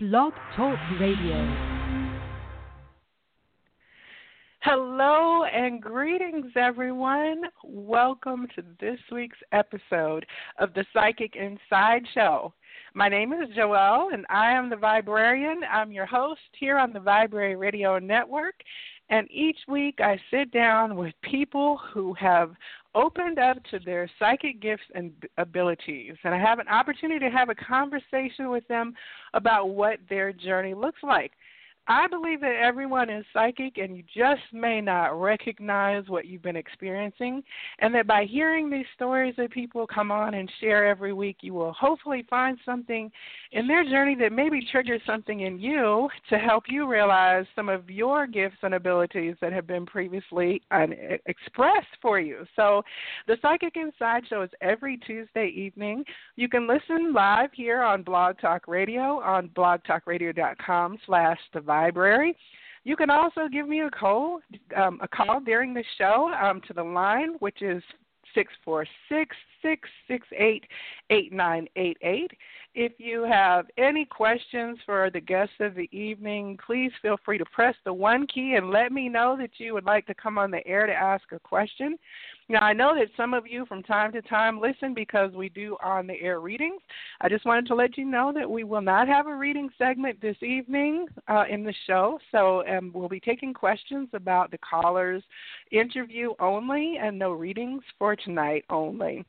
Blog 0.00 0.32
Talk 0.54 0.78
Radio. 1.00 1.34
Hello 4.60 5.42
and 5.42 5.82
greetings, 5.82 6.52
everyone. 6.54 7.42
Welcome 7.64 8.46
to 8.54 8.62
this 8.80 9.00
week's 9.10 9.38
episode 9.50 10.24
of 10.60 10.72
the 10.74 10.84
Psychic 10.92 11.34
Inside 11.34 12.02
Show. 12.14 12.54
My 12.94 13.08
name 13.08 13.32
is 13.32 13.48
Joelle, 13.56 14.14
and 14.14 14.24
I 14.30 14.52
am 14.52 14.70
the 14.70 14.76
Viberarian. 14.76 15.62
I'm 15.68 15.90
your 15.90 16.06
host 16.06 16.42
here 16.60 16.78
on 16.78 16.92
the 16.92 17.00
Viberary 17.00 17.56
Radio 17.56 17.98
Network. 17.98 18.54
And 19.10 19.28
each 19.32 19.58
week 19.66 19.98
I 20.00 20.16
sit 20.30 20.52
down 20.52 20.94
with 20.94 21.14
people 21.22 21.80
who 21.92 22.14
have 22.14 22.52
opened 22.94 23.38
up 23.38 23.58
to 23.70 23.78
their 23.78 24.10
psychic 24.18 24.60
gifts 24.60 24.84
and 24.94 25.12
abilities. 25.36 26.14
And 26.24 26.34
I 26.34 26.38
have 26.38 26.58
an 26.58 26.68
opportunity 26.68 27.20
to 27.20 27.30
have 27.30 27.48
a 27.48 27.54
conversation 27.54 28.50
with 28.50 28.66
them 28.68 28.94
about 29.34 29.70
what 29.70 29.98
their 30.08 30.32
journey 30.32 30.74
looks 30.74 31.02
like. 31.02 31.32
I 31.88 32.06
believe 32.06 32.42
that 32.42 32.56
everyone 32.62 33.08
is 33.08 33.24
psychic 33.32 33.78
and 33.78 33.96
you 33.96 34.02
just 34.14 34.42
may 34.52 34.82
not 34.82 35.18
recognize 35.18 36.04
what 36.08 36.26
you've 36.26 36.42
been 36.42 36.54
experiencing. 36.54 37.42
And 37.78 37.94
that 37.94 38.06
by 38.06 38.26
hearing 38.26 38.68
these 38.68 38.84
stories 38.94 39.34
that 39.38 39.50
people 39.50 39.86
come 39.86 40.12
on 40.12 40.34
and 40.34 40.52
share 40.60 40.86
every 40.86 41.14
week, 41.14 41.38
you 41.40 41.54
will 41.54 41.72
hopefully 41.72 42.26
find 42.28 42.58
something 42.66 43.10
in 43.52 43.66
their 43.66 43.84
journey 43.84 44.14
that 44.16 44.32
maybe 44.32 44.60
triggers 44.70 45.00
something 45.06 45.40
in 45.40 45.58
you 45.58 46.10
to 46.28 46.38
help 46.38 46.64
you 46.68 46.86
realize 46.86 47.46
some 47.56 47.70
of 47.70 47.88
your 47.88 48.26
gifts 48.26 48.58
and 48.62 48.74
abilities 48.74 49.36
that 49.40 49.54
have 49.54 49.66
been 49.66 49.86
previously 49.86 50.60
expressed 51.24 51.86
for 52.02 52.20
you. 52.20 52.44
So 52.54 52.82
the 53.26 53.38
Psychic 53.40 53.76
Inside 53.76 54.24
Show 54.28 54.42
is 54.42 54.50
every 54.60 54.98
Tuesday 54.98 55.50
evening. 55.56 56.04
You 56.36 56.50
can 56.50 56.68
listen 56.68 57.14
live 57.14 57.50
here 57.54 57.80
on 57.80 58.02
Blog 58.02 58.38
Talk 58.40 58.68
Radio 58.68 59.20
on 59.20 59.48
blogtalkradio.com 59.56 60.98
slash 61.06 61.38
divide 61.54 61.77
library. 61.80 62.36
You 62.84 62.96
can 62.96 63.10
also 63.10 63.42
give 63.50 63.68
me 63.68 63.80
a 63.80 63.90
call, 63.90 64.40
um, 64.76 64.98
a 65.02 65.08
call 65.08 65.40
during 65.40 65.74
the 65.74 65.84
show 65.98 66.32
um, 66.42 66.60
to 66.66 66.72
the 66.72 66.82
line, 66.82 67.32
which 67.40 67.60
is 67.60 67.82
six 68.34 68.52
four 68.64 68.86
six 69.08 69.36
six 69.62 69.88
six 70.06 70.26
eight 70.48 70.64
eight 71.10 71.32
nine 71.32 71.66
eight 71.76 71.98
eight. 72.02 72.30
If 72.74 72.92
you 72.98 73.24
have 73.24 73.66
any 73.76 74.04
questions 74.04 74.78
for 74.86 75.10
the 75.10 75.20
guests 75.20 75.54
of 75.60 75.74
the 75.74 75.88
evening, 76.06 76.58
please 76.64 76.92
feel 77.02 77.16
free 77.24 77.38
to 77.38 77.44
press 77.46 77.74
the 77.84 77.92
one 77.92 78.26
key 78.26 78.54
and 78.56 78.70
let 78.70 78.92
me 78.92 79.08
know 79.08 79.36
that 79.38 79.50
you 79.58 79.74
would 79.74 79.84
like 79.84 80.06
to 80.06 80.14
come 80.14 80.38
on 80.38 80.50
the 80.50 80.66
air 80.66 80.86
to 80.86 80.92
ask 80.92 81.24
a 81.32 81.40
question. 81.40 81.96
Now, 82.50 82.60
I 82.60 82.72
know 82.72 82.94
that 82.94 83.08
some 83.14 83.34
of 83.34 83.46
you 83.46 83.66
from 83.66 83.82
time 83.82 84.10
to 84.12 84.22
time 84.22 84.58
listen 84.58 84.94
because 84.94 85.32
we 85.32 85.50
do 85.50 85.76
on 85.84 86.06
the 86.06 86.18
air 86.18 86.40
readings. 86.40 86.80
I 87.20 87.28
just 87.28 87.44
wanted 87.44 87.66
to 87.66 87.74
let 87.74 87.98
you 87.98 88.06
know 88.06 88.32
that 88.34 88.50
we 88.50 88.64
will 88.64 88.80
not 88.80 89.06
have 89.06 89.26
a 89.26 89.34
reading 89.34 89.68
segment 89.76 90.18
this 90.22 90.36
evening 90.42 91.06
uh, 91.28 91.44
in 91.50 91.62
the 91.62 91.74
show. 91.86 92.18
So 92.32 92.66
um, 92.66 92.90
we'll 92.94 93.10
be 93.10 93.20
taking 93.20 93.52
questions 93.52 94.08
about 94.14 94.50
the 94.50 94.58
caller's 94.58 95.22
interview 95.72 96.32
only 96.40 96.96
and 96.98 97.18
no 97.18 97.32
readings 97.32 97.82
for 97.98 98.16
tonight 98.16 98.64
only. 98.70 99.26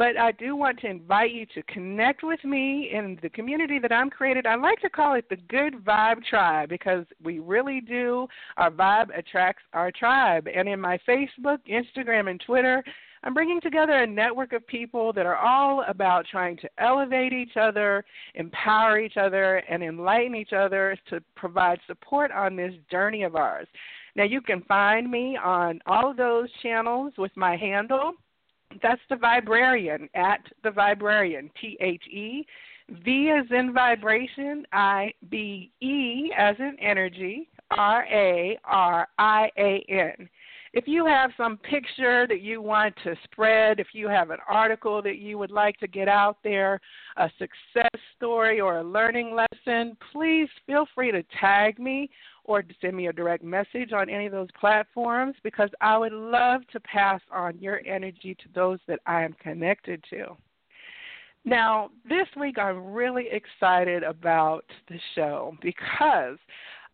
But 0.00 0.16
I 0.16 0.32
do 0.32 0.56
want 0.56 0.80
to 0.80 0.86
invite 0.86 1.32
you 1.32 1.44
to 1.54 1.62
connect 1.64 2.22
with 2.22 2.42
me 2.42 2.88
in 2.90 3.18
the 3.20 3.28
community 3.28 3.78
that 3.80 3.92
I'm 3.92 4.08
created. 4.08 4.46
I 4.46 4.54
like 4.54 4.80
to 4.80 4.88
call 4.88 5.12
it 5.12 5.28
the 5.28 5.36
Good 5.36 5.74
Vibe 5.84 6.24
Tribe 6.24 6.70
because 6.70 7.04
we 7.22 7.38
really 7.38 7.82
do. 7.82 8.26
Our 8.56 8.70
vibe 8.70 9.08
attracts 9.14 9.62
our 9.74 9.92
tribe. 9.92 10.48
And 10.48 10.66
in 10.70 10.80
my 10.80 10.98
Facebook, 11.06 11.58
Instagram, 11.70 12.30
and 12.30 12.40
Twitter, 12.40 12.82
I'm 13.24 13.34
bringing 13.34 13.60
together 13.60 13.92
a 13.92 14.06
network 14.06 14.54
of 14.54 14.66
people 14.66 15.12
that 15.12 15.26
are 15.26 15.36
all 15.36 15.84
about 15.86 16.24
trying 16.30 16.56
to 16.56 16.70
elevate 16.78 17.34
each 17.34 17.58
other, 17.60 18.02
empower 18.36 18.98
each 18.98 19.18
other, 19.18 19.56
and 19.68 19.82
enlighten 19.82 20.34
each 20.34 20.54
other 20.54 20.96
to 21.10 21.20
provide 21.36 21.78
support 21.86 22.32
on 22.32 22.56
this 22.56 22.72
journey 22.90 23.24
of 23.24 23.36
ours. 23.36 23.68
Now, 24.16 24.24
you 24.24 24.40
can 24.40 24.62
find 24.62 25.10
me 25.10 25.36
on 25.36 25.78
all 25.84 26.10
of 26.10 26.16
those 26.16 26.48
channels 26.62 27.12
with 27.18 27.36
my 27.36 27.54
handle 27.54 28.14
that's 28.82 29.00
the 29.08 29.16
Viberarian 29.16 30.08
at 30.14 30.40
the 30.62 30.70
Viberarian. 30.70 31.50
T 31.60 31.76
H 31.80 32.02
E 32.08 32.46
V 33.04 33.30
as 33.30 33.46
in 33.50 33.72
vibration, 33.72 34.64
I 34.72 35.12
B 35.28 35.70
E 35.80 36.32
as 36.36 36.56
in 36.58 36.76
energy, 36.80 37.48
R 37.70 38.04
A 38.10 38.58
R 38.64 39.08
I 39.18 39.50
A 39.58 39.84
N. 39.88 40.28
If 40.72 40.86
you 40.86 41.04
have 41.04 41.32
some 41.36 41.56
picture 41.56 42.28
that 42.28 42.42
you 42.42 42.62
want 42.62 42.94
to 43.02 43.16
spread, 43.24 43.80
if 43.80 43.88
you 43.92 44.08
have 44.08 44.30
an 44.30 44.38
article 44.48 45.02
that 45.02 45.18
you 45.18 45.36
would 45.36 45.50
like 45.50 45.76
to 45.78 45.88
get 45.88 46.06
out 46.06 46.38
there, 46.44 46.80
a 47.16 47.28
success 47.38 48.00
story 48.16 48.60
or 48.60 48.78
a 48.78 48.84
learning 48.84 49.34
lesson, 49.34 49.96
please 50.12 50.48
feel 50.66 50.86
free 50.94 51.10
to 51.10 51.24
tag 51.40 51.80
me 51.80 52.08
or 52.44 52.64
send 52.80 52.96
me 52.96 53.08
a 53.08 53.12
direct 53.12 53.44
message 53.44 53.92
on 53.92 54.08
any 54.10 54.26
of 54.26 54.32
those 54.32 54.48
platforms 54.58 55.34
because 55.42 55.70
I 55.80 55.96
would 55.98 56.12
love 56.12 56.62
to 56.72 56.80
pass 56.80 57.20
on 57.30 57.58
your 57.58 57.80
energy 57.86 58.34
to 58.34 58.44
those 58.54 58.78
that 58.88 59.00
I 59.06 59.22
am 59.22 59.34
connected 59.42 60.04
to. 60.10 60.36
Now, 61.44 61.90
this 62.08 62.26
week 62.38 62.58
I'm 62.58 62.92
really 62.92 63.26
excited 63.30 64.02
about 64.02 64.64
the 64.88 64.98
show 65.14 65.56
because 65.62 66.38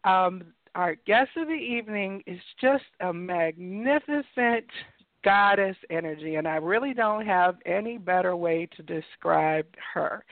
um, 0.04 0.44
our 0.74 0.94
guest 1.06 1.30
of 1.36 1.48
the 1.48 1.54
evening 1.54 2.22
is 2.26 2.38
just 2.60 2.84
a 3.00 3.12
magnificent 3.12 4.66
goddess 5.24 5.76
energy, 5.90 6.36
and 6.36 6.46
I 6.46 6.56
really 6.56 6.94
don't 6.94 7.26
have 7.26 7.56
any 7.66 7.98
better 7.98 8.36
way 8.36 8.68
to 8.76 8.82
describe 8.82 9.66
her. 9.92 10.24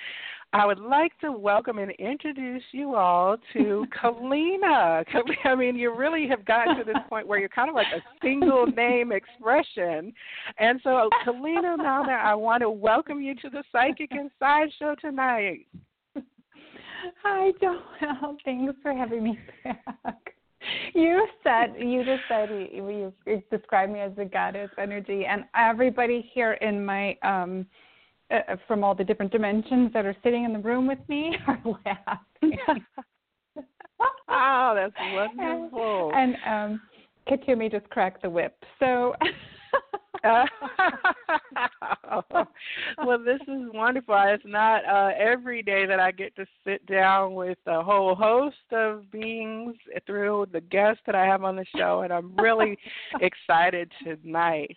I 0.54 0.64
would 0.64 0.78
like 0.78 1.10
to 1.18 1.32
welcome 1.32 1.78
and 1.78 1.90
introduce 1.98 2.62
you 2.70 2.94
all 2.94 3.36
to 3.54 3.86
Keleena. 4.02 5.04
I 5.44 5.54
mean, 5.56 5.74
you 5.74 5.92
really 5.92 6.28
have 6.28 6.44
gotten 6.44 6.76
to 6.76 6.84
this 6.84 6.94
point 7.08 7.26
where 7.26 7.40
you're 7.40 7.48
kind 7.48 7.68
of 7.68 7.74
like 7.74 7.88
a 7.88 8.00
single 8.22 8.64
name 8.76 9.10
expression. 9.10 10.12
And 10.58 10.80
so, 10.84 11.10
Keleena 11.26 11.76
Malnar, 11.76 12.20
I 12.20 12.36
want 12.36 12.60
to 12.60 12.70
welcome 12.70 13.20
you 13.20 13.34
to 13.34 13.50
the 13.50 13.64
Psychic 13.72 14.12
Inside 14.12 14.68
Show 14.78 14.94
tonight. 15.00 15.66
Hi, 17.24 17.50
Joelle. 17.60 18.36
Thanks 18.44 18.74
for 18.80 18.94
having 18.94 19.24
me 19.24 19.38
back. 19.64 20.34
You 20.94 21.26
said 21.42 21.74
you 21.78 22.04
just 22.04 22.22
said 22.28 22.48
you, 22.48 23.12
you 23.26 23.42
described 23.50 23.92
me 23.92 24.00
as 24.00 24.12
a 24.18 24.24
goddess 24.24 24.70
energy, 24.78 25.26
and 25.26 25.44
everybody 25.54 26.30
here 26.32 26.52
in 26.54 26.82
my 26.82 27.18
um 27.22 27.66
uh, 28.30 28.56
from 28.66 28.84
all 28.84 28.94
the 28.94 29.04
different 29.04 29.32
dimensions 29.32 29.92
that 29.92 30.06
are 30.06 30.16
sitting 30.22 30.44
in 30.44 30.52
the 30.52 30.58
room 30.58 30.86
with 30.86 30.98
me 31.08 31.36
are 31.46 31.60
laughing. 31.64 32.58
oh, 34.28 34.72
that's 34.74 34.94
wonderful. 35.12 36.12
And, 36.14 36.36
and 36.46 36.72
um, 36.72 36.80
Kuthumi 37.28 37.70
just 37.70 37.88
cracked 37.90 38.22
the 38.22 38.30
whip. 38.30 38.56
So. 38.80 39.14
well, 43.04 43.18
this 43.22 43.40
is 43.42 43.68
wonderful. 43.74 44.14
It's 44.26 44.42
not 44.46 44.84
uh, 44.86 45.10
every 45.18 45.62
day 45.62 45.84
that 45.86 46.00
I 46.00 46.10
get 46.12 46.34
to 46.36 46.46
sit 46.64 46.84
down 46.86 47.34
with 47.34 47.58
a 47.66 47.82
whole 47.82 48.14
host 48.14 48.56
of 48.72 49.10
beings 49.10 49.74
through 50.06 50.46
the 50.52 50.62
guests 50.62 51.02
that 51.04 51.14
I 51.14 51.26
have 51.26 51.44
on 51.44 51.56
the 51.56 51.66
show, 51.76 52.00
and 52.02 52.12
I'm 52.12 52.34
really 52.36 52.78
excited 53.20 53.92
tonight. 54.02 54.74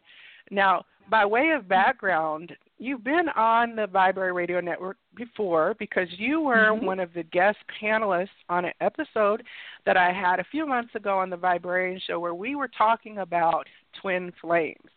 Now, 0.52 0.84
by 1.10 1.26
way 1.26 1.52
of 1.52 1.70
background, 1.70 2.52
you've 2.80 3.04
been 3.04 3.30
on 3.36 3.76
the 3.76 3.88
Viberary 3.88 4.34
Radio 4.34 4.60
Network 4.60 4.98
before 5.16 5.76
because 5.80 6.08
you 6.18 6.42
were 6.42 6.72
mm-hmm. 6.72 6.86
one 6.86 7.00
of 7.00 7.14
the 7.14 7.24
guest 7.24 7.58
panelists 7.82 8.28
on 8.50 8.66
an 8.66 8.74
episode 8.82 9.44
that 9.86 9.98
I 9.98 10.12
had 10.12 10.40
a 10.40 10.46
few 10.52 10.66
months 10.66 10.94
ago 10.96 11.18
on 11.18 11.30
the 11.30 11.38
Viberarian 11.38 12.02
Show 12.06 12.20
where 12.20 12.36
we 12.36 12.56
were 12.56 12.70
talking 12.70 13.20
about 13.20 13.66
twin 14.02 14.32
flames. 14.42 14.90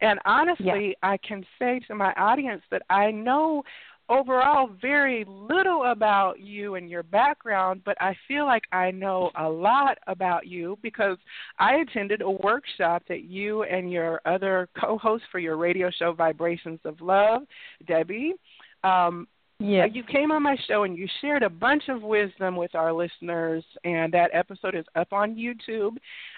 And 0.00 0.18
honestly, 0.24 0.96
I 1.02 1.18
can 1.18 1.44
say 1.58 1.80
to 1.86 1.94
my 1.94 2.12
audience 2.14 2.62
that 2.70 2.82
I 2.88 3.10
know 3.10 3.62
overall 4.10 4.68
very 4.82 5.24
little 5.26 5.84
about 5.84 6.40
you 6.40 6.74
and 6.74 6.90
your 6.90 7.04
background, 7.04 7.82
but 7.84 7.96
I 8.00 8.14
feel 8.26 8.44
like 8.44 8.64
I 8.72 8.90
know 8.90 9.30
a 9.38 9.48
lot 9.48 9.98
about 10.08 10.46
you 10.46 10.76
because 10.82 11.16
I 11.58 11.76
attended 11.76 12.20
a 12.20 12.30
workshop 12.30 13.04
that 13.08 13.22
you 13.24 13.62
and 13.62 13.90
your 13.90 14.20
other 14.26 14.68
co 14.78 14.98
host 14.98 15.24
for 15.30 15.38
your 15.38 15.56
radio 15.56 15.90
show, 15.96 16.12
Vibrations 16.12 16.80
of 16.84 17.00
Love, 17.00 17.42
Debbie, 17.86 18.34
um, 18.82 19.28
yeah. 19.60 19.84
You 19.84 20.02
came 20.02 20.32
on 20.32 20.42
my 20.42 20.56
show 20.66 20.84
and 20.84 20.96
you 20.96 21.06
shared 21.20 21.42
a 21.42 21.50
bunch 21.50 21.84
of 21.88 22.02
wisdom 22.02 22.56
with 22.56 22.74
our 22.74 22.92
listeners, 22.92 23.62
and 23.84 24.12
that 24.14 24.30
episode 24.32 24.74
is 24.74 24.86
up 24.96 25.12
on 25.12 25.36
YouTube. 25.36 25.96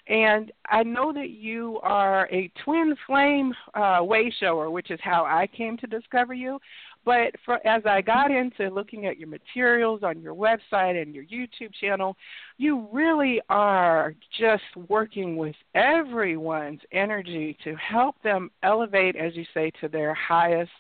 And 0.09 0.51
I 0.69 0.83
know 0.83 1.13
that 1.13 1.31
you 1.31 1.79
are 1.83 2.29
a 2.33 2.51
twin 2.65 2.97
flame 3.07 3.55
uh, 3.75 4.01
way 4.03 4.35
shower, 4.41 4.71
which 4.71 4.91
is 4.91 4.99
how 5.03 5.25
I 5.25 5.47
came 5.47 5.77
to 5.79 5.87
discover 5.87 6.35
you. 6.35 6.59
But 7.05 7.33
for, 7.45 7.65
as 7.67 7.83
I 7.87 8.01
got 8.01 8.31
into 8.31 8.69
looking 8.69 9.07
at 9.07 9.19
your 9.19 9.29
materials 9.29 10.03
on 10.03 10.21
your 10.21 10.35
website 10.35 11.01
and 11.01 11.15
your 11.15 11.25
YouTube 11.25 11.73
channel, 11.81 12.17
you 12.59 12.89
really 12.93 13.41
are 13.49 14.15
just 14.39 14.63
working 14.89 15.37
with 15.37 15.57
everyone's 15.75 16.81
energy 16.93 17.57
to 17.65 17.75
help 17.77 18.17
them 18.23 18.51
elevate, 18.65 19.17
as 19.17 19.35
you 19.37 19.45
say, 19.55 19.71
to 19.81 19.89
their 19.89 20.15
highest 20.15 20.71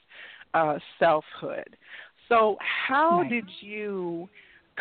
uh, 0.54 0.78
selfhood. 0.98 1.76
So, 2.32 2.56
how 2.88 3.20
nice. 3.20 3.30
did 3.30 3.44
you 3.60 4.26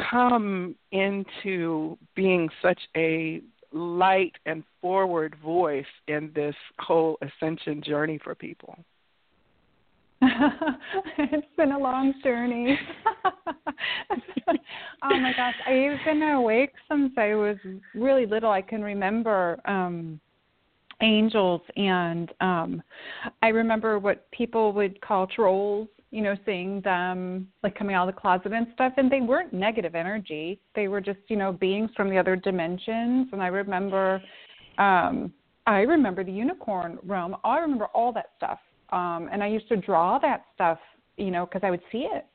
come 0.10 0.74
into 0.94 1.98
being 2.16 2.48
such 2.62 2.80
a 2.96 3.42
light 3.74 4.32
and 4.46 4.64
forward 4.80 5.36
voice 5.44 5.84
in 6.08 6.32
this 6.34 6.56
whole 6.80 7.18
ascension 7.22 7.84
journey 7.84 8.20
for 8.24 8.36
people? 8.36 8.78
it's 10.22 11.48
been 11.58 11.74
a 11.74 11.78
long 11.78 12.14
journey. 12.24 12.80
oh 15.04 15.18
my 15.20 15.34
gosh, 15.36 15.56
I've 15.68 16.06
been 16.06 16.22
awake 16.22 16.72
since 16.90 17.12
I 17.18 17.36
was 17.36 17.58
really 17.94 18.26
little. 18.26 18.52
I 18.52 18.62
can 18.62 18.82
remember 18.82 19.60
um 19.66 20.22
angels 21.02 21.62
and 21.76 22.32
um 22.40 22.82
I 23.42 23.50
remember 23.50 24.00
what 24.00 24.32
people 24.32 24.72
would 24.72 25.02
call 25.02 25.28
trolls, 25.28 25.90
you 26.12 26.22
know, 26.22 26.36
seeing 26.46 26.82
them 26.82 27.48
like 27.64 27.76
coming 27.76 27.96
out 27.96 28.08
of 28.08 28.14
the 28.14 28.20
closet 28.20 28.52
and 28.52 28.68
stuff 28.74 28.94
and 28.98 29.12
they 29.12 29.22
weren't 29.22 29.54
negative 29.54 29.96
energy. 29.96 30.60
They 30.76 30.88
were 30.88 31.02
just, 31.02 31.20
you 31.28 31.38
know, 31.38 31.54
beings 31.54 31.90
from 31.96 32.10
the 32.10 32.18
other 32.18 32.36
dimensions 32.36 33.30
and 33.32 33.42
I 33.42 33.48
remember 33.48 34.22
um 34.78 35.34
I 35.68 35.82
remember 35.82 36.24
the 36.24 36.32
unicorn 36.32 36.98
realm. 37.04 37.36
I 37.44 37.60
remember 37.60 37.86
all 37.94 38.12
that 38.14 38.32
stuff 38.38 38.60
um, 38.92 39.30
and 39.32 39.42
I 39.44 39.48
used 39.48 39.68
to 39.70 39.78
draw 39.78 40.20
that 40.20 40.46
stuff, 40.54 40.80
you 41.18 41.32
know, 41.32 41.46
because 41.46 41.62
I 41.64 41.70
would 41.70 41.82
see 41.92 42.08
it. 42.12 42.26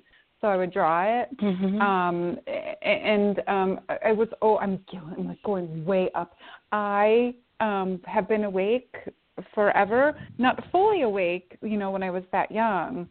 So 0.40 0.48
I 0.48 0.56
would 0.56 0.70
draw 0.70 1.02
it, 1.02 1.34
mm-hmm. 1.38 1.80
um, 1.80 2.38
and 2.82 3.40
um, 3.48 3.80
I 4.04 4.12
was 4.12 4.28
oh 4.42 4.58
I'm, 4.58 4.78
I'm 5.16 5.28
like 5.28 5.42
going 5.42 5.82
way 5.86 6.10
up. 6.14 6.36
I 6.72 7.34
um, 7.60 8.00
have 8.04 8.28
been 8.28 8.44
awake 8.44 8.94
forever, 9.54 10.14
not 10.36 10.62
fully 10.70 11.02
awake, 11.02 11.56
you 11.62 11.78
know, 11.78 11.90
when 11.90 12.02
I 12.02 12.10
was 12.10 12.22
that 12.32 12.52
young, 12.52 13.08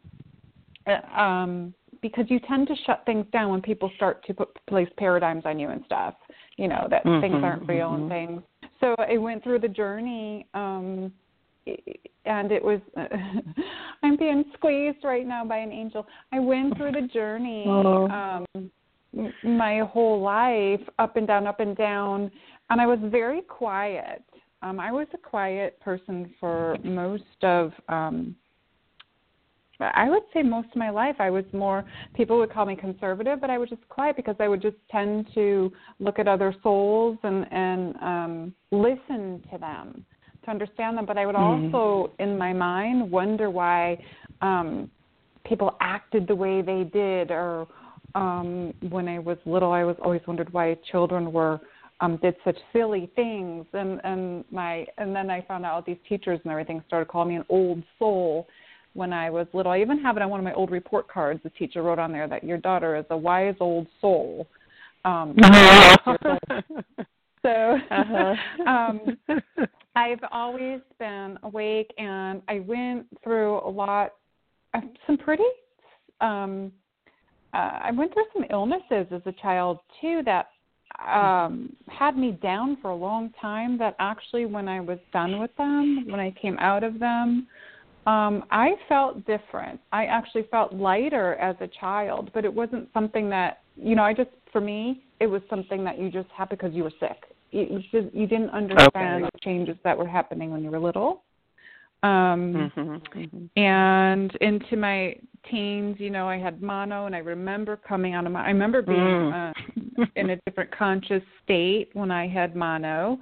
um, 1.17 1.73
because 2.01 2.25
you 2.29 2.39
tend 2.47 2.67
to 2.67 2.75
shut 2.85 3.03
things 3.05 3.25
down 3.31 3.49
when 3.49 3.61
people 3.61 3.91
start 3.95 4.25
to 4.25 4.33
put 4.33 4.49
place 4.67 4.89
paradigms 4.97 5.43
on 5.45 5.59
you 5.59 5.69
and 5.69 5.83
stuff, 5.85 6.15
you 6.57 6.67
know, 6.67 6.87
that 6.89 7.03
mm-hmm. 7.05 7.21
things 7.21 7.43
aren't 7.43 7.67
real 7.67 7.89
mm-hmm. 7.89 8.03
and 8.03 8.09
things. 8.09 8.41
So 8.79 8.95
I 8.99 9.17
went 9.17 9.43
through 9.43 9.59
the 9.59 9.67
journey. 9.67 10.47
Um, 10.53 11.11
and 12.25 12.51
it 12.51 12.63
was 12.63 12.79
I'm 14.03 14.17
being 14.17 14.43
squeezed 14.53 15.03
right 15.03 15.25
now 15.25 15.45
by 15.45 15.57
an 15.57 15.71
angel. 15.71 16.05
I 16.31 16.39
went 16.39 16.77
through 16.77 16.91
the 16.91 17.07
journey 17.07 17.65
oh. 17.67 18.07
um 18.07 18.71
my 19.43 19.79
whole 19.79 20.21
life 20.21 20.81
up 20.99 21.15
and 21.15 21.25
down 21.25 21.47
up 21.47 21.59
and 21.59 21.75
down 21.75 22.31
and 22.69 22.81
I 22.81 22.85
was 22.85 22.99
very 23.03 23.41
quiet. 23.41 24.23
Um 24.61 24.79
I 24.79 24.91
was 24.91 25.07
a 25.13 25.17
quiet 25.17 25.79
person 25.79 26.33
for 26.39 26.77
most 26.83 27.23
of 27.41 27.71
um 27.89 28.35
I 29.80 30.10
would 30.10 30.24
say 30.33 30.42
most 30.42 30.69
of 30.69 30.77
my 30.77 30.89
life 30.89 31.16
I 31.19 31.30
was 31.30 31.44
more 31.51 31.83
people 32.13 32.38
would 32.39 32.51
call 32.51 32.66
me 32.66 32.75
conservative, 32.75 33.42
but 33.42 33.50
I 33.50 33.57
was 33.57 33.69
just 33.69 33.88
quiet 33.89 34.16
because 34.16 34.36
I 34.39 34.48
would 34.48 34.62
just 34.62 34.77
tend 34.89 35.27
to 35.36 35.72
look 36.00 36.19
at 36.19 36.27
other 36.27 36.56
souls 36.63 37.18
and 37.24 37.45
and 37.51 37.95
um 37.98 38.54
listen 38.72 39.44
to 39.51 39.57
them 39.57 40.06
to 40.45 40.51
understand 40.51 40.98
them. 40.98 41.06
But 41.06 41.18
I 41.18 41.25
would 41.25 41.36
mm-hmm. 41.36 41.75
also, 41.75 42.12
in 42.19 42.38
my 42.38 42.54
mind, 42.54 43.12
wonder 43.12 43.50
why 43.50 44.04
um, 44.42 44.89
people 45.44 45.75
acted 45.81 46.28
the 46.28 46.36
way 46.36 46.62
they 46.62 46.83
did, 46.83 47.31
or 47.31 47.68
um, 48.16 48.74
when 48.89 49.07
I 49.07 49.19
was 49.19 49.38
little, 49.45 49.71
I 49.71 49.83
was 49.83 49.98
always 50.01 50.21
wondered 50.25 50.51
why 50.54 50.78
children 50.92 51.33
were 51.33 51.60
um, 52.01 52.18
did 52.21 52.36
such 52.44 52.57
silly 52.71 53.12
things. 53.16 53.66
And 53.74 54.00
and 54.04 54.45
my 54.51 54.86
and 54.98 55.16
then 55.16 55.30
I 55.30 55.42
found 55.42 55.66
out 55.66 55.86
these 55.86 55.98
teachers 56.07 56.39
and 56.44 56.51
everything 56.51 56.81
started 56.88 57.07
calling 57.07 57.30
me 57.30 57.36
an 57.36 57.45
old 57.50 57.83
soul 58.00 58.48
when 58.95 59.13
I 59.13 59.30
was 59.30 59.45
little. 59.53 59.71
I 59.71 59.81
even 59.81 60.00
have 60.00 60.15
it 60.15 60.24
on 60.24 60.30
one 60.30 60.39
of 60.39 60.44
my 60.44 60.53
old 60.53 60.71
report 60.71 61.07
cards. 61.07 61.42
The 61.44 61.50
teacher 61.51 61.83
wrote 61.83 62.00
on 62.00 62.12
there 62.12 62.27
that 62.27 62.44
your 62.44 62.57
daughter 62.57 62.95
is 62.95 63.06
a 63.12 63.18
wise 63.18 63.56
old 63.59 63.88
soul. 64.01 64.47
Um, 65.03 65.36
so 67.44 67.77
uh-huh. 67.92 68.36
um, 68.68 69.18
I've 69.95 70.24
always 70.31 70.80
been 70.97 71.38
awake, 71.44 71.94
and 71.97 72.42
I 72.47 72.59
went 72.62 73.06
through 73.24 73.59
a 73.59 73.69
lot, 73.69 74.13
of 74.74 74.83
some 75.06 75.18
pretty. 75.18 75.44
Um, 76.21 76.71
uh, 77.53 77.80
I 77.83 77.92
went 77.92 78.13
through 78.13 78.25
some 78.33 78.45
illnesses 78.50 79.07
as 79.12 79.21
a 79.25 79.33
child 79.42 79.80
too 80.01 80.21
that 80.25 80.47
um 81.06 81.75
had 81.89 82.15
me 82.15 82.31
down 82.42 82.77
for 82.81 82.92
a 82.92 82.95
long 82.95 83.30
time 83.42 83.77
that 83.77 83.97
actually 84.00 84.45
when 84.45 84.69
I 84.69 84.80
was 84.80 84.97
done 85.12 85.39
with 85.39 85.53
them, 85.57 86.06
when 86.07 86.21
I 86.21 86.33
came 86.42 86.57
out 86.59 86.86
of 86.86 87.00
them, 87.00 87.47
um 88.06 88.44
I 88.52 88.75
felt 88.88 89.25
different. 89.25 89.80
I 89.92 90.06
actually 90.06 90.48
felt 90.52 90.74
lighter 90.74 91.36
as 91.36 91.56
a 91.60 91.68
child, 91.80 92.31
but 92.34 92.46
it 92.46 92.54
wasn't 92.54 92.90
something 92.94 93.30
that, 93.30 93.62
you 93.75 93.96
know, 93.96 94.04
I 94.04 94.13
just 94.13 94.30
for 94.52 94.62
me, 94.62 95.04
it 95.19 95.28
was 95.28 95.42
something 95.50 95.84
that 95.84 96.00
you 96.00 96.10
just 96.10 96.30
had 96.30 96.50
because 96.50 96.74
you 96.74 96.84
were 96.84 96.94
sick 97.00 97.36
you, 97.56 97.84
you, 97.92 98.12
you 98.13 98.28
didn't 98.28 98.50
understand 98.50 99.24
okay. 99.24 99.30
the 99.34 99.40
changes 99.42 99.78
that 99.84 99.98
were 99.98 100.07
happening 100.07 100.52
when 100.52 100.63
you 100.63 100.69
were 100.69 100.80
little. 100.80 101.24
Um, 102.04 102.72
mm-hmm, 102.75 103.19
mm-hmm. 103.19 103.60
And 103.60 104.36
into 104.42 104.75
my 104.75 105.16
teens, 105.50 105.96
you 106.00 106.10
know, 106.10 106.28
I 106.28 106.38
had 106.38 106.62
mono, 106.62 107.06
and 107.06 107.16
I 107.16 107.19
remember 107.19 107.78
coming 107.78 108.13
out 108.13 108.25
of 108.25 108.31
my. 108.31 108.44
I 108.44 108.48
remember 108.48 108.81
being 108.81 108.98
mm. 108.98 109.52
uh, 109.52 110.06
in 110.16 110.31
a 110.31 110.36
different 110.46 110.75
conscious 110.78 111.24
state 111.44 111.90
when 111.94 112.12
I 112.12 112.28
had 112.28 112.56
mono. 112.56 113.18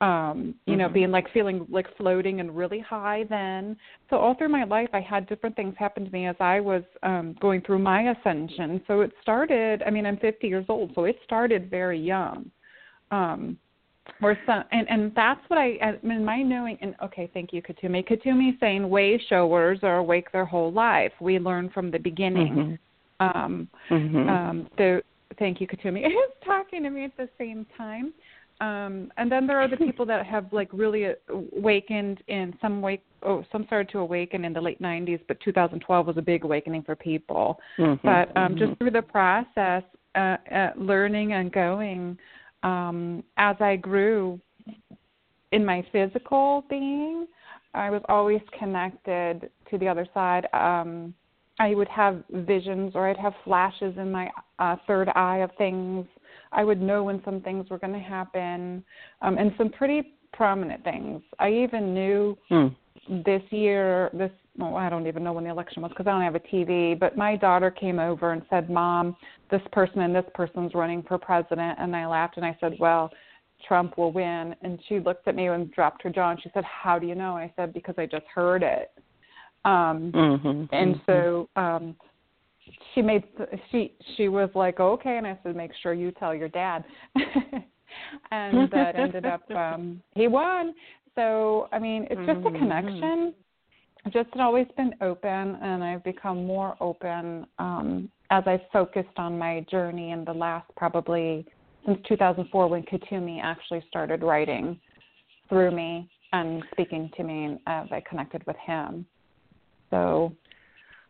Um, 0.00 0.54
you 0.64 0.72
mm-hmm. 0.72 0.80
know, 0.80 0.88
being 0.88 1.10
like 1.10 1.30
feeling 1.32 1.66
like 1.68 1.86
floating 1.98 2.40
and 2.40 2.56
really 2.56 2.80
high 2.80 3.24
then. 3.28 3.76
So 4.08 4.16
all 4.16 4.34
through 4.34 4.48
my 4.48 4.64
life 4.64 4.88
I 4.94 5.00
had 5.00 5.28
different 5.28 5.56
things 5.56 5.74
happen 5.78 6.06
to 6.06 6.10
me 6.10 6.26
as 6.26 6.36
I 6.40 6.60
was 6.60 6.82
um 7.02 7.36
going 7.40 7.60
through 7.60 7.80
my 7.80 8.10
ascension. 8.12 8.80
So 8.86 9.02
it 9.02 9.12
started 9.20 9.82
I 9.86 9.90
mean, 9.90 10.06
I'm 10.06 10.16
fifty 10.16 10.48
years 10.48 10.64
old, 10.68 10.92
so 10.94 11.04
it 11.04 11.18
started 11.24 11.70
very 11.70 12.00
young. 12.00 12.50
Um 13.10 13.58
or 14.22 14.36
some 14.46 14.64
and 14.72 14.88
and 14.88 15.12
that's 15.14 15.40
what 15.48 15.58
i 15.58 15.78
in 16.02 16.24
my 16.24 16.42
knowing 16.42 16.78
and 16.80 16.94
okay 17.02 17.30
thank 17.32 17.52
you 17.52 17.62
Kuthumi 17.62 18.06
Kuthumi 18.06 18.58
saying 18.60 18.88
way 18.88 19.22
showers 19.28 19.80
are 19.82 19.98
awake 19.98 20.30
their 20.32 20.44
whole 20.44 20.72
life 20.72 21.12
we 21.20 21.38
learn 21.38 21.70
from 21.70 21.90
the 21.90 21.98
beginning 21.98 22.78
mm-hmm. 23.20 23.38
um 23.38 23.68
mm-hmm. 23.90 24.28
um 24.28 24.68
the 24.76 25.02
thank 25.38 25.60
you 25.60 25.66
Kuthumi 25.66 26.06
is 26.06 26.12
talking 26.44 26.82
to 26.82 26.90
me 26.90 27.04
at 27.04 27.16
the 27.16 27.28
same 27.38 27.66
time 27.76 28.12
um 28.60 29.10
and 29.16 29.30
then 29.30 29.46
there 29.46 29.60
are 29.60 29.68
the 29.68 29.76
people 29.76 30.04
that 30.06 30.26
have 30.26 30.46
like 30.52 30.68
really 30.72 31.06
awakened 31.28 32.22
in 32.28 32.54
some 32.60 32.80
way 32.80 33.00
oh 33.22 33.44
some 33.52 33.64
started 33.66 33.90
to 33.90 33.98
awaken 33.98 34.44
in 34.44 34.52
the 34.52 34.60
late 34.60 34.80
90s 34.80 35.20
but 35.28 35.38
2012 35.40 36.06
was 36.06 36.16
a 36.16 36.22
big 36.22 36.44
awakening 36.44 36.82
for 36.82 36.94
people 36.94 37.58
mm-hmm. 37.78 38.06
but 38.06 38.36
um 38.36 38.56
just 38.56 38.72
mm-hmm. 38.72 38.74
through 38.74 38.90
the 38.90 39.02
process 39.02 39.82
uh, 40.14 40.36
uh 40.52 40.70
learning 40.76 41.32
and 41.32 41.52
going 41.52 42.18
um, 42.62 43.24
as 43.36 43.56
I 43.60 43.76
grew 43.76 44.40
in 45.52 45.64
my 45.64 45.84
physical 45.92 46.64
being, 46.68 47.26
I 47.74 47.90
was 47.90 48.02
always 48.08 48.40
connected 48.58 49.50
to 49.70 49.78
the 49.78 49.88
other 49.88 50.06
side. 50.12 50.46
Um, 50.52 51.14
I 51.58 51.74
would 51.74 51.88
have 51.88 52.22
visions 52.30 52.92
or 52.94 53.08
I'd 53.08 53.16
have 53.16 53.34
flashes 53.44 53.94
in 53.96 54.10
my 54.10 54.30
uh, 54.58 54.76
third 54.86 55.08
eye 55.14 55.38
of 55.38 55.50
things. 55.58 56.06
I 56.52 56.64
would 56.64 56.80
know 56.80 57.04
when 57.04 57.22
some 57.24 57.40
things 57.40 57.68
were 57.70 57.78
going 57.78 57.92
to 57.92 57.98
happen, 57.98 58.84
um, 59.22 59.38
and 59.38 59.52
some 59.56 59.70
pretty 59.70 60.14
prominent 60.32 60.82
things. 60.84 61.22
I 61.38 61.50
even 61.50 61.94
knew 61.94 62.36
hmm. 62.48 62.68
this 63.24 63.42
year, 63.50 64.10
this 64.12 64.30
well, 64.56 64.76
I 64.76 64.90
don't 64.90 65.06
even 65.06 65.24
know 65.24 65.32
when 65.32 65.44
the 65.44 65.50
election 65.50 65.82
was 65.82 65.90
because 65.90 66.06
I 66.06 66.10
don't 66.10 66.22
have 66.22 66.34
a 66.34 66.40
TV, 66.40 66.98
but 66.98 67.16
my 67.16 67.36
daughter 67.36 67.70
came 67.70 67.98
over 67.98 68.32
and 68.32 68.42
said, 68.50 68.68
Mom, 68.68 69.16
this 69.50 69.62
person 69.72 70.00
and 70.00 70.14
this 70.14 70.24
person's 70.34 70.74
running 70.74 71.02
for 71.02 71.18
president. 71.18 71.78
And 71.78 71.94
I 71.96 72.06
laughed 72.06 72.36
and 72.36 72.44
I 72.44 72.56
said, 72.60 72.76
Well, 72.78 73.10
Trump 73.66 73.96
will 73.96 74.12
win. 74.12 74.54
And 74.62 74.78
she 74.88 74.98
looked 74.98 75.26
at 75.28 75.34
me 75.34 75.46
and 75.46 75.72
dropped 75.72 76.02
her 76.02 76.10
jaw 76.10 76.30
and 76.30 76.42
she 76.42 76.50
said, 76.52 76.64
How 76.64 76.98
do 76.98 77.06
you 77.06 77.14
know? 77.14 77.36
And 77.36 77.44
I 77.44 77.52
said, 77.56 77.72
Because 77.72 77.94
I 77.96 78.06
just 78.06 78.26
heard 78.34 78.62
it. 78.62 78.90
Um, 79.64 80.12
mm-hmm, 80.12 80.74
and 80.74 80.96
mm-hmm. 80.96 81.00
so 81.06 81.48
um, 81.56 81.96
she 82.94 83.02
made, 83.02 83.24
she, 83.70 83.94
she 84.16 84.28
was 84.28 84.50
like, 84.54 84.80
Okay. 84.80 85.16
And 85.16 85.26
I 85.26 85.38
said, 85.42 85.56
Make 85.56 85.72
sure 85.82 85.94
you 85.94 86.12
tell 86.12 86.34
your 86.34 86.48
dad. 86.48 86.84
and 88.30 88.70
that 88.70 88.96
ended 88.96 89.26
up, 89.26 89.48
um, 89.54 90.02
he 90.14 90.28
won. 90.28 90.74
So, 91.16 91.68
I 91.72 91.78
mean, 91.78 92.06
it's 92.10 92.20
just 92.26 92.30
a 92.30 92.50
mm-hmm. 92.50 92.56
connection 92.56 93.34
I've 94.04 94.12
just 94.12 94.30
always 94.38 94.66
been 94.76 94.94
open, 95.02 95.30
and 95.30 95.84
I've 95.84 96.02
become 96.04 96.46
more 96.46 96.76
open 96.80 97.46
um, 97.58 98.10
as 98.30 98.44
I've 98.46 98.62
focused 98.72 99.16
on 99.18 99.38
my 99.38 99.64
journey 99.70 100.12
in 100.12 100.24
the 100.24 100.32
last 100.32 100.70
probably 100.76 101.46
since 101.84 101.98
2004 102.08 102.68
when 102.68 102.82
Kuthumi 102.84 103.40
actually 103.42 103.84
started 103.88 104.22
writing 104.22 104.80
through 105.48 105.70
me 105.72 106.08
and 106.32 106.62
speaking 106.72 107.10
to 107.16 107.24
me 107.24 107.58
as 107.66 107.88
I 107.90 108.02
connected 108.08 108.46
with 108.46 108.56
him. 108.64 109.06
So. 109.90 110.32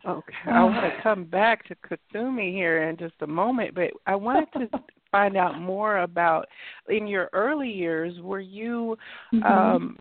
Okay, 0.06 0.34
I 0.46 0.64
want 0.64 0.76
to 0.76 0.92
come 1.02 1.24
back 1.24 1.66
to 1.68 1.76
Kuthumi 1.76 2.52
here 2.52 2.88
in 2.88 2.96
just 2.96 3.14
a 3.20 3.26
moment, 3.26 3.74
but 3.74 3.90
I 4.06 4.14
wanted 4.14 4.48
to 4.54 4.68
find 5.12 5.36
out 5.36 5.60
more 5.60 5.98
about 5.98 6.46
in 6.88 7.06
your 7.06 7.28
early 7.32 7.70
years. 7.70 8.14
Were 8.20 8.40
you 8.40 8.96
mm-hmm. 9.34 9.44
um, 9.44 9.98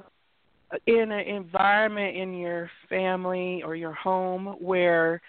in 0.86 1.12
an 1.12 1.27
environment 1.27 2.15
in 2.15 2.34
your 2.38 2.70
family 2.88 3.62
or 3.65 3.75
your 3.75 3.94
home 3.94 4.56
where 4.60 5.22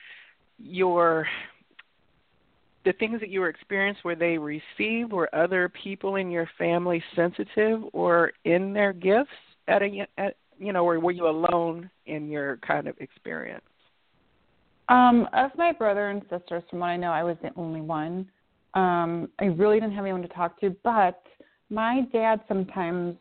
your 0.59 1.27
the 2.85 2.93
things 2.95 3.21
that 3.21 3.29
you 3.29 3.41
were 3.41 3.49
experiencing 3.49 4.03
were 4.05 4.15
they 4.15 4.39
received? 4.39 5.13
Were 5.13 5.35
other 5.35 5.71
people 5.83 6.17
in 6.17 6.31
your 6.31 6.49
family 6.57 7.03
sensitive 7.17 7.83
or 7.93 8.33
in 8.45 8.73
their 8.73 8.93
gifts 8.93 9.31
at 9.69 9.83
a 9.83 10.07
at 10.19 10.37
you 10.59 10.75
know, 10.75 10.85
or 10.85 11.01
were 11.01 11.11
you 11.11 11.27
alone 11.27 11.91
in 12.07 12.29
your 12.29 12.59
kind 12.59 12.87
of 12.87 12.97
experience? 12.99 13.65
Um, 14.91 15.29
of 15.33 15.53
my 15.57 15.73
brother 15.73 16.11
and 16.11 16.23
sisters, 16.29 16.65
from 16.69 16.81
what 16.81 16.89
I 16.89 16.97
know, 16.97 17.13
I 17.13 17.23
was 17.23 17.37
the 17.43 17.51
only 17.57 17.81
one. 17.81 18.29
Um, 18.75 19.29
I 19.39 19.47
really 19.47 19.79
didn't 19.79 19.95
have 19.95 20.05
anyone 20.05 20.23
to 20.23 20.29
talk 20.29 20.61
to, 20.61 20.75
but 20.83 21.23
my 21.71 22.03
dad 22.13 22.41
sometimes 22.49 23.17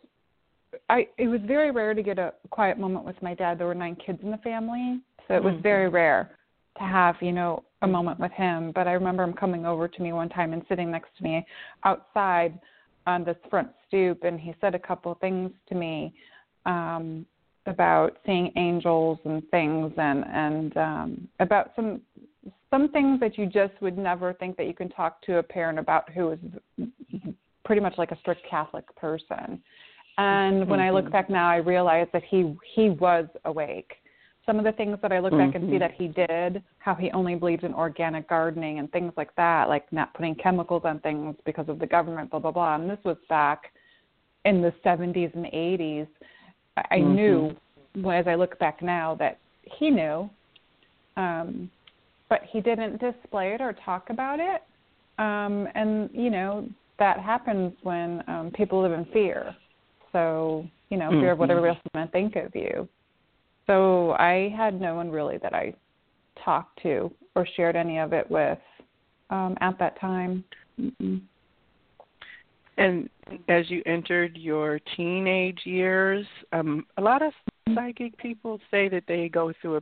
I 0.89 1.07
it 1.17 1.27
was 1.27 1.41
very 1.45 1.71
rare 1.71 1.93
to 1.93 2.03
get 2.03 2.19
a 2.19 2.33
quiet 2.49 2.77
moment 2.79 3.05
with 3.05 3.21
my 3.21 3.33
dad. 3.33 3.59
There 3.59 3.67
were 3.67 3.75
nine 3.75 3.95
kids 4.03 4.19
in 4.23 4.31
the 4.31 4.37
family, 4.37 4.99
so 5.27 5.35
it 5.35 5.43
was 5.43 5.53
mm-hmm. 5.53 5.63
very 5.63 5.89
rare 5.89 6.31
to 6.77 6.83
have, 6.83 7.15
you 7.21 7.31
know, 7.31 7.63
a 7.81 7.87
moment 7.87 8.19
with 8.19 8.31
him. 8.31 8.71
But 8.73 8.87
I 8.87 8.93
remember 8.93 9.23
him 9.23 9.33
coming 9.33 9.65
over 9.65 9.87
to 9.87 10.01
me 10.01 10.11
one 10.13 10.29
time 10.29 10.53
and 10.53 10.63
sitting 10.69 10.91
next 10.91 11.09
to 11.17 11.23
me 11.23 11.45
outside 11.83 12.59
on 13.07 13.23
this 13.23 13.37
front 13.49 13.69
stoop 13.87 14.23
and 14.23 14.39
he 14.39 14.53
said 14.61 14.75
a 14.75 14.79
couple 14.79 15.11
of 15.11 15.19
things 15.19 15.51
to 15.67 15.75
me 15.75 16.13
um 16.65 17.25
about 17.69 18.17
seeing 18.25 18.51
angels 18.55 19.19
and 19.25 19.47
things 19.49 19.93
and 19.97 20.25
and 20.27 20.77
um 20.77 21.27
about 21.39 21.71
some 21.75 22.01
some 22.69 22.89
things 22.89 23.19
that 23.19 23.37
you 23.37 23.45
just 23.45 23.73
would 23.81 23.97
never 23.97 24.33
think 24.33 24.57
that 24.57 24.67
you 24.67 24.73
can 24.73 24.89
talk 24.89 25.21
to 25.23 25.37
a 25.37 25.43
parent 25.43 25.79
about 25.79 26.09
who 26.11 26.31
is 26.31 26.39
pretty 27.65 27.81
much 27.81 27.97
like 27.97 28.11
a 28.11 28.17
strict 28.19 28.41
Catholic 28.49 28.83
person. 28.95 29.61
And 30.17 30.67
when 30.67 30.79
mm-hmm. 30.79 30.81
I 30.81 30.89
look 30.91 31.05
mm-hmm. 31.05 31.13
back 31.13 31.29
now, 31.29 31.49
I 31.49 31.57
realize 31.57 32.07
that 32.13 32.23
he 32.23 32.55
he 32.75 32.89
was 32.89 33.27
awake. 33.45 33.93
Some 34.45 34.57
of 34.57 34.65
the 34.65 34.71
things 34.71 34.97
that 35.01 35.11
I 35.11 35.19
look 35.19 35.33
mm-hmm. 35.33 35.51
back 35.51 35.55
and 35.55 35.65
see 35.65 35.77
mm-hmm. 35.77 35.79
that 35.79 35.91
he 35.91 36.07
did, 36.07 36.63
how 36.79 36.95
he 36.95 37.11
only 37.11 37.35
believed 37.35 37.63
in 37.63 37.73
organic 37.73 38.27
gardening 38.27 38.79
and 38.79 38.91
things 38.91 39.13
like 39.15 39.35
that, 39.35 39.69
like 39.69 39.91
not 39.93 40.13
putting 40.13 40.35
chemicals 40.35 40.81
on 40.85 40.99
things 40.99 41.35
because 41.45 41.69
of 41.69 41.79
the 41.79 41.87
government, 41.87 42.31
blah 42.31 42.39
blah 42.39 42.51
blah. 42.51 42.75
And 42.75 42.89
this 42.89 42.99
was 43.03 43.17
back 43.29 43.71
in 44.45 44.61
the 44.61 44.73
70s 44.85 45.33
and 45.35 45.45
80s 45.45 46.07
I 46.91 46.97
mm-hmm. 46.97 47.15
knew 47.15 47.55
as 48.11 48.27
I 48.27 48.35
look 48.35 48.57
back 48.59 48.81
now 48.81 49.15
that 49.15 49.39
he 49.63 49.89
knew, 49.89 50.29
um, 51.17 51.69
but 52.29 52.41
he 52.49 52.61
didn't 52.61 52.99
display 52.99 53.53
it 53.53 53.61
or 53.61 53.75
talk 53.85 54.09
about 54.09 54.39
it. 54.39 54.61
Um, 55.17 55.67
and 55.75 56.09
you 56.13 56.29
know 56.29 56.67
that 56.97 57.19
happens 57.19 57.73
when 57.83 58.23
um, 58.27 58.51
people 58.55 58.81
live 58.81 58.93
in 58.93 59.05
fear. 59.05 59.55
So 60.11 60.65
you 60.89 60.97
know, 60.97 61.09
mm-hmm. 61.09 61.21
fear 61.21 61.31
of 61.31 61.39
what 61.39 61.49
everybody 61.49 61.75
else 61.75 61.85
is 61.85 61.91
going 61.93 62.07
to 62.07 62.11
think 62.11 62.35
of 62.35 62.55
you. 62.55 62.87
So 63.67 64.11
I 64.13 64.53
had 64.57 64.79
no 64.81 64.95
one 64.95 65.11
really 65.11 65.37
that 65.37 65.53
I 65.53 65.73
talked 66.43 66.81
to 66.83 67.11
or 67.35 67.47
shared 67.55 67.75
any 67.75 67.99
of 67.99 68.13
it 68.13 68.29
with 68.29 68.57
um, 69.29 69.55
at 69.61 69.77
that 69.79 69.99
time. 69.99 70.43
Mm-mm. 70.79 71.21
And 72.79 73.09
as 73.49 73.69
you 73.69 73.83
entered 73.85 74.37
your 74.37 74.79
teenage 74.95 75.59
years, 75.65 76.25
um, 76.53 76.85
a 76.97 77.01
lot 77.01 77.21
of 77.21 77.33
psychic 77.75 78.17
people 78.17 78.59
say 78.71 78.87
that 78.89 79.03
they 79.07 79.27
go 79.29 79.51
through 79.61 79.77
a 79.77 79.81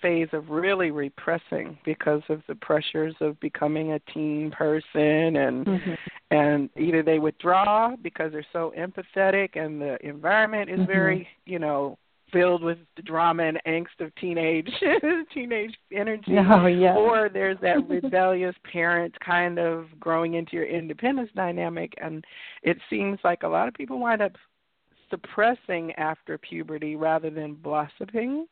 phase 0.00 0.28
of 0.32 0.48
really 0.48 0.90
repressing 0.90 1.76
because 1.84 2.22
of 2.28 2.40
the 2.48 2.54
pressures 2.54 3.14
of 3.20 3.38
becoming 3.40 3.92
a 3.92 3.98
teen 4.14 4.50
person 4.50 5.36
and 5.36 5.66
mm-hmm. 5.66 5.92
and 6.30 6.70
either 6.78 7.02
they 7.02 7.18
withdraw 7.18 7.94
because 7.96 8.32
they're 8.32 8.46
so 8.50 8.72
empathetic 8.78 9.56
and 9.62 9.78
the 9.78 9.98
environment 10.06 10.70
is 10.70 10.78
mm-hmm. 10.78 10.86
very 10.86 11.28
you 11.44 11.58
know 11.58 11.98
filled 12.32 12.62
with 12.62 12.78
the 12.96 13.02
drama 13.02 13.44
and 13.44 13.60
angst 13.66 14.04
of 14.04 14.14
teenage 14.16 14.70
teenage 15.34 15.74
energy 15.92 16.36
oh, 16.50 16.66
yeah. 16.66 16.94
or 16.94 17.28
there's 17.28 17.58
that 17.60 17.88
rebellious 17.88 18.54
parent 18.72 19.14
kind 19.20 19.58
of 19.58 19.86
growing 19.98 20.34
into 20.34 20.52
your 20.52 20.66
independence 20.66 21.30
dynamic 21.34 21.92
and 22.02 22.24
it 22.62 22.76
seems 22.88 23.18
like 23.24 23.42
a 23.42 23.48
lot 23.48 23.68
of 23.68 23.74
people 23.74 23.98
wind 23.98 24.22
up 24.22 24.32
suppressing 25.10 25.92
after 25.94 26.38
puberty 26.38 26.96
rather 26.96 27.30
than 27.30 27.54
blossoming 27.54 28.46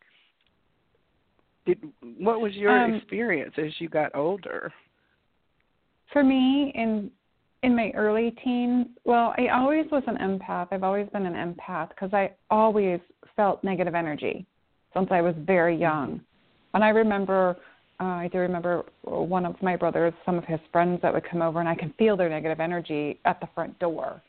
did 1.67 1.79
what 2.19 2.41
was 2.41 2.55
your 2.55 2.85
um, 2.85 2.95
experience 2.95 3.55
as 3.59 3.73
you 3.79 3.89
got 3.89 4.15
older 4.15 4.73
for 6.13 6.25
me 6.25 6.73
in 6.75 7.11
in 7.63 7.75
my 7.75 7.91
early 7.95 8.35
teens, 8.45 8.87
well, 9.05 9.35
I 9.37 9.49
always 9.49 9.87
was 9.91 10.05
an 10.07 10.17
empath. 10.17 10.69
I've 10.71 10.85
always 10.85 11.09
been 11.09 11.27
an 11.27 11.35
empath 11.35 11.89
because 11.89 12.11
I 12.13 12.33
always 12.51 13.01
felt 13.38 13.64
negative 13.64 13.95
energy 13.95 14.45
since 14.92 15.09
I 15.11 15.23
was 15.23 15.35
very 15.38 15.75
mm-hmm. 15.75 15.83
young. 15.83 16.21
And 16.75 16.85
I 16.85 16.90
remember, 16.90 17.57
uh, 18.00 18.04
I 18.04 18.28
do 18.30 18.38
remember 18.38 18.85
one 19.04 19.47
of 19.47 19.54
my 19.62 19.76
brothers, 19.76 20.12
some 20.26 20.37
of 20.37 20.45
his 20.45 20.61
friends 20.73 21.00
that 21.02 21.14
would 21.14 21.25
come 21.25 21.40
over, 21.40 21.61
and 21.61 21.68
I 21.68 21.75
can 21.75 21.95
feel 21.99 22.16
their 22.16 22.28
negative 22.28 22.61
energy 22.61 23.18
at 23.25 23.40
the 23.40 23.49
front 23.54 23.78
door. 23.78 24.21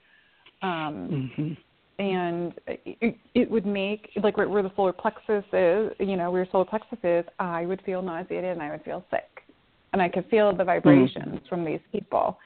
Um, 0.61 1.31
mm-hmm. 1.37 1.53
And 2.01 2.53
it, 2.67 3.17
it 3.35 3.51
would 3.51 3.65
make, 3.65 4.09
like 4.23 4.37
where, 4.37 4.47
where 4.47 4.63
the 4.63 4.71
solar 4.77 4.93
plexus 4.93 5.43
is, 5.51 5.91
you 5.99 6.15
know, 6.15 6.31
where 6.31 6.43
your 6.43 6.51
solar 6.51 6.63
plexus 6.63 6.99
is, 7.03 7.25
I 7.39 7.65
would 7.65 7.81
feel 7.81 8.01
nauseated 8.01 8.51
and 8.51 8.61
I 8.61 8.69
would 8.71 8.83
feel 8.83 9.03
sick. 9.11 9.43
And 9.91 10.01
I 10.01 10.07
could 10.07 10.25
feel 10.29 10.55
the 10.55 10.63
vibrations 10.63 11.25
mm-hmm. 11.25 11.47
from 11.49 11.65
these 11.65 11.81
people 11.91 12.37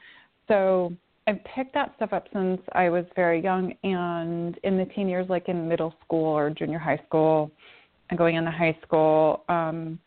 so 0.48 0.92
I've 1.26 1.42
picked 1.54 1.74
that 1.74 1.94
stuff 1.96 2.12
up 2.12 2.28
since 2.32 2.60
I 2.72 2.90
was 2.90 3.04
very 3.16 3.42
young 3.42 3.72
and 3.82 4.58
in 4.62 4.76
the 4.76 4.84
teen 4.94 5.08
years, 5.08 5.26
like 5.28 5.48
in 5.48 5.68
middle 5.68 5.94
school 6.04 6.26
or 6.26 6.50
junior 6.50 6.78
high 6.78 7.00
school 7.06 7.50
and 8.10 8.18
going 8.18 8.36
into 8.36 8.50
high 8.50 8.76
school, 8.82 9.44
um, 9.48 9.98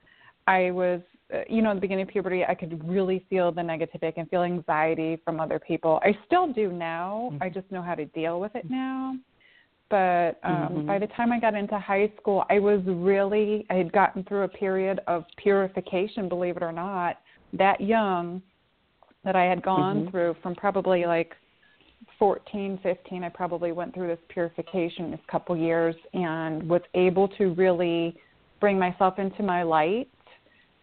I 0.45 0.71
was, 0.71 1.01
uh, 1.33 1.39
you 1.49 1.61
know, 1.61 1.71
at 1.71 1.75
the 1.75 1.81
beginning 1.81 2.03
of 2.03 2.09
puberty, 2.09 2.45
I 2.45 2.53
could 2.53 2.87
really 2.87 3.25
feel 3.29 3.51
the 3.51 3.61
negativity 3.61 4.13
and 4.17 4.29
feel 4.29 4.43
anxiety 4.43 5.19
from 5.25 5.39
other 5.39 5.59
people. 5.59 5.99
I 6.03 6.15
still 6.27 6.53
do 6.53 6.71
now. 6.71 7.31
Mm-hmm. 7.33 7.43
I 7.43 7.49
just 7.49 7.69
know 7.71 7.81
how 7.81 7.95
to 7.95 8.05
deal 8.05 8.39
with 8.39 8.55
it 8.55 8.69
now. 8.69 9.15
But 9.89 10.39
um, 10.43 10.53
mm-hmm. 10.53 10.87
by 10.87 10.99
the 10.99 11.07
time 11.07 11.31
I 11.31 11.39
got 11.39 11.55
into 11.55 11.79
high 11.79 12.11
school, 12.19 12.43
I 12.49 12.59
was 12.59 12.81
really, 12.85 13.65
I 13.69 13.75
had 13.75 13.91
gotten 13.91 14.23
through 14.25 14.43
a 14.43 14.47
period 14.47 14.99
of 15.07 15.23
purification, 15.37 16.29
believe 16.29 16.57
it 16.57 16.63
or 16.63 16.73
not, 16.73 17.17
that 17.53 17.81
young 17.81 18.41
that 19.23 19.35
I 19.35 19.45
had 19.45 19.61
gone 19.63 20.01
mm-hmm. 20.01 20.09
through 20.09 20.35
from 20.41 20.55
probably 20.55 21.05
like 21.05 21.33
14, 22.19 22.79
15. 22.81 23.23
I 23.23 23.29
probably 23.29 23.71
went 23.71 23.93
through 23.93 24.07
this 24.07 24.19
purification 24.29 25.11
this 25.11 25.19
couple 25.29 25.55
years 25.57 25.95
and 26.13 26.67
was 26.67 26.81
able 26.93 27.27
to 27.29 27.53
really 27.53 28.15
bring 28.59 28.79
myself 28.79 29.19
into 29.19 29.43
my 29.43 29.63
light 29.63 30.09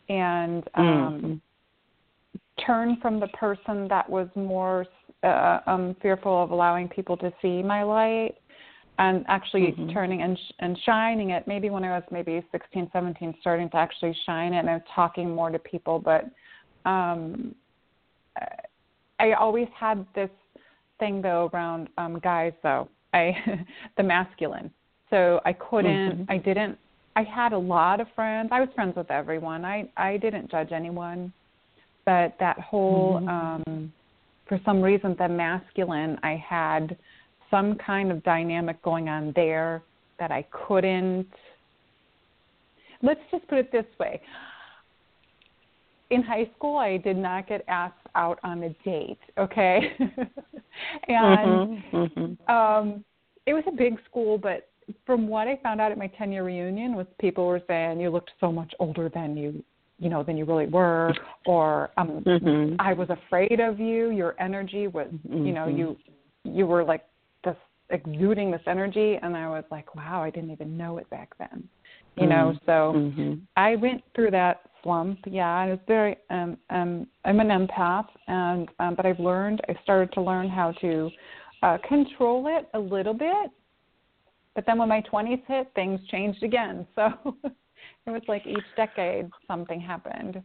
and 0.09 0.65
um, 0.75 0.85
mm-hmm. 0.85 2.65
turn 2.65 2.99
from 3.01 3.21
the 3.21 3.29
person 3.29 3.89
that 3.89 4.09
was 4.09 4.29
more 4.35 4.87
uh, 5.23 5.61
um, 5.67 5.97
fearful 6.03 6.43
of 6.43 6.51
allowing 6.51 6.89
people 6.89 7.17
to 7.17 7.33
see 7.41 7.63
my 7.63 7.83
light 7.83 8.35
and 8.99 9.25
actually 9.29 9.73
mm-hmm. 9.73 9.91
turning 9.93 10.23
and 10.23 10.39
sh- 10.39 10.53
and 10.61 10.79
shining 10.85 11.31
it 11.31 11.49
maybe 11.49 11.69
when 11.69 11.83
i 11.83 11.91
was 11.91 12.03
maybe 12.11 12.41
16 12.53 12.89
17 12.93 13.35
starting 13.41 13.69
to 13.71 13.77
actually 13.77 14.17
shine 14.25 14.53
it 14.53 14.59
and 14.59 14.71
I 14.71 14.75
was 14.75 14.83
talking 14.95 15.35
more 15.35 15.51
to 15.51 15.59
people 15.59 15.99
but 15.99 16.27
um 16.89 17.55
I 19.19 19.33
always 19.33 19.69
had 19.79 20.05
this 20.15 20.31
thing 20.99 21.23
though 21.23 21.51
around 21.53 21.89
um 21.99 22.19
guys 22.21 22.53
though. 22.63 22.89
I 23.13 23.33
the 23.97 24.03
masculine. 24.03 24.71
So 25.11 25.41
I 25.45 25.53
couldn't 25.53 26.19
mm-hmm. 26.19 26.31
I 26.31 26.39
didn't 26.39 26.79
I 27.17 27.23
had 27.23 27.53
a 27.53 27.59
lot 27.59 28.01
of 28.01 28.09
friends. 28.15 28.49
I 28.53 28.61
was 28.61 28.69
friends 28.75 28.97
with 28.97 29.11
everyone. 29.11 29.65
I 29.65 29.89
I 29.97 30.17
didn't 30.17 30.51
judge 30.51 30.73
anyone. 30.73 31.33
But 32.05 32.35
that 32.41 32.59
whole 32.61 33.21
mm-hmm. 33.21 33.29
um 33.29 33.93
for 34.49 34.61
some 34.65 34.83
reason 34.83 35.15
the 35.19 35.29
masculine 35.29 36.19
I 36.23 36.43
had 36.47 36.97
some 37.51 37.77
kind 37.77 38.11
of 38.11 38.23
dynamic 38.25 38.83
going 38.83 39.09
on 39.09 39.33
there 39.37 39.83
that 40.19 40.31
I 40.31 40.47
couldn't 40.51 41.29
let's 43.03 43.21
just 43.31 43.47
put 43.49 43.59
it 43.59 43.73
this 43.73 43.87
way 43.99 44.21
in 46.11 46.23
high 46.23 46.51
school, 46.57 46.77
I 46.77 46.97
did 46.97 47.17
not 47.17 47.49
get 47.49 47.65
asked 47.69 47.95
out 48.15 48.39
on 48.43 48.63
a 48.63 48.71
date. 48.85 49.19
Okay, 49.39 49.81
and 51.09 51.09
mm-hmm, 51.11 51.97
mm-hmm. 51.97 52.53
Um, 52.53 53.05
it 53.47 53.55
was 53.55 53.65
a 53.67 53.73
big 53.73 53.95
school, 54.09 54.39
but 54.39 54.69
from 55.07 55.29
what 55.29 55.49
I 55.49 55.59
found 55.63 55.81
out 55.81 55.93
at 55.93 55.99
my 55.99 56.07
10 56.07 56.33
year 56.33 56.45
reunion, 56.45 56.95
was 56.95 57.07
people 57.21 57.47
were 57.47 57.63
saying 57.67 58.01
you 58.01 58.11
looked 58.11 58.31
so 58.41 58.53
much 58.53 58.73
older 58.79 59.09
than 59.09 59.37
you, 59.37 59.63
you 59.99 60.09
know, 60.09 60.23
than 60.23 60.37
you 60.37 60.45
really 60.45 60.67
were, 60.67 61.13
or 61.47 61.91
um, 61.97 62.23
mm-hmm. 62.27 62.77
I 62.79 62.93
was 62.93 63.09
afraid 63.11 63.61
of 63.61 63.79
you. 63.79 64.11
Your 64.11 64.35
energy 64.41 64.87
was, 64.87 65.09
you 65.29 65.53
know, 65.53 65.69
you 65.69 65.97
you 66.45 66.67
were 66.67 66.85
like 66.85 67.05
this 67.45 67.57
exuding 67.91 68.51
this 68.51 68.63
energy, 68.67 69.19
and 69.23 69.37
I 69.37 69.49
was 69.49 69.65
like, 69.71 69.95
wow, 69.95 70.23
I 70.23 70.31
didn't 70.31 70.51
even 70.51 70.77
know 70.77 70.99
it 70.99 71.09
back 71.11 71.33
then 71.39 71.69
you 72.17 72.27
know 72.27 72.55
mm-hmm. 72.55 72.67
so 72.67 72.99
mm-hmm. 72.99 73.35
i 73.57 73.77
went 73.77 74.03
through 74.15 74.31
that 74.31 74.63
slump 74.83 75.19
yeah 75.27 75.55
i 75.55 75.71
was 75.71 75.79
very 75.87 76.17
um 76.31 76.57
um 76.71 77.07
i'm 77.25 77.41
an 77.41 77.49
empath 77.49 78.07
and 78.29 78.69
um 78.79 78.95
but 78.95 79.07
i've 79.07 79.21
learned 79.21 79.61
i 79.69 79.75
started 79.83 80.13
to 80.13 80.21
learn 80.21 80.49
how 80.49 80.73
to 80.81 81.11
uh 81.63 81.79
control 81.89 82.47
it 82.49 82.69
a 82.75 82.79
little 82.79 83.15
bit 83.15 83.51
but 84.55 84.65
then 84.67 84.79
when 84.79 84.89
my 84.89 85.01
twenties 85.03 85.41
hit 85.49 85.71
things 85.75 86.01
changed 86.11 86.43
again 86.43 86.87
so 86.95 87.09
it 87.45 88.11
was 88.11 88.23
like 88.29 88.47
each 88.47 88.59
decade 88.77 89.29
something 89.49 89.81
happened 89.81 90.43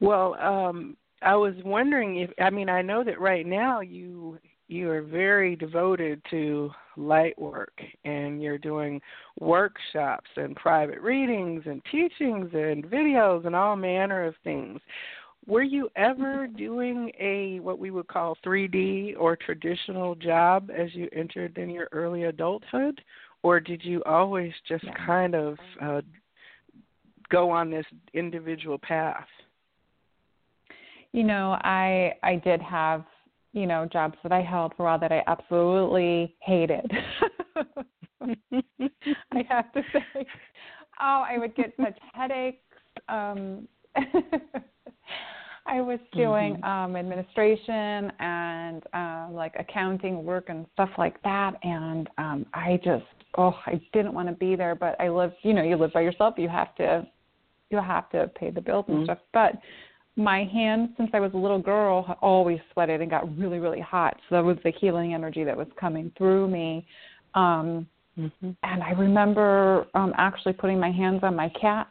Well, 0.00 0.34
um, 0.34 0.96
I 1.22 1.34
was 1.36 1.54
wondering 1.64 2.16
if 2.18 2.30
I 2.40 2.50
mean 2.50 2.68
I 2.68 2.82
know 2.82 3.02
that 3.04 3.20
right 3.20 3.46
now 3.46 3.80
you 3.80 4.38
you 4.68 4.90
are 4.90 5.02
very 5.02 5.56
devoted 5.56 6.20
to 6.30 6.70
light 6.96 7.38
work 7.38 7.78
and 8.04 8.42
you're 8.42 8.58
doing 8.58 9.00
workshops 9.40 10.28
and 10.36 10.56
private 10.56 11.00
readings 11.00 11.62
and 11.66 11.82
teachings 11.90 12.50
and 12.52 12.84
videos 12.84 13.46
and 13.46 13.54
all 13.54 13.76
manner 13.76 14.24
of 14.24 14.34
things. 14.42 14.80
Were 15.46 15.62
you 15.62 15.88
ever 15.94 16.48
doing 16.48 17.12
a 17.20 17.60
what 17.60 17.78
we 17.78 17.92
would 17.92 18.08
call 18.08 18.36
3D 18.44 19.14
or 19.18 19.36
traditional 19.36 20.16
job 20.16 20.70
as 20.76 20.92
you 20.94 21.08
entered 21.12 21.56
in 21.58 21.70
your 21.70 21.88
early 21.92 22.24
adulthood 22.24 23.00
or 23.42 23.60
did 23.60 23.84
you 23.84 24.02
always 24.04 24.52
just 24.66 24.84
kind 25.06 25.36
of 25.36 25.56
uh, 25.80 26.00
go 27.30 27.50
on 27.50 27.70
this 27.70 27.86
individual 28.12 28.78
path? 28.78 29.26
You 31.12 31.22
know, 31.22 31.56
I 31.62 32.14
I 32.24 32.36
did 32.36 32.60
have 32.60 33.04
you 33.56 33.66
know 33.66 33.88
jobs 33.90 34.16
that 34.22 34.32
I 34.32 34.42
held 34.42 34.74
for 34.76 34.82
a 34.82 34.86
while 34.90 34.98
that 35.00 35.10
I 35.10 35.22
absolutely 35.26 36.36
hated. 36.40 36.92
I 38.22 39.44
have 39.48 39.72
to 39.72 39.82
say, 39.92 40.26
oh, 41.00 41.24
I 41.26 41.38
would 41.38 41.56
get 41.56 41.72
such 41.80 41.98
headaches. 42.12 42.62
Um, 43.08 43.66
I 45.68 45.80
was 45.80 45.98
doing 46.12 46.56
mm-hmm. 46.56 46.64
um, 46.64 46.96
administration 46.96 48.12
and 48.20 48.82
uh, 48.92 49.28
like 49.30 49.54
accounting 49.58 50.24
work 50.24 50.44
and 50.48 50.66
stuff 50.74 50.90
like 50.98 51.20
that, 51.22 51.54
and 51.62 52.08
um, 52.18 52.46
I 52.52 52.78
just 52.84 53.04
oh 53.38 53.54
I 53.64 53.80
didn't 53.94 54.12
want 54.12 54.28
to 54.28 54.34
be 54.34 54.54
there. 54.54 54.74
But 54.74 55.00
I 55.00 55.08
live, 55.08 55.32
you 55.42 55.54
know, 55.54 55.62
you 55.62 55.76
live 55.76 55.94
by 55.94 56.02
yourself. 56.02 56.34
You 56.36 56.48
have 56.50 56.74
to 56.76 57.06
you 57.70 57.78
have 57.78 58.10
to 58.10 58.30
pay 58.38 58.50
the 58.50 58.60
bills 58.60 58.84
and 58.88 58.98
mm-hmm. 58.98 59.04
stuff. 59.06 59.18
But 59.32 59.54
my 60.16 60.44
hands, 60.44 60.90
since 60.96 61.10
I 61.12 61.20
was 61.20 61.32
a 61.34 61.36
little 61.36 61.58
girl, 61.58 62.16
always 62.22 62.58
sweated 62.72 63.02
and 63.02 63.10
got 63.10 63.36
really, 63.36 63.58
really 63.58 63.80
hot. 63.80 64.16
So 64.28 64.36
that 64.36 64.44
was 64.44 64.56
the 64.64 64.72
healing 64.80 65.14
energy 65.14 65.44
that 65.44 65.56
was 65.56 65.66
coming 65.78 66.10
through 66.16 66.48
me. 66.48 66.86
Um, 67.34 67.86
mm-hmm. 68.18 68.50
And 68.62 68.82
I 68.82 68.90
remember 68.92 69.86
um, 69.94 70.14
actually 70.16 70.54
putting 70.54 70.80
my 70.80 70.90
hands 70.90 71.20
on 71.22 71.36
my 71.36 71.50
cats, 71.60 71.90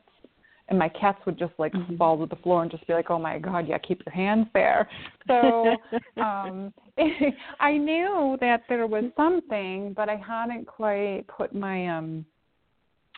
and 0.68 0.80
my 0.80 0.90
cats 0.90 1.20
would 1.28 1.38
just 1.38 1.54
like 1.60 1.74
mm-hmm. 1.74 1.96
fall 1.98 2.18
to 2.18 2.26
the 2.26 2.42
floor 2.42 2.64
and 2.64 2.72
just 2.72 2.88
be 2.88 2.94
like, 2.94 3.12
"Oh 3.12 3.20
my 3.20 3.38
God, 3.38 3.68
yeah, 3.68 3.78
keep 3.78 4.02
your 4.04 4.14
hands 4.14 4.48
there." 4.56 4.90
So 5.28 5.76
um, 6.18 6.74
I 7.60 7.78
knew 7.78 8.38
that 8.42 8.64
there 8.68 8.88
was 8.88 9.04
something, 9.16 9.94
but 9.96 10.10
I 10.10 10.16
hadn't 10.16 10.66
quite 10.66 11.26
put 11.28 11.54
my 11.54 11.88
um, 11.96 12.26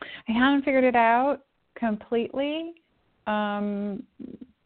I 0.01 0.33
hadn't 0.33 0.65
figured 0.65 0.83
it 0.83 0.97
out 0.97 1.39
completely. 1.77 2.73
Um, 3.27 4.03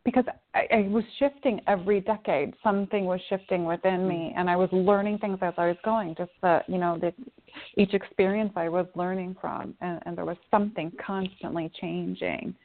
because 0.04 0.26
I, 0.54 0.68
I 0.72 0.88
was 0.90 1.04
shifting 1.20 1.62
every 1.68 2.02
decade. 2.02 2.54
Something 2.64 3.06
was 3.06 3.20
shifting 3.30 3.66
within 3.66 4.08
me, 4.08 4.34
and 4.36 4.50
I 4.50 4.56
was 4.56 4.70
learning 4.72 5.20
things 5.20 5.40
as 5.42 5.54
I 5.58 5.68
was 5.68 5.78
going. 5.86 6.16
Just 6.16 6.32
that, 6.42 6.68
you 6.68 6.78
know, 6.78 6.98
the, 7.00 7.14
each 7.78 7.94
experience 7.94 8.52
I 8.56 8.70
was 8.70 8.88
learning 8.96 9.36
from, 9.40 9.76
and, 9.82 10.02
and 10.06 10.18
there 10.18 10.26
was 10.26 10.38
something 10.50 10.92
constantly 11.06 11.72
changing. 11.80 12.56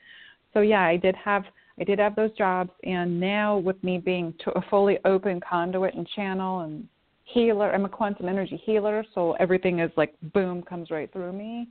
So 0.54 0.60
yeah, 0.60 0.82
I 0.82 0.96
did 0.96 1.14
have 1.16 1.44
I 1.78 1.84
did 1.84 1.98
have 1.98 2.16
those 2.16 2.32
jobs, 2.38 2.70
and 2.84 3.20
now 3.20 3.58
with 3.58 3.82
me 3.84 3.98
being 3.98 4.32
to 4.44 4.50
a 4.52 4.62
fully 4.70 4.98
open 5.04 5.40
conduit 5.46 5.94
and 5.94 6.08
channel 6.16 6.60
and 6.60 6.88
healer, 7.24 7.70
I'm 7.70 7.84
a 7.84 7.88
quantum 7.88 8.28
energy 8.28 8.60
healer, 8.64 9.04
so 9.14 9.32
everything 9.32 9.80
is 9.80 9.90
like 9.96 10.14
boom 10.32 10.62
comes 10.62 10.90
right 10.90 11.12
through 11.12 11.34
me. 11.34 11.68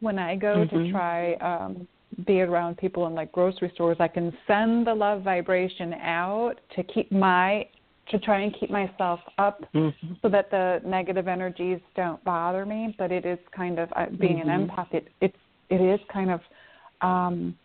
When 0.00 0.18
I 0.18 0.36
go 0.36 0.64
mm-hmm. 0.64 0.84
to 0.84 0.90
try 0.90 1.34
um, 1.34 1.86
be 2.26 2.40
around 2.40 2.76
people 2.76 3.06
in 3.06 3.14
like 3.14 3.32
grocery 3.32 3.70
stores, 3.74 3.96
I 4.00 4.08
can 4.08 4.32
send 4.46 4.86
the 4.86 4.94
love 4.94 5.22
vibration 5.22 5.94
out 5.94 6.54
to 6.76 6.82
keep 6.82 7.10
my 7.10 7.66
to 8.10 8.18
try 8.18 8.42
and 8.42 8.54
keep 8.60 8.70
myself 8.70 9.18
up 9.38 9.62
mm-hmm. 9.74 10.12
so 10.20 10.28
that 10.28 10.50
the 10.50 10.80
negative 10.84 11.26
energies 11.26 11.80
don't 11.96 12.22
bother 12.22 12.66
me. 12.66 12.94
But 12.98 13.10
it 13.10 13.24
is 13.24 13.38
kind 13.56 13.78
of 13.78 13.88
uh, 13.96 14.06
being 14.20 14.38
mm-hmm. 14.38 14.50
an 14.50 14.68
empath. 14.68 14.92
It 14.92 15.08
it 15.20 15.34
it 15.70 15.80
is 15.80 16.00
kind 16.12 16.30
of 16.30 16.40
um, 17.00 17.56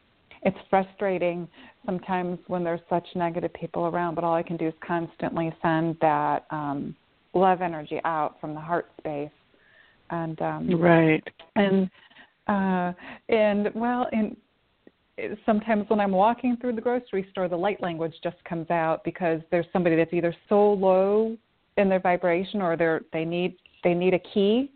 it's 0.43 0.57
frustrating 0.69 1.47
sometimes 1.85 2.39
when 2.47 2.63
there's 2.63 2.81
such 2.89 3.05
negative 3.15 3.53
people 3.53 3.87
around. 3.87 4.15
But 4.15 4.23
all 4.23 4.35
I 4.35 4.43
can 4.43 4.57
do 4.57 4.67
is 4.67 4.73
constantly 4.85 5.53
send 5.61 5.97
that 6.01 6.45
um, 6.51 6.95
love 7.33 7.61
energy 7.61 7.99
out 8.05 8.39
from 8.39 8.53
the 8.53 8.59
heart 8.59 8.89
space. 8.97 9.29
And 10.11 10.41
um, 10.41 10.81
right 10.81 11.23
and 11.55 11.89
uh, 12.49 12.93
and 13.29 13.69
well, 13.75 14.07
and 14.11 14.35
sometimes 15.45 15.85
when 15.89 15.99
I'm 15.99 16.11
walking 16.11 16.57
through 16.57 16.73
the 16.73 16.81
grocery 16.81 17.27
store, 17.31 17.47
the 17.47 17.57
light 17.57 17.81
language 17.81 18.13
just 18.23 18.43
comes 18.43 18.69
out 18.69 19.03
because 19.03 19.41
there's 19.51 19.65
somebody 19.71 19.95
that's 19.95 20.13
either 20.13 20.35
so 20.47 20.73
low 20.73 21.37
in 21.77 21.89
their 21.89 21.99
vibration 21.99 22.61
or 22.61 22.75
they're 22.75 23.01
they 23.13 23.25
need 23.25 23.55
they 23.83 23.93
need 23.93 24.13
a 24.13 24.19
key. 24.19 24.71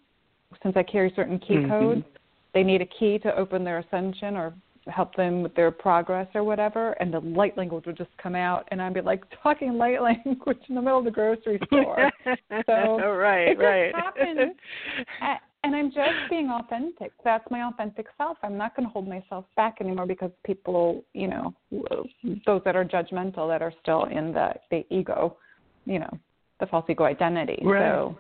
Since 0.61 0.77
I 0.77 0.83
carry 0.83 1.11
certain 1.15 1.39
key 1.39 1.55
mm-hmm. 1.55 1.69
codes, 1.69 2.05
they 2.53 2.63
need 2.63 2.81
a 2.81 2.85
key 2.85 3.17
to 3.19 3.35
open 3.35 3.63
their 3.63 3.79
ascension 3.79 4.37
or 4.37 4.53
help 4.87 5.15
them 5.15 5.41
with 5.41 5.55
their 5.55 5.71
progress 5.71 6.27
or 6.35 6.43
whatever, 6.43 6.91
and 6.99 7.13
the 7.13 7.19
light 7.19 7.57
language 7.57 7.85
would 7.85 7.97
just 7.97 8.09
come 8.21 8.35
out, 8.35 8.67
and 8.69 8.81
I'd 8.81 8.93
be 8.93 9.01
like 9.01 9.23
talking 9.41 9.73
light 9.77 10.01
language 10.01 10.59
in 10.69 10.75
the 10.75 10.81
middle 10.81 10.99
of 10.99 11.05
the 11.05 11.11
grocery 11.11 11.59
store. 11.65 12.11
so 12.67 13.09
right, 13.09 13.49
it 13.49 13.57
right. 13.57 13.95
happens 13.95 14.51
and 15.63 15.75
I'm 15.75 15.89
just 15.91 16.29
being 16.29 16.49
authentic. 16.49 17.11
That's 17.23 17.45
my 17.49 17.63
authentic 17.63 18.07
self. 18.17 18.37
I'm 18.43 18.57
not 18.57 18.75
going 18.75 18.87
to 18.87 18.91
hold 18.91 19.07
myself 19.07 19.45
back 19.55 19.77
anymore 19.79 20.05
because 20.05 20.31
people, 20.45 21.03
you 21.13 21.27
know, 21.27 21.53
those 22.45 22.61
that 22.65 22.75
are 22.75 22.85
judgmental 22.85 23.47
that 23.47 23.61
are 23.61 23.73
still 23.81 24.05
in 24.05 24.33
the 24.33 24.53
the 24.71 24.85
ego, 24.89 25.37
you 25.85 25.99
know, 25.99 26.19
the 26.59 26.67
false 26.67 26.85
ego 26.89 27.05
identity. 27.05 27.59
Right. 27.63 27.81
So 27.81 28.17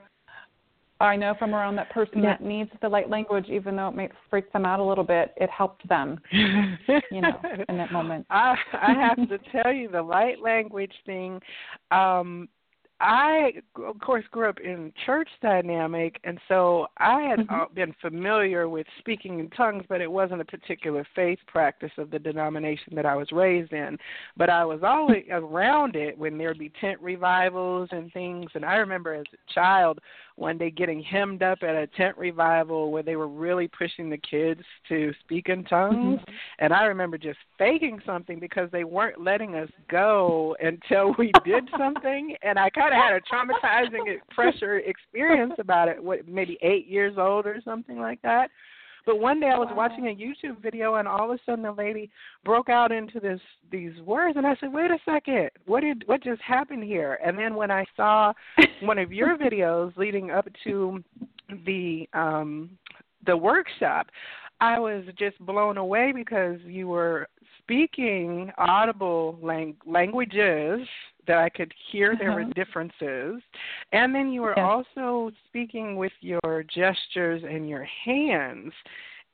I 1.01 1.17
know 1.17 1.35
from 1.37 1.53
around 1.53 1.75
that 1.75 1.89
person 1.91 2.23
yeah. 2.23 2.37
that 2.37 2.43
needs 2.43 2.69
the 2.81 2.87
light 2.87 3.09
language, 3.09 3.47
even 3.49 3.75
though 3.75 3.89
it 3.89 3.95
may 3.95 4.09
freak 4.29 4.51
them 4.53 4.65
out 4.65 4.79
a 4.79 4.83
little 4.83 5.03
bit, 5.03 5.33
it 5.35 5.49
helped 5.49 5.87
them, 5.89 6.19
you 6.31 7.21
know, 7.21 7.41
in 7.67 7.77
that 7.77 7.91
moment. 7.91 8.25
I 8.29 8.55
I 8.73 8.93
have 8.93 9.27
to 9.27 9.37
tell 9.51 9.73
you 9.73 9.89
the 9.89 10.01
light 10.01 10.41
language 10.41 10.93
thing. 11.05 11.41
um 11.91 12.47
I, 12.99 13.53
of 13.75 13.99
course, 13.99 14.23
grew 14.31 14.47
up 14.47 14.59
in 14.59 14.93
church 15.05 15.27
dynamic, 15.41 16.19
and 16.23 16.39
so 16.47 16.87
I 16.97 17.21
had 17.21 17.39
mm-hmm. 17.39 17.73
been 17.73 17.93
familiar 18.01 18.69
with 18.69 18.87
speaking 18.99 19.39
in 19.39 19.49
tongues, 19.49 19.83
but 19.89 19.99
it 19.99 20.11
wasn't 20.11 20.41
a 20.41 20.45
particular 20.45 21.05
faith 21.15 21.39
practice 21.47 21.91
of 21.97 22.11
the 22.11 22.19
denomination 22.19 22.95
that 22.95 23.05
I 23.05 23.15
was 23.15 23.31
raised 23.31 23.73
in. 23.73 23.97
But 24.37 24.49
I 24.49 24.63
was 24.63 24.81
always 24.83 25.25
around 25.31 25.95
it 25.95 26.17
when 26.17 26.37
there'd 26.37 26.59
be 26.59 26.71
tent 26.79 27.01
revivals 27.01 27.89
and 27.91 28.11
things. 28.13 28.49
And 28.53 28.63
I 28.63 28.75
remember 28.75 29.13
as 29.13 29.25
a 29.33 29.53
child 29.53 29.99
one 30.35 30.57
day 30.57 30.71
getting 30.71 31.01
hemmed 31.01 31.43
up 31.43 31.59
at 31.61 31.75
a 31.75 31.87
tent 31.87 32.17
revival 32.17 32.91
where 32.91 33.03
they 33.03 33.15
were 33.15 33.27
really 33.27 33.67
pushing 33.67 34.09
the 34.09 34.17
kids 34.17 34.61
to 34.89 35.11
speak 35.23 35.49
in 35.49 35.63
tongues. 35.65 36.19
Mm-hmm. 36.19 36.33
And 36.59 36.73
I 36.73 36.85
remember 36.85 37.17
just 37.17 37.39
faking 37.57 37.99
something 38.05 38.39
because 38.39 38.69
they 38.71 38.83
weren't 38.83 39.21
letting 39.21 39.55
us 39.55 39.69
go 39.89 40.55
until 40.61 41.13
we 41.17 41.31
did 41.45 41.69
something. 41.77 42.35
And 42.41 42.57
I 42.57 42.69
kind 42.69 42.93
of 42.93 42.99
had 42.99 43.13
a 43.13 43.21
traumatizing 43.21 44.17
pressure 44.31 44.79
experience 44.79 45.53
about 45.59 45.87
it, 45.87 46.03
what, 46.03 46.27
maybe 46.27 46.57
eight 46.61 46.87
years 46.87 47.15
old 47.17 47.45
or 47.45 47.61
something 47.63 47.99
like 47.99 48.21
that. 48.23 48.49
But 49.05 49.19
one 49.19 49.39
day 49.39 49.49
I 49.49 49.57
was 49.57 49.71
watching 49.75 50.07
a 50.07 50.15
YouTube 50.15 50.61
video 50.61 50.95
and 50.95 51.07
all 51.07 51.29
of 51.29 51.37
a 51.37 51.39
sudden 51.45 51.63
the 51.63 51.71
lady 51.71 52.09
broke 52.45 52.69
out 52.69 52.91
into 52.91 53.19
this 53.19 53.39
these 53.71 53.99
words 54.01 54.37
and 54.37 54.47
I 54.47 54.55
said, 54.59 54.71
"Wait 54.73 54.91
a 54.91 54.97
second. 55.05 55.49
What 55.65 55.81
did 55.81 56.03
what 56.07 56.23
just 56.23 56.41
happened 56.41 56.83
here?" 56.83 57.19
And 57.23 57.37
then 57.37 57.55
when 57.55 57.71
I 57.71 57.85
saw 57.97 58.33
one 58.81 58.97
of 58.99 59.11
your 59.11 59.37
videos 59.37 59.95
leading 59.97 60.31
up 60.31 60.47
to 60.63 61.03
the 61.65 62.07
um 62.13 62.77
the 63.25 63.35
workshop, 63.35 64.07
I 64.61 64.79
was 64.79 65.03
just 65.17 65.37
blown 65.45 65.77
away 65.77 66.13
because 66.13 66.59
you 66.65 66.87
were 66.87 67.27
speaking 67.59 68.51
audible 68.57 69.37
lang- 69.41 69.77
languages 69.85 70.87
that 71.27 71.37
I 71.37 71.49
could 71.49 71.73
hear 71.91 72.15
there 72.17 72.31
uh-huh. 72.31 72.47
were 72.47 72.53
differences. 72.53 73.41
And 73.91 74.13
then 74.13 74.31
you 74.31 74.41
were 74.41 74.53
yeah. 74.55 74.67
also 74.67 75.31
speaking 75.47 75.95
with 75.95 76.13
your 76.21 76.63
gestures 76.63 77.43
and 77.47 77.69
your 77.69 77.87
hands, 78.05 78.71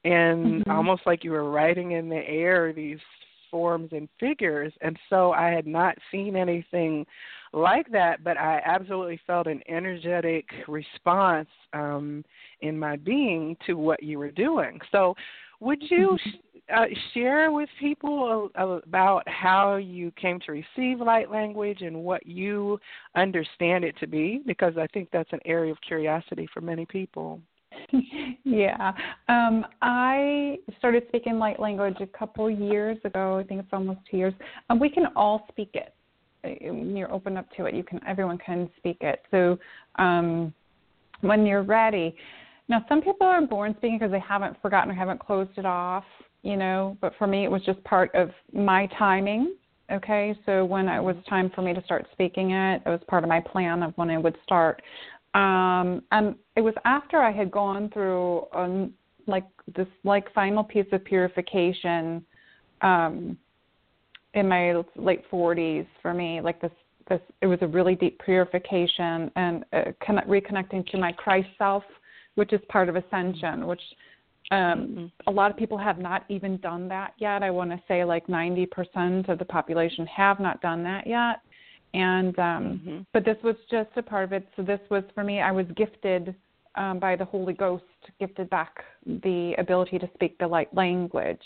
and 0.03 0.61
mm-hmm. 0.61 0.71
almost 0.71 1.03
like 1.05 1.23
you 1.23 1.31
were 1.31 1.49
writing 1.49 1.91
in 1.91 2.09
the 2.09 2.27
air 2.27 2.73
these 2.73 2.99
forms 3.51 3.89
and 3.91 4.07
figures. 4.19 4.71
And 4.81 4.97
so 5.09 5.31
I 5.31 5.49
had 5.49 5.65
not 5.65 5.97
seen 6.11 6.35
anything 6.35 7.05
like 7.51 7.91
that, 7.91 8.23
but 8.23 8.37
I 8.37 8.61
absolutely 8.63 9.19
felt 9.25 9.47
an 9.47 9.61
energetic 9.67 10.45
response 10.67 11.49
um, 11.73 12.23
in 12.61 12.77
my 12.77 12.95
being 12.97 13.57
to 13.65 13.73
what 13.73 14.03
you 14.03 14.19
were 14.19 14.31
doing. 14.31 14.79
So, 14.91 15.15
would 15.61 15.81
you 15.89 16.11
mm-hmm 16.11 16.29
uh, 16.75 16.85
share 17.13 17.51
with 17.51 17.69
people 17.79 18.49
about 18.55 19.27
how 19.27 19.75
you 19.75 20.11
came 20.11 20.39
to 20.41 20.51
receive 20.51 20.99
light 20.99 21.31
language 21.31 21.81
and 21.81 21.95
what 22.03 22.25
you 22.25 22.79
understand 23.15 23.83
it 23.83 23.95
to 23.99 24.07
be? 24.07 24.41
Because 24.45 24.73
I 24.77 24.87
think 24.87 25.09
that's 25.11 25.31
an 25.33 25.39
area 25.45 25.71
of 25.71 25.77
curiosity 25.81 26.47
for 26.53 26.61
many 26.61 26.85
people. 26.85 27.39
yeah. 28.43 28.93
Um, 29.27 29.65
I 29.81 30.57
started 30.77 31.03
speaking 31.07 31.39
light 31.39 31.59
language 31.59 31.97
a 31.99 32.07
couple 32.07 32.49
years 32.49 32.97
ago. 33.03 33.37
I 33.37 33.43
think 33.43 33.61
it's 33.61 33.73
almost 33.73 33.99
two 34.09 34.17
years. 34.17 34.33
And 34.69 34.79
we 34.79 34.89
can 34.89 35.07
all 35.15 35.45
speak 35.49 35.71
it. 35.73 35.93
When 36.43 36.95
you're 36.95 37.11
open 37.11 37.35
up 37.37 37.47
to 37.57 37.65
it, 37.65 37.75
you 37.75 37.83
can. 37.83 37.99
Everyone 38.07 38.37
can 38.37 38.69
speak 38.77 38.97
it. 39.01 39.21
So 39.29 39.59
um, 39.97 40.53
when 41.21 41.45
you're 41.45 41.63
ready. 41.63 42.15
Now, 42.69 42.85
some 42.87 43.01
people 43.01 43.25
are 43.25 43.41
born 43.41 43.73
speaking 43.77 43.97
because 43.97 44.11
they 44.11 44.19
haven't 44.19 44.61
forgotten 44.61 44.91
or 44.91 44.93
haven't 44.93 45.19
closed 45.19 45.57
it 45.57 45.65
off. 45.65 46.03
You 46.41 46.55
know, 46.55 46.97
but 47.01 47.13
for 47.17 47.27
me, 47.27 47.43
it 47.43 47.51
was 47.51 47.61
just 47.63 47.83
part 47.83 48.13
of 48.15 48.31
my 48.53 48.87
timing. 48.97 49.55
Okay, 49.91 50.35
so 50.45 50.63
when 50.63 50.87
it 50.87 51.01
was 51.01 51.15
time 51.27 51.51
for 51.53 51.61
me 51.61 51.73
to 51.73 51.83
start 51.83 52.05
speaking 52.11 52.51
it, 52.51 52.81
it 52.85 52.89
was 52.89 53.01
part 53.07 53.23
of 53.23 53.29
my 53.29 53.39
plan 53.39 53.81
of 53.81 53.91
when 53.97 54.09
I 54.09 54.17
would 54.17 54.37
start. 54.43 54.81
Um, 55.33 56.03
and 56.11 56.35
it 56.55 56.61
was 56.61 56.73
after 56.85 57.17
I 57.17 57.31
had 57.31 57.51
gone 57.51 57.89
through 57.91 58.45
um, 58.53 58.93
like 59.27 59.45
this 59.75 59.87
like 60.03 60.31
final 60.33 60.63
piece 60.63 60.87
of 60.91 61.03
purification 61.03 62.23
um, 62.81 63.37
in 64.33 64.47
my 64.47 64.81
late 64.95 65.23
40s 65.31 65.87
for 66.01 66.13
me. 66.13 66.41
Like 66.41 66.61
this, 66.61 66.71
this 67.09 67.21
it 67.41 67.47
was 67.47 67.59
a 67.61 67.67
really 67.67 67.95
deep 67.95 68.19
purification 68.23 69.31
and 69.35 69.65
uh, 69.73 69.83
connect, 70.05 70.27
reconnecting 70.27 70.85
to 70.91 70.97
my 70.97 71.11
Christ 71.11 71.49
self, 71.57 71.83
which 72.35 72.53
is 72.53 72.61
part 72.69 72.89
of 72.89 72.95
ascension, 72.95 73.67
which 73.67 73.81
um, 74.51 74.59
mm-hmm. 74.59 75.05
a 75.27 75.31
lot 75.31 75.51
of 75.51 75.57
people 75.57 75.77
have 75.77 75.99
not 75.99 76.25
even 76.29 76.57
done 76.57 76.87
that 76.89 77.13
yet. 77.17 77.43
I 77.43 77.51
want 77.51 77.69
to 77.71 77.81
say 77.87 78.03
like 78.03 78.27
90% 78.27 79.29
of 79.29 79.37
the 79.37 79.45
population 79.45 80.05
have 80.07 80.39
not 80.39 80.61
done 80.61 80.83
that 80.83 81.05
yet 81.05 81.41
and 81.93 82.37
um 82.37 82.81
mm-hmm. 82.85 82.99
but 83.13 83.25
this 83.25 83.37
was 83.43 83.55
just 83.69 83.89
a 83.95 84.03
part 84.03 84.23
of 84.23 84.33
it 84.33 84.47
so 84.55 84.61
this 84.61 84.79
was 84.89 85.03
for 85.15 85.23
me 85.23 85.41
i 85.41 85.51
was 85.51 85.65
gifted 85.75 86.35
um 86.75 86.99
by 86.99 87.15
the 87.15 87.25
holy 87.25 87.53
ghost 87.53 87.83
gifted 88.19 88.49
back 88.49 88.83
the 89.23 89.53
ability 89.57 89.97
to 89.97 90.09
speak 90.13 90.37
the 90.37 90.47
light 90.47 90.73
language 90.75 91.41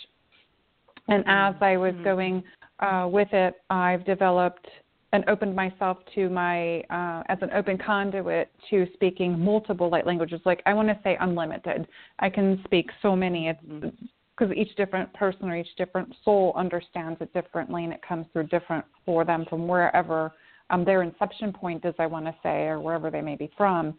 and 1.07 1.23
mm-hmm. 1.23 1.55
as 1.55 1.61
i 1.61 1.77
was 1.77 1.93
mm-hmm. 1.93 2.03
going 2.03 2.43
uh 2.79 3.07
with 3.09 3.29
it 3.31 3.55
i've 3.69 4.05
developed 4.05 4.67
and 5.13 5.23
opened 5.29 5.55
myself 5.55 5.97
to 6.13 6.29
my 6.29 6.79
uh 6.89 7.23
as 7.29 7.37
an 7.41 7.49
open 7.55 7.77
conduit 7.77 8.51
to 8.69 8.85
speaking 8.93 9.39
multiple 9.39 9.89
light 9.89 10.05
languages 10.05 10.41
like 10.45 10.61
i 10.65 10.73
want 10.73 10.87
to 10.87 10.99
say 11.03 11.17
unlimited 11.21 11.87
i 12.19 12.29
can 12.29 12.61
speak 12.65 12.89
so 13.01 13.15
many 13.15 13.47
it's 13.47 13.59
because 13.61 14.51
mm-hmm. 14.51 14.59
each 14.59 14.75
different 14.75 15.11
person 15.13 15.49
or 15.49 15.55
each 15.55 15.75
different 15.77 16.13
soul 16.25 16.51
understands 16.57 17.21
it 17.21 17.33
differently 17.33 17.85
and 17.85 17.93
it 17.93 18.01
comes 18.05 18.25
through 18.33 18.47
different 18.47 18.83
for 19.05 19.23
them 19.23 19.45
from 19.49 19.67
wherever 19.67 20.33
um, 20.69 20.83
their 20.83 21.03
inception 21.03 21.53
point 21.53 21.85
is, 21.85 21.93
I 21.99 22.07
want 22.07 22.25
to 22.25 22.35
say, 22.43 22.63
or 22.63 22.79
wherever 22.79 23.09
they 23.09 23.21
may 23.21 23.35
be 23.35 23.51
from. 23.57 23.95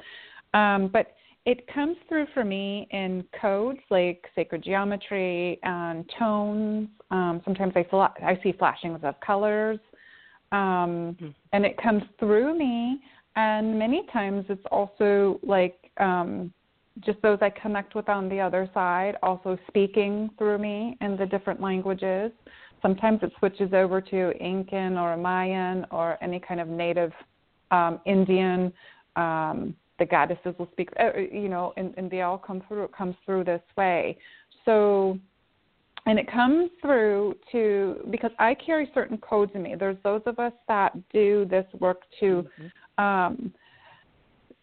Um, 0.53 0.89
but 0.93 1.15
it 1.47 1.67
comes 1.73 1.97
through 2.09 2.27
for 2.33 2.45
me 2.45 2.89
in 2.91 3.25
codes 3.41 3.81
like 3.91 4.25
sacred 4.35 4.65
geometry 4.65 5.59
and 5.63 6.11
tones. 6.19 6.89
Um, 7.11 7.43
sometimes 7.45 7.75
I, 7.77 7.85
fl- 7.89 8.01
I 8.01 8.39
see 8.43 8.53
flashings 8.53 9.01
of 9.03 9.15
colors, 9.21 9.79
um, 10.55 11.17
mm-hmm. 11.21 11.29
and 11.53 11.67
it 11.67 11.77
comes 11.83 12.03
through 12.19 12.57
me. 12.57 13.01
And 13.37 13.77
many 13.77 14.07
times 14.13 14.45
it's 14.49 14.65
also 14.71 15.41
like 15.43 15.77
um, 15.99 16.53
just 17.01 17.21
those 17.23 17.39
I 17.43 17.51
connect 17.51 17.97
with 17.97 18.09
on 18.09 18.29
the 18.29 18.41
other 18.41 18.71
side, 18.73 19.17
also 19.23 19.59
speaking 19.67 20.31
through 20.39 20.59
me 20.59 20.97
in 21.01 21.17
the 21.17 21.27
different 21.27 21.61
languages. 21.61 22.31
Sometimes 22.81 23.21
it 23.23 23.33
switches 23.39 23.73
over 23.73 24.01
to 24.01 24.33
Incan 24.39 24.97
or 24.97 25.17
Mayan 25.17 25.85
or 25.91 26.17
any 26.23 26.39
kind 26.39 26.61
of 26.61 26.69
native 26.69 27.13
um, 27.73 27.99
Indian. 28.07 28.73
Um, 29.17 29.75
the 29.99 30.05
goddesses 30.05 30.55
will 30.59 30.69
speak, 30.73 30.91
uh, 31.01 31.19
you 31.19 31.49
know, 31.49 31.73
and, 31.77 31.95
and 31.97 32.11
they 32.11 32.23
all 32.23 32.39
come 32.39 32.63
through. 32.69 32.85
It 32.85 32.97
comes 32.97 33.17
through 33.25 33.45
this 33.45 33.63
way. 33.77 34.17
So, 34.65 35.19
and 36.07 36.19
it 36.19 36.31
comes 36.31 36.71
through 36.83 37.35
to 37.53 38.07
because 38.11 38.31
I 38.39 38.55
carry 38.55 38.91
certain 38.95 39.19
codes 39.19 39.53
in 39.55 39.63
me. 39.63 39.75
There's 39.79 39.97
those 40.05 40.23
of 40.27 40.39
us 40.39 40.53
that 40.69 40.93
do 41.11 41.47
this 41.49 41.67
work 41.81 42.03
to 42.21 42.47
mm-hmm. 42.61 43.05
um, 43.05 43.53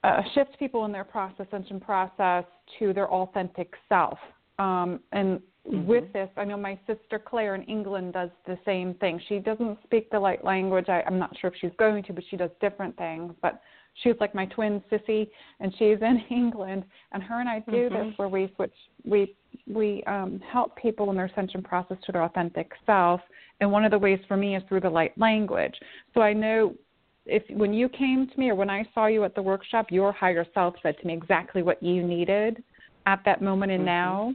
uh, 0.04 0.22
shift 0.34 0.58
people 0.60 0.86
in 0.86 0.92
their 0.92 1.04
process, 1.04 1.48
ascension 1.48 1.80
process, 1.80 2.44
to 2.80 2.94
their 2.94 3.12
authentic 3.12 3.74
self. 3.90 4.18
Um, 4.60 5.00
and 5.12 5.40
mm-hmm. 5.68 5.86
with 5.86 6.12
this, 6.14 6.30
I 6.38 6.44
know 6.44 6.58
my 6.58 6.80
sister 6.86 7.18
Claire 7.18 7.56
in 7.56 7.64
England 7.64 8.14
does 8.14 8.30
the 8.46 8.58
same 8.64 8.94
thing. 8.96 9.20
She 9.28 9.40
doesn't 9.40 9.80
speak 9.84 10.12
the 10.12 10.20
light 10.20 10.46
language. 10.46 10.90
I, 10.90 11.02
I'm 11.08 11.18
not 11.18 11.36
sure 11.40 11.50
if 11.50 11.56
she's 11.60 11.72
going 11.80 12.04
to, 12.04 12.14
but 12.14 12.24
she 12.30 12.38
does 12.38 12.52
different 12.62 12.96
things. 12.98 13.34
But 13.42 13.62
she's 14.04 14.16
like 14.20 14.34
my 14.36 14.46
twin 14.48 14.82
sissy, 14.92 15.30
and 15.60 15.72
she's 15.74 15.98
in 16.02 16.24
England. 16.30 16.84
And 17.12 17.24
her 17.24 17.40
and 17.40 17.50
I 17.50 17.60
do 17.60 17.90
mm-hmm. 17.90 18.10
this 18.10 18.18
where 18.18 18.30
we 18.30 18.52
switch. 18.56 18.74
We 19.04 19.36
we 19.68 20.04
um, 20.08 20.40
help 20.52 20.76
people 20.78 21.10
in 21.10 21.16
their 21.18 21.26
ascension 21.26 21.62
process 21.62 21.98
to 22.06 22.12
their 22.12 22.24
authentic 22.24 22.72
self. 22.86 23.22
And 23.60 23.72
one 23.72 23.86
of 23.86 23.92
the 23.92 24.00
ways 24.00 24.20
for 24.28 24.38
me 24.38 24.56
is 24.56 24.64
through 24.68 24.82
the 24.82 24.90
light 24.90 25.18
language. 25.18 25.76
So 26.14 26.22
I 26.22 26.34
know 26.34 26.74
if 27.26 27.44
when 27.56 27.74
you 27.74 27.88
came 27.90 28.28
to 28.28 28.40
me 28.40 28.50
or 28.50 28.56
when 28.56 28.70
I 28.70 28.84
saw 28.94 29.06
you 29.06 29.24
at 29.24 29.36
the 29.36 29.42
workshop, 29.42 29.88
your 29.92 30.12
higher 30.12 30.46
self 30.54 30.76
said 30.82 30.98
to 31.00 31.08
me 31.08 31.14
exactly 31.14 31.62
what 31.62 31.82
you 31.84 32.04
needed 32.04 32.64
at 33.06 33.22
that 33.26 33.42
moment 33.42 33.72
and 33.72 33.82
mm-hmm. 33.82 33.86
now, 33.86 34.34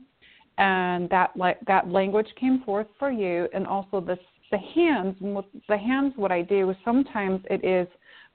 and 0.58 1.08
that 1.10 1.36
like 1.36 1.58
that 1.66 1.88
language 1.88 2.28
came 2.38 2.62
forth 2.64 2.86
for 2.98 3.10
you, 3.10 3.48
and 3.52 3.66
also 3.66 4.00
the 4.00 4.18
the 4.50 4.58
hands. 4.58 5.16
The 5.68 5.76
hands, 5.76 6.12
what 6.16 6.30
I 6.30 6.42
do 6.42 6.70
is 6.70 6.76
sometimes 6.84 7.40
it 7.50 7.64
is 7.64 7.88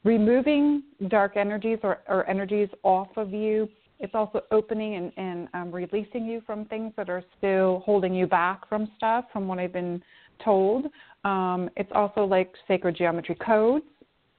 removing 0.04 0.84
dark 1.10 1.38
energies 1.38 1.80
or, 1.84 2.00
or 2.08 2.28
energies 2.30 2.70
off 2.84 3.10
of 3.18 3.32
you. 3.32 3.70
It's 4.00 4.16
also 4.16 4.42
opening 4.50 4.96
and, 4.96 5.12
and 5.18 5.48
um, 5.54 5.72
releasing 5.72 6.26
you 6.26 6.42
from 6.46 6.66
things 6.66 6.92
that 6.98 7.10
are 7.10 7.24
still 7.38 7.84
holding 7.86 8.16
you 8.16 8.26
back 8.26 8.68
from 8.68 8.90
stuff, 8.98 9.26
from 9.32 9.48
what 9.48 9.60
I've 9.60 9.74
been 9.74 10.02
told. 10.44 10.86
Um, 11.24 11.70
it's 11.78 11.92
also 11.94 12.26
like 12.26 12.52
sacred 12.68 12.96
geometry 12.96 13.36
codes 13.36 13.86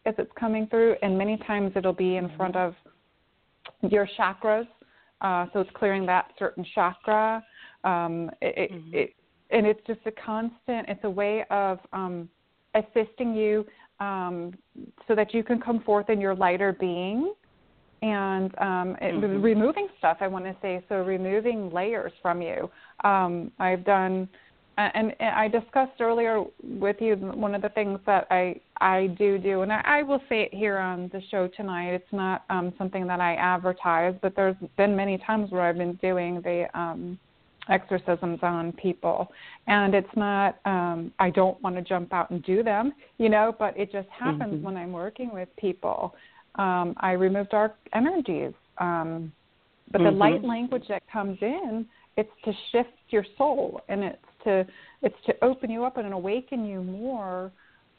as 0.04 0.14
it's 0.18 0.32
coming 0.38 0.66
through, 0.66 0.96
and 1.02 1.16
many 1.16 1.36
times 1.46 1.72
it'll 1.76 1.92
be 1.92 2.16
in 2.16 2.30
front 2.36 2.56
of 2.56 2.74
your 3.82 4.08
chakras. 4.18 4.66
Uh, 5.20 5.46
so 5.52 5.60
it's 5.60 5.70
clearing 5.74 6.04
that 6.06 6.32
certain 6.38 6.66
chakra. 6.74 7.44
Um, 7.84 8.30
it, 8.40 8.72
mm-hmm. 8.72 8.94
it, 8.94 9.14
and 9.50 9.66
it's 9.66 9.80
just 9.86 10.00
a 10.06 10.10
constant. 10.10 10.88
It's 10.88 11.04
a 11.04 11.10
way 11.10 11.44
of 11.50 11.78
um, 11.92 12.28
assisting 12.74 13.34
you 13.34 13.64
um, 14.00 14.54
so 15.06 15.14
that 15.14 15.32
you 15.34 15.42
can 15.42 15.60
come 15.60 15.80
forth 15.80 16.10
in 16.10 16.20
your 16.20 16.34
lighter 16.34 16.76
being 16.78 17.34
and 18.02 18.52
um, 18.58 18.96
it, 19.00 19.14
mm-hmm. 19.14 19.40
removing 19.40 19.88
stuff. 19.98 20.18
I 20.20 20.28
want 20.28 20.44
to 20.44 20.56
say 20.60 20.82
so, 20.88 20.96
removing 20.96 21.70
layers 21.70 22.12
from 22.20 22.42
you. 22.42 22.70
Um, 23.04 23.52
I've 23.58 23.84
done 23.84 24.28
and, 24.78 25.14
and 25.20 25.30
I 25.30 25.48
discussed 25.48 26.00
earlier 26.00 26.42
with 26.62 26.96
you 27.00 27.16
one 27.16 27.54
of 27.54 27.62
the 27.62 27.68
things 27.70 27.98
that 28.06 28.26
I 28.30 28.60
I 28.80 29.08
do 29.18 29.38
do, 29.38 29.62
and 29.62 29.72
I, 29.72 29.82
I 29.84 30.02
will 30.02 30.20
say 30.28 30.42
it 30.42 30.54
here 30.54 30.78
on 30.78 31.08
the 31.12 31.20
show 31.30 31.46
tonight. 31.48 31.90
It's 31.90 32.12
not 32.12 32.44
um, 32.50 32.72
something 32.78 33.06
that 33.06 33.20
I 33.20 33.34
advertise, 33.34 34.14
but 34.22 34.34
there's 34.34 34.56
been 34.76 34.96
many 34.96 35.18
times 35.18 35.50
where 35.50 35.62
I've 35.62 35.78
been 35.78 35.94
doing 35.94 36.40
the 36.42 36.66
um, 36.74 37.18
exorcisms 37.68 38.40
on 38.42 38.72
people, 38.72 39.30
and 39.66 39.94
it's 39.94 40.16
not. 40.16 40.58
Um, 40.64 41.12
I 41.18 41.30
don't 41.30 41.60
want 41.62 41.76
to 41.76 41.82
jump 41.82 42.12
out 42.12 42.30
and 42.30 42.42
do 42.44 42.62
them, 42.62 42.92
you 43.18 43.28
know, 43.28 43.54
but 43.58 43.76
it 43.76 43.92
just 43.92 44.08
happens 44.08 44.54
mm-hmm. 44.54 44.64
when 44.64 44.76
I'm 44.76 44.92
working 44.92 45.32
with 45.32 45.48
people. 45.56 46.14
Um, 46.56 46.94
I 46.98 47.12
remove 47.12 47.48
dark 47.50 47.76
energies, 47.94 48.52
um, 48.78 49.32
but 49.90 50.00
mm-hmm. 50.00 50.10
the 50.10 50.16
light 50.16 50.44
language 50.44 50.84
that 50.88 51.02
comes 51.10 51.38
in, 51.40 51.86
it's 52.16 52.30
to 52.44 52.52
shift 52.72 52.90
your 53.10 53.24
soul, 53.38 53.80
and 53.88 54.04
it's 54.04 54.18
to 54.44 54.66
it's 55.02 55.16
to 55.26 55.34
open 55.44 55.70
you 55.70 55.84
up 55.84 55.96
and 55.96 56.12
awaken 56.12 56.64
you 56.64 56.82
more 56.82 57.52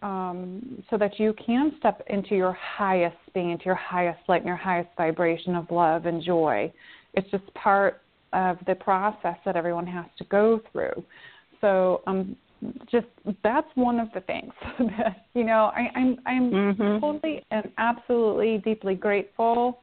um, 0.03 0.83
so 0.89 0.97
that 0.97 1.19
you 1.19 1.33
can 1.45 1.71
step 1.79 2.01
into 2.07 2.35
your 2.35 2.53
highest 2.53 3.17
being, 3.33 3.51
into 3.51 3.65
your 3.65 3.75
highest 3.75 4.19
light 4.27 4.41
and 4.41 4.47
your 4.47 4.57
highest 4.57 4.89
vibration 4.97 5.55
of 5.55 5.71
love 5.71 6.05
and 6.05 6.21
joy. 6.21 6.71
It's 7.13 7.29
just 7.31 7.51
part 7.53 8.01
of 8.33 8.57
the 8.67 8.75
process 8.75 9.37
that 9.45 9.55
everyone 9.55 9.87
has 9.87 10.05
to 10.17 10.23
go 10.25 10.61
through. 10.71 11.03
So 11.61 12.01
um, 12.07 12.35
just 12.91 13.07
that's 13.43 13.67
one 13.75 13.99
of 13.99 14.09
the 14.13 14.21
things 14.21 14.53
that 14.97 15.25
you 15.33 15.43
know 15.43 15.71
I, 15.75 15.89
I'm 15.95 16.17
I'm 16.25 16.51
mm-hmm. 16.51 16.99
totally 16.99 17.45
and 17.51 17.69
absolutely 17.77 18.59
deeply 18.59 18.95
grateful 18.95 19.79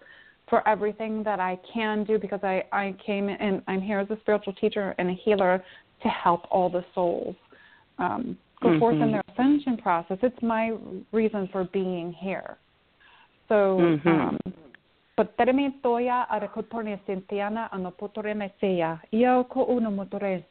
for 0.48 0.66
everything 0.68 1.22
that 1.24 1.40
I 1.40 1.58
can 1.72 2.04
do 2.04 2.18
because 2.18 2.40
I 2.42 2.64
I 2.72 2.94
came 3.04 3.28
and 3.28 3.62
I'm 3.66 3.80
here 3.80 3.98
as 3.98 4.10
a 4.10 4.18
spiritual 4.20 4.52
teacher 4.54 4.94
and 4.98 5.10
a 5.10 5.14
healer 5.14 5.62
to 6.02 6.08
help 6.08 6.46
all 6.50 6.70
the 6.70 6.84
souls 6.94 7.36
um, 7.98 8.36
go 8.62 8.68
mm-hmm. 8.68 8.78
forth 8.78 8.94
in 8.94 9.00
mm-hmm. 9.02 9.12
their 9.12 9.22
ascension 9.32 9.76
process. 9.76 10.18
It's 10.22 10.42
my 10.42 10.76
reason 11.12 11.48
for 11.52 11.64
being 11.64 12.14
here. 12.18 12.56
So, 13.48 13.78
mm-hmm. 13.80 14.08
um, 14.08 14.38
Ano 17.72 17.90
potore 17.90 18.35
meseya. 18.35 19.00
Ia 19.12 19.44
ko 19.44 19.64
uno 19.64 19.90
motore 19.90 20.44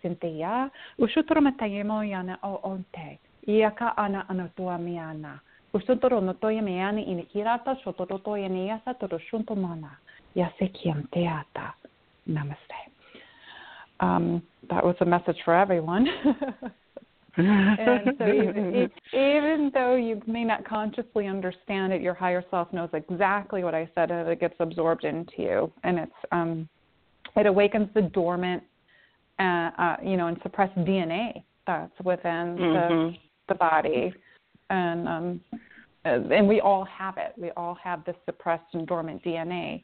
yana 2.03 2.37
o 2.43 2.59
onte. 2.63 3.19
Ana 3.97 4.25
miana. 4.79 5.41
No 5.73 5.79
mana. 9.55 9.97
Namaste. 12.27 12.79
Um, 13.99 14.41
that 14.69 14.85
was 14.85 14.95
a 15.01 15.05
message 15.05 15.37
for 15.43 15.55
everyone. 15.55 16.07
and 17.37 18.15
so 18.17 18.27
even, 18.27 18.89
even 19.13 19.71
though 19.73 19.95
you 19.95 20.21
may 20.27 20.43
not 20.43 20.67
consciously 20.67 21.27
understand 21.27 21.93
it, 21.93 22.01
your 22.01 22.13
higher 22.13 22.43
self 22.49 22.71
knows 22.73 22.89
exactly 22.93 23.63
what 23.63 23.75
I 23.75 23.89
said, 23.95 24.11
and 24.11 24.27
it 24.27 24.39
gets 24.39 24.55
absorbed 24.59 25.03
into 25.03 25.33
you, 25.37 25.71
and 25.83 25.99
it's 25.99 26.11
um, 26.31 26.67
it 27.35 27.45
awakens 27.45 27.89
the 27.93 28.01
dormant, 28.01 28.63
uh, 29.39 29.69
uh, 29.77 29.95
you 30.03 30.17
know, 30.17 30.27
and 30.27 30.37
suppressed 30.43 30.77
DNA 30.79 31.43
that's 31.67 31.91
within 32.03 32.57
mm-hmm. 32.57 32.73
the 32.73 33.13
the 33.49 33.55
body, 33.55 34.13
and 34.69 35.07
um, 35.07 35.41
and 36.05 36.47
we 36.47 36.61
all 36.61 36.85
have 36.85 37.17
it. 37.17 37.33
We 37.37 37.51
all 37.51 37.77
have 37.83 38.05
this 38.05 38.15
suppressed 38.25 38.73
and 38.73 38.87
dormant 38.87 39.23
DNA. 39.23 39.83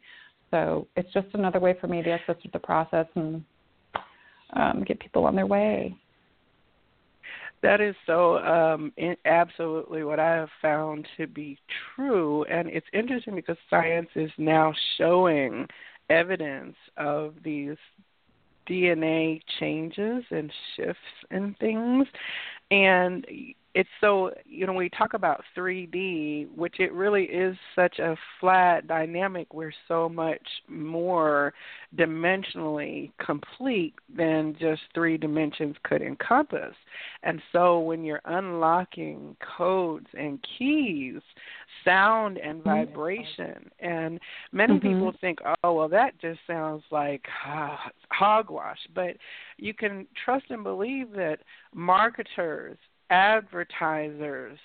So 0.51 0.87
it's 0.95 1.11
just 1.13 1.27
another 1.33 1.59
way 1.59 1.75
for 1.79 1.87
me 1.87 2.01
to 2.01 2.11
assist 2.13 2.43
with 2.43 2.53
the 2.53 2.59
process 2.59 3.07
and 3.15 3.43
um, 4.53 4.83
get 4.85 4.99
people 4.99 5.25
on 5.25 5.35
their 5.35 5.47
way. 5.47 5.95
That 7.65 7.81
is 7.81 7.95
so 8.05 8.37
um, 8.37 8.93
in, 8.95 9.15
absolutely 9.25 10.03
what 10.03 10.19
I 10.19 10.35
have 10.35 10.49
found 10.61 11.07
to 11.17 11.25
be 11.25 11.57
true. 11.95 12.43
And 12.43 12.69
it's 12.69 12.85
interesting 12.93 13.33
because 13.33 13.57
science 13.71 14.09
is 14.15 14.29
now 14.37 14.71
showing 14.99 15.65
evidence 16.11 16.75
of 16.97 17.33
these 17.43 17.77
DNA 18.69 19.41
changes 19.59 20.23
and 20.29 20.51
shifts 20.75 21.01
and 21.31 21.57
things. 21.57 22.05
And 22.69 23.25
it's 23.75 23.89
so 23.99 24.31
you 24.45 24.65
know 24.65 24.71
we 24.71 24.89
talk 24.89 25.13
about 25.13 25.43
3D, 25.55 26.47
which 26.55 26.79
it 26.79 26.93
really 26.93 27.25
is 27.25 27.57
such 27.75 27.99
a 27.99 28.15
flat 28.39 28.87
dynamic. 28.87 29.53
We're 29.53 29.73
so 29.89 30.07
much 30.07 30.41
more 30.69 31.53
dimensionally 31.97 33.11
complete 33.23 33.93
than 34.15 34.55
just 34.59 34.81
three 34.93 35.17
dimensions 35.17 35.75
could 35.83 36.01
encompass. 36.01 36.73
And 37.23 37.41
so 37.51 37.79
when 37.79 38.05
you're 38.05 38.21
unlocking 38.23 39.35
codes 39.57 40.07
and 40.17 40.39
keys, 40.57 41.19
sound 41.83 42.37
and 42.37 42.63
mm-hmm. 42.63 42.69
vibration, 42.69 43.69
and 43.81 44.21
many 44.53 44.75
mm-hmm. 44.75 44.87
people 44.87 45.13
think, 45.19 45.39
oh 45.63 45.73
well, 45.73 45.89
that 45.89 46.17
just 46.21 46.39
sounds 46.47 46.83
like 46.91 47.25
ah, 47.45 47.91
hogwash, 48.09 48.79
but 48.95 49.17
you 49.57 49.73
can 49.73 50.07
trust 50.23 50.45
and 50.49 50.63
believe 50.63 51.11
that 51.11 51.39
marketers 51.73 52.77
advertisers, 53.09 54.57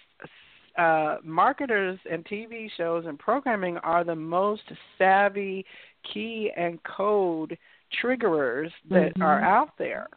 uh, 0.78 1.16
marketers, 1.22 1.98
and 2.10 2.24
TV 2.24 2.68
shows 2.76 3.04
and 3.06 3.18
programming 3.18 3.76
are 3.78 4.04
the 4.04 4.14
most 4.14 4.62
savvy 4.98 5.64
key 6.12 6.50
and 6.56 6.82
code 6.84 7.58
triggerers 8.02 8.70
that 8.88 9.12
mm-hmm. 9.14 9.22
are 9.22 9.42
out 9.42 9.76
there. 9.78 10.08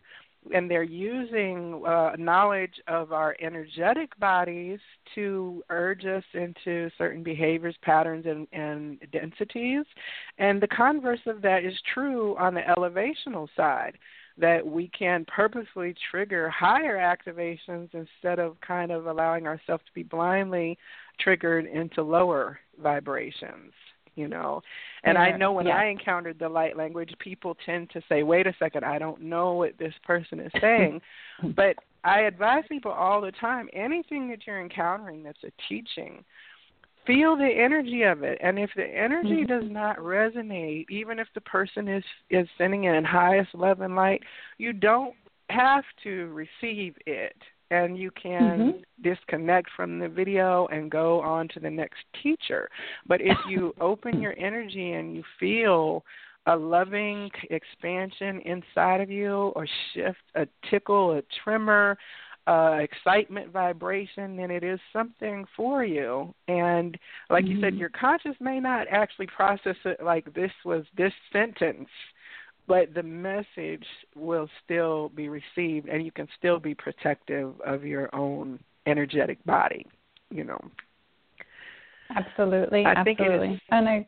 And 0.53 0.69
they're 0.69 0.83
using 0.83 1.81
uh, 1.87 2.11
knowledge 2.17 2.73
of 2.89 3.13
our 3.13 3.33
energetic 3.39 4.17
bodies 4.19 4.79
to 5.15 5.63
urge 5.69 6.03
us 6.05 6.23
into 6.33 6.91
certain 6.97 7.23
behaviors, 7.23 7.75
patterns, 7.81 8.25
and, 8.25 8.45
and 8.51 8.99
densities. 9.13 9.85
And 10.39 10.61
the 10.61 10.67
converse 10.67 11.21
of 11.27 11.41
that 11.43 11.63
is 11.63 11.73
true 11.93 12.35
on 12.37 12.53
the 12.55 12.61
elevational 12.77 13.47
side 13.55 13.97
that 14.37 14.65
we 14.65 14.89
can 14.97 15.25
purposely 15.25 15.93
trigger 16.11 16.49
higher 16.49 16.97
activations 16.97 17.89
instead 17.93 18.39
of 18.39 18.59
kind 18.61 18.91
of 18.91 19.05
allowing 19.05 19.45
ourselves 19.45 19.83
to 19.85 19.91
be 19.93 20.03
blindly 20.03 20.77
triggered 21.19 21.65
into 21.65 22.01
lower 22.01 22.59
vibrations 22.81 23.71
you 24.15 24.27
know 24.27 24.61
and 25.03 25.15
yeah, 25.15 25.21
i 25.21 25.37
know 25.37 25.51
when 25.51 25.67
yeah. 25.67 25.77
i 25.77 25.85
encountered 25.85 26.37
the 26.39 26.49
light 26.49 26.75
language 26.75 27.13
people 27.19 27.55
tend 27.65 27.89
to 27.89 28.01
say 28.09 28.23
wait 28.23 28.47
a 28.47 28.53
second 28.59 28.83
i 28.83 28.97
don't 28.97 29.21
know 29.21 29.53
what 29.53 29.77
this 29.77 29.93
person 30.03 30.39
is 30.39 30.51
saying 30.59 30.99
but 31.55 31.75
i 32.03 32.21
advise 32.21 32.63
people 32.69 32.91
all 32.91 33.21
the 33.21 33.31
time 33.33 33.67
anything 33.73 34.29
that 34.29 34.45
you're 34.45 34.61
encountering 34.61 35.23
that's 35.23 35.43
a 35.43 35.51
teaching 35.69 36.23
feel 37.05 37.35
the 37.35 37.49
energy 37.49 38.03
of 38.03 38.23
it 38.23 38.37
and 38.41 38.57
if 38.57 38.69
the 38.75 38.83
energy 38.83 39.43
mm-hmm. 39.43 39.59
does 39.59 39.69
not 39.71 39.97
resonate 39.97 40.85
even 40.89 41.19
if 41.19 41.27
the 41.35 41.41
person 41.41 41.87
is 41.87 42.03
is 42.29 42.47
sending 42.57 42.85
it 42.85 42.95
in 42.95 43.03
highest 43.03 43.53
love 43.53 43.81
and 43.81 43.95
light 43.95 44.21
you 44.57 44.73
don't 44.73 45.13
have 45.49 45.83
to 46.03 46.27
receive 46.27 46.95
it 47.05 47.35
and 47.71 47.97
you 47.97 48.11
can 48.11 48.41
mm-hmm. 48.59 48.79
disconnect 49.01 49.69
from 49.75 49.99
the 49.99 50.07
video 50.07 50.67
and 50.67 50.91
go 50.91 51.21
on 51.21 51.47
to 51.49 51.59
the 51.59 51.69
next 51.69 51.99
teacher 52.21 52.69
but 53.07 53.19
if 53.21 53.37
you 53.49 53.73
open 53.81 54.21
your 54.21 54.35
energy 54.37 54.93
and 54.93 55.15
you 55.15 55.23
feel 55.39 56.03
a 56.47 56.55
loving 56.55 57.29
expansion 57.51 58.41
inside 58.41 58.99
of 58.99 59.09
you 59.09 59.53
or 59.55 59.65
shift 59.93 60.17
a 60.35 60.45
tickle 60.69 61.13
a 61.13 61.21
tremor 61.43 61.97
uh, 62.45 62.79
excitement 62.81 63.51
vibration, 63.51 64.35
then 64.35 64.51
it 64.51 64.63
is 64.63 64.79
something 64.91 65.45
for 65.55 65.83
you. 65.83 66.33
And 66.47 66.97
like 67.29 67.45
mm-hmm. 67.45 67.53
you 67.53 67.61
said, 67.61 67.73
mm-hmm. 67.73 67.79
your 67.79 67.89
conscious 67.89 68.35
may 68.39 68.59
not 68.59 68.87
actually 68.89 69.27
process 69.27 69.75
it 69.85 70.03
like 70.03 70.33
this 70.33 70.51
was 70.65 70.83
this 70.97 71.13
sentence, 71.31 71.87
but 72.67 72.93
the 72.93 73.03
message 73.03 73.85
will 74.15 74.49
still 74.63 75.09
be 75.09 75.29
received, 75.29 75.87
and 75.87 76.05
you 76.05 76.11
can 76.11 76.27
still 76.37 76.59
be 76.59 76.75
protective 76.75 77.53
of 77.65 77.85
your 77.85 78.13
own 78.13 78.59
energetic 78.85 79.43
body. 79.45 79.85
You 80.29 80.43
know. 80.45 80.59
Absolutely, 82.15 82.85
I 82.85 82.91
absolutely, 82.91 83.61
and 83.69 83.87
I 83.87 84.07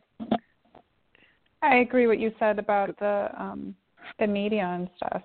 I 1.62 1.76
agree 1.76 2.06
what 2.06 2.18
you 2.18 2.32
said 2.38 2.58
about 2.58 2.98
the 2.98 3.30
um 3.36 3.74
the 4.18 4.26
media 4.26 4.64
and 4.64 4.88
stuff. 4.96 5.22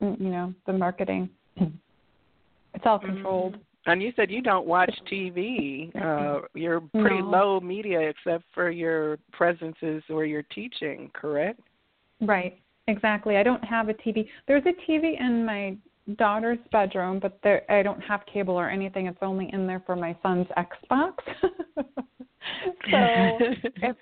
You 0.00 0.16
know, 0.18 0.54
the 0.66 0.72
marketing. 0.72 1.30
It's 2.74 2.84
all 2.86 2.98
controlled. 2.98 3.54
Mm-hmm. 3.54 3.62
And 3.90 4.02
you 4.02 4.12
said 4.16 4.30
you 4.30 4.42
don't 4.42 4.66
watch 4.66 4.92
TV. 5.10 5.94
Uh, 5.96 6.42
you're 6.54 6.80
pretty 6.80 7.20
no. 7.20 7.28
low 7.28 7.60
media 7.60 8.00
except 8.00 8.44
for 8.52 8.70
your 8.70 9.18
presences 9.32 10.02
or 10.10 10.26
your 10.26 10.42
teaching, 10.42 11.10
correct? 11.14 11.60
Right. 12.20 12.60
Exactly. 12.86 13.36
I 13.36 13.42
don't 13.42 13.64
have 13.64 13.88
a 13.88 13.94
TV. 13.94 14.28
There's 14.46 14.64
a 14.66 14.90
TV 14.90 15.18
in 15.20 15.44
my 15.44 15.76
daughter's 16.16 16.58
bedroom, 16.72 17.18
but 17.20 17.38
there 17.42 17.70
I 17.70 17.82
don't 17.82 18.00
have 18.00 18.20
cable 18.32 18.54
or 18.54 18.68
anything. 18.68 19.06
It's 19.06 19.18
only 19.22 19.50
in 19.52 19.66
there 19.66 19.82
for 19.84 19.94
my 19.94 20.16
son's 20.22 20.46
Xbox. 20.56 21.12
so 21.42 21.82
if 22.90 23.96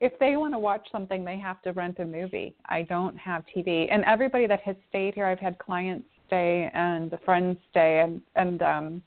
if 0.00 0.18
they 0.18 0.36
want 0.36 0.52
to 0.54 0.58
watch 0.58 0.86
something, 0.90 1.24
they 1.24 1.38
have 1.38 1.62
to 1.62 1.72
rent 1.72 1.98
a 2.00 2.04
movie. 2.04 2.54
I 2.66 2.82
don't 2.82 3.16
have 3.16 3.44
TV. 3.56 3.86
And 3.90 4.04
everybody 4.04 4.46
that 4.48 4.60
has 4.62 4.76
stayed 4.88 5.14
here, 5.14 5.26
I've 5.26 5.38
had 5.38 5.58
clients 5.58 6.08
stay 6.26 6.70
and 6.74 7.10
the 7.10 7.18
friends 7.18 7.58
stay 7.70 8.00
and 8.00 8.20
and 8.36 8.62
um 8.62 9.02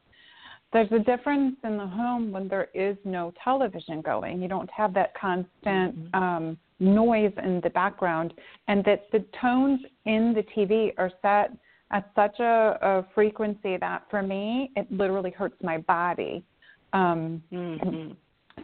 there's 0.74 0.92
a 0.92 1.00
difference 1.00 1.56
in 1.64 1.78
the 1.78 1.88
home 1.88 2.32
when 2.32 2.48
there 2.48 2.68
is 2.74 2.98
no 3.06 3.34
television 3.44 4.02
going. 4.02 4.42
You 4.42 4.50
don't 4.50 4.70
have 4.70 4.94
that 4.96 5.14
constant 5.20 6.12
mm-hmm. 6.12 6.16
um, 6.16 6.58
noise 6.80 7.32
in 7.44 7.62
the 7.64 7.70
background, 7.70 8.34
and 8.68 8.84
that 8.84 9.08
the 9.12 9.24
tones 9.42 9.80
in 10.06 10.34
the 10.34 10.44
TV 10.56 10.92
are 10.98 11.12
set 11.22 11.58
at 11.92 12.12
such 12.16 12.40
a, 12.40 12.78
a 12.82 13.06
frequency 13.16 13.78
that 13.78 14.04
for 14.10 14.22
me, 14.22 14.72
it 14.76 14.92
literally 14.92 15.32
hurts 15.32 15.56
my 15.64 15.78
body. 15.78 16.44
Um, 16.92 17.42
mm-hmm. 17.52 18.12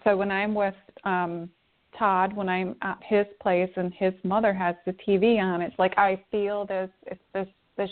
So 0.03 0.17
when 0.17 0.29
I'm 0.29 0.53
with 0.53 0.75
um, 1.05 1.49
Todd, 1.97 2.35
when 2.35 2.49
I'm 2.49 2.75
at 2.81 2.99
his 3.07 3.25
place 3.41 3.69
and 3.77 3.93
his 3.93 4.13
mother 4.23 4.53
has 4.53 4.75
the 4.85 4.93
TV 5.07 5.39
on, 5.39 5.61
it's 5.61 5.77
like 5.79 5.97
I 5.97 6.21
feel 6.31 6.65
this. 6.65 6.89
It's 7.07 7.21
this 7.33 7.47
this 7.77 7.89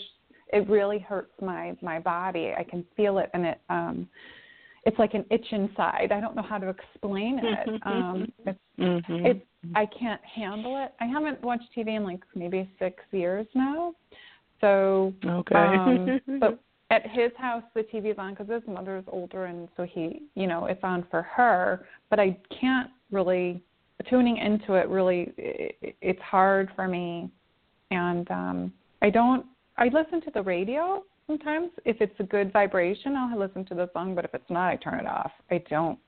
it 0.52 0.68
really 0.68 0.98
hurts 0.98 1.32
my 1.40 1.76
my 1.82 1.98
body. 1.98 2.52
I 2.56 2.62
can 2.62 2.84
feel 2.96 3.18
it, 3.18 3.30
and 3.34 3.46
it 3.46 3.60
um, 3.68 4.08
it's 4.84 4.98
like 4.98 5.14
an 5.14 5.24
itch 5.30 5.46
inside. 5.50 6.10
I 6.12 6.20
don't 6.20 6.36
know 6.36 6.42
how 6.42 6.58
to 6.58 6.68
explain 6.68 7.40
it. 7.42 7.82
um, 7.86 8.32
it's, 8.46 8.58
mm-hmm. 8.78 9.26
it's 9.26 9.44
I 9.74 9.86
can't 9.86 10.20
handle 10.24 10.82
it. 10.84 10.92
I 11.00 11.06
haven't 11.06 11.42
watched 11.42 11.64
TV 11.76 11.96
in 11.96 12.04
like 12.04 12.20
maybe 12.34 12.68
six 12.78 13.02
years 13.12 13.46
now. 13.54 13.94
So 14.60 15.12
okay, 15.24 15.54
um, 15.54 16.20
but 16.40 16.58
at 16.90 17.02
his 17.10 17.30
house 17.38 17.62
the 17.74 17.82
TV's 17.82 18.18
on 18.18 18.34
because 18.34 18.48
his 18.50 18.62
mother's 18.66 19.04
older, 19.08 19.46
and 19.46 19.68
so 19.76 19.84
he, 19.84 20.22
you 20.34 20.46
know, 20.46 20.66
it's 20.66 20.82
on 20.82 21.06
for 21.10 21.22
her. 21.22 21.86
But 22.10 22.20
I 22.20 22.36
can't 22.60 22.90
really 23.10 23.62
tuning 24.10 24.36
into 24.36 24.74
it. 24.74 24.88
Really, 24.88 25.32
it, 25.38 25.96
it's 26.00 26.22
hard 26.22 26.70
for 26.74 26.88
me, 26.88 27.30
and 27.90 28.30
um, 28.30 28.72
I 29.00 29.10
don't 29.10 29.46
I 29.76 29.86
listen 29.86 30.20
to 30.22 30.30
the 30.32 30.42
radio 30.42 31.04
sometimes. 31.26 31.70
If 31.84 32.00
it's 32.00 32.18
a 32.20 32.24
good 32.24 32.52
vibration, 32.52 33.16
I'll 33.16 33.38
listen 33.38 33.64
to 33.66 33.74
the 33.74 33.90
song. 33.92 34.14
But 34.14 34.24
if 34.24 34.34
it's 34.34 34.50
not, 34.50 34.68
I 34.68 34.76
turn 34.76 35.00
it 35.00 35.06
off. 35.06 35.32
I 35.50 35.62
don't. 35.70 35.98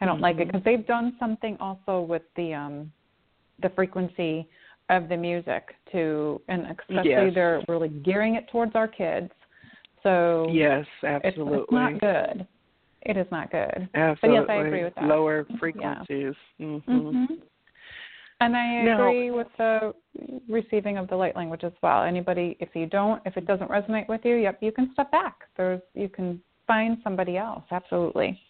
I 0.00 0.04
don't 0.04 0.16
mm-hmm. 0.16 0.22
like 0.22 0.36
it 0.38 0.46
because 0.46 0.60
mm-hmm. 0.62 0.76
they've 0.76 0.86
done 0.86 1.16
something 1.18 1.56
also 1.60 2.00
with 2.00 2.22
the 2.36 2.54
um 2.54 2.92
the 3.60 3.70
frequency 3.70 4.48
of 4.90 5.08
the 5.08 5.16
music 5.16 5.74
to, 5.92 6.40
and 6.48 6.66
especially 6.66 7.10
yes. 7.10 7.32
they're 7.34 7.62
really 7.68 7.88
gearing 7.88 8.36
it 8.36 8.48
towards 8.50 8.74
our 8.74 8.88
kids. 8.88 9.30
So 10.02 10.48
yes, 10.50 10.86
absolutely, 11.02 11.58
it's, 11.58 11.64
it's 11.64 11.72
not 11.72 12.00
good. 12.00 12.46
It 13.02 13.16
is 13.16 13.26
not 13.30 13.50
good. 13.50 13.88
Absolutely, 13.94 14.46
but 14.46 14.52
yes, 14.52 14.62
I 14.64 14.66
agree 14.66 14.84
with 14.84 14.94
that. 14.94 15.04
Lower 15.04 15.46
frequencies. 15.58 16.34
Yeah. 16.58 16.66
Mm-hmm. 16.66 16.92
Mm-hmm. 16.92 17.34
And 18.40 18.56
I 18.56 18.82
agree 18.82 19.30
with 19.32 19.48
the 19.58 19.92
receiving 20.48 20.96
of 20.96 21.08
the 21.08 21.16
light 21.16 21.34
language 21.34 21.64
as 21.64 21.72
well. 21.82 22.04
Anybody, 22.04 22.56
if 22.60 22.68
you 22.74 22.86
don't, 22.86 23.20
if 23.26 23.36
it 23.36 23.46
doesn't 23.46 23.68
resonate 23.68 24.08
with 24.08 24.20
you, 24.24 24.36
yep, 24.36 24.58
you 24.60 24.70
can 24.70 24.92
step 24.92 25.10
back. 25.10 25.40
There's, 25.56 25.80
you 25.94 26.08
can 26.08 26.40
find 26.66 26.98
somebody 27.02 27.36
else. 27.36 27.64
Absolutely. 27.72 28.40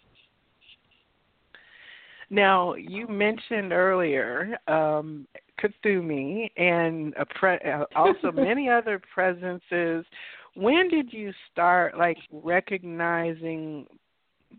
Now, 2.31 2.75
you 2.75 3.09
mentioned 3.09 3.73
earlier 3.73 4.59
um, 4.69 5.27
Kuthumi 5.59 6.51
and 6.59 7.15
pre- 7.39 7.59
uh, 7.59 7.85
also 7.97 8.31
many 8.35 8.69
other 8.69 9.01
presences. 9.15 10.05
When 10.55 10.89
did 10.89 11.13
you 11.13 11.33
start 11.51 11.97
like 11.97 12.19
recognizing 12.31 13.87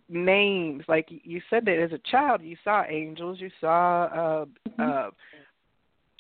names? 0.08 0.84
Like 0.88 1.08
you 1.10 1.42
said 1.50 1.66
that 1.66 1.80
as 1.80 1.92
a 1.92 2.00
child, 2.10 2.42
you 2.42 2.58
saw 2.64 2.84
angels, 2.88 3.40
you 3.40 3.50
saw 3.60 4.04
uh, 4.04 4.46
mm-hmm. 4.68 4.82
uh, 4.82 5.10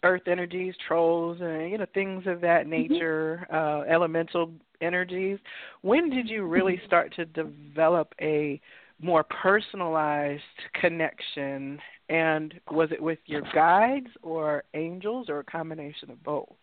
earth 0.03 0.27
energies, 0.27 0.75
trolls, 0.87 1.39
and 1.41 1.71
you 1.71 1.77
know 1.77 1.85
things 1.93 2.23
of 2.27 2.41
that 2.41 2.61
mm-hmm. 2.61 2.93
nature, 2.93 3.47
mm-hmm. 3.51 3.55
uh, 3.55 3.93
elemental 3.93 4.51
energies. 4.81 5.39
When 5.81 6.09
did 6.09 6.29
you 6.29 6.45
really 6.45 6.77
mm-hmm. 6.77 6.85
start 6.85 7.15
to 7.15 7.25
develop 7.25 8.13
a 8.21 8.61
more 9.01 9.23
personalized 9.23 10.43
connection? 10.79 11.79
And 12.09 12.55
was 12.71 12.91
it 12.91 13.01
with 13.01 13.19
your 13.25 13.43
guides 13.53 14.07
or 14.23 14.63
angels 14.73 15.29
or 15.29 15.39
a 15.39 15.43
combination 15.43 16.09
of 16.09 16.23
both? 16.23 16.55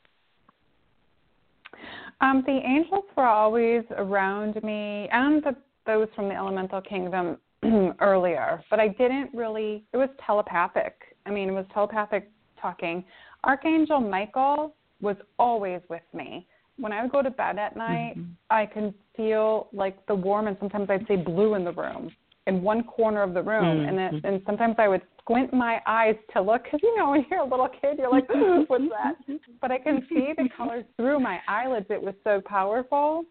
Um, 2.21 2.43
the 2.47 2.59
angels 2.65 3.05
were 3.17 3.27
always 3.27 3.85
around 3.97 4.63
me 4.63 5.09
and 5.13 5.43
the, 5.43 5.55
those 5.87 6.09
from 6.15 6.29
the 6.29 6.35
elemental 6.35 6.81
kingdom 6.81 7.39
earlier, 8.01 8.63
but 8.71 8.81
I 8.81 8.89
didn't 8.89 9.31
really, 9.35 9.85
it 9.93 9.97
was 9.97 10.09
telepathic. 10.25 10.95
I 11.25 11.31
mean, 11.31 11.49
it 11.49 11.53
was 11.53 11.65
telepathic 11.73 12.31
talking. 12.61 13.05
Archangel 13.45 14.01
Michael 14.01 14.75
was 15.01 15.17
always 15.39 15.81
with 15.89 16.03
me. 16.13 16.47
When 16.79 16.93
I 16.93 17.03
would 17.03 17.13
go 17.13 17.23
to 17.23 17.31
bed 17.31 17.59
at 17.59 17.77
night, 17.77 18.15
mm-hmm. 18.19 18.33
I 18.51 18.67
can 18.67 18.93
feel 19.17 19.69
like 19.73 20.05
the 20.07 20.15
warm 20.15 20.47
and 20.47 20.57
sometimes 20.61 20.91
I'd 20.91 21.07
say 21.09 21.17
blue 21.17 21.55
in 21.55 21.65
the 21.65 21.73
room 21.73 22.11
in 22.47 22.63
one 22.63 22.85
corner 22.85 23.23
of 23.23 23.35
the 23.35 23.43
room, 23.43 23.65
mm-hmm. 23.65 23.99
and 23.99 24.17
it, 24.17 24.25
and 24.25 24.43
sometimes 24.47 24.77
I 24.79 24.89
would 24.89 25.03
squint 25.21 25.53
my 25.53 25.81
eyes 25.87 26.15
to 26.33 26.41
look 26.41 26.65
because 26.65 26.81
you 26.83 26.97
know 26.97 27.11
when 27.11 27.27
you're 27.31 27.41
a 27.41 27.49
little 27.49 27.69
kid, 27.69 27.99
you're 27.99 28.11
like, 28.11 28.29
what's 28.69 28.85
that? 28.91 29.17
But 29.61 29.73
I 29.73 29.79
can 29.79 30.07
see 30.09 30.33
the 30.37 30.49
colors 30.57 30.85
through 30.97 31.19
my 31.19 31.41
eyelids. 31.49 31.87
It 31.91 32.01
was 32.01 32.15
so 32.23 32.41
powerful, 32.45 33.25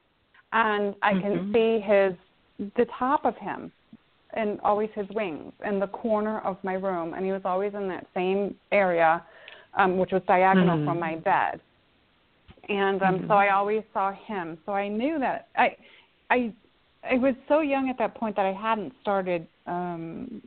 and 0.52 0.96
I 1.02 1.14
can 1.14 1.22
mm-hmm. 1.22 1.54
see 1.54 1.80
his 1.80 2.14
the 2.60 2.86
top 2.98 3.26
of 3.26 3.36
him, 3.38 3.72
and 4.34 4.60
always 4.62 4.90
his 4.96 5.08
wings 5.10 5.54
in 5.66 5.80
the 5.80 5.88
corner 5.88 6.40
of 6.40 6.58
my 6.64 6.74
room, 6.74 7.14
and 7.14 7.26
he 7.26 7.32
was 7.32 7.42
always 7.46 7.74
in 7.74 7.88
that 7.88 8.06
same 8.14 8.56
area, 8.72 9.24
um, 9.78 9.98
which 9.98 10.12
was 10.12 10.22
diagonal 10.28 10.78
mm-hmm. 10.78 10.88
from 10.88 11.00
my 11.00 11.16
bed. 11.16 11.60
And 12.68 13.02
um, 13.04 13.26
so 13.28 13.36
I 13.36 13.54
always 13.54 13.84
saw 13.94 14.12
him. 14.12 14.58
So 14.66 14.72
I 14.72 14.88
knew 14.88 15.20
that 15.20 15.48
I, 15.56 15.76
I 16.30 16.54
I 17.10 17.16
was 17.16 17.36
so 17.48 17.62
young 17.62 17.90
at 17.90 17.98
that 18.00 18.16
point 18.16 18.36
that 18.36 18.46
I 18.46 18.54
hadn't 18.54 18.92
started 19.02 19.48
um 19.68 20.42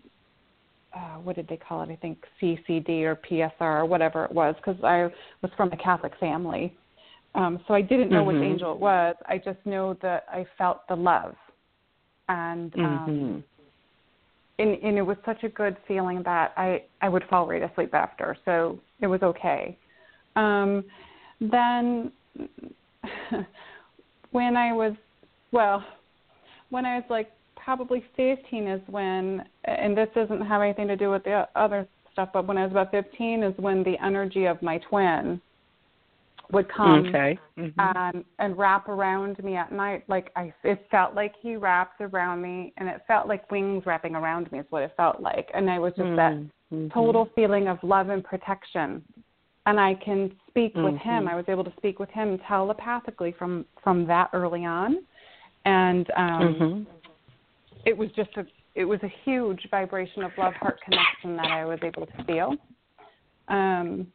uh, 0.94 1.18
what 1.18 1.36
did 1.36 1.46
they 1.48 1.56
call 1.56 1.82
it? 1.82 1.90
I 1.90 1.96
think 1.96 2.18
CCD 2.40 3.02
or 3.02 3.16
PSR 3.16 3.50
or 3.60 3.84
whatever 3.84 4.24
it 4.24 4.32
was, 4.32 4.54
because 4.56 4.82
I 4.82 5.10
was 5.42 5.50
from 5.56 5.70
a 5.72 5.76
Catholic 5.76 6.12
family. 6.18 6.74
Um, 7.34 7.60
so 7.68 7.74
I 7.74 7.82
didn't 7.82 8.10
know 8.10 8.24
mm-hmm. 8.24 8.40
which 8.40 8.50
angel 8.50 8.72
it 8.72 8.80
was. 8.80 9.14
I 9.26 9.38
just 9.38 9.58
know 9.64 9.96
that 10.02 10.24
I 10.28 10.46
felt 10.56 10.88
the 10.88 10.96
love, 10.96 11.34
and 12.28 12.74
um, 12.74 13.06
mm-hmm. 13.08 13.38
and, 14.58 14.82
and 14.82 14.98
it 14.98 15.02
was 15.02 15.16
such 15.24 15.42
a 15.44 15.48
good 15.48 15.76
feeling 15.86 16.22
that 16.24 16.52
I 16.56 16.82
I 17.00 17.08
would 17.08 17.24
fall 17.30 17.46
right 17.46 17.62
asleep 17.62 17.94
after. 17.94 18.36
So 18.44 18.78
it 19.00 19.06
was 19.06 19.22
okay. 19.22 19.76
Um, 20.36 20.84
then 21.40 22.12
when 24.30 24.56
I 24.56 24.72
was 24.72 24.92
well, 25.52 25.84
when 26.70 26.84
I 26.84 26.96
was 26.96 27.04
like 27.08 27.30
probably 27.56 28.02
15 28.16 28.66
is 28.66 28.80
when, 28.86 29.44
and 29.64 29.94
this 29.94 30.08
doesn't 30.14 30.40
have 30.40 30.62
anything 30.62 30.88
to 30.88 30.96
do 30.96 31.10
with 31.10 31.22
the 31.24 31.46
other 31.54 31.86
stuff, 32.12 32.30
but 32.32 32.46
when 32.46 32.56
I 32.56 32.62
was 32.62 32.70
about 32.70 32.90
15 32.90 33.42
is 33.42 33.52
when 33.58 33.82
the 33.82 33.94
energy 34.02 34.46
of 34.46 34.62
my 34.62 34.78
twin 34.88 35.38
would 36.52 36.68
come 36.72 37.06
okay. 37.06 37.38
mm-hmm. 37.58 37.78
and 37.78 38.24
and 38.38 38.56
wrap 38.56 38.88
around 38.88 39.42
me 39.44 39.56
at 39.56 39.70
night 39.70 40.04
like 40.08 40.30
I 40.36 40.52
it 40.64 40.86
felt 40.90 41.14
like 41.14 41.34
he 41.40 41.56
wrapped 41.56 42.00
around 42.00 42.40
me 42.40 42.72
and 42.76 42.88
it 42.88 43.02
felt 43.06 43.28
like 43.28 43.50
wings 43.50 43.84
wrapping 43.84 44.14
around 44.14 44.50
me 44.50 44.60
is 44.60 44.66
what 44.70 44.82
it 44.82 44.92
felt 44.96 45.20
like 45.20 45.50
and 45.54 45.70
I 45.70 45.78
was 45.78 45.92
just 45.96 46.06
mm-hmm. 46.06 46.86
that 46.86 46.94
total 46.94 47.28
feeling 47.34 47.68
of 47.68 47.78
love 47.82 48.08
and 48.08 48.24
protection 48.24 49.02
and 49.66 49.78
I 49.78 49.94
can 50.02 50.32
speak 50.48 50.74
mm-hmm. 50.74 50.84
with 50.84 50.96
him. 51.02 51.28
I 51.28 51.34
was 51.34 51.44
able 51.48 51.64
to 51.64 51.72
speak 51.76 51.98
with 51.98 52.08
him 52.10 52.38
telepathically 52.48 53.34
from 53.38 53.66
from 53.82 54.06
that 54.06 54.30
early 54.32 54.64
on 54.64 54.98
and 55.64 56.10
um 56.16 56.40
mm-hmm 56.40 56.94
it 57.88 57.96
was 57.96 58.10
just 58.14 58.30
a 58.36 58.44
it 58.74 58.84
was 58.84 59.00
a 59.02 59.12
huge 59.24 59.66
vibration 59.70 60.22
of 60.22 60.30
love 60.38 60.54
heart 60.54 60.78
connection 60.84 61.36
that 61.36 61.50
I 61.50 61.64
was 61.64 61.80
able 61.82 62.06
to 62.06 62.24
feel. 62.24 62.54
Um, 63.48 64.06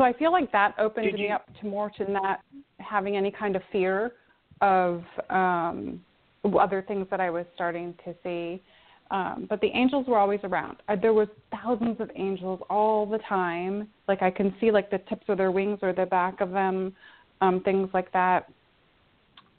so 0.00 0.04
I 0.04 0.14
feel 0.14 0.32
like 0.32 0.50
that 0.52 0.74
opened 0.78 1.04
Did 1.04 1.14
me 1.14 1.28
you... 1.28 1.34
up 1.34 1.46
to 1.60 1.66
more 1.66 1.90
to 1.90 2.10
not 2.10 2.40
having 2.78 3.18
any 3.18 3.30
kind 3.30 3.54
of 3.54 3.62
fear 3.70 4.12
of 4.62 5.02
um, 5.28 6.00
other 6.58 6.82
things 6.86 7.06
that 7.10 7.20
I 7.20 7.28
was 7.28 7.44
starting 7.54 7.94
to 8.06 8.14
see. 8.22 8.62
Um, 9.10 9.46
but 9.50 9.60
the 9.60 9.66
angels 9.66 10.06
were 10.06 10.16
always 10.16 10.40
around. 10.44 10.78
Uh, 10.88 10.96
there 10.96 11.12
was 11.12 11.28
thousands 11.50 12.00
of 12.00 12.10
angels 12.16 12.60
all 12.70 13.04
the 13.04 13.18
time. 13.28 13.88
Like 14.08 14.22
I 14.22 14.30
can 14.30 14.54
see 14.58 14.70
like 14.70 14.90
the 14.90 14.98
tips 15.08 15.24
of 15.28 15.36
their 15.36 15.50
wings 15.50 15.80
or 15.82 15.92
the 15.92 16.06
back 16.06 16.40
of 16.40 16.50
them, 16.50 16.94
um, 17.42 17.60
things 17.62 17.90
like 17.92 18.10
that 18.12 18.48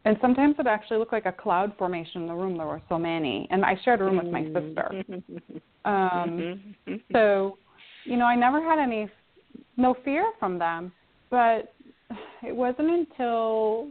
and 0.03 0.17
sometimes 0.19 0.55
it 0.57 0.65
actually 0.65 0.97
looked 0.97 1.13
like 1.13 1.27
a 1.27 1.31
cloud 1.31 1.73
formation 1.77 2.23
in 2.23 2.27
the 2.27 2.33
room. 2.33 2.57
There 2.57 2.65
were 2.65 2.81
so 2.89 2.97
many, 2.97 3.47
and 3.51 3.63
I 3.63 3.79
shared 3.85 4.01
a 4.01 4.05
room 4.05 4.17
with 4.17 4.31
my 4.31 4.43
sister. 4.45 5.03
Um, 5.83 6.75
so, 7.11 7.57
you 8.05 8.15
know, 8.15 8.25
I 8.25 8.35
never 8.35 8.61
had 8.63 8.77
any, 8.77 9.09
no 9.77 9.95
fear 10.05 10.31
from 10.39 10.59
them. 10.59 10.91
But 11.29 11.73
it 12.43 12.55
wasn't 12.55 12.89
until 12.89 13.87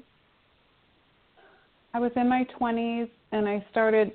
I 1.94 1.98
was 1.98 2.12
in 2.16 2.28
my 2.28 2.46
20s 2.60 3.08
and 3.32 3.48
I 3.48 3.64
started 3.70 4.12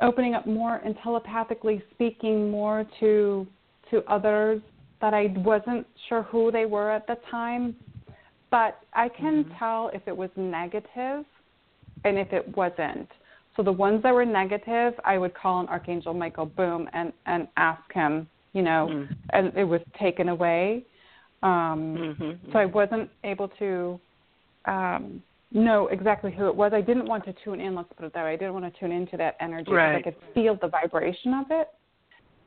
opening 0.00 0.34
up 0.34 0.46
more 0.46 0.76
and 0.76 0.94
telepathically 1.02 1.82
speaking 1.94 2.50
more 2.50 2.86
to 3.00 3.46
to 3.90 4.04
others 4.06 4.62
that 5.00 5.14
I 5.14 5.32
wasn't 5.38 5.86
sure 6.08 6.22
who 6.22 6.52
they 6.52 6.64
were 6.64 6.90
at 6.90 7.06
the 7.06 7.16
time, 7.30 7.74
but 8.50 8.78
I 8.92 9.08
can 9.08 9.44
mm-hmm. 9.44 9.58
tell 9.58 9.90
if 9.92 10.02
it 10.06 10.16
was 10.16 10.30
negative 10.36 11.24
and 12.04 12.18
if 12.18 12.32
it 12.32 12.56
wasn't. 12.56 13.08
So 13.56 13.64
the 13.64 13.72
ones 13.72 14.02
that 14.04 14.14
were 14.14 14.24
negative, 14.24 14.94
I 15.04 15.18
would 15.18 15.34
call 15.34 15.56
on 15.56 15.68
Archangel 15.68 16.14
Michael 16.14 16.46
Boom 16.46 16.88
and 16.92 17.12
and 17.26 17.48
ask 17.56 17.82
him, 17.92 18.28
you 18.52 18.62
know, 18.62 18.88
mm-hmm. 18.90 19.12
and 19.30 19.56
it 19.56 19.64
was 19.64 19.80
taken 19.98 20.28
away. 20.28 20.84
Um, 21.42 22.16
mm-hmm. 22.20 22.52
So 22.52 22.58
I 22.58 22.66
wasn't 22.66 23.10
able 23.24 23.48
to 23.58 24.00
um, 24.66 25.22
know 25.52 25.88
exactly 25.88 26.32
who 26.32 26.48
it 26.48 26.54
was. 26.54 26.72
I 26.74 26.80
didn't 26.80 27.06
want 27.06 27.24
to 27.24 27.34
tune 27.44 27.60
in. 27.60 27.74
Let's 27.74 27.88
put 27.96 28.06
it 28.06 28.14
that 28.14 28.24
way. 28.24 28.32
I 28.32 28.36
didn't 28.36 28.54
want 28.54 28.72
to 28.72 28.80
tune 28.80 28.92
into 28.92 29.16
that 29.16 29.36
energy 29.40 29.72
right. 29.72 29.96
because 29.96 30.14
I 30.16 30.24
could 30.24 30.34
feel 30.34 30.58
the 30.60 30.68
vibration 30.68 31.34
of 31.34 31.46
it. 31.50 31.68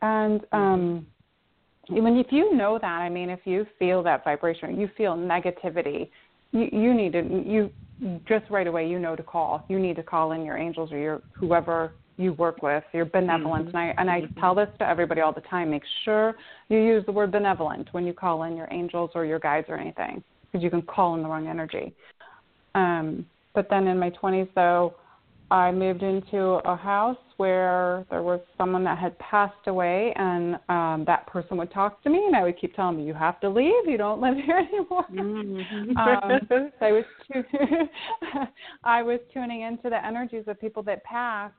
And 0.01 0.41
um, 0.51 1.07
when 1.89 2.17
if 2.17 2.27
you 2.31 2.55
know 2.55 2.77
that, 2.79 2.85
I 2.85 3.09
mean, 3.09 3.29
if 3.29 3.39
you 3.45 3.65
feel 3.79 4.03
that 4.03 4.23
vibration, 4.23 4.79
you 4.79 4.89
feel 4.97 5.15
negativity, 5.15 6.09
you, 6.51 6.69
you 6.71 6.93
need 6.93 7.13
to 7.13 7.43
you 7.45 7.71
just 8.27 8.45
right 8.49 8.67
away 8.67 8.87
you 8.87 8.99
know 8.99 9.15
to 9.15 9.23
call. 9.23 9.65
You 9.69 9.79
need 9.79 9.95
to 9.95 10.03
call 10.03 10.33
in 10.33 10.45
your 10.45 10.57
angels 10.57 10.91
or 10.91 10.97
your 10.97 11.21
whoever 11.33 11.93
you 12.17 12.33
work 12.33 12.61
with, 12.61 12.83
your 12.93 13.05
benevolence. 13.05 13.67
Mm-hmm. 13.67 13.77
And 13.77 13.91
I 13.97 14.01
and 14.01 14.09
I 14.09 14.21
mm-hmm. 14.21 14.39
tell 14.39 14.55
this 14.55 14.69
to 14.79 14.87
everybody 14.87 15.21
all 15.21 15.33
the 15.33 15.41
time. 15.41 15.71
Make 15.71 15.83
sure 16.05 16.35
you 16.69 16.79
use 16.79 17.05
the 17.05 17.11
word 17.11 17.31
benevolent 17.31 17.89
when 17.91 18.05
you 18.05 18.13
call 18.13 18.43
in 18.43 18.55
your 18.55 18.67
angels 18.71 19.11
or 19.15 19.25
your 19.25 19.39
guides 19.39 19.67
or 19.69 19.77
anything, 19.77 20.23
because 20.51 20.63
you 20.63 20.69
can 20.69 20.81
call 20.81 21.15
in 21.15 21.23
the 21.23 21.29
wrong 21.29 21.47
energy. 21.47 21.93
Um, 22.75 23.25
but 23.53 23.67
then 23.69 23.87
in 23.87 23.99
my 23.99 24.09
20s, 24.09 24.49
though, 24.55 24.95
I 25.51 25.71
moved 25.71 26.01
into 26.01 26.39
a 26.65 26.75
house 26.75 27.17
where 27.37 28.05
there 28.09 28.23
was 28.23 28.39
someone 28.57 28.83
that 28.85 28.97
had 28.97 29.17
passed 29.19 29.67
away, 29.67 30.13
and 30.15 30.55
um, 30.69 31.03
that 31.05 31.27
person 31.27 31.57
would 31.57 31.71
talk 31.71 32.01
to 32.03 32.09
me, 32.09 32.23
and 32.25 32.35
I 32.35 32.43
would 32.43 32.59
keep 32.59 32.75
telling 32.75 32.97
me, 32.97 33.03
"You 33.03 33.13
have 33.13 33.39
to 33.41 33.49
leave. 33.49 33.85
You 33.85 33.97
don't 33.97 34.21
live 34.21 34.35
here 34.45 34.57
anymore." 34.57 35.05
Mm-hmm. 35.11 35.97
um, 35.97 36.39
so 36.49 36.69
I 36.81 36.91
was 36.91 37.05
I 38.83 39.03
was 39.03 39.19
tuning 39.33 39.61
into 39.61 39.89
the 39.89 40.03
energies 40.03 40.45
of 40.47 40.59
people 40.59 40.81
that 40.83 41.03
passed 41.03 41.53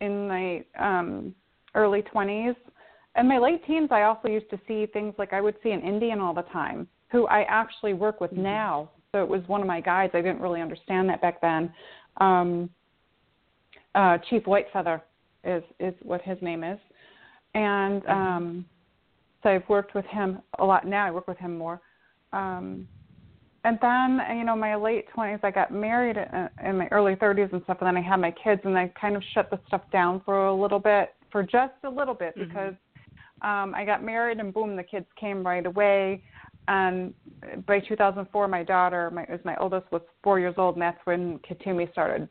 in 0.00 0.28
my 0.28 0.64
um, 0.78 1.34
early 1.74 2.02
20s. 2.02 2.56
and 3.14 3.28
my 3.28 3.38
late 3.38 3.64
teens, 3.66 3.88
I 3.90 4.02
also 4.02 4.28
used 4.28 4.50
to 4.50 4.60
see 4.66 4.86
things 4.86 5.14
like 5.18 5.32
I 5.32 5.40
would 5.40 5.56
see 5.62 5.70
an 5.70 5.80
Indian 5.80 6.20
all 6.20 6.34
the 6.34 6.42
time, 6.42 6.86
who 7.10 7.26
I 7.26 7.42
actually 7.42 7.94
work 7.94 8.20
with 8.20 8.30
mm-hmm. 8.32 8.42
now. 8.42 8.90
So 9.12 9.22
it 9.22 9.28
was 9.28 9.42
one 9.46 9.60
of 9.60 9.66
my 9.66 9.80
guides. 9.80 10.12
I 10.14 10.20
didn't 10.20 10.40
really 10.40 10.60
understand 10.60 11.08
that 11.08 11.20
back 11.20 11.40
then. 11.40 11.72
Um, 12.18 12.70
uh, 13.94 14.18
Chief 14.28 14.44
Whitefeather 14.44 15.00
is 15.44 15.62
is 15.80 15.94
what 16.02 16.20
his 16.22 16.36
name 16.42 16.62
is, 16.62 16.78
and 17.54 18.02
mm-hmm. 18.02 18.10
um, 18.10 18.64
So 19.42 19.50
I've 19.50 19.68
worked 19.68 19.94
with 19.94 20.04
him 20.06 20.40
a 20.58 20.64
lot 20.64 20.86
now. 20.86 21.06
I 21.06 21.10
work 21.10 21.26
with 21.26 21.38
him 21.38 21.56
more. 21.56 21.80
Um, 22.32 22.86
and 23.64 23.78
then, 23.82 24.20
you 24.38 24.44
know, 24.44 24.54
my 24.56 24.76
late 24.76 25.06
20s, 25.16 25.40
I 25.42 25.50
got 25.50 25.72
married 25.72 26.16
in, 26.16 26.48
in 26.64 26.78
my 26.78 26.88
early 26.92 27.16
30s 27.16 27.52
and 27.52 27.62
stuff, 27.64 27.78
and 27.80 27.88
then 27.88 27.96
I 27.96 28.06
had 28.06 28.16
my 28.20 28.30
kids, 28.30 28.60
and 28.64 28.78
I 28.78 28.92
kind 29.00 29.16
of 29.16 29.22
shut 29.34 29.50
the 29.50 29.58
stuff 29.66 29.82
down 29.92 30.22
for 30.24 30.46
a 30.46 30.54
little 30.54 30.78
bit, 30.78 31.14
for 31.32 31.42
just 31.42 31.74
a 31.84 31.90
little 31.90 32.14
bit, 32.14 32.36
Mhm. 32.36 32.48
because 32.48 32.74
um, 33.42 33.74
I 33.74 33.84
got 33.84 34.02
married, 34.02 34.38
and 34.38 34.52
boom, 34.52 34.76
the 34.76 34.82
kids 34.82 35.06
came 35.16 35.46
right 35.46 35.64
away. 35.64 36.22
And 36.66 37.14
by 37.66 37.80
2004, 37.80 38.48
my 38.48 38.62
daughter, 38.62 39.10
my 39.10 39.24
was 39.28 39.40
my 39.44 39.56
oldest, 39.56 39.90
was 39.90 40.02
four 40.22 40.38
years 40.38 40.54
old, 40.58 40.74
and 40.74 40.82
that's 40.82 40.98
when 41.04 41.38
Kuthumi 41.40 41.90
started 41.92 42.28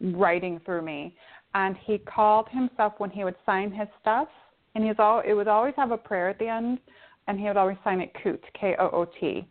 writing 0.00 0.60
through 0.64 0.82
me. 0.82 1.16
And 1.54 1.76
he 1.84 1.98
called 1.98 2.48
himself 2.50 2.94
when 2.98 3.10
he 3.10 3.24
would 3.24 3.34
sign 3.44 3.72
his 3.72 3.88
stuff, 4.00 4.28
and 4.74 4.84
he's 4.84 4.98
all 4.98 5.20
it 5.20 5.32
would 5.32 5.48
always 5.48 5.74
have 5.76 5.90
a 5.90 5.96
prayer 5.96 6.28
at 6.28 6.38
the 6.38 6.48
end, 6.48 6.78
and 7.26 7.38
he 7.40 7.46
would 7.46 7.56
always 7.56 7.76
sign 7.82 8.00
it 8.00 8.12
Koot, 8.22 8.40
K 8.58 8.76
O 8.78 8.88
O 8.90 9.04
T. 9.20 9.46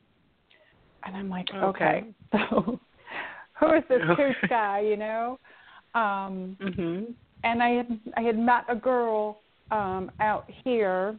And 1.09 1.17
I'm 1.17 1.29
like, 1.29 1.47
okay, 1.55 2.03
Okay. 2.31 2.47
so 2.51 2.79
who 3.59 3.73
is 3.73 3.83
this. 3.89 3.99
Koot 4.15 4.35
guy, 4.47 4.81
you 4.81 4.95
know? 4.95 5.39
Um, 5.95 6.55
Mhm. 6.61 7.15
and 7.43 7.63
I 7.63 7.69
had 7.69 7.99
I 8.15 8.21
had 8.21 8.37
met 8.37 8.65
a 8.69 8.75
girl 8.75 9.41
um 9.71 10.11
out 10.19 10.45
here 10.63 11.17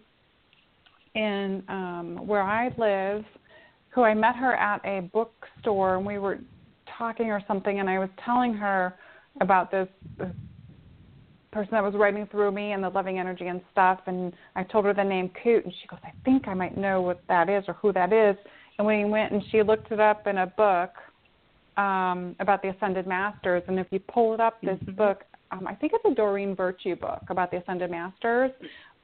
in 1.16 1.64
um 1.68 2.24
where 2.24 2.42
I 2.42 2.68
live 2.78 3.24
who 3.88 4.02
I 4.04 4.14
met 4.14 4.36
her 4.36 4.54
at 4.54 4.80
a 4.84 5.00
bookstore 5.12 5.96
and 5.96 6.06
we 6.06 6.18
were 6.18 6.38
talking 6.96 7.32
or 7.32 7.42
something 7.48 7.80
and 7.80 7.90
I 7.90 7.98
was 7.98 8.10
telling 8.24 8.54
her 8.54 8.94
about 9.40 9.72
this, 9.72 9.88
this 10.18 10.32
person 11.50 11.72
that 11.72 11.82
was 11.82 11.94
writing 11.94 12.28
through 12.30 12.52
me 12.52 12.72
and 12.72 12.84
the 12.84 12.90
loving 12.90 13.18
energy 13.18 13.48
and 13.48 13.60
stuff 13.72 13.98
and 14.06 14.32
I 14.54 14.62
told 14.62 14.84
her 14.84 14.94
the 14.94 15.02
name 15.02 15.32
Coot 15.42 15.64
and 15.64 15.74
she 15.80 15.88
goes, 15.88 15.98
I 16.04 16.12
think 16.24 16.46
I 16.46 16.54
might 16.54 16.76
know 16.76 17.02
what 17.02 17.20
that 17.26 17.48
is 17.48 17.64
or 17.66 17.74
who 17.74 17.92
that 17.94 18.12
is 18.12 18.36
and 18.80 18.86
we 18.86 19.04
went 19.04 19.30
and 19.30 19.42
she 19.52 19.62
looked 19.62 19.92
it 19.92 20.00
up 20.00 20.26
in 20.26 20.38
a 20.38 20.46
book 20.46 20.90
um 21.76 22.34
about 22.40 22.62
the 22.62 22.68
ascended 22.70 23.06
masters. 23.06 23.62
And 23.68 23.78
if 23.78 23.86
you 23.90 24.00
pull 24.00 24.32
it 24.34 24.40
up 24.40 24.60
this 24.62 24.80
Mhm. 24.80 24.96
book 24.96 25.24
um 25.50 25.66
I 25.66 25.74
think 25.74 25.92
it's 25.94 26.04
a 26.06 26.14
Doreen 26.14 26.56
Virtue 26.56 26.96
book 26.96 27.22
about 27.28 27.50
the 27.50 27.58
ascended 27.58 27.90
masters. 27.90 28.50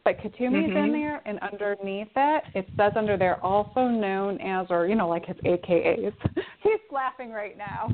But 0.03 0.18
Kuthumi's 0.18 0.68
in 0.68 0.72
Mhm. 0.72 0.93
there 0.93 1.22
and 1.27 1.39
underneath 1.41 2.11
it 2.16 2.45
it 2.55 2.66
says 2.77 2.93
under 2.97 3.18
there 3.18 3.45
also 3.45 3.87
known 3.89 4.41
as 4.41 4.66
or 4.70 4.87
you 4.87 4.95
know 4.95 5.09
like 5.09 5.27
his 5.27 5.37
AKAs 5.45 6.14
he's 6.62 6.81
laughing 6.91 7.31
right 7.31 7.59
now. 7.59 7.93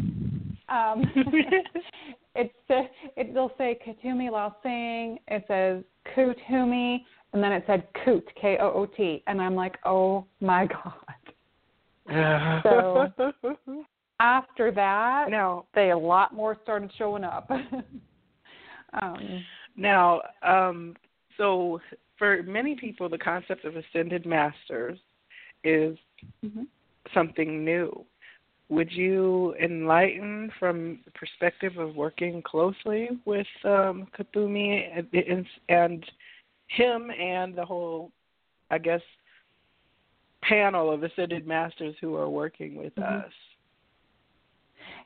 Um 0.69 1.03
it's 2.37 2.71
uh, 2.71 2.83
it'll 3.17 3.53
say 3.59 3.77
Kuthumi 3.85 4.31
Lal 4.31 4.57
Singh. 4.63 5.19
It 5.27 5.45
says 5.49 5.83
Kuthumi 6.15 7.05
and 7.33 7.43
then 7.43 7.51
it 7.51 7.65
said 7.67 7.89
Koot 8.05 8.27
K 8.41 8.59
O 8.59 8.71
O 8.73 8.87
T. 8.87 9.25
And 9.27 9.43
I'm 9.43 9.57
like 9.57 9.79
oh 9.85 10.27
my 10.41 10.67
god 10.67 10.95
So- 12.09 13.13
after 14.21 14.71
that 14.71 15.31
now, 15.31 15.67
they 15.75 15.91
a 15.91 15.99
lot 15.99 16.35
more 16.35 16.57
started 16.63 16.91
showing 16.97 17.25
up. 17.25 17.51
um, 19.03 19.45
now, 19.77 20.21
um, 20.43 20.95
so 21.37 21.81
for 22.19 22.43
many 22.45 22.77
people, 22.77 23.09
the 23.09 23.19
concept 23.19 23.65
of 23.65 23.75
ascended 23.77 24.27
masters 24.27 24.99
is 25.65 25.97
mhm. 26.45 26.67
something 27.13 27.65
new. 27.65 28.05
Would 28.69 28.93
you 28.93 29.55
enlighten 29.63 30.51
from 30.59 31.01
the 31.05 31.11
perspective 31.11 31.77
of 31.79 31.95
working 31.95 32.43
closely 32.43 33.09
with 33.25 33.47
um, 33.65 34.07
Kuthumi 34.17 35.05
and, 35.13 35.47
and 35.69 36.05
him 36.69 37.11
and 37.11 37.55
the 37.55 37.65
whole, 37.65 38.13
I 38.71 38.79
guess, 38.79 39.03
panel 40.43 40.91
of 40.91 41.03
ascended 41.03 41.47
masters 41.47 41.95
who 42.01 42.15
are 42.17 42.29
working 42.29 42.75
with 42.77 42.95
Mhm. 42.97 43.25
us? 43.25 43.33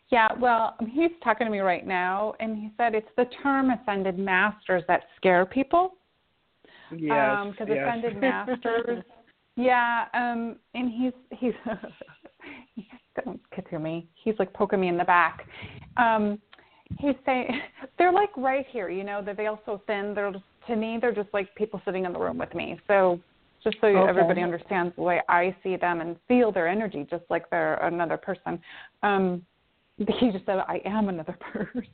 Yeah, 0.09 0.32
well, 0.39 0.76
he's 0.89 1.11
talking 1.22 1.47
to 1.47 1.51
me 1.51 1.61
right 1.61 1.87
now, 1.87 2.34
and 2.39 2.57
he 2.57 2.70
said 2.76 2.95
it's 2.95 3.11
the 3.16 3.24
term 3.43 3.70
ascended 3.70 4.18
masters 4.18 4.84
that 4.87 5.09
scare 5.16 5.45
people. 5.45 5.97
Yes, 6.91 7.47
because 7.51 7.68
yes. 7.68 7.89
ascended 7.89 8.16
masters. 8.20 9.05
yeah, 9.57 10.07
um, 10.14 10.57
and 10.74 10.91
he's 10.91 11.12
he's 11.32 11.55
don't 13.24 13.41
get 13.55 13.68
to 13.70 13.78
me. 13.78 14.09
He's 14.14 14.39
like 14.39 14.53
poking 14.53 14.80
me 14.80 14.89
in 14.89 14.97
the 14.97 15.05
back. 15.05 15.49
Um, 15.97 16.41
he's 16.99 17.16
saying 17.24 17.61
they're 17.99 18.12
like 18.12 18.34
right 18.37 18.66
here. 18.70 18.89
You 18.89 19.05
know, 19.05 19.22
the 19.22 19.34
veil's 19.34 19.59
so 19.66 19.82
thin. 19.87 20.14
They're 20.14 20.32
just, 20.32 20.45
to 20.68 20.76
me, 20.76 20.99
they're 21.01 21.14
just 21.14 21.30
like 21.32 21.53
people 21.55 21.80
sitting 21.84 22.05
in 22.05 22.12
the 22.12 22.18
room 22.18 22.39
with 22.39 22.55
me. 22.55 22.78
So 22.87 23.18
just 23.67 23.81
so 23.81 23.89
Okay. 23.89 24.09
everybody 24.09 24.43
understands 24.43 24.95
the 24.95 25.03
way 25.03 25.21
I 25.29 25.55
see 25.62 25.77
them 25.77 26.01
and 26.01 26.17
feel 26.29 26.53
their 26.53 26.69
energy, 26.69 27.05
just 27.11 27.25
like 27.29 27.51
they're 27.51 27.75
another 27.85 28.17
person. 28.17 28.61
Um, 29.03 29.45
he 29.99 30.31
just 30.31 30.47
said, 30.47 30.59
I 30.69 30.81
am 30.85 31.09
another 31.09 31.37
person. 31.53 31.89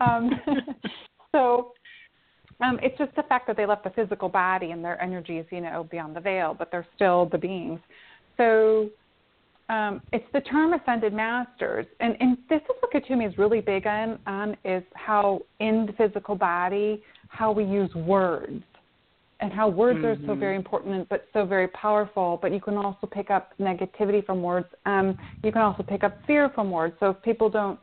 um, 0.00 0.30
so 1.32 1.72
um, 2.60 2.80
it's 2.82 2.98
just 2.98 3.14
the 3.14 3.22
fact 3.24 3.46
that 3.46 3.56
they 3.56 3.64
left 3.64 3.84
the 3.84 3.90
physical 3.90 4.28
body 4.28 4.72
and 4.72 4.84
their 4.84 5.00
energies, 5.00 5.44
you 5.52 5.60
know, 5.60 5.86
beyond 5.88 6.16
the 6.16 6.20
veil, 6.20 6.54
but 6.58 6.70
they're 6.72 6.86
still 6.96 7.26
the 7.26 7.38
beings. 7.38 7.78
So 8.36 8.90
um, 9.68 10.00
it's 10.12 10.26
the 10.32 10.40
term 10.40 10.72
ascended 10.72 11.12
masters, 11.12 11.86
and, 12.00 12.16
and 12.18 12.38
this 12.48 12.60
is 12.62 12.76
what 12.80 12.92
Kuthumi 12.92 13.28
is 13.28 13.38
really 13.38 13.60
big 13.60 13.86
on, 13.86 14.18
on 14.26 14.56
is 14.64 14.82
how 14.94 15.42
in 15.60 15.86
the 15.86 15.92
physical 15.92 16.34
body, 16.34 17.04
how 17.28 17.52
we 17.52 17.64
use 17.64 17.94
words, 17.94 18.64
and 19.40 19.52
how 19.52 19.68
words 19.68 20.00
are 20.04 20.16
so 20.26 20.34
Mhm. 20.34 20.38
very 20.38 20.56
important 20.56 21.08
but 21.08 21.26
so 21.32 21.44
very 21.44 21.68
powerful. 21.68 22.38
But 22.40 22.52
you 22.52 22.60
can 22.60 22.76
also 22.76 23.06
pick 23.06 23.30
up 23.30 23.52
negativity 23.58 24.24
from 24.24 24.42
words. 24.42 24.68
Um, 24.86 25.16
you 25.42 25.52
can 25.52 25.62
also 25.62 25.82
pick 25.82 26.04
up 26.04 26.24
fear 26.26 26.50
from 26.50 26.70
words. 26.70 26.94
So 27.00 27.10
if 27.10 27.22
people 27.22 27.48
don't, 27.48 27.78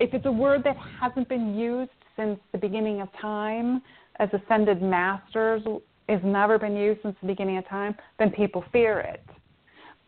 if 0.00 0.14
it's 0.14 0.26
a 0.26 0.32
word 0.32 0.62
that 0.64 0.76
hasn't 1.00 1.28
been 1.28 1.56
used 1.56 1.90
since 2.16 2.38
the 2.52 2.58
beginning 2.58 3.00
of 3.00 3.08
time, 3.20 3.82
as 4.20 4.28
ascended 4.32 4.82
masters 4.82 5.62
has 6.08 6.20
never 6.24 6.58
been 6.58 6.76
used 6.76 7.02
since 7.02 7.16
the 7.20 7.26
beginning 7.26 7.58
of 7.58 7.68
time, 7.68 7.94
then 8.18 8.30
people 8.30 8.64
fear 8.72 9.00
it. 9.00 9.24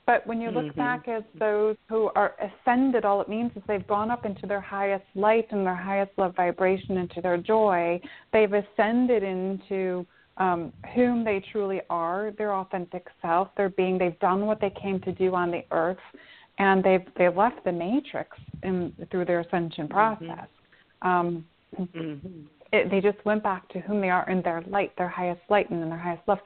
But 0.07 0.27
when 0.27 0.41
you 0.41 0.51
look 0.51 0.67
Mhm. 0.71 0.77
back 0.77 1.09
as 1.09 1.23
those 1.35 1.77
who 1.89 2.11
are 2.17 2.35
ascended, 2.41 3.05
all 3.05 3.21
it 3.21 3.29
means 3.29 3.53
is 3.55 3.63
they've 3.69 3.87
gone 3.87 4.11
up 4.11 4.25
into 4.25 4.47
their 4.47 4.61
highest 4.61 5.05
light 5.15 5.47
and 5.53 5.65
their 5.65 5.77
highest 5.77 6.11
love 6.17 6.35
vibration, 6.35 6.97
into 6.97 7.21
their 7.21 7.37
joy. 7.37 8.01
They've 8.33 8.53
ascended 8.53 9.23
into 9.23 10.07
um, 10.37 10.73
whom 10.95 11.25
they 11.25 11.43
truly 11.53 11.81
are, 11.91 12.33
their 12.39 12.55
authentic 12.55 13.07
self, 13.21 13.49
their 13.57 13.71
being. 13.71 13.99
They've 13.99 14.19
done 14.21 14.47
what 14.47 14.61
they 14.61 14.71
came 14.71 15.01
to 15.01 15.13
do 15.13 15.35
on 15.35 15.51
the 15.51 15.65
earth, 15.71 15.99
and 16.59 16.83
they've 16.83 17.07
they've 17.17 17.37
left 17.37 17.65
the 17.65 17.73
matrix 17.73 18.37
in, 18.63 18.93
through 19.11 19.27
their 19.27 19.41
ascension 19.41 19.89
process. 19.89 20.49
Um, 21.03 21.45
Mhm. 21.79 22.47
it, 22.73 22.91
they 22.91 23.01
just 23.01 23.25
went 23.25 23.43
back 23.43 23.69
to 23.69 23.81
whom 23.81 24.01
they 24.01 24.11
are 24.11 24.29
in 24.29 24.43
their 24.43 24.63
light, 24.63 24.95
their 24.97 25.09
highest 25.09 25.41
light, 25.49 25.71
and 25.71 25.83
in 25.83 25.89
their 25.89 25.99
highest 25.99 26.27
love. 26.27 26.41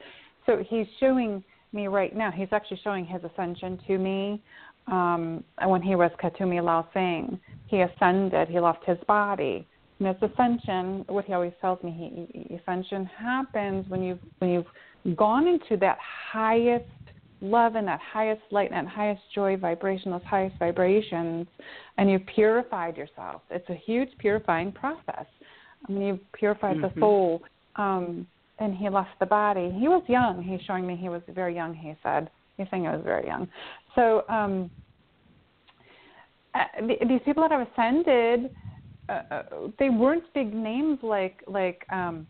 So 0.45 0.63
he's 0.69 0.87
showing 0.99 1.43
me 1.73 1.87
right 1.87 2.15
now. 2.15 2.31
He's 2.31 2.47
actually 2.51 2.79
showing 2.83 3.05
his 3.05 3.23
ascension 3.23 3.79
to 3.87 3.97
me. 3.97 4.41
Um, 4.87 5.43
when 5.63 5.81
he 5.81 5.95
was 5.95 6.11
Kuthumi 6.21 6.63
Lal 6.63 6.87
Singh, 6.93 7.39
he 7.65 7.81
ascended. 7.81 8.49
He 8.49 8.59
left 8.59 8.85
his 8.85 8.99
body. 9.07 9.67
And 9.99 10.07
his 10.07 10.29
ascension, 10.29 11.05
what 11.07 11.25
he 11.25 11.33
always 11.33 11.53
tells 11.61 11.81
me, 11.83 12.27
he, 12.33 12.39
he, 12.49 12.55
ascension 12.55 13.05
happens 13.05 13.85
when 13.89 14.03
you've 14.03 14.19
when 14.39 14.51
you've 14.51 15.15
gone 15.15 15.47
into 15.47 15.77
that 15.77 15.97
highest 16.31 16.85
love 17.41 17.75
and 17.75 17.87
that 17.87 17.99
highest 18.01 18.41
light 18.51 18.71
and 18.71 18.87
that 18.87 18.91
highest 18.91 19.21
joy 19.33 19.55
vibration, 19.55 20.11
those 20.11 20.21
highest 20.25 20.57
vibrations, 20.59 21.47
and 21.97 22.09
you've 22.09 22.25
purified 22.25 22.97
yourself. 22.97 23.41
It's 23.49 23.69
a 23.69 23.75
huge 23.75 24.09
purifying 24.17 24.71
process. 24.71 25.25
I 25.87 25.91
mean, 25.91 26.01
you've 26.01 26.31
purified 26.33 26.77
the 26.77 26.87
Mhm. 26.89 26.99
soul. 26.99 27.43
Um, 27.75 28.27
and 28.59 28.73
he 28.73 28.89
left 28.89 29.17
the 29.19 29.25
body. 29.25 29.69
He 29.71 29.87
was 29.87 30.01
young. 30.07 30.41
He's 30.41 30.61
showing 30.61 30.87
me 30.87 30.95
he 30.95 31.09
was 31.09 31.21
very 31.29 31.53
young. 31.53 31.73
He 31.73 31.93
said 32.01 32.29
he's 32.57 32.67
saying 32.69 32.83
he 32.83 32.89
was 32.89 33.01
very 33.03 33.25
young. 33.25 33.47
So 33.95 34.23
um, 34.29 34.71
uh, 36.53 36.63
these 36.81 37.21
people 37.25 37.43
that 37.43 37.51
have 37.51 37.67
ascended, 37.67 38.49
uh, 39.09 39.43
they 39.79 39.89
weren't 39.89 40.23
big 40.33 40.53
names 40.53 40.99
like 41.01 41.41
like 41.47 41.85
um, 41.91 42.27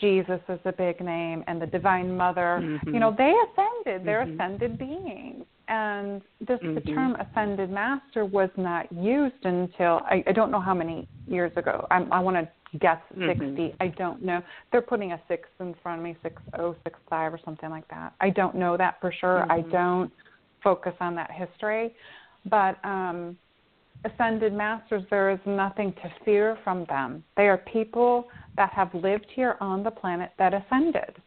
Jesus 0.00 0.40
is 0.48 0.60
a 0.64 0.72
big 0.72 1.00
name 1.00 1.44
and 1.46 1.60
the 1.60 1.66
Divine 1.66 2.16
Mother. 2.16 2.60
Mhm. 2.62 2.94
You 2.94 3.00
know, 3.00 3.14
they 3.16 3.32
ascended. 3.32 4.06
They're 4.06 4.26
Mhm. 4.26 4.34
ascended 4.34 4.78
beings. 4.78 5.44
And 5.68 6.22
this 6.40 6.60
the 6.60 6.80
Mhm. 6.80 6.94
term 6.94 7.16
ascended 7.16 7.70
master 7.70 8.24
was 8.24 8.50
not 8.56 8.90
used 8.92 9.44
until 9.44 10.00
I, 10.04 10.22
I 10.26 10.32
don't 10.32 10.50
know 10.50 10.60
how 10.60 10.74
many 10.74 11.08
years 11.26 11.52
ago. 11.56 11.86
I'm, 11.90 12.12
I 12.12 12.20
want 12.20 12.36
to 12.36 12.78
guess 12.78 13.00
Mhm. 13.16 13.28
60. 13.28 13.74
I 13.80 13.88
don't 13.88 14.22
know. 14.22 14.42
They're 14.72 14.82
putting 14.82 15.12
a 15.12 15.20
six 15.28 15.48
in 15.60 15.74
front 15.82 16.00
of 16.00 16.04
me, 16.04 16.16
six 16.22 16.40
oh 16.58 16.74
six 16.84 16.98
five 17.08 17.32
or 17.32 17.38
something 17.44 17.70
like 17.70 17.86
that. 17.88 18.14
I 18.20 18.30
don't 18.30 18.54
know 18.54 18.76
that 18.76 19.00
for 19.00 19.12
sure. 19.12 19.50
I 19.50 19.60
Mhm. 19.60 19.70
don't 19.70 20.12
focus 20.62 20.94
on 21.00 21.14
that 21.14 21.30
history, 21.30 21.94
but 22.46 22.82
um, 22.84 23.38
ascended 24.04 24.52
masters, 24.52 25.02
there 25.10 25.30
is 25.30 25.38
nothing 25.46 25.92
to 25.94 26.12
fear 26.24 26.58
from 26.62 26.84
them. 26.86 27.24
They 27.36 27.48
are 27.48 27.58
people 27.58 28.28
that 28.56 28.70
have 28.70 28.92
lived 28.94 29.26
here 29.34 29.56
on 29.60 29.82
the 29.82 29.90
planet 29.90 30.30
that 30.38 30.54
ascended. 30.54 31.20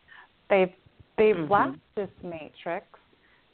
They've 0.49 0.73
they've 1.17 1.35
Mhm. 1.35 1.49
left 1.49 1.79
this 1.95 2.09
matrix, 2.21 2.85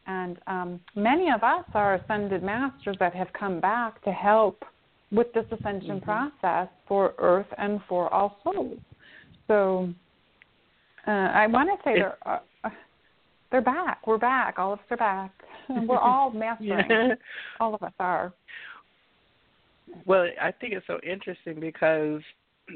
and 0.06 0.38
um, 0.48 0.80
many 0.96 1.32
of 1.32 1.44
us 1.44 1.66
are 1.74 1.94
ascended 1.96 2.44
masters 2.44 2.98
that 3.00 3.14
have 3.16 3.32
come 3.32 3.62
back 3.62 4.02
to 4.02 4.12
help 4.12 4.66
with 5.12 5.32
this 5.34 5.50
ascension 5.52 6.02
Mhm. 6.02 6.04
process 6.04 6.68
for 6.88 7.14
Earth 7.20 7.52
and 7.58 7.82
for 7.86 8.14
all 8.14 8.40
souls. 8.44 8.80
So 9.48 9.90
uh, 11.08 11.12
I 11.12 11.48
want 11.48 11.70
to 11.70 11.84
say 11.84 11.96
they're 11.96 12.18
uh, 12.26 12.40
uh, 12.64 12.70
they're 13.52 13.62
back. 13.62 14.06
We're 14.08 14.18
back. 14.18 14.60
All 14.60 14.74
of 14.74 14.80
us 14.80 14.86
are 14.90 14.98
back. 14.98 15.32
We're 15.88 15.98
all 16.00 16.32
mastering. 16.32 16.90
Yeah. 16.90 17.16
All 17.60 17.74
of 17.76 17.84
us 17.84 17.94
are. 18.00 18.34
Well, 20.06 20.28
I 20.42 20.52
think 20.52 20.74
it's 20.74 20.88
so 20.88 21.00
interesting 21.04 21.60
because 21.60 22.22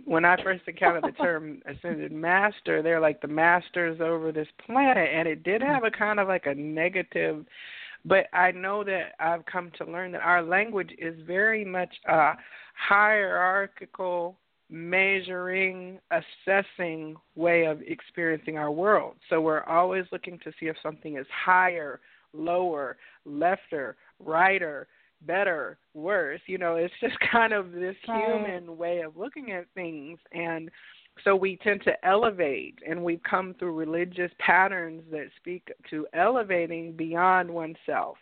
when 0.06 0.26
I 0.26 0.42
first 0.44 0.64
encountered 0.68 1.04
the 1.04 1.24
term 1.24 1.62
ascended 1.66 2.12
master, 2.12 2.82
they're 2.82 3.00
like 3.00 3.22
the 3.22 3.28
masters 3.28 4.00
over 4.02 4.32
this 4.32 4.48
planet, 4.66 5.10
and 5.14 5.28
it 5.28 5.44
did 5.44 5.62
have 5.62 5.84
a 5.84 5.92
kind 5.92 6.20
of 6.20 6.28
like 6.28 6.46
a 6.46 6.56
negative. 6.56 7.46
But 8.06 8.28
I 8.34 8.52
know 8.52 8.84
that 8.84 9.14
I've 9.20 9.46
come 9.46 9.72
to 9.78 9.86
learn 9.86 10.12
that 10.14 10.22
our 10.22 10.42
language 10.42 10.92
is 10.98 11.16
very 11.26 11.66
much 11.66 11.94
a 12.08 12.34
hierarchical, 12.76 14.38
measuring, 14.70 16.00
assessing 16.12 17.16
way 17.36 17.66
of 17.66 17.82
experiencing 17.82 18.58
our 18.58 18.72
world. 18.72 19.16
So 19.30 19.42
we're 19.42 19.64
always 19.64 20.06
looking 20.12 20.40
to 20.44 20.52
see 20.60 20.68
if 20.68 20.76
something 20.84 21.18
is 21.18 21.26
higher, 21.46 22.00
lower, 22.34 22.98
lefter, 23.28 23.94
righter, 24.20 24.88
better, 25.22 25.78
worse. 25.94 26.42
You 26.48 26.58
know, 26.58 26.76
it's 26.76 26.94
just 27.02 27.16
kind 27.32 27.54
of 27.54 27.72
this 27.72 27.96
human 28.04 28.78
way 28.78 29.02
of 29.02 29.18
looking 29.18 29.52
at 29.52 29.66
things 29.76 30.20
and 30.32 30.70
so 31.24 31.36
we 31.36 31.58
tend 31.58 31.82
to 31.84 32.06
elevate 32.06 32.80
and 32.88 33.04
we've 33.04 33.24
come 33.24 33.56
through 33.58 33.74
religious 33.74 34.32
patterns 34.40 35.02
that 35.12 35.28
speak 35.38 35.68
to 35.90 36.06
elevating 36.14 36.94
beyond 36.94 37.50
oneself 37.50 38.18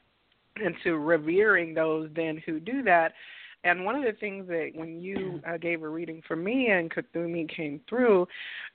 and 0.57 0.75
to 0.83 0.97
revering 0.97 1.73
those 1.73 2.09
then 2.15 2.41
who 2.45 2.59
do 2.59 2.83
that 2.83 3.13
and 3.63 3.83
one 3.83 3.95
of 3.95 4.03
the 4.03 4.13
things 4.19 4.47
that 4.47 4.71
when 4.75 5.01
you 5.01 5.41
uh, 5.47 5.57
gave 5.57 5.81
a 5.81 5.89
reading 5.89 6.21
for 6.27 6.35
me 6.35 6.67
and 6.69 6.93
Kuthumi 6.93 7.49
came 7.49 7.81
through 7.89 8.27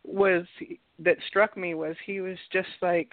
was 0.05 0.45
that 0.99 1.17
struck 1.29 1.57
me 1.57 1.75
was 1.75 1.97
he 2.05 2.21
was 2.21 2.37
just 2.53 2.69
like 2.83 3.13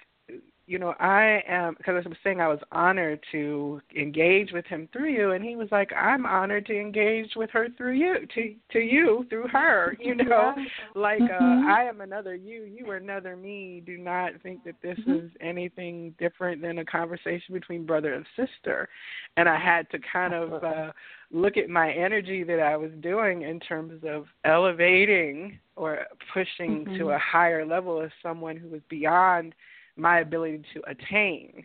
you 0.68 0.78
know, 0.78 0.94
I 1.00 1.42
am 1.48 1.74
because 1.78 1.94
I 2.04 2.08
was 2.08 2.18
saying 2.22 2.42
I 2.42 2.48
was 2.48 2.58
honored 2.72 3.20
to 3.32 3.80
engage 3.96 4.52
with 4.52 4.66
him 4.66 4.86
through 4.92 5.10
you, 5.14 5.30
and 5.30 5.42
he 5.42 5.56
was 5.56 5.68
like, 5.72 5.90
I'm 5.94 6.26
honored 6.26 6.66
to 6.66 6.78
engage 6.78 7.30
with 7.36 7.48
her 7.50 7.68
through 7.76 7.94
you, 7.94 8.26
to 8.34 8.54
to 8.72 8.78
you 8.78 9.24
through 9.30 9.48
her. 9.48 9.96
You 10.08 10.14
know, 10.14 10.54
Yeah. 10.56 10.64
like 10.94 11.22
uh, 11.22 11.32
Mhm. 11.32 11.68
I 11.68 11.84
am 11.84 12.00
another 12.02 12.34
you, 12.34 12.62
you 12.64 12.88
are 12.90 12.96
another 12.96 13.34
me. 13.34 13.82
Do 13.84 13.96
not 13.96 14.32
think 14.42 14.62
that 14.64 14.80
this 14.82 14.98
Mhm. 14.98 15.24
is 15.24 15.30
anything 15.40 16.14
different 16.18 16.60
than 16.60 16.78
a 16.78 16.84
conversation 16.84 17.54
between 17.54 17.86
brother 17.86 18.12
and 18.14 18.26
sister. 18.36 18.88
And 19.36 19.48
I 19.48 19.58
had 19.58 19.88
to 19.90 19.98
kind 19.98 20.34
of 20.34 20.62
uh, 20.62 20.92
look 21.30 21.56
at 21.56 21.70
my 21.70 21.90
energy 21.92 22.42
that 22.44 22.60
I 22.60 22.76
was 22.76 22.90
doing 23.00 23.42
in 23.42 23.58
terms 23.60 24.02
of 24.04 24.26
elevating 24.44 25.58
or 25.76 26.06
pushing 26.34 26.84
to 26.98 27.10
Mhm. 27.10 27.16
a 27.16 27.18
higher 27.18 27.64
level 27.64 28.02
as 28.02 28.10
someone 28.22 28.56
who 28.56 28.68
was 28.68 28.82
beyond 28.88 29.54
my 29.98 30.20
ability 30.20 30.62
to 30.74 30.82
attain. 30.88 31.64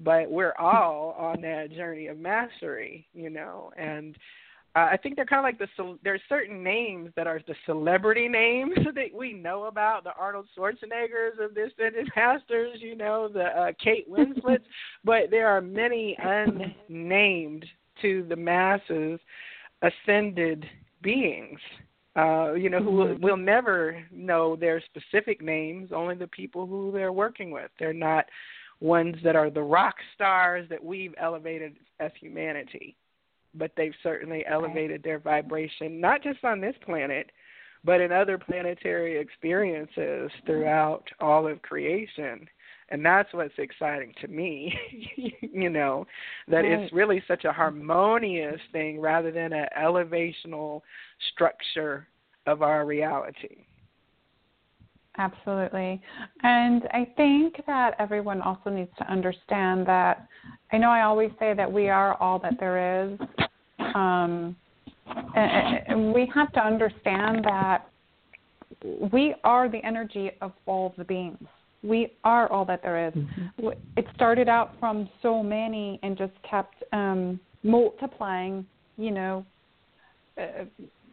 But 0.00 0.30
we're 0.30 0.54
all 0.58 1.14
on 1.18 1.40
that 1.42 1.72
journey 1.72 2.08
of 2.08 2.18
mastery, 2.18 3.06
you 3.12 3.30
know, 3.30 3.72
and 3.76 4.16
uh, 4.74 4.88
I 4.90 4.96
think 4.96 5.16
they're 5.16 5.26
kind 5.26 5.40
of 5.40 5.44
like 5.44 5.58
the 5.58 5.68
cel- 5.76 5.98
there's 6.02 6.22
certain 6.28 6.62
names 6.62 7.10
that 7.14 7.26
are 7.26 7.40
the 7.46 7.54
celebrity 7.66 8.26
names 8.26 8.74
that 8.94 9.14
we 9.14 9.34
know 9.34 9.64
about 9.64 10.02
the 10.02 10.14
Arnold 10.18 10.48
Schwarzeneggers 10.56 11.38
of 11.38 11.54
the 11.54 11.66
Ascended 11.66 12.08
Masters, 12.16 12.78
you 12.80 12.96
know, 12.96 13.28
the 13.28 13.44
uh, 13.44 13.72
Kate 13.82 14.06
Winslets, 14.08 14.64
but 15.04 15.30
there 15.30 15.48
are 15.48 15.60
many 15.60 16.16
unnamed 16.22 17.66
to 18.00 18.24
the 18.28 18.36
masses 18.36 19.20
ascended 19.82 20.64
beings. 21.02 21.60
Uh, 22.14 22.52
you 22.52 22.68
know, 22.68 22.82
who 22.82 22.90
will, 22.90 23.16
will 23.20 23.36
never 23.38 24.04
know 24.12 24.54
their 24.54 24.82
specific 24.82 25.40
names, 25.40 25.90
only 25.94 26.14
the 26.14 26.26
people 26.26 26.66
who 26.66 26.92
they're 26.92 27.12
working 27.12 27.50
with. 27.50 27.70
They're 27.78 27.94
not 27.94 28.26
ones 28.80 29.16
that 29.24 29.36
are 29.36 29.48
the 29.48 29.62
rock 29.62 29.94
stars 30.14 30.68
that 30.68 30.84
we've 30.84 31.14
elevated 31.18 31.76
as 32.00 32.10
humanity 32.20 32.96
but 33.54 33.72
they've 33.76 33.94
certainly 34.02 34.44
elevated 34.46 35.02
their 35.02 35.18
vibration, 35.18 36.00
not 36.00 36.22
just 36.22 36.42
on 36.44 36.60
this 36.60 36.74
planet, 36.84 37.30
but 37.84 38.00
in 38.00 38.12
other 38.12 38.38
planetary 38.38 39.18
experiences 39.18 40.30
throughout 40.46 41.04
all 41.20 41.46
of 41.46 41.60
creation. 41.62 42.48
And 42.90 43.04
that's 43.04 43.32
what's 43.32 43.54
exciting 43.58 44.12
to 44.20 44.28
me, 44.28 44.74
you 45.40 45.70
know, 45.70 46.06
that 46.48 46.58
Right. 46.58 46.72
it's 46.72 46.92
really 46.92 47.22
such 47.26 47.44
a 47.44 47.52
harmonious 47.52 48.60
thing 48.70 49.00
rather 49.00 49.30
than 49.30 49.52
an 49.52 49.66
elevational 49.78 50.82
structure 51.32 52.08
of 52.46 52.62
our 52.62 52.84
reality. 52.84 53.64
Absolutely. 55.18 56.00
And 56.42 56.84
I 56.92 57.06
think 57.16 57.62
that 57.66 57.94
everyone 57.98 58.40
also 58.40 58.70
needs 58.70 58.90
to 58.98 59.10
understand 59.10 59.86
that 59.86 60.26
I 60.72 60.78
know 60.78 60.88
I 60.88 61.02
always 61.02 61.30
say 61.38 61.52
that 61.54 61.70
we 61.70 61.90
are 61.90 62.14
all 62.14 62.38
that 62.38 62.54
there 62.58 63.04
is. 63.04 63.18
Um, 63.94 64.56
and, 65.36 65.80
and 65.86 66.14
we 66.14 66.30
have 66.34 66.50
to 66.54 66.60
understand 66.60 67.44
that 67.44 67.88
we 69.12 69.34
are 69.44 69.68
the 69.68 69.84
energy 69.84 70.30
of 70.40 70.52
all 70.66 70.94
the 70.96 71.04
beings. 71.04 71.46
We 71.82 72.14
are 72.24 72.50
all 72.50 72.64
that 72.66 72.80
there 72.82 73.08
is. 73.08 73.14
W 73.58 73.76
It 73.96 74.06
started 74.14 74.48
out 74.48 74.72
from 74.80 75.08
so 75.20 75.42
many 75.42 75.98
and 76.02 76.16
just 76.16 76.32
kept 76.48 76.82
um, 76.92 77.38
multiplying, 77.62 78.64
you 78.96 79.10
know, 79.10 79.44
uh, 80.38 80.64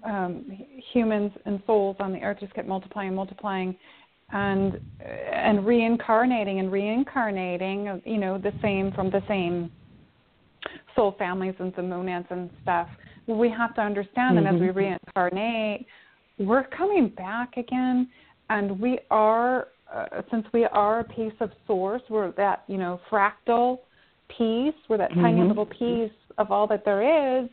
um, 0.04 0.46
humans 0.94 1.32
and 1.46 1.62
souls 1.66 1.98
on 2.00 2.14
the 2.14 2.20
earth 2.20 2.40
just 2.40 2.54
kept 2.54 2.68
multiplying, 2.68 3.14
multiplying, 3.14 3.76
and 4.32 4.80
and 5.34 5.66
reincarnating 5.66 6.60
and 6.60 6.72
reincarnating. 6.72 8.02
You 8.06 8.18
know, 8.18 8.38
the 8.38 8.54
same 8.62 8.92
from 8.92 9.10
the 9.10 9.22
same 9.28 9.72
soul 10.96 11.16
families 11.18 11.56
and 11.60 11.74
the 11.76 11.84
monads 11.84 12.28
and 12.30 12.50
stuff. 12.62 12.88
We 13.28 13.50
have 13.50 13.76
to 13.76 13.82
understand 13.82 14.38
that 14.38 14.46
as 14.46 14.60
we 14.60 14.68
Mhm. 14.68 14.76
reincarnate, 14.76 15.86
we're 16.38 16.64
coming 16.64 17.10
back 17.10 17.58
again, 17.58 18.10
and 18.50 18.80
we 18.80 19.00
are 19.12 19.68
uh, 19.94 20.22
since 20.30 20.46
we 20.54 20.66
are 20.66 21.00
a 21.00 21.04
piece 21.04 21.34
of 21.40 21.52
source, 21.66 22.02
we're 22.10 22.32
that 22.32 22.64
you 22.68 22.78
know 22.78 23.00
fractal 23.10 23.80
piece, 24.28 24.76
we're 24.88 24.98
that 24.98 25.12
tiny 25.16 25.42
Mhm. 25.42 25.48
little 25.48 25.66
piece 25.66 26.12
of 26.38 26.52
all 26.52 26.68
that 26.68 26.86
there 26.86 27.02
is. 27.02 27.50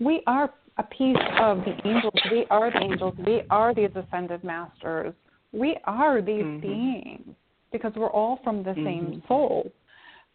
We 0.00 0.22
are 0.26 0.52
a 0.78 0.82
piece 0.84 1.16
of 1.40 1.58
the 1.58 1.74
angels. 1.84 2.14
We 2.30 2.46
are 2.50 2.70
the 2.70 2.82
angels. 2.82 3.14
We 3.26 3.42
are 3.50 3.74
these 3.74 3.90
ascended 3.94 4.44
masters. 4.44 5.14
We 5.52 5.76
are 5.84 6.22
these 6.22 6.44
Mhm. 6.44 6.60
beings 6.60 7.36
because 7.72 7.94
we're 7.96 8.10
all 8.10 8.36
from 8.38 8.62
the 8.62 8.74
same 8.76 9.12
Mhm. 9.12 9.26
soul. 9.26 9.72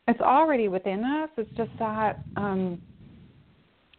It's 0.08 0.22
already 0.22 0.68
within 0.68 1.04
us. 1.06 1.30
It's 1.38 1.52
just 1.56 1.76
that 1.78 2.20
um, 2.36 2.82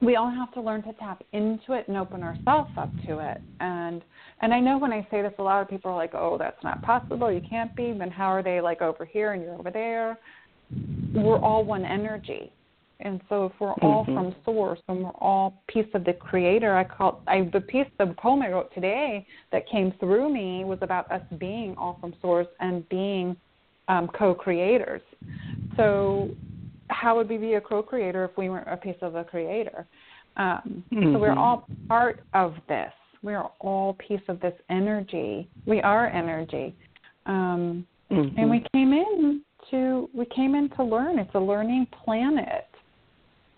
we 0.01 0.17
all 0.17 0.29
have 0.29 0.53
to 0.53 0.61
learn 0.61 0.83
to 0.83 0.93
tap 0.95 1.23
into 1.33 1.73
it 1.73 1.89
and 1.89 1.97
open 1.97 2.23
ourselves 2.23 2.71
up 2.77 2.93
to 3.07 3.21
it. 3.21 3.41
And 3.61 4.03
and 4.43 4.53
I 4.53 4.61
know 4.61 4.77
when 4.77 4.93
I 4.93 5.07
say 5.11 5.23
this, 5.23 5.33
a 5.39 5.43
lot 5.43 5.63
of 5.63 5.69
people 5.69 5.91
are 5.91 5.97
like, 5.97 6.15
"Oh, 6.15 6.37
that's 6.37 6.63
not 6.63 6.83
possible. 6.83 7.31
You 7.31 7.41
can't 7.41 7.75
be." 7.75 7.93
Then 7.93 8.11
how 8.11 8.27
are 8.27 8.43
they 8.43 8.61
like 8.61 8.83
over 8.83 9.05
here 9.05 9.33
and 9.33 9.43
you're 9.43 9.55
over 9.55 9.71
there? 9.71 10.19
We're 11.15 11.39
all 11.39 11.65
one 11.65 11.85
energy. 11.85 12.53
And 13.01 13.21
so 13.29 13.47
if 13.47 13.53
we're 13.61 13.73
all 13.73 14.05
Mhm. 14.05 14.15
from 14.15 14.35
source 14.45 14.81
and 14.89 15.05
we're 15.05 15.11
all 15.11 15.63
piece 15.67 15.93
of 15.95 16.05
the 16.05 16.13
creator, 16.13 16.77
I 16.77 16.85
call 16.85 17.23
I 17.27 17.43
the 17.43 17.61
piece 17.61 17.89
the 17.99 18.07
poem 18.19 18.43
I 18.43 18.51
wrote 18.51 18.73
today 18.73 19.27
that 19.53 19.67
came 19.67 19.93
through 19.93 20.29
me 20.33 20.65
was 20.65 20.79
about 20.81 21.11
us 21.11 21.23
being 21.39 21.77
all 21.77 21.95
from 22.01 22.15
source 22.21 22.47
and 22.61 22.89
being 22.89 23.37
um, 23.89 24.09
co-creators. 24.09 25.03
So 25.77 26.31
how 26.89 27.17
would 27.17 27.29
we 27.29 27.37
be 27.37 27.55
a 27.55 27.61
co-creator 27.61 28.25
if 28.25 28.37
we 28.37 28.49
weren't 28.49 28.69
a 28.69 28.77
piece 28.77 28.97
of 29.03 29.15
the 29.15 29.25
creator? 29.25 29.87
Um, 30.37 30.85
So 31.13 31.19
we're 31.19 31.35
Mhm. 31.35 31.39
all 31.39 31.69
part 31.89 32.25
of 32.33 32.55
this. 32.67 32.93
We 33.23 33.35
are 33.35 33.51
all 33.61 33.95
piece 33.95 34.27
of 34.29 34.41
this 34.41 34.55
energy. 34.69 35.49
We 35.67 35.81
are 35.83 36.09
energy, 36.09 36.75
um, 37.27 37.87
Mhm. 38.11 38.35
and 38.37 38.51
we 38.51 38.61
came 38.73 38.93
in 38.93 39.45
to 39.71 40.09
we 40.13 40.27
came 40.27 40.55
in 40.55 40.69
to 40.71 40.85
learn. 40.85 41.19
It's 41.19 41.35
a 41.35 41.41
learning 41.41 41.87
planet. 41.87 42.69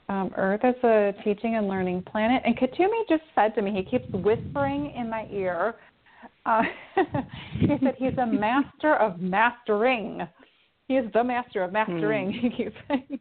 Um, 0.09 0.33
Earth 0.37 0.61
is 0.65 0.83
a 0.85 1.13
teaching 1.25 1.57
and 1.57 1.69
learning 1.69 2.03
planet. 2.03 2.43
And 2.45 2.57
Kuthumi 2.57 3.09
just 3.09 3.25
said 3.35 3.55
to 3.57 3.63
me, 3.63 3.73
he 3.73 3.83
keeps 3.83 4.09
whispering 4.13 4.93
in 4.97 5.11
my 5.11 5.27
ear. 5.33 5.75
Uh, 6.45 6.63
he 7.59 7.67
said 7.83 7.95
he's 7.99 8.17
a 8.19 8.27
master 8.27 8.95
of 8.97 9.21
mastering. 9.21 10.27
He 10.87 10.95
is 10.95 11.13
the 11.13 11.25
master 11.25 11.63
of 11.65 11.73
mastering. 11.73 12.33
He 12.41 12.51
keeps 12.51 12.77
saying. 12.89 13.21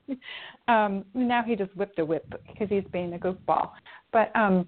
Um, 0.68 1.06
now 1.16 1.42
he 1.44 1.56
just 1.56 1.76
whipped 1.76 1.98
a 1.98 2.06
whip 2.06 2.32
because 2.48 2.70
he's 2.70 2.84
being 2.92 3.14
a 3.14 3.18
goofball. 3.18 3.72
But 4.14 4.36
um, 4.36 4.68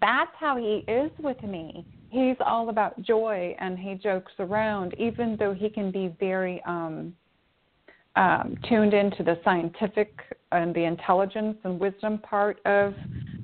that's 0.00 0.30
how 0.38 0.56
he 0.56 0.84
is 0.90 1.10
with 1.18 1.42
me. 1.42 1.84
he's 2.10 2.36
all 2.44 2.68
about 2.68 3.00
joy 3.02 3.56
and 3.58 3.78
he 3.78 3.94
jokes 3.94 4.32
around, 4.38 4.94
even 4.98 5.36
though 5.38 5.52
he 5.52 5.68
can 5.68 5.90
be 5.90 6.14
very 6.20 6.62
um, 6.64 7.12
um, 8.20 8.54
tuned 8.68 8.92
into 8.92 9.22
the 9.22 9.40
scientific 9.42 10.12
and 10.52 10.74
the 10.74 10.84
intelligence 10.84 11.56
and 11.64 11.80
wisdom 11.80 12.18
part 12.18 12.58
of 12.66 12.92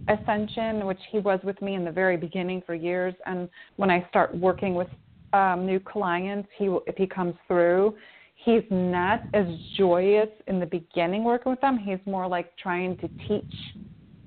ascension, 0.09 0.85
which 0.85 1.01
he 1.11 1.19
was 1.19 1.41
with 1.45 1.61
me 1.63 1.75
in 1.75 1.85
the 1.85 1.91
very 1.91 2.19
beginning 2.19 2.63
for 2.67 2.75
years. 2.75 3.15
And 3.25 3.49
when 3.77 3.91
I 3.91 4.07
start 4.11 4.37
working 4.37 4.75
with 4.75 4.89
um, 5.33 5.65
new 5.65 5.81
clients, 5.81 6.49
he 6.59 6.67
if 6.87 6.95
he 6.97 7.07
comes 7.07 7.35
through, 7.49 7.97
he's 8.35 8.65
not 8.71 9.23
as 9.33 9.47
joyous 9.79 10.29
in 10.47 10.61
the 10.61 10.67
beginning 10.67 11.25
working 11.25 11.51
with 11.51 11.61
them. 11.63 11.79
He's 11.79 11.99
more 12.05 12.29
like 12.29 12.55
trying 12.59 12.99
to 12.99 13.09
teach, 13.27 13.55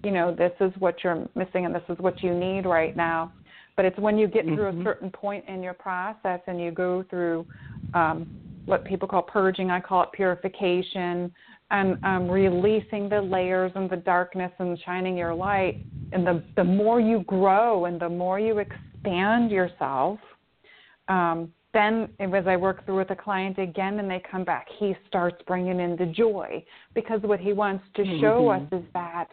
you 0.03 0.09
know, 0.09 0.33
this 0.33 0.53
is 0.59 0.71
what 0.79 1.03
you're 1.03 1.27
missing 1.35 1.65
and 1.65 1.75
this 1.75 1.83
is 1.89 1.99
what 1.99 2.23
you 2.23 2.33
need 2.33 2.65
right 2.65 2.97
now. 2.97 3.31
But 3.75 3.85
it's 3.85 3.99
when 3.99 4.17
you 4.17 4.27
get 4.27 4.47
mm-hmm. 4.47 4.55
through 4.55 4.67
a 4.67 4.71
mm-hmm. 4.71 4.83
certain 4.83 5.11
point 5.11 5.45
in 5.47 5.61
your 5.61 5.75
process 5.75 6.39
and 6.47 6.59
you 6.59 6.71
go 6.71 7.05
through 7.11 7.45
um, 7.93 8.27
what 8.65 8.85
people 8.85 9.07
call 9.07 9.21
purging, 9.21 9.71
I 9.71 9.79
call 9.79 10.03
it 10.03 10.09
purification, 10.13 11.31
and 11.71 12.03
um, 12.03 12.29
releasing 12.29 13.09
the 13.09 13.21
layers 13.21 13.71
and 13.75 13.89
the 13.89 13.97
darkness 13.97 14.51
and 14.59 14.79
shining 14.85 15.15
your 15.15 15.33
light. 15.33 15.85
And 16.11 16.25
the, 16.25 16.43
the 16.55 16.63
more 16.63 16.99
you 16.99 17.23
grow 17.27 17.85
and 17.85 17.99
the 17.99 18.09
more 18.09 18.39
you 18.39 18.57
expand 18.57 19.51
yourself, 19.51 20.19
um, 21.07 21.51
then 21.73 22.09
as 22.19 22.47
I 22.47 22.55
work 22.55 22.85
through 22.85 22.97
with 22.97 23.11
a 23.11 23.15
client 23.15 23.59
again 23.59 23.99
and 23.99 24.09
they 24.09 24.21
come 24.29 24.43
back, 24.43 24.67
he 24.79 24.95
starts 25.07 25.37
bringing 25.45 25.79
in 25.79 25.95
the 25.95 26.07
joy 26.07 26.63
because 26.95 27.21
what 27.21 27.39
he 27.39 27.53
wants 27.53 27.83
to 27.95 28.03
show 28.19 28.41
mm-hmm. 28.41 28.75
us 28.75 28.81
is 28.81 28.85
that 28.93 29.27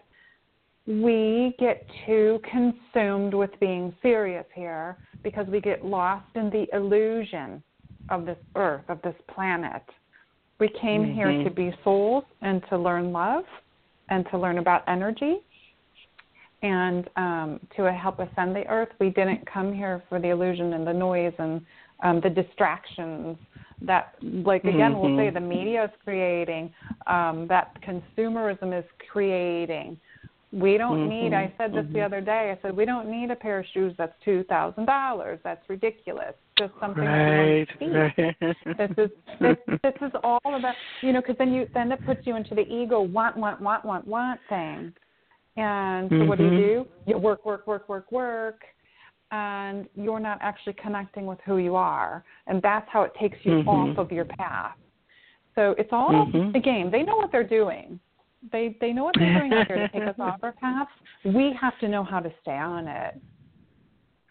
we 0.86 1.56
get 1.58 1.86
too 2.04 2.38
consumed 2.48 3.34
with 3.34 3.50
being 3.58 3.94
serious 4.02 4.44
here 4.54 4.98
because 5.22 5.46
we 5.48 5.60
get 5.60 5.84
lost 5.84 6.26
in 6.34 6.50
the 6.50 6.66
illusion 6.72 7.62
of 8.11 8.26
this 8.26 8.38
earth, 8.54 8.84
of 8.88 9.00
this 9.02 9.14
planet. 9.32 9.82
We 10.59 10.68
came 10.68 11.02
mm-hmm. 11.02 11.14
here 11.14 11.44
to 11.44 11.50
be 11.50 11.74
souls 11.84 12.24
and 12.42 12.62
to 12.70 12.78
learn 12.78 13.12
love 13.12 13.44
and 14.09 14.26
to 14.30 14.38
learn 14.38 14.59
about 14.59 14.84
energy 14.88 15.36
and 16.62 17.09
um, 17.16 17.61
to 17.76 17.92
help 17.92 18.18
ascend 18.18 18.57
the 18.57 18.66
earth. 18.68 18.88
We 18.98 19.11
didn't 19.11 19.46
come 19.50 19.72
here 19.74 20.02
for 20.09 20.18
the 20.18 20.28
illusion 20.28 20.72
and 20.72 20.86
the 20.86 20.92
noise 20.92 21.34
and 21.38 21.61
um, 22.02 22.20
the 22.22 22.30
distractions 22.30 23.36
that, 23.82 24.14
like 24.22 24.64
again, 24.64 24.92
mm-hmm. 24.92 25.00
we'll 25.00 25.18
say 25.18 25.30
the 25.30 25.40
media 25.40 25.84
is 25.84 25.90
creating, 26.02 26.72
um, 27.07 27.46
that 27.48 27.76
consumerism 27.82 28.76
is 28.76 28.84
creating. 29.11 29.98
We 30.53 30.78
don't 30.78 31.09
mm-hmm. 31.09 31.09
need. 31.09 31.34
I 31.34 31.53
said 31.59 31.72
this 31.72 31.84
mm-hmm. 31.84 31.92
the 31.92 32.01
other 32.03 32.20
day. 32.20 32.55
I 32.57 32.62
said 32.62 32.76
we 32.76 32.84
don't 32.84 33.11
need 33.11 33.30
a 33.30 33.36
pair 33.36 33.59
of 33.59 33.66
shoes 33.74 33.92
that's 33.99 34.12
two 34.24 34.44
thousand 34.44 34.86
dollars. 34.86 35.40
That's 35.42 35.68
ridiculous. 35.68 36.34
Just 36.57 36.72
something 36.80 37.05
right, 37.05 37.66
that 37.80 38.14
right. 38.16 38.36
This 38.78 38.90
is 38.97 39.11
this, 39.40 39.57
this 39.82 39.94
is 40.01 40.12
all 40.22 40.40
about 40.44 40.74
you 41.03 41.12
know 41.12 41.20
because 41.20 41.36
then 41.38 41.53
you 41.53 41.66
then 41.74 41.90
it 41.90 42.05
puts 42.07 42.20
you 42.26 42.36
into 42.36 42.55
the 42.55 42.62
ego 42.62 43.01
want 43.03 43.36
want 43.36 43.61
want 43.61 43.84
want 43.84 44.07
want 44.07 44.40
thing, 44.49 44.92
and 45.57 46.09
so 46.09 46.14
mm-hmm. 46.14 46.28
what 46.28 46.38
do 46.38 46.44
you 46.44 46.51
mm-hmm. 46.51 46.84
do? 46.84 46.86
You 47.07 47.18
work 47.18 47.44
work 47.44 47.66
work 47.66 47.88
work 47.88 48.12
work, 48.12 48.62
and 49.32 49.88
you're 49.97 50.20
not 50.20 50.38
actually 50.40 50.74
connecting 50.74 51.26
with 51.26 51.38
who 51.44 51.59
you 51.59 51.74
are, 51.74 52.24
and 52.47 52.62
that's 52.62 52.86
how 52.88 53.03
it 53.03 53.12
takes 53.20 53.36
you 53.42 53.53
mm-hmm. 53.53 53.68
off 53.68 53.99
of 53.99 54.12
your 54.12 54.24
path. 54.24 54.76
So 55.57 55.74
it's 55.76 55.90
all 55.90 56.11
mm-hmm. 56.11 56.53
the 56.53 56.61
game. 56.61 56.92
They 56.92 57.03
know 57.03 57.16
what 57.16 57.32
they're 57.32 57.42
doing 57.42 57.99
they 58.53 58.76
they 58.80 58.92
know 58.92 59.05
what 59.05 59.14
they're 59.18 59.38
doing 59.38 59.53
out 59.53 59.68
there 59.68 59.78
to 59.78 59.88
take 59.88 60.09
us 60.09 60.14
off 60.18 60.40
our 60.42 60.53
path. 60.61 60.88
We 61.24 61.57
have 61.61 61.78
to 61.80 61.88
know 61.88 62.05
how 62.05 62.20
to 62.20 62.32
stay 62.42 62.57
on 62.57 62.88
it. 62.88 63.20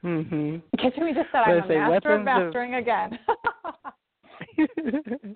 Mhm. 0.03 0.61
Because 0.71 0.91
we 1.01 1.13
just 1.13 1.31
said 1.31 1.41
I'm 1.45 1.63
a 1.63 1.67
master 1.67 2.13
of 2.13 2.23
mastering 2.23 2.75
of... 2.75 2.81
again. 2.81 3.19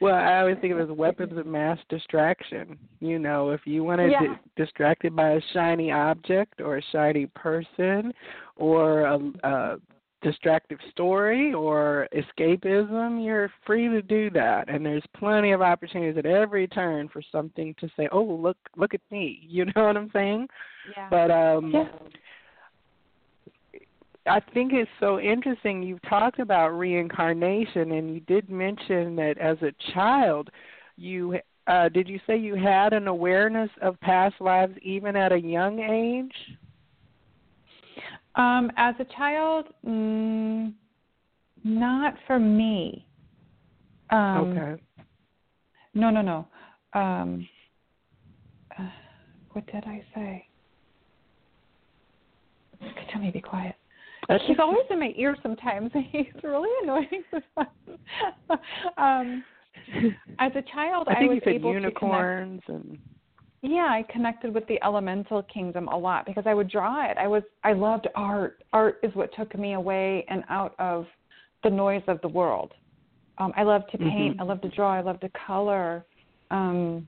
well, 0.00 0.14
I 0.14 0.40
always 0.40 0.56
think 0.60 0.72
of 0.72 0.78
it 0.78 0.90
as 0.90 0.96
weapons 0.96 1.36
of 1.36 1.46
mass 1.46 1.78
distraction. 1.88 2.78
You 3.00 3.18
know, 3.18 3.50
if 3.50 3.60
you 3.66 3.84
want 3.84 4.00
to 4.00 4.08
yeah. 4.08 4.36
distracted 4.56 5.14
by 5.14 5.32
a 5.32 5.40
shiny 5.52 5.90
object 5.92 6.60
or 6.60 6.78
a 6.78 6.82
shiny 6.92 7.26
person 7.26 8.12
or 8.56 9.02
a, 9.02 9.18
a 9.44 9.76
distractive 10.22 10.78
story 10.90 11.52
or 11.52 12.08
escapism, 12.14 13.24
you're 13.24 13.50
free 13.66 13.88
to 13.88 14.02
do 14.02 14.30
that. 14.30 14.68
And 14.68 14.84
there's 14.84 15.02
plenty 15.16 15.52
of 15.52 15.62
opportunities 15.62 16.18
at 16.18 16.26
every 16.26 16.68
turn 16.68 17.08
for 17.08 17.22
something 17.32 17.74
to 17.80 17.88
say, 17.96 18.08
"Oh, 18.12 18.22
look, 18.22 18.56
look 18.76 18.94
at 18.94 19.00
me." 19.10 19.40
You 19.50 19.64
know 19.66 19.84
what 19.84 19.96
I'm 19.96 20.10
saying? 20.12 20.48
Yeah. 20.96 21.08
But 21.10 21.30
um 21.30 21.72
yeah. 21.72 21.88
I 24.26 24.38
think 24.38 24.72
it's 24.72 24.90
so 25.00 25.18
interesting. 25.18 25.82
You've 25.82 26.02
talked 26.02 26.38
about 26.38 26.70
reincarnation, 26.70 27.92
and 27.92 28.14
you 28.14 28.20
did 28.20 28.48
mention 28.50 29.16
that 29.16 29.38
as 29.38 29.56
a 29.62 29.72
child, 29.92 30.50
you 30.96 31.40
uh, 31.66 31.88
did 31.88 32.08
you 32.08 32.20
say 32.26 32.36
you 32.36 32.54
had 32.54 32.92
an 32.92 33.06
awareness 33.06 33.70
of 33.80 34.00
past 34.00 34.34
lives 34.40 34.74
even 34.82 35.16
at 35.16 35.32
a 35.32 35.40
young 35.40 35.80
age? 35.80 36.56
Um, 38.40 38.72
as 38.78 38.94
a 38.98 39.04
child, 39.16 39.66
mm, 39.86 40.72
not 41.62 42.14
for 42.26 42.38
me. 42.38 43.06
Um, 44.08 44.58
okay. 44.58 44.82
No, 45.92 46.08
no, 46.08 46.22
no. 46.22 46.48
Um, 46.98 47.46
uh, 48.78 48.88
what 49.52 49.66
did 49.66 49.84
I 49.84 50.02
say? 50.14 50.46
Tell 53.12 53.20
me 53.20 53.26
to 53.26 53.32
be 53.32 53.42
quiet. 53.42 53.74
He's 54.46 54.58
always 54.58 54.86
in 54.88 55.00
my 55.00 55.12
ear 55.16 55.36
sometimes. 55.42 55.90
He's 56.10 56.24
really 56.42 56.70
annoying. 56.82 57.22
um, 58.96 59.44
as 60.38 60.52
a 60.54 60.62
child, 60.72 61.08
I, 61.10 61.16
think 61.16 61.24
I 61.24 61.34
was 61.34 61.34
you 61.34 61.40
said 61.44 61.54
able 61.56 61.74
unicorns 61.74 62.62
to 62.62 62.66
connect. 62.66 62.86
and 62.86 62.98
yeah 63.62 63.88
i 63.90 64.04
connected 64.10 64.54
with 64.54 64.66
the 64.68 64.82
elemental 64.82 65.42
kingdom 65.44 65.88
a 65.88 65.96
lot 65.96 66.24
because 66.26 66.44
i 66.46 66.54
would 66.54 66.70
draw 66.70 67.08
it. 67.08 67.16
I 67.18 67.26
was 67.26 67.42
i 67.64 67.72
loved 67.72 68.08
art. 68.14 68.62
Art 68.72 68.98
is 69.02 69.14
what 69.14 69.34
took 69.34 69.56
me 69.58 69.74
away 69.74 70.24
and 70.28 70.44
out 70.48 70.74
of 70.78 71.06
the 71.62 71.70
noise 71.70 72.02
of 72.08 72.20
the 72.22 72.28
world. 72.28 72.72
Um 73.38 73.52
i 73.56 73.62
loved 73.62 73.90
to 73.92 73.98
paint. 73.98 74.34
Mm-hmm. 74.34 74.40
i 74.40 74.44
loved 74.44 74.62
to 74.62 74.70
draw. 74.70 74.94
I 74.94 75.02
loved 75.02 75.20
to 75.22 75.30
color. 75.46 76.04
Um 76.50 77.06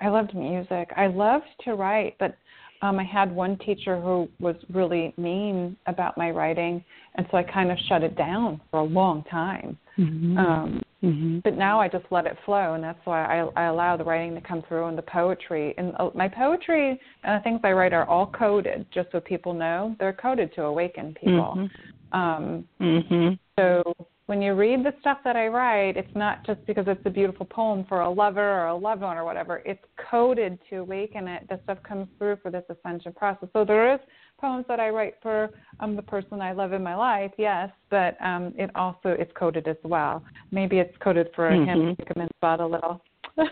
i 0.00 0.08
loved 0.08 0.34
music. 0.34 0.88
I 0.96 1.06
loved 1.06 1.46
to 1.64 1.74
write 1.74 2.16
but 2.18 2.36
um 2.82 2.98
i 2.98 3.04
had 3.04 3.32
one 3.32 3.56
teacher 3.58 4.00
who 4.00 4.28
was 4.40 4.56
really 4.72 5.14
mean 5.16 5.76
about 5.86 6.16
my 6.18 6.30
writing 6.30 6.84
and 7.14 7.26
so 7.30 7.36
i 7.36 7.42
kind 7.42 7.70
of 7.70 7.78
shut 7.88 8.02
it 8.02 8.16
down 8.16 8.60
for 8.70 8.80
a 8.80 8.84
long 8.84 9.22
time. 9.30 9.78
Mm-hmm. 9.96 10.38
um 10.38 10.82
Mm-hmm. 11.02 11.38
But 11.44 11.56
now 11.56 11.80
I 11.80 11.88
just 11.88 12.04
let 12.10 12.26
it 12.26 12.36
flow, 12.44 12.74
and 12.74 12.82
that's 12.82 12.98
why 13.04 13.24
I, 13.24 13.48
I 13.56 13.64
allow 13.66 13.96
the 13.96 14.04
writing 14.04 14.34
to 14.34 14.40
come 14.40 14.62
through 14.66 14.86
and 14.86 14.98
the 14.98 15.02
poetry. 15.02 15.74
And 15.78 15.92
uh, 15.98 16.10
my 16.14 16.28
poetry 16.28 17.00
and 17.22 17.40
the 17.40 17.44
things 17.44 17.60
I 17.62 17.72
write 17.72 17.92
are 17.92 18.04
all 18.08 18.26
coded, 18.26 18.84
just 18.92 19.12
so 19.12 19.20
people 19.20 19.54
know 19.54 19.94
they're 20.00 20.12
coded 20.12 20.52
to 20.56 20.64
awaken 20.64 21.14
people. 21.14 21.54
Mm-hmm. 21.56 22.18
Um, 22.18 22.64
mm-hmm. 22.80 23.34
So 23.58 23.94
when 24.26 24.42
you 24.42 24.54
read 24.54 24.84
the 24.84 24.92
stuff 25.00 25.18
that 25.24 25.36
I 25.36 25.46
write, 25.46 25.96
it's 25.96 26.14
not 26.14 26.44
just 26.44 26.64
because 26.66 26.84
it's 26.86 27.00
a 27.06 27.10
beautiful 27.10 27.46
poem 27.46 27.86
for 27.88 28.00
a 28.00 28.10
lover 28.10 28.60
or 28.60 28.66
a 28.66 28.76
loved 28.76 29.02
one 29.02 29.16
or 29.16 29.24
whatever. 29.24 29.62
It's 29.64 29.82
coded 30.10 30.58
to 30.68 30.76
awaken 30.76 31.28
it. 31.28 31.48
The 31.48 31.60
stuff 31.64 31.78
comes 31.82 32.08
through 32.18 32.36
for 32.42 32.50
this 32.50 32.64
ascension 32.68 33.12
process. 33.12 33.48
So 33.52 33.64
there 33.64 33.94
is 33.94 34.00
poems 34.38 34.64
that 34.68 34.80
I 34.80 34.90
write 34.90 35.14
for 35.22 35.50
um, 35.80 35.96
the 35.96 36.02
person 36.02 36.40
I 36.40 36.52
love 36.52 36.72
in 36.72 36.82
my 36.82 36.94
life, 36.94 37.32
yes, 37.38 37.70
but 37.90 38.16
um, 38.22 38.52
it 38.56 38.70
also 38.74 39.10
is 39.10 39.28
coded 39.34 39.68
as 39.68 39.76
well. 39.84 40.22
Maybe 40.50 40.78
it's 40.78 40.96
coded 40.98 41.28
for 41.34 41.50
mm-hmm. 41.50 41.88
him 41.88 41.96
to 41.96 42.04
come 42.04 42.22
in 42.22 42.28
spot 42.36 42.60
a 42.60 42.66
little. 42.66 43.02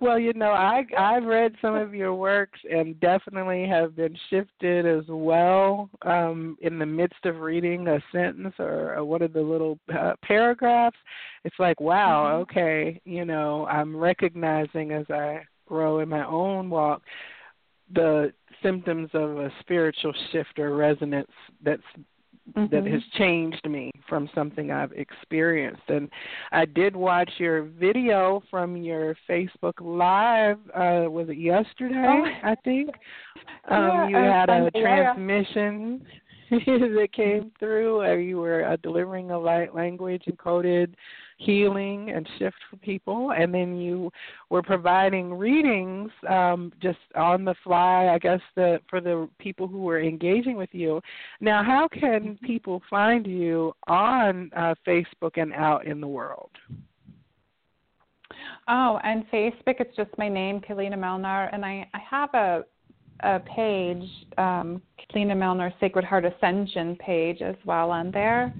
well, 0.00 0.18
you 0.18 0.32
know, 0.34 0.50
I 0.50 0.84
I've 0.98 1.24
read 1.24 1.54
some 1.62 1.74
of 1.74 1.94
your 1.94 2.14
works 2.14 2.58
and 2.70 2.98
definitely 3.00 3.66
have 3.68 3.96
been 3.96 4.16
shifted 4.28 4.86
as 4.86 5.04
well. 5.08 5.88
Um, 6.02 6.56
in 6.62 6.78
the 6.78 6.86
midst 6.86 7.24
of 7.24 7.40
reading 7.40 7.88
a 7.88 7.98
sentence 8.12 8.54
or, 8.58 8.96
or 8.96 9.04
one 9.04 9.22
of 9.22 9.32
the 9.32 9.40
little 9.40 9.78
uh, 9.96 10.14
paragraphs, 10.22 10.96
it's 11.44 11.58
like, 11.58 11.80
wow, 11.80 12.24
mm-hmm. 12.24 12.42
okay, 12.42 13.00
you 13.04 13.24
know, 13.24 13.66
I'm 13.66 13.96
recognizing 13.96 14.92
as 14.92 15.06
I 15.10 15.40
grow 15.68 16.00
in 16.00 16.08
my 16.08 16.26
own 16.26 16.70
walk 16.70 17.02
the 17.94 18.32
symptoms 18.62 19.10
of 19.14 19.38
a 19.38 19.50
spiritual 19.60 20.12
shift 20.32 20.58
or 20.58 20.74
resonance 20.74 21.30
that's 21.62 21.82
mm-hmm. 22.56 22.74
that 22.74 22.90
has 22.90 23.02
changed 23.16 23.68
me 23.68 23.90
from 24.08 24.28
something 24.34 24.70
I've 24.70 24.92
experienced. 24.92 25.82
And 25.88 26.10
I 26.52 26.64
did 26.64 26.96
watch 26.96 27.30
your 27.38 27.62
video 27.62 28.42
from 28.50 28.76
your 28.76 29.16
Facebook 29.28 29.74
Live. 29.80 30.58
Uh, 30.74 31.10
was 31.10 31.28
it 31.28 31.38
yesterday? 31.38 31.94
Oh. 31.94 32.48
I 32.48 32.54
think 32.64 32.90
um, 33.70 33.78
yeah, 33.78 34.08
you 34.08 34.16
had 34.16 34.50
a 34.50 34.70
yeah. 34.74 35.14
that 36.50 37.08
came 37.12 37.52
through. 37.58 38.18
You 38.18 38.38
were 38.38 38.64
uh, 38.64 38.76
delivering 38.82 39.30
a 39.30 39.38
light 39.38 39.74
language 39.74 40.24
encoded 40.28 40.94
healing 41.38 42.10
and 42.10 42.28
shift 42.38 42.56
for 42.68 42.76
people, 42.76 43.32
and 43.32 43.54
then 43.54 43.76
you 43.76 44.10
were 44.50 44.62
providing 44.62 45.32
readings 45.34 46.10
um, 46.28 46.72
just 46.82 46.98
on 47.14 47.44
the 47.44 47.54
fly, 47.62 48.08
I 48.08 48.18
guess, 48.18 48.40
the, 48.56 48.80
for 48.90 49.00
the 49.00 49.28
people 49.38 49.68
who 49.68 49.82
were 49.82 50.00
engaging 50.00 50.56
with 50.56 50.70
you. 50.72 51.00
Now, 51.40 51.62
how 51.62 51.88
can 51.88 52.38
people 52.42 52.82
find 52.90 53.26
you 53.26 53.72
on 53.86 54.50
uh, 54.56 54.74
Facebook 54.86 55.36
and 55.36 55.52
out 55.52 55.86
in 55.86 56.00
the 56.00 56.08
world? 56.08 56.50
Oh, 58.66 58.98
and 59.04 59.24
Facebook, 59.30 59.80
it's 59.80 59.96
just 59.96 60.10
my 60.18 60.28
name, 60.28 60.60
Keleena 60.60 60.94
Malnar, 60.94 61.48
and 61.52 61.64
I, 61.64 61.88
I 61.94 61.98
have 62.10 62.34
a 62.34 62.64
a 63.20 63.40
page, 63.40 64.08
um, 64.36 64.82
Keleena 65.10 65.34
Malnar 65.34 65.72
Sacred 65.80 66.04
Heart 66.04 66.24
Ascension 66.24 66.96
page 66.96 67.42
as 67.42 67.56
well 67.64 67.90
on 67.90 68.10
there, 68.10 68.52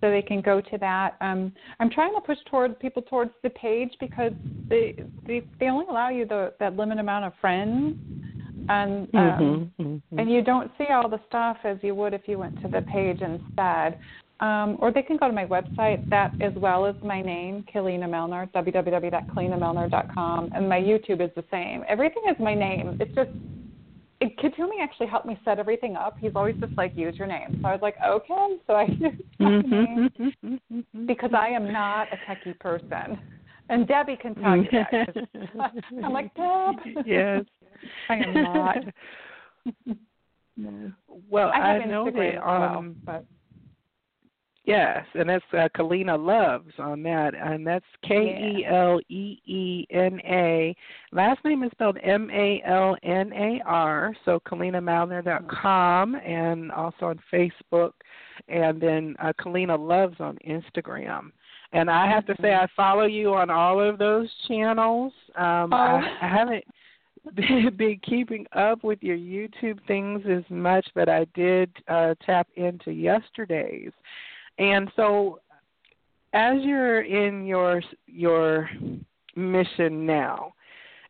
so 0.00 0.10
they 0.10 0.22
can 0.22 0.40
go 0.40 0.60
to 0.60 0.78
that. 0.78 1.16
Um, 1.20 1.52
I'm 1.80 1.90
trying 1.90 2.14
to 2.14 2.20
push 2.20 2.38
toward 2.46 2.78
people 2.78 3.02
towards 3.02 3.32
the 3.42 3.50
page 3.50 3.90
because 4.00 4.32
they 4.68 4.96
they 5.26 5.42
they 5.58 5.66
only 5.68 5.86
allow 5.88 6.08
you 6.08 6.24
the 6.26 6.52
that 6.60 6.76
limited 6.76 7.00
amount 7.00 7.24
of 7.24 7.32
friends, 7.40 7.96
and 8.68 9.08
um, 9.14 9.72
Mm-hmm, 9.78 9.82
mm-hmm. 9.82 10.18
and 10.18 10.30
you 10.30 10.42
don't 10.42 10.70
see 10.78 10.86
all 10.90 11.08
the 11.08 11.20
stuff 11.28 11.56
as 11.64 11.78
you 11.82 11.94
would 11.94 12.14
if 12.14 12.22
you 12.26 12.38
went 12.38 12.60
to 12.62 12.68
the 12.68 12.82
page 12.82 13.20
instead. 13.20 13.98
Um, 14.40 14.76
or 14.78 14.92
they 14.92 15.02
can 15.02 15.16
go 15.16 15.26
to 15.26 15.32
my 15.32 15.46
website, 15.46 16.08
that 16.10 16.32
as 16.40 16.52
well 16.54 16.86
as 16.86 16.94
my 17.02 17.20
name, 17.20 17.64
Keleena 17.74 18.04
Malnar, 18.04 18.48
www.keleenamalnar.com, 18.52 20.50
and 20.54 20.68
my 20.68 20.78
YouTube 20.78 21.20
is 21.20 21.30
the 21.34 21.42
same. 21.50 21.82
Everything 21.88 22.22
is 22.30 22.36
my 22.38 22.54
name. 22.54 22.96
It's 23.00 23.12
just, 23.16 23.30
it, 24.20 24.36
Kuthumi 24.38 24.80
actually 24.82 25.06
helped 25.06 25.26
me 25.26 25.38
set 25.44 25.58
everything 25.58 25.96
up. 25.96 26.16
He's 26.18 26.32
always 26.34 26.56
just 26.56 26.72
like, 26.76 26.96
use 26.96 27.16
your 27.16 27.28
name. 27.28 27.58
So 27.62 27.68
I 27.68 27.72
was 27.72 27.82
like, 27.82 27.96
okay. 28.04 28.56
So 28.66 28.74
I 28.74 28.82
used 28.88 29.22
my 29.38 29.60
name 29.60 30.10
Mm-hmm. 30.44 31.06
because 31.06 31.30
I 31.36 31.48
am 31.48 31.72
not 31.72 32.08
a 32.12 32.16
techie 32.28 32.58
person. 32.58 33.18
And 33.68 33.86
Debbie 33.86 34.16
can 34.20 34.34
tell 34.34 34.56
you 34.56 34.68
that. 34.72 35.16
I'm 36.04 36.12
like, 36.12 36.34
Deb. 36.34 36.74
yes. 37.06 37.44
I 38.08 38.16
am 38.16 38.34
not. 38.34 38.76
Well, 41.28 41.50
I 41.54 41.72
have 41.74 41.82
I 41.82 41.84
know 41.84 42.06
Instagram 42.06 42.16
that 42.16 42.36
as 42.36 42.42
well, 42.44 42.78
um 42.78 42.96
but 43.04 43.24
yes, 44.68 45.04
and 45.14 45.28
that's 45.28 45.44
uh, 45.52 45.68
Keleena 45.76 46.18
Loves 46.18 46.72
on 46.78 47.02
that, 47.02 47.34
and 47.34 47.66
that's 47.66 47.84
K 48.06 48.14
E 48.14 48.66
L 48.66 49.00
E 49.08 49.40
E 49.46 49.86
N 49.90 50.20
A. 50.24 50.76
Last 51.12 51.44
name 51.44 51.62
is 51.62 51.70
spelled 51.72 51.98
M 52.02 52.30
A 52.30 52.62
L 52.66 52.96
N 53.02 53.32
A 53.32 53.60
R. 53.66 54.14
So 54.24 54.40
KeleenaMalnar.com 54.46 56.14
and 56.14 56.70
also 56.72 57.06
on 57.06 57.20
Facebook, 57.32 57.92
and 58.48 58.80
then 58.80 59.16
uh, 59.20 59.32
Keleena 59.40 59.78
Loves 59.78 60.16
on 60.20 60.38
Instagram. 60.46 61.32
And 61.72 61.90
I 61.90 62.08
have 62.08 62.24
to 62.26 62.34
say, 62.40 62.54
I 62.54 62.66
follow 62.74 63.04
you 63.04 63.34
on 63.34 63.50
all 63.50 63.80
of 63.80 63.98
those 63.98 64.28
channels. 64.46 65.12
Um, 65.36 65.72
Oh. 65.72 65.76
I, 65.76 66.16
I 66.22 66.28
haven't 66.28 66.64
been, 67.34 67.70
been 67.76 68.00
keeping 68.02 68.46
up 68.52 68.84
with 68.84 69.02
your 69.02 69.16
YouTube 69.16 69.78
things 69.86 70.22
as 70.30 70.44
much, 70.50 70.86
but 70.94 71.08
I 71.08 71.26
did 71.34 71.70
uh, 71.88 72.14
tap 72.24 72.48
into 72.56 72.90
yesterday's. 72.90 73.92
And 74.58 74.90
so, 74.96 75.40
as 76.32 76.56
you're 76.62 77.02
in 77.02 77.46
your 77.46 77.82
your 78.06 78.68
mission 79.36 80.04
now, 80.04 80.52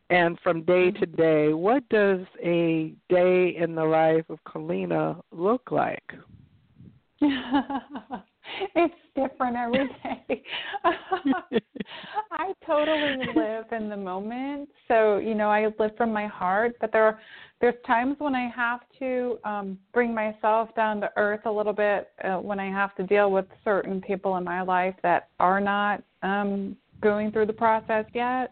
and 0.09 0.39
from 0.41 0.63
day 0.63 0.91
to 0.91 1.05
mm-hmm. 1.05 1.21
day, 1.21 1.53
what 1.53 1.87
does 1.89 2.21
a 2.43 2.93
day 3.09 3.55
in 3.59 3.75
the 3.75 3.83
life 3.83 4.25
of 4.29 4.39
Keleena 4.45 5.21
look 5.31 5.71
like? 5.71 6.03
it's 8.75 8.93
different 9.15 9.55
every 9.55 9.87
day. 10.03 10.43
I 12.31 12.53
totally 12.65 13.17
live 13.35 13.65
in 13.71 13.89
the 13.89 13.97
moment. 13.97 14.69
So, 14.87 15.17
you 15.17 15.35
know, 15.35 15.49
I 15.49 15.67
live 15.79 15.91
from 15.97 16.13
my 16.13 16.27
heart, 16.27 16.75
but 16.79 16.91
there 16.91 17.03
are 17.03 17.19
there's 17.61 17.75
times 17.85 18.15
when 18.19 18.35
I 18.35 18.49
have 18.55 18.81
to 18.99 19.37
um 19.43 19.77
bring 19.93 20.13
myself 20.13 20.73
down 20.75 21.01
to 21.01 21.09
earth 21.17 21.41
a 21.45 21.51
little 21.51 21.73
bit 21.73 22.09
uh, 22.23 22.37
when 22.37 22.59
I 22.59 22.69
have 22.69 22.95
to 22.95 23.03
deal 23.03 23.31
with 23.31 23.45
certain 23.63 24.01
people 24.01 24.37
in 24.37 24.43
my 24.43 24.61
life 24.61 24.95
that 25.03 25.29
are 25.39 25.59
not 25.59 26.01
um 26.23 26.75
going 27.01 27.31
through 27.31 27.47
the 27.47 27.53
process 27.53 28.05
yet. 28.13 28.51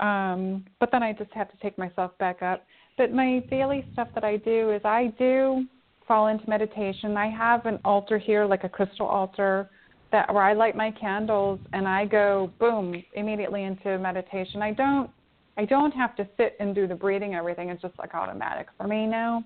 Um 0.00 0.64
but 0.80 0.90
then 0.92 1.02
I 1.02 1.12
just 1.12 1.32
have 1.32 1.50
to 1.50 1.56
take 1.58 1.76
myself 1.78 2.16
back 2.18 2.42
up. 2.42 2.64
But 2.96 3.12
my 3.12 3.40
daily 3.50 3.86
stuff 3.92 4.08
that 4.14 4.24
I 4.24 4.38
do 4.38 4.72
is 4.72 4.80
I 4.84 5.12
do 5.18 5.66
fall 6.08 6.28
into 6.28 6.48
meditation. 6.48 7.16
I 7.16 7.28
have 7.28 7.66
an 7.66 7.78
altar 7.84 8.18
here, 8.18 8.46
like 8.46 8.64
a 8.64 8.68
crystal 8.68 9.06
altar, 9.06 9.70
that 10.10 10.32
where 10.32 10.42
I 10.42 10.54
light 10.54 10.74
my 10.74 10.90
candles 10.90 11.60
and 11.74 11.86
I 11.86 12.06
go 12.06 12.50
boom 12.58 13.04
immediately 13.12 13.64
into 13.64 13.98
meditation. 13.98 14.62
I 14.62 14.72
don't 14.72 15.10
I 15.58 15.64
don't 15.64 15.90
have 15.92 16.14
to 16.16 16.28
sit 16.36 16.56
and 16.60 16.74
do 16.74 16.86
the 16.86 16.94
breathing. 16.94 17.34
Everything 17.34 17.68
is 17.68 17.80
just 17.82 17.98
like 17.98 18.14
automatic 18.14 18.68
for 18.76 18.86
me 18.86 19.06
now. 19.06 19.44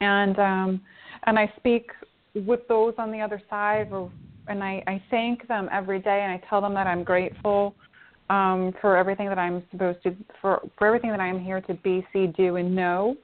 And 0.00 0.38
um, 0.38 0.80
and 1.26 1.38
I 1.38 1.52
speak 1.56 1.90
with 2.34 2.66
those 2.68 2.94
on 2.98 3.12
the 3.12 3.20
other 3.20 3.40
side, 3.50 3.88
or, 3.92 4.10
and 4.48 4.62
I, 4.64 4.82
I 4.86 5.02
thank 5.10 5.46
them 5.46 5.68
every 5.70 6.00
day, 6.00 6.22
and 6.22 6.32
I 6.32 6.40
tell 6.48 6.60
them 6.60 6.74
that 6.74 6.86
I'm 6.86 7.04
grateful 7.04 7.74
um, 8.30 8.72
for 8.80 8.96
everything 8.96 9.28
that 9.28 9.38
I'm 9.38 9.62
supposed 9.70 10.02
to 10.04 10.16
for 10.40 10.62
for 10.78 10.86
everything 10.86 11.10
that 11.10 11.20
I'm 11.20 11.38
here 11.38 11.60
to 11.62 11.74
be, 11.74 12.04
see, 12.12 12.26
do, 12.26 12.56
and 12.56 12.74
know 12.74 13.16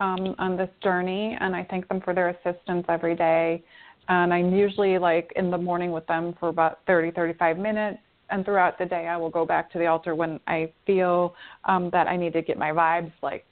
um, 0.00 0.34
on 0.38 0.56
this 0.56 0.70
journey. 0.82 1.36
And 1.40 1.54
I 1.54 1.64
thank 1.64 1.88
them 1.88 2.00
for 2.00 2.14
their 2.14 2.28
assistance 2.30 2.84
every 2.88 3.14
day. 3.14 3.62
And 4.08 4.32
I'm 4.32 4.54
usually 4.54 4.98
like 4.98 5.32
in 5.36 5.50
the 5.50 5.58
morning 5.58 5.92
with 5.92 6.06
them 6.06 6.34
for 6.40 6.48
about 6.48 6.80
30, 6.86 7.10
35 7.10 7.58
minutes 7.58 7.98
and 8.30 8.44
throughout 8.44 8.78
the 8.78 8.84
day 8.84 9.06
I 9.06 9.16
will 9.16 9.30
go 9.30 9.44
back 9.44 9.70
to 9.72 9.78
the 9.78 9.86
altar 9.86 10.14
when 10.14 10.40
I 10.46 10.72
feel 10.86 11.34
um, 11.64 11.90
that 11.92 12.08
I 12.08 12.16
need 12.16 12.32
to 12.34 12.42
get 12.42 12.58
my 12.58 12.70
vibes 12.70 13.12
like 13.22 13.44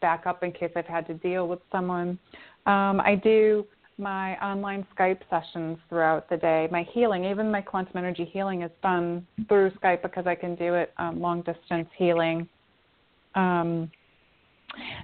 back 0.00 0.26
up 0.26 0.42
in 0.42 0.52
case 0.52 0.70
I've 0.76 0.86
had 0.86 1.06
to 1.08 1.14
deal 1.14 1.48
with 1.48 1.60
someone. 1.70 2.18
Um, 2.66 3.00
I 3.00 3.20
do 3.22 3.66
my 3.98 4.36
online 4.44 4.86
Skype 4.96 5.20
sessions 5.28 5.78
throughout 5.88 6.28
the 6.30 6.36
day. 6.36 6.68
My 6.70 6.86
healing, 6.92 7.24
even 7.24 7.50
my 7.50 7.60
quantum 7.60 7.96
energy 7.96 8.24
healing, 8.24 8.62
is 8.62 8.70
done 8.82 9.26
through 9.48 9.70
Skype 9.72 10.02
because 10.02 10.26
I 10.26 10.34
can 10.34 10.54
do 10.54 10.74
it 10.74 10.92
um, 10.98 11.20
long 11.20 11.42
distance 11.42 11.88
healing. 11.96 12.48
Um, 13.34 13.90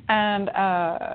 and 0.09 0.49
uh, 0.51 1.15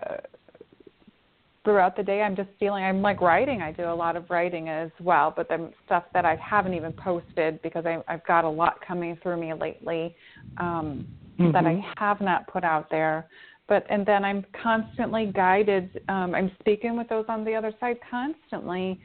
throughout 1.64 1.96
the 1.96 2.04
day 2.04 2.22
i'm 2.22 2.36
just 2.36 2.50
feeling 2.60 2.84
i'm 2.84 3.02
like 3.02 3.22
writing 3.22 3.62
i 3.62 3.72
do 3.72 3.84
a 3.84 3.94
lot 3.94 4.16
of 4.16 4.30
writing 4.30 4.70
as 4.70 4.90
well 5.00 5.34
but 5.36 5.48
the 5.48 5.72
stuff 5.86 6.04
that 6.14 6.26
i 6.26 6.36
haven't 6.36 6.74
even 6.74 6.92
posted 6.94 7.62
because 7.62 7.86
I, 7.86 8.04
i've 8.08 8.26
got 8.26 8.44
a 8.44 8.50
lot 8.50 8.80
coming 8.86 9.18
through 9.22 9.40
me 9.40 9.54
lately 9.54 10.16
um, 10.58 11.08
mm-hmm. 11.40 11.52
that 11.52 11.66
i 11.66 11.82
have 11.98 12.22
not 12.22 12.48
put 12.48 12.64
out 12.64 12.90
there 12.90 13.28
but 13.68 13.86
and 13.90 14.06
then 14.06 14.26
i'm 14.26 14.46
constantly 14.62 15.32
guided 15.34 16.02
um, 16.10 16.36
i'm 16.36 16.52
speaking 16.60 16.98
with 16.98 17.08
those 17.08 17.26
on 17.30 17.46
the 17.46 17.56
other 17.56 17.74
side 17.80 17.98
constantly 18.10 19.00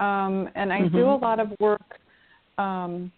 um, 0.00 0.48
and 0.54 0.72
i 0.72 0.80
mm-hmm. 0.80 0.96
do 0.96 1.04
a 1.06 1.16
lot 1.16 1.40
of 1.40 1.48
work 1.58 1.98
um, 2.58 3.10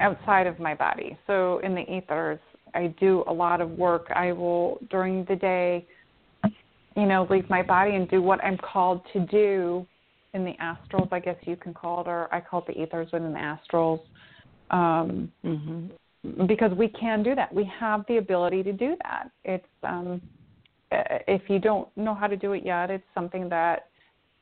outside 0.00 0.48
of 0.48 0.58
my 0.58 0.74
body 0.74 1.16
so 1.28 1.60
in 1.60 1.74
the 1.74 1.82
ethers 1.82 2.40
i 2.74 2.86
do 3.00 3.24
a 3.26 3.32
lot 3.32 3.60
of 3.60 3.70
work 3.72 4.06
i 4.14 4.32
will 4.32 4.78
during 4.90 5.24
the 5.26 5.36
day 5.36 5.86
you 6.96 7.06
know, 7.06 7.26
leave 7.28 7.48
my 7.50 7.62
body 7.62 7.94
and 7.94 8.08
do 8.08 8.22
what 8.22 8.42
I'm 8.44 8.58
called 8.58 9.02
to 9.12 9.20
do 9.20 9.86
in 10.32 10.44
the 10.44 10.54
astrals, 10.60 11.12
I 11.12 11.20
guess 11.20 11.36
you 11.42 11.56
can 11.56 11.74
call 11.74 12.00
it, 12.00 12.08
or 12.08 12.32
I 12.32 12.40
call 12.40 12.64
it 12.66 12.74
the 12.74 12.80
ethers 12.80 13.08
within 13.12 13.32
the 13.32 13.38
astrals. 13.38 14.00
Um, 14.70 15.30
mm-hmm. 15.44 16.46
Because 16.46 16.72
we 16.76 16.88
can 16.88 17.22
do 17.22 17.34
that. 17.34 17.52
We 17.52 17.70
have 17.78 18.04
the 18.08 18.16
ability 18.16 18.62
to 18.62 18.72
do 18.72 18.96
that. 19.02 19.30
It's 19.44 19.66
um, 19.82 20.22
if 20.90 21.42
you 21.48 21.58
don't 21.58 21.88
know 21.96 22.14
how 22.14 22.26
to 22.26 22.36
do 22.36 22.52
it 22.52 22.64
yet, 22.64 22.90
it's 22.90 23.04
something 23.14 23.48
that 23.50 23.88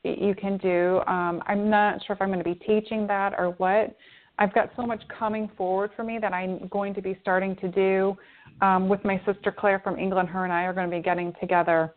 you 0.03 0.33
can 0.35 0.57
do. 0.57 1.01
Um, 1.07 1.41
I'm 1.45 1.69
not 1.69 2.03
sure 2.05 2.15
if 2.15 2.21
I'm 2.21 2.29
going 2.29 2.39
to 2.39 2.45
be 2.45 2.55
teaching 2.55 3.05
that 3.07 3.33
or 3.37 3.49
what. 3.57 3.95
I've 4.39 4.53
got 4.53 4.71
so 4.75 4.83
much 4.85 5.01
coming 5.07 5.49
forward 5.55 5.91
for 5.95 6.03
me 6.03 6.17
that 6.19 6.33
I'm 6.33 6.67
going 6.69 6.93
to 6.95 7.01
be 7.01 7.17
starting 7.21 7.55
to 7.57 7.67
do 7.67 8.17
um, 8.61 8.89
with 8.89 9.03
my 9.03 9.21
sister 9.25 9.51
Claire 9.51 9.79
from 9.79 9.97
England. 9.99 10.29
Her 10.29 10.43
and 10.43 10.53
I 10.53 10.63
are 10.63 10.73
going 10.73 10.89
to 10.89 10.95
be 10.95 11.01
getting 11.01 11.33
together 11.39 11.93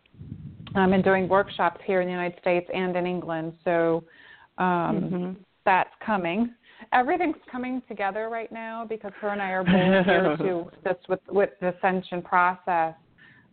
um, 0.74 0.92
and 0.92 1.02
doing 1.02 1.28
workshops 1.28 1.80
here 1.86 2.00
in 2.02 2.06
the 2.06 2.12
United 2.12 2.38
States 2.40 2.68
and 2.72 2.94
in 2.96 3.06
England. 3.06 3.54
So 3.64 4.04
um, 4.58 4.66
mm-hmm. 4.66 5.32
that's 5.64 5.90
coming. 6.04 6.54
Everything's 6.92 7.36
coming 7.50 7.82
together 7.88 8.28
right 8.28 8.52
now 8.52 8.84
because 8.86 9.12
her 9.20 9.28
and 9.28 9.40
I 9.40 9.50
are 9.50 9.64
both 9.64 10.04
here 10.04 10.36
to 10.38 10.90
assist 10.90 11.08
with, 11.08 11.20
with 11.28 11.50
the 11.60 11.74
ascension 11.74 12.20
process 12.20 12.94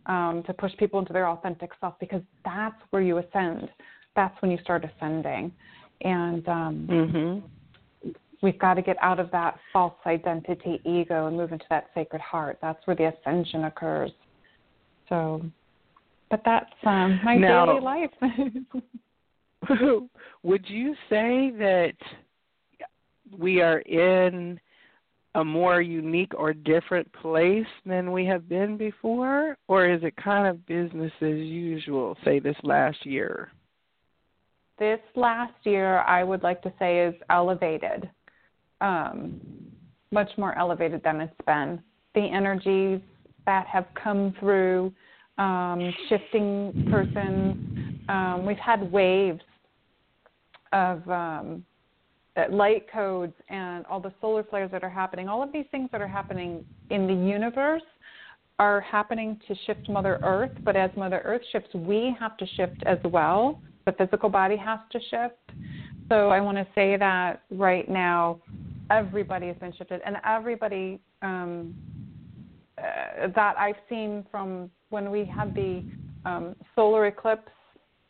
um, 0.06 0.42
to 0.46 0.52
push 0.52 0.72
people 0.78 1.00
into 1.00 1.14
their 1.14 1.28
authentic 1.28 1.70
self 1.80 1.94
because 1.98 2.20
that's 2.44 2.76
where 2.90 3.00
you 3.00 3.18
ascend. 3.18 3.70
That's 4.14 4.40
when 4.42 4.50
you 4.50 4.58
start 4.62 4.84
ascending. 4.84 5.52
And 6.02 6.46
um, 6.48 6.88
mm-hmm. 6.90 7.46
We've 8.44 8.58
got 8.58 8.74
to 8.74 8.82
get 8.82 8.96
out 9.00 9.18
of 9.18 9.30
that 9.32 9.58
false 9.72 9.94
identity 10.06 10.80
ego 10.84 11.26
and 11.26 11.36
move 11.36 11.50
into 11.50 11.64
that 11.70 11.86
sacred 11.94 12.20
heart. 12.20 12.58
That's 12.62 12.78
where 12.86 12.94
the 12.94 13.12
ascension 13.12 13.64
occurs. 13.64 14.12
So 15.08 15.42
but 16.30 16.42
that's 16.44 16.70
um, 16.84 17.20
my 17.24 17.36
now, 17.36 17.66
daily 17.66 17.80
life. 17.80 18.10
would 20.42 20.64
you 20.68 20.94
say 21.08 21.52
that 21.58 21.94
we 23.38 23.60
are 23.60 23.78
in 23.80 24.60
a 25.36 25.44
more 25.44 25.80
unique 25.80 26.32
or 26.36 26.52
different 26.52 27.10
place 27.12 27.66
than 27.86 28.12
we 28.12 28.24
have 28.26 28.48
been 28.48 28.76
before, 28.76 29.56
or 29.68 29.88
is 29.88 30.02
it 30.02 30.14
kind 30.16 30.46
of 30.46 30.66
business 30.66 31.12
as 31.20 31.36
usual, 31.36 32.16
say 32.24 32.38
this 32.38 32.56
last 32.62 33.04
year? 33.04 33.50
This 34.78 35.00
last 35.14 35.54
year, 35.64 36.00
I 36.00 36.24
would 36.24 36.42
like 36.42 36.62
to 36.62 36.72
say, 36.78 37.06
is 37.06 37.14
elevated, 37.30 38.10
um, 38.80 39.40
much 40.10 40.30
more 40.36 40.56
elevated 40.58 41.02
than 41.02 41.20
it's 41.20 41.34
been. 41.46 41.80
The 42.14 42.20
energies 42.20 43.00
that 43.46 43.66
have 43.66 43.86
come 44.02 44.34
through, 44.38 44.92
um, 45.38 45.92
shifting 46.08 46.86
persons, 46.90 48.00
um, 48.08 48.46
we've 48.46 48.56
had 48.58 48.90
waves 48.90 49.40
of 50.72 51.08
um, 51.08 51.64
light 52.50 52.90
codes 52.92 53.34
and 53.48 53.86
all 53.86 54.00
the 54.00 54.12
solar 54.20 54.42
flares 54.44 54.70
that 54.72 54.82
are 54.82 54.90
happening, 54.90 55.28
all 55.28 55.42
of 55.42 55.52
these 55.52 55.66
things 55.70 55.88
that 55.92 56.00
are 56.00 56.08
happening 56.08 56.64
in 56.90 57.06
the 57.06 57.14
universe 57.14 57.82
are 58.58 58.80
happening 58.80 59.40
to 59.48 59.54
shift 59.66 59.88
Mother 59.88 60.20
Earth, 60.22 60.52
but 60.64 60.76
as 60.76 60.90
Mother 60.96 61.20
Earth 61.24 61.42
shifts, 61.50 61.74
we 61.74 62.16
have 62.20 62.36
to 62.36 62.46
shift 62.56 62.82
as 62.86 62.98
well. 63.04 63.60
The 63.86 63.92
physical 63.92 64.28
body 64.28 64.56
has 64.56 64.78
to 64.92 65.00
shift. 65.10 65.58
So 66.08 66.28
I 66.28 66.40
want 66.40 66.58
to 66.58 66.66
say 66.74 66.96
that 66.96 67.42
right 67.50 67.88
now, 67.88 68.40
everybody 68.90 69.46
has 69.48 69.56
been 69.56 69.72
shifted, 69.76 70.00
and 70.04 70.16
everybody 70.24 71.00
um, 71.22 71.74
uh, 72.78 73.28
that 73.34 73.56
I've 73.58 73.76
seen 73.88 74.26
from 74.30 74.70
when 74.90 75.10
we 75.10 75.24
had 75.24 75.54
the 75.54 75.82
um, 76.24 76.54
solar 76.74 77.06
eclipse 77.06 77.50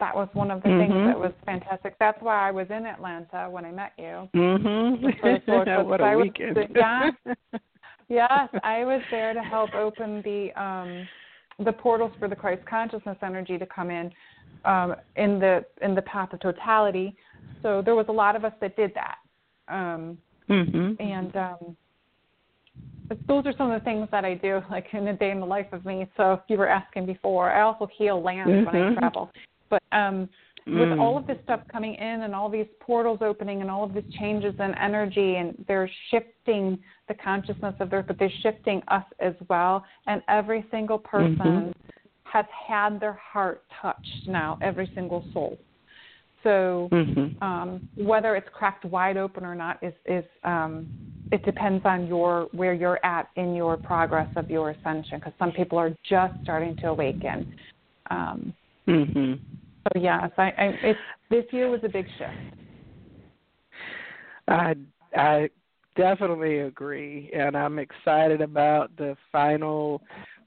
that 0.01 0.15
was 0.15 0.29
one 0.33 0.51
of 0.51 0.63
the 0.63 0.69
mm-hmm. 0.69 0.93
things 0.93 1.07
that 1.07 1.19
was 1.19 1.33
fantastic. 1.47 1.97
That's 1.99 2.21
why 2.21 2.49
I 2.49 2.51
was 2.51 2.67
in 2.69 2.85
Atlanta 2.85 3.49
when 3.49 3.65
I 3.65 3.71
met 3.71 3.93
you. 3.97 4.29
Mm-hmm. 4.35 5.87
what 5.89 6.01
a 6.01 6.19
weekend. 6.19 6.57
Was, 6.57 6.67
yeah. 6.75 7.11
yes, 8.09 8.49
I 8.63 8.85
was 8.85 9.01
there 9.11 9.33
to 9.35 9.41
help 9.41 9.73
open 9.75 10.21
the 10.23 10.51
um, 10.61 11.09
the 11.65 11.73
portals 11.73 12.13
for 12.19 12.29
the 12.29 12.35
Christ 12.35 12.67
consciousness 12.67 13.17
energy 13.23 13.57
to 13.57 13.67
come 13.67 13.91
in 13.91 14.11
um, 14.65 14.97
in 15.17 15.39
the 15.39 15.65
in 15.81 15.95
the 15.95 16.03
path 16.03 16.33
of 16.33 16.41
totality. 16.41 17.17
So 17.63 17.83
there 17.83 17.95
was 17.95 18.07
a 18.09 18.13
lot 18.13 18.37
of 18.37 18.45
us 18.45 18.53
that 18.61 18.77
did 18.77 18.93
that. 18.95 19.17
Um, 19.69 20.19
mm-hmm. 20.49 21.01
And 21.01 21.37
um, 21.37 21.77
those 23.27 23.47
are 23.47 23.55
some 23.57 23.71
of 23.71 23.81
the 23.81 23.85
things 23.85 24.09
that 24.11 24.25
I 24.25 24.35
do, 24.35 24.61
like 24.71 24.87
in 24.93 25.09
a 25.09 25.17
day 25.17 25.31
in 25.31 25.41
the 25.41 25.47
life 25.47 25.73
of 25.73 25.85
me. 25.85 26.07
So 26.17 26.35
if 26.35 26.41
you 26.49 26.57
were 26.57 26.69
asking 26.69 27.07
before, 27.07 27.51
I 27.51 27.63
also 27.63 27.89
heal 27.97 28.23
lands 28.23 28.51
mm-hmm. 28.51 28.67
when 28.67 28.75
I 28.75 28.79
mm-hmm. 28.79 28.99
travel. 28.99 29.31
But 29.71 29.83
um, 29.93 30.29
mm. 30.69 30.91
with 30.91 30.99
all 30.99 31.17
of 31.17 31.27
this 31.27 31.39
stuff 31.45 31.61
coming 31.71 31.95
in 31.95 32.23
and 32.23 32.35
all 32.35 32.49
these 32.49 32.67
portals 32.81 33.19
opening 33.23 33.63
and 33.63 33.71
all 33.71 33.85
of 33.85 33.95
these 33.95 34.05
changes 34.19 34.55
in 34.59 34.75
energy, 34.75 35.37
and 35.37 35.65
they're 35.67 35.91
shifting 36.11 36.79
the 37.09 37.15
consciousness 37.15 37.75
of 37.81 37.93
Earth, 37.93 38.07
but 38.09 38.19
they're 38.19 38.31
shifting 38.43 38.83
us 38.89 39.05
as 39.21 39.35
well. 39.49 39.85
And 40.07 40.23
every 40.29 40.65
single 40.71 40.99
person 40.99 41.37
mm-hmm. 41.39 41.71
has 42.25 42.45
had 42.69 43.01
their 43.01 43.15
heart 43.15 43.65
touched 43.83 44.29
now, 44.29 44.59
every 44.63 44.91
single 44.95 45.25
soul. 45.33 45.59
So 46.45 46.89
mm-hmm. 46.93 47.43
um, 47.43 47.89
whether 47.97 48.37
it's 48.37 48.49
cracked 48.53 48.85
wide 48.85 49.17
open 49.17 49.45
or 49.45 49.55
not 49.55 49.83
is 49.83 49.95
is 50.05 50.25
um, 50.45 50.87
it 51.33 51.45
depends 51.45 51.85
on 51.85 52.07
your 52.07 52.49
where 52.53 52.75
you're 52.75 53.05
at 53.05 53.31
in 53.37 53.55
your 53.55 53.77
progress 53.77 54.29
of 54.37 54.51
your 54.51 54.71
ascension. 54.71 55.19
Because 55.19 55.33
some 55.39 55.51
people 55.51 55.79
are 55.79 55.93
just 56.09 56.35
starting 56.43 56.77
to 56.77 56.89
awaken. 56.89 57.57
Um, 58.11 58.55
mm-hmm. 58.87 59.33
So 59.85 60.01
yes, 60.01 60.31
I, 60.37 60.43
I 60.43 60.65
it, 60.83 60.97
this 61.31 61.45
year 61.51 61.71
was 61.71 61.81
a 61.83 61.89
big 61.89 62.07
shift. 62.19 62.59
I 64.47 64.75
I 65.17 65.49
definitely 65.97 66.61
agree, 66.61 67.31
and 67.35 67.57
I'm 67.57 67.79
excited 67.79 68.43
about 68.43 68.95
the 68.97 69.17
final 69.33 70.03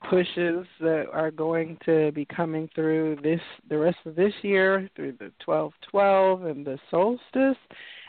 pushes 0.09 0.65
that 0.79 1.05
are 1.11 1.31
going 1.31 1.77
to 1.85 2.11
be 2.11 2.25
coming 2.25 2.69
through 2.75 3.17
this 3.23 3.41
the 3.69 3.77
rest 3.77 3.97
of 4.05 4.15
this 4.15 4.33
year 4.41 4.89
through 4.95 5.13
the 5.13 5.31
1212 5.45 6.45
and 6.45 6.65
the 6.65 6.79
solstice. 6.89 7.57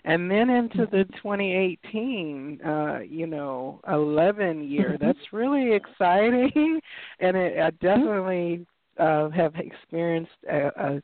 And 0.04 0.30
then 0.30 0.48
into 0.48 0.86
the 0.86 1.04
2018 1.16 2.60
uh 2.62 2.98
you 3.08 3.26
know 3.26 3.80
11 3.88 4.68
year. 4.68 4.92
Mm-hmm. 4.92 5.06
that's 5.06 5.32
really 5.32 5.72
exciting. 5.72 6.80
And 7.20 7.36
it, 7.36 7.58
I 7.58 7.70
definitely 7.70 8.66
uh 8.98 9.30
have 9.30 9.54
experienced 9.56 10.32
a, 10.50 10.66
a 10.76 11.02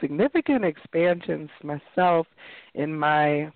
significant 0.00 0.64
expansions 0.64 1.50
myself 1.62 2.26
in 2.74 2.94
my 2.96 3.50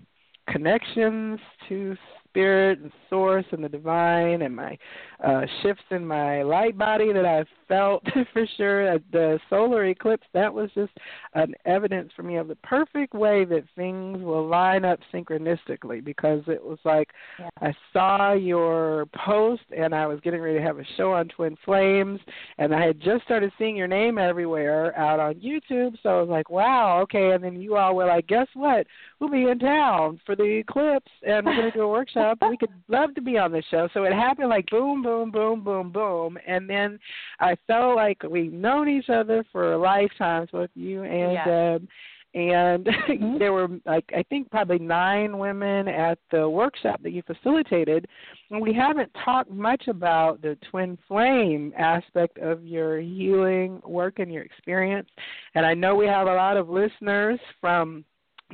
connections 0.47 1.39
to 1.67 1.95
spirit 2.29 2.79
and 2.79 2.91
source 3.09 3.45
and 3.51 3.63
the 3.63 3.69
divine 3.69 4.43
and 4.43 4.55
my 4.55 4.77
uh 5.23 5.41
shifts 5.61 5.83
in 5.91 6.05
my 6.05 6.43
light 6.43 6.77
body 6.77 7.11
that 7.11 7.25
I 7.25 7.43
felt 7.67 8.03
for 8.33 8.45
sure. 8.57 8.87
At 8.87 9.01
the 9.11 9.39
solar 9.49 9.85
eclipse 9.85 10.27
that 10.33 10.53
was 10.53 10.69
just 10.73 10.91
an 11.33 11.53
evidence 11.65 12.11
for 12.15 12.23
me 12.23 12.37
of 12.37 12.47
the 12.47 12.55
perfect 12.57 13.13
way 13.13 13.45
that 13.45 13.63
things 13.75 14.21
will 14.21 14.47
line 14.47 14.85
up 14.85 14.99
synchronistically 15.13 16.03
because 16.03 16.41
it 16.47 16.63
was 16.63 16.79
like 16.85 17.09
yeah. 17.39 17.49
I 17.61 17.73
saw 17.91 18.33
your 18.33 19.07
post 19.25 19.63
and 19.75 19.93
I 19.93 20.07
was 20.07 20.19
getting 20.21 20.41
ready 20.41 20.57
to 20.57 20.63
have 20.63 20.79
a 20.79 20.85
show 20.97 21.11
on 21.11 21.27
Twin 21.29 21.57
Flames 21.65 22.19
and 22.57 22.73
I 22.73 22.85
had 22.85 23.01
just 23.01 23.23
started 23.23 23.51
seeing 23.57 23.75
your 23.75 23.87
name 23.87 24.17
everywhere 24.17 24.97
out 24.97 25.19
on 25.19 25.35
YouTube. 25.35 25.95
So 26.03 26.09
I 26.09 26.21
was 26.21 26.29
like 26.29 26.49
wow 26.49 26.99
okay. 27.01 27.31
And 27.31 27.43
then 27.43 27.59
you 27.59 27.75
all 27.75 27.95
were 27.95 28.05
like 28.05 28.27
guess 28.27 28.47
what? 28.53 28.85
We'll 29.19 29.31
be 29.31 29.49
in 29.49 29.59
town 29.59 30.21
for 30.25 30.35
the 30.35 30.43
eclipse 30.43 31.11
and 31.23 31.45
we're 31.45 31.55
going 31.55 31.71
to 31.71 31.77
do 31.77 31.83
a 31.83 31.87
workshop 31.89 32.18
we 32.49 32.57
could 32.57 32.69
love 32.87 33.15
to 33.15 33.21
be 33.21 33.37
on 33.37 33.51
the 33.51 33.63
show. 33.69 33.87
So 33.93 34.03
it 34.03 34.13
happened 34.13 34.49
like 34.49 34.69
boom 34.69 35.01
boom 35.01 35.31
boom 35.31 35.63
boom 35.63 35.91
boom. 35.91 36.37
And 36.47 36.69
then 36.69 36.99
I 37.39 37.55
felt 37.67 37.95
like 37.95 38.21
we've 38.23 38.53
known 38.53 38.89
each 38.89 39.09
other 39.09 39.43
for 39.51 39.77
lifetimes, 39.77 40.49
both 40.51 40.69
you 40.75 41.03
and 41.03 41.81
um, 41.81 41.87
and 42.35 42.85
mm-hmm. 43.09 43.37
there 43.39 43.53
were 43.53 43.67
like 43.85 44.05
I 44.15 44.23
think 44.23 44.51
probably 44.51 44.79
nine 44.79 45.37
women 45.37 45.87
at 45.87 46.19
the 46.31 46.47
workshop 46.47 47.01
that 47.03 47.11
you 47.11 47.23
facilitated, 47.23 48.07
and 48.51 48.61
we 48.61 48.73
haven't 48.73 49.11
talked 49.25 49.49
much 49.49 49.87
about 49.87 50.41
the 50.41 50.57
twin 50.69 50.97
flame 51.07 51.73
aspect 51.77 52.37
of 52.37 52.63
your 52.63 52.99
healing 52.99 53.81
work 53.83 54.19
and 54.19 54.31
your 54.31 54.43
experience. 54.43 55.09
And 55.55 55.65
I 55.65 55.73
know 55.73 55.95
we 55.95 56.05
have 56.05 56.27
a 56.27 56.33
lot 56.33 56.57
of 56.57 56.69
listeners 56.69 57.39
from 57.59 58.05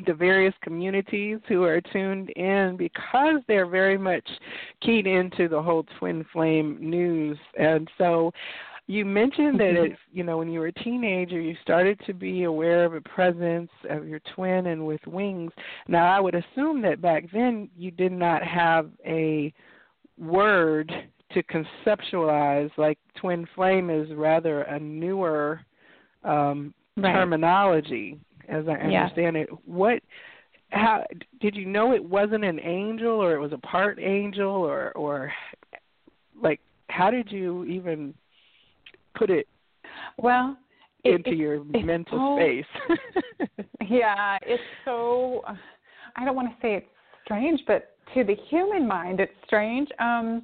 the 0.05 0.13
various 0.13 0.53
communities 0.61 1.39
who 1.47 1.63
are 1.63 1.79
tuned 1.79 2.29
in 2.31 2.75
because 2.77 3.41
they're 3.47 3.67
very 3.67 3.97
much 3.97 4.27
keyed 4.81 5.07
into 5.07 5.47
the 5.47 5.61
whole 5.61 5.85
twin 5.99 6.25
flame 6.33 6.77
news. 6.79 7.37
And 7.57 7.89
so 7.97 8.31
you 8.87 9.05
mentioned 9.05 9.59
that 9.59 9.73
mm-hmm. 9.73 9.91
it's 9.91 9.99
you 10.11 10.23
know 10.23 10.37
when 10.37 10.49
you 10.49 10.59
were 10.59 10.67
a 10.67 10.71
teenager 10.71 11.39
you 11.39 11.55
started 11.61 11.99
to 12.05 12.13
be 12.13 12.43
aware 12.43 12.85
of 12.85 12.93
a 12.93 13.01
presence 13.01 13.71
of 13.89 14.07
your 14.07 14.19
twin 14.35 14.67
and 14.67 14.85
with 14.85 15.05
wings. 15.07 15.51
Now 15.87 16.05
I 16.15 16.19
would 16.19 16.35
assume 16.35 16.81
that 16.83 17.01
back 17.01 17.25
then 17.33 17.69
you 17.77 17.91
did 17.91 18.11
not 18.11 18.43
have 18.43 18.89
a 19.05 19.53
word 20.17 20.91
to 21.31 21.43
conceptualize 21.43 22.69
like 22.77 22.99
twin 23.15 23.47
flame 23.55 23.89
is 23.89 24.09
rather 24.13 24.61
a 24.63 24.79
newer 24.79 25.61
um 26.23 26.73
right. 26.97 27.13
terminology 27.13 28.19
as 28.49 28.65
I 28.67 28.73
understand 28.73 29.35
yeah. 29.35 29.43
it. 29.43 29.49
What 29.65 30.01
how 30.69 31.03
did 31.41 31.55
you 31.55 31.65
know 31.65 31.93
it 31.93 32.03
wasn't 32.03 32.43
an 32.43 32.59
angel 32.59 33.11
or 33.11 33.33
it 33.33 33.39
was 33.39 33.53
a 33.53 33.57
part 33.59 33.99
angel 33.99 34.49
or 34.49 34.91
or 34.93 35.31
like 36.41 36.59
how 36.89 37.09
did 37.09 37.31
you 37.31 37.63
even 37.65 38.13
put 39.15 39.29
it 39.29 39.47
well 40.17 40.57
into 41.03 41.31
it, 41.31 41.37
your 41.37 41.55
it, 41.55 41.85
mental 41.85 42.37
space. 42.37 43.59
yeah, 43.89 44.37
it's 44.41 44.61
so 44.83 45.43
I 46.15 46.25
don't 46.25 46.35
want 46.35 46.49
to 46.49 46.55
say 46.61 46.75
it's 46.75 46.87
strange, 47.23 47.61
but 47.67 47.95
to 48.13 48.23
the 48.23 48.35
human 48.49 48.87
mind 48.87 49.19
it's 49.19 49.33
strange. 49.45 49.87
Um 49.99 50.43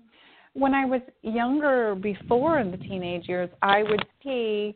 when 0.53 0.73
I 0.73 0.85
was 0.85 1.01
younger 1.21 1.95
before 1.95 2.59
in 2.59 2.71
the 2.71 2.77
teenage 2.77 3.27
years, 3.27 3.49
I 3.61 3.83
would 3.83 4.05
see 4.23 4.75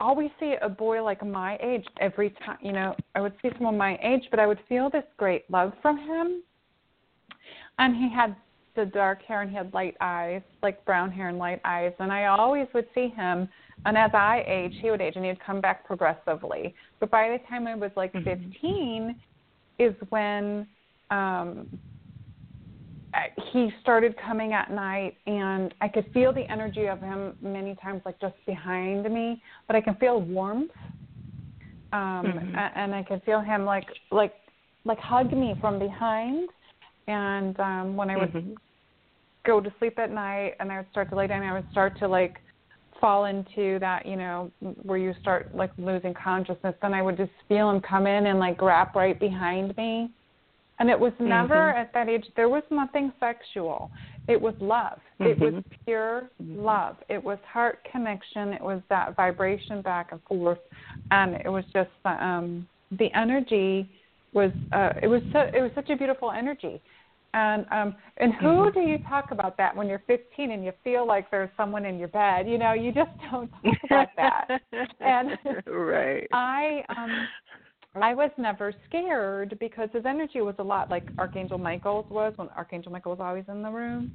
always 0.00 0.30
see 0.40 0.54
a 0.60 0.68
boy 0.68 1.02
like 1.02 1.24
my 1.24 1.58
age 1.62 1.86
every 2.00 2.30
time, 2.44 2.58
you 2.60 2.72
know, 2.72 2.94
I 3.14 3.20
would 3.20 3.34
see 3.42 3.50
someone 3.54 3.76
my 3.76 3.98
age, 4.02 4.28
but 4.30 4.40
I 4.40 4.46
would 4.46 4.60
feel 4.68 4.90
this 4.90 5.04
great 5.16 5.50
love 5.50 5.72
from 5.80 5.98
him. 5.98 6.42
And 7.78 7.96
he 7.96 8.08
had 8.12 8.36
the 8.76 8.84
dark 8.84 9.22
hair 9.22 9.42
and 9.42 9.50
he 9.50 9.56
had 9.56 9.72
light 9.72 9.96
eyes, 10.00 10.42
like 10.62 10.84
brown 10.84 11.10
hair 11.10 11.28
and 11.28 11.38
light 11.38 11.60
eyes. 11.64 11.92
And 11.98 12.12
I 12.12 12.26
always 12.26 12.66
would 12.74 12.86
see 12.94 13.08
him. 13.08 13.48
And 13.86 13.96
as 13.96 14.10
I 14.14 14.44
age, 14.46 14.74
he 14.80 14.90
would 14.90 15.00
age, 15.00 15.14
and 15.16 15.24
he'd 15.24 15.44
come 15.44 15.60
back 15.60 15.84
progressively. 15.84 16.74
But 17.00 17.10
by 17.10 17.28
the 17.28 17.38
time 17.48 17.66
I 17.66 17.74
was 17.74 17.90
like 17.96 18.12
mm-hmm. 18.12 18.50
15, 18.52 19.16
is 19.78 19.94
when 20.08 20.66
um, 21.10 21.78
he 23.52 23.70
started 23.80 24.14
coming 24.16 24.52
at 24.52 24.70
night, 24.70 25.16
and 25.26 25.74
I 25.80 25.88
could 25.88 26.06
feel 26.12 26.32
the 26.32 26.50
energy 26.50 26.86
of 26.86 27.00
him 27.00 27.34
many 27.40 27.76
times, 27.76 28.02
like 28.04 28.20
just 28.20 28.34
behind 28.46 29.04
me. 29.12 29.42
But 29.66 29.76
I 29.76 29.80
can 29.80 29.94
feel 29.96 30.20
warmth, 30.20 30.70
um, 31.92 32.26
mm-hmm. 32.26 32.56
and 32.56 32.94
I 32.94 33.02
can 33.02 33.20
feel 33.20 33.40
him 33.40 33.64
like 33.64 33.86
like 34.10 34.34
like 34.84 34.98
hug 34.98 35.32
me 35.32 35.54
from 35.60 35.78
behind. 35.78 36.48
And 37.06 37.58
um 37.60 37.96
when 37.96 38.10
I 38.10 38.16
would 38.16 38.32
Mhm. 38.32 38.56
go 39.44 39.60
to 39.60 39.72
sleep 39.78 39.98
at 39.98 40.10
night 40.10 40.54
and 40.58 40.72
I 40.72 40.78
would 40.78 40.90
start 40.90 41.08
to 41.10 41.16
lay 41.16 41.26
down, 41.26 41.42
I 41.42 41.52
would 41.52 41.70
start 41.70 41.98
to 41.98 42.08
like 42.08 42.40
fall 43.00 43.26
into 43.26 43.78
that, 43.80 44.06
you 44.06 44.16
know, 44.16 44.50
where 44.82 44.98
you 44.98 45.12
start 45.20 45.54
like 45.54 45.70
losing 45.76 46.14
consciousness. 46.14 46.74
Then 46.80 46.94
I 46.94 47.02
would 47.02 47.16
just 47.16 47.32
feel 47.48 47.70
him 47.70 47.80
come 47.80 48.06
in 48.06 48.26
and 48.26 48.38
like 48.38 48.60
wrap 48.62 48.94
right 48.94 49.18
behind 49.18 49.76
me. 49.76 50.10
And 50.78 50.90
it 50.90 50.98
was 50.98 51.12
never 51.20 51.54
Mhm. 51.72 51.76
at 51.76 51.92
that 51.92 52.08
age, 52.08 52.26
there 52.34 52.48
was 52.48 52.62
nothing 52.70 53.12
sexual. 53.20 53.90
It 54.26 54.40
was 54.40 54.54
love. 54.60 55.00
It 55.20 55.38
was 55.38 55.54
Mhm. 55.54 55.64
pure 55.84 56.30
Mhm. 56.42 56.64
love. 56.64 56.96
It 57.08 57.22
was 57.22 57.38
heart 57.44 57.84
connection. 57.84 58.52
It 58.52 58.60
was 58.62 58.82
that 58.88 59.14
vibration 59.14 59.82
back 59.82 60.12
and 60.12 60.22
forth. 60.24 60.58
And 61.10 61.36
it 61.36 61.48
was 61.48 61.64
just 61.72 61.90
the, 62.02 62.24
um, 62.24 62.66
the 62.92 63.12
energy 63.14 63.88
was, 64.32 64.50
uh, 64.72 64.94
it 65.02 65.06
was 65.08 65.22
so, 65.32 65.48
it 65.52 65.60
was 65.60 65.72
such 65.74 65.90
a 65.90 65.96
beautiful 65.96 66.30
energy. 66.32 66.80
And 67.34 67.66
um 67.72 67.96
and 68.18 68.32
who 68.34 68.70
Mhm. 68.70 68.74
do 68.74 68.80
you 68.80 68.98
talk 68.98 69.32
about 69.32 69.56
that 69.56 69.74
when 69.74 69.88
you're 69.88 69.98
15 70.06 70.52
and 70.52 70.64
you 70.64 70.70
feel 70.84 71.04
like 71.04 71.28
there's 71.30 71.50
someone 71.56 71.84
in 71.84 71.98
your 71.98 72.06
bed? 72.08 72.48
You 72.48 72.58
know, 72.58 72.72
you 72.74 72.92
just 72.92 73.10
don't 73.30 73.50
talk 73.62 73.78
about 73.84 74.08
that. 74.16 74.60
And- 75.00 75.36
right. 75.66 76.28
I 76.32 76.84
um 76.96 77.28
I 78.02 78.14
was 78.14 78.30
never 78.36 78.74
scared 78.86 79.56
because 79.60 79.88
his 79.92 80.04
energy 80.04 80.40
was 80.40 80.56
a 80.58 80.62
lot 80.62 80.90
like 80.90 81.12
Archangel 81.18 81.58
Michael's 81.58 82.06
was 82.10 82.32
when 82.36 82.48
Archangel 82.50 82.90
Michael 82.90 83.12
was 83.12 83.20
always 83.20 83.44
in 83.48 83.62
the 83.62 83.70
room. 83.70 84.10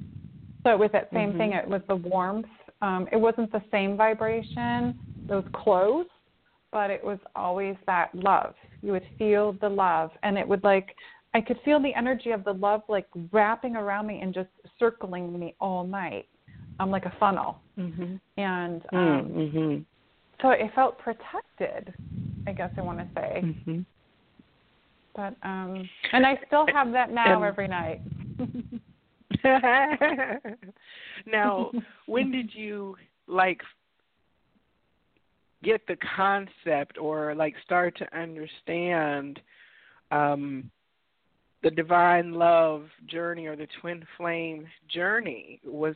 So 0.62 0.70
it 0.70 0.78
was 0.78 0.90
that 0.92 1.10
same 1.12 1.32
Mhm. 1.32 1.38
thing. 1.38 1.52
It 1.52 1.66
was 1.66 1.82
the 1.86 1.96
warmth. 1.96 2.48
Um, 2.82 3.08
it 3.10 3.16
wasn't 3.16 3.50
the 3.50 3.62
same 3.70 3.96
vibration. 3.96 4.94
It 5.28 5.34
was 5.34 5.44
close, 5.52 6.06
but 6.70 6.90
it 6.90 7.02
was 7.02 7.18
always 7.34 7.76
that 7.86 8.14
love. 8.14 8.54
You 8.82 8.92
would 8.92 9.06
feel 9.18 9.52
the 9.54 9.68
love, 9.68 10.10
and 10.22 10.38
it 10.38 10.46
would 10.46 10.64
like 10.64 10.94
I 11.32 11.40
could 11.40 11.60
feel 11.60 11.78
the 11.78 11.94
energy 11.94 12.32
of 12.32 12.42
the 12.42 12.54
love 12.54 12.82
like 12.88 13.06
wrapping 13.30 13.76
around 13.76 14.08
me 14.08 14.20
and 14.20 14.34
just 14.34 14.50
circling 14.78 15.38
me 15.38 15.54
all 15.60 15.84
night, 15.84 16.28
um, 16.80 16.90
like 16.90 17.06
a 17.06 17.10
funnel. 17.20 17.60
Mhm. 17.78 18.20
And 18.36 18.84
um, 18.92 19.28
Mhm. 19.30 19.84
so 20.42 20.50
it 20.50 20.72
felt 20.74 20.98
protected. 20.98 21.94
I 22.46 22.52
guess 22.52 22.70
I 22.76 22.82
want 22.82 22.98
to 22.98 23.08
say. 23.14 23.42
Mhm. 23.42 23.84
But 25.14 25.34
um 25.42 25.88
and 26.12 26.26
I 26.26 26.38
still 26.46 26.66
have 26.72 26.92
that 26.92 27.10
now 27.10 27.42
every 27.42 27.68
night. 27.68 28.02
now, 31.26 31.70
when 32.06 32.30
did 32.30 32.54
you 32.54 32.96
like 33.26 33.62
get 35.62 35.86
the 35.86 35.96
concept 36.16 36.98
or 36.98 37.34
like 37.34 37.54
start 37.64 37.96
to 37.98 38.18
understand 38.18 39.40
um 40.10 40.70
the 41.62 41.70
divine 41.70 42.32
love 42.32 42.84
journey 43.06 43.46
or 43.46 43.54
the 43.54 43.66
twin 43.80 44.04
flame 44.16 44.66
journey 44.88 45.60
was 45.64 45.94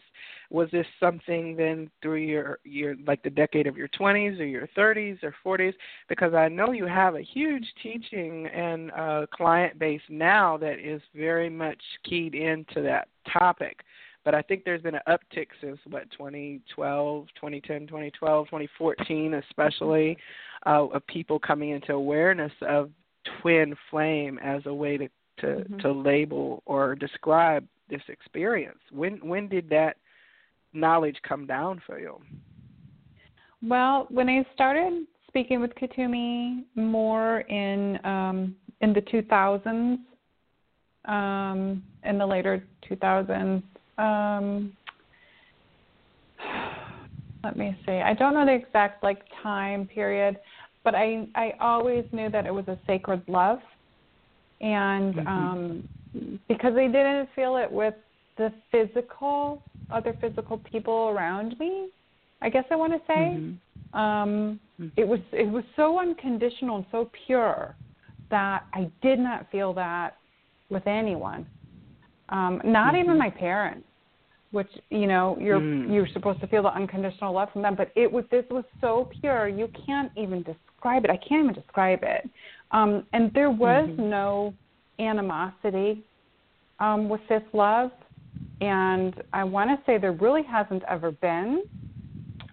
was 0.51 0.69
this 0.71 0.87
something 1.01 1.57
then 1.57 1.91
through 2.03 2.17
your 2.17 2.59
your 2.65 2.95
like 3.07 3.23
the 3.23 3.31
decade 3.31 3.67
of 3.67 3.77
your 3.77 3.89
20s 3.89 4.39
or 4.39 4.45
your 4.45 4.69
30s 4.77 5.19
or 5.23 5.35
40s 5.45 5.75
because 6.09 6.35
I 6.35 6.49
know 6.49 6.73
you 6.73 6.87
have 6.87 7.15
a 7.15 7.23
huge 7.23 7.67
teaching 7.83 8.47
and 8.49 8.93
client 9.33 9.79
base 9.79 10.03
now 10.09 10.57
that 10.59 10.79
is 10.79 11.01
very 11.15 11.49
much 11.49 11.81
keyed 12.05 12.35
into 12.35 12.83
that 12.83 13.09
topic. 13.33 13.81
But 14.25 14.35
I 14.35 14.41
think 14.43 14.65
there's 14.65 14.83
been 14.83 14.95
an 14.95 15.03
uptick 15.07 15.49
since 15.61 15.79
what 15.89 16.11
2012, 16.13 17.27
2010, 17.35 17.87
2012, 17.87 18.47
2014 18.47 19.35
especially 19.35 20.19
uh 20.67 20.87
of 20.87 21.07
people 21.07 21.39
coming 21.39 21.71
into 21.71 21.93
awareness 21.93 22.53
of 22.63 22.91
twin 23.41 23.75
flame 23.91 24.39
as 24.43 24.63
a 24.67 24.75
way 24.75 24.99
to 24.99 25.09
to 25.39 25.65
Mhm. 25.65 25.81
to 25.81 25.93
label 25.93 26.63
or 26.67 26.95
describe 26.95 27.67
this 27.89 28.03
experience. 28.09 28.81
When 28.91 29.19
when 29.27 29.49
did 29.49 29.69
that 29.71 29.97
knowledge 30.73 31.21
come 31.23 31.47
down 31.47 31.81
for 31.87 31.99
you? 31.99 32.21
Well, 33.63 34.07
when 34.11 34.29
I 34.29 34.45
started 34.55 35.07
speaking 35.29 35.61
with 35.61 35.75
Kuthumi 35.75 36.65
more 36.75 37.41
in 37.41 37.99
um 38.05 38.57
in 38.81 38.93
the 38.93 39.03
2000s 39.03 39.99
um 41.07 41.83
in 42.05 42.19
the 42.19 42.27
later 42.27 42.63
2000s 42.89 43.63
um 43.99 44.77
let 47.45 47.57
me 47.57 47.77
see. 47.87 47.93
I 47.93 48.15
don't 48.15 48.35
know 48.35 48.45
the 48.47 48.55
exact 48.55 49.03
like 49.03 49.23
time 49.43 49.87
period, 49.87 50.39
but 50.83 50.95
I 50.95 51.27
I 51.35 51.55
always 51.61 52.05
knew 52.13 52.31
that 52.31 52.47
it 52.47 52.55
was 52.55 52.69
a 52.69 52.79
sacred 52.87 53.23
love 53.29 53.61
and 54.61 55.15
Mhm. 55.15 55.27
um 55.27 55.89
because 56.49 56.75
I 56.77 56.87
didn't 56.87 57.29
feel 57.35 57.57
it 57.57 57.71
with 57.71 57.95
the 58.37 58.53
physical 58.71 59.63
other 59.91 60.15
physical 60.21 60.59
people 60.59 61.09
around 61.15 61.59
me. 61.59 61.89
I 62.41 62.49
guess 62.49 62.65
I 62.71 62.77
want 62.77 62.93
to 62.93 63.01
say 63.07 63.39
Mhm. 63.39 63.59
um 63.99 64.61
Mhm. 64.81 64.93
it 64.97 65.07
was 65.07 65.21
it 65.33 65.49
was 65.49 65.65
so 65.77 65.99
unconditional 65.99 66.77
and 66.77 66.87
so 66.91 67.11
pure 67.27 67.77
that 68.31 68.65
I 68.73 68.91
did 69.03 69.19
not 69.19 69.51
feel 69.51 69.73
that 69.75 70.17
with 70.71 70.87
anyone. 70.87 71.47
Um 72.29 72.61
not 72.65 72.95
even 72.95 73.15
Mhm. 73.17 73.19
my 73.19 73.31
parents 73.31 73.89
which 74.55 74.71
you 74.91 75.07
know 75.07 75.37
you're 75.41 75.61
Mm. 75.61 75.93
you're 75.93 76.07
supposed 76.07 76.41
to 76.41 76.47
feel 76.47 76.63
the 76.63 76.73
unconditional 76.73 77.35
love 77.35 77.51
from 77.53 77.63
them 77.63 77.75
but 77.75 77.91
it 77.97 78.11
was 78.11 78.25
this 78.31 78.45
was 78.51 78.65
so 78.81 79.09
pure 79.21 79.49
you 79.49 79.69
can't 79.85 80.13
even 80.17 80.43
describe 80.45 81.05
it 81.05 81.11
i 81.11 81.17
can't 81.17 81.43
even 81.45 81.55
describe 81.55 82.01
it 82.05 82.31
um 82.71 83.05
and 83.13 83.33
there 83.35 83.51
was 83.51 83.89
Mhm. 83.91 83.99
no 84.21 84.55
animosity 85.01 86.05
um 86.79 87.09
with 87.09 87.21
this 87.29 87.43
love 87.53 87.91
and 88.61 89.21
i 89.33 89.43
want 89.43 89.69
to 89.71 89.85
say 89.85 89.99
there 89.99 90.13
really 90.13 90.45
hasn't 90.45 90.85
ever 90.85 91.11
been 91.11 91.65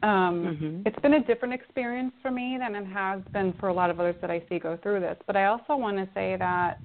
um 0.02 0.36
Mhm. 0.47 0.82
it's 0.88 0.99
been 0.99 1.14
a 1.14 1.24
different 1.24 1.54
experience 1.54 2.14
for 2.24 2.32
me 2.32 2.58
than 2.58 2.74
it 2.76 2.86
has 2.86 3.22
been 3.32 3.54
for 3.54 3.70
a 3.70 3.74
lot 3.74 3.91
of 3.91 3.99
others 3.99 4.16
that 4.22 4.32
i 4.32 4.39
see 4.49 4.58
go 4.58 4.76
through 4.78 4.99
this 4.99 5.18
but 5.28 5.36
i 5.36 5.45
also 5.45 5.76
want 5.76 5.97
to 5.97 6.08
say 6.16 6.36
that 6.36 6.80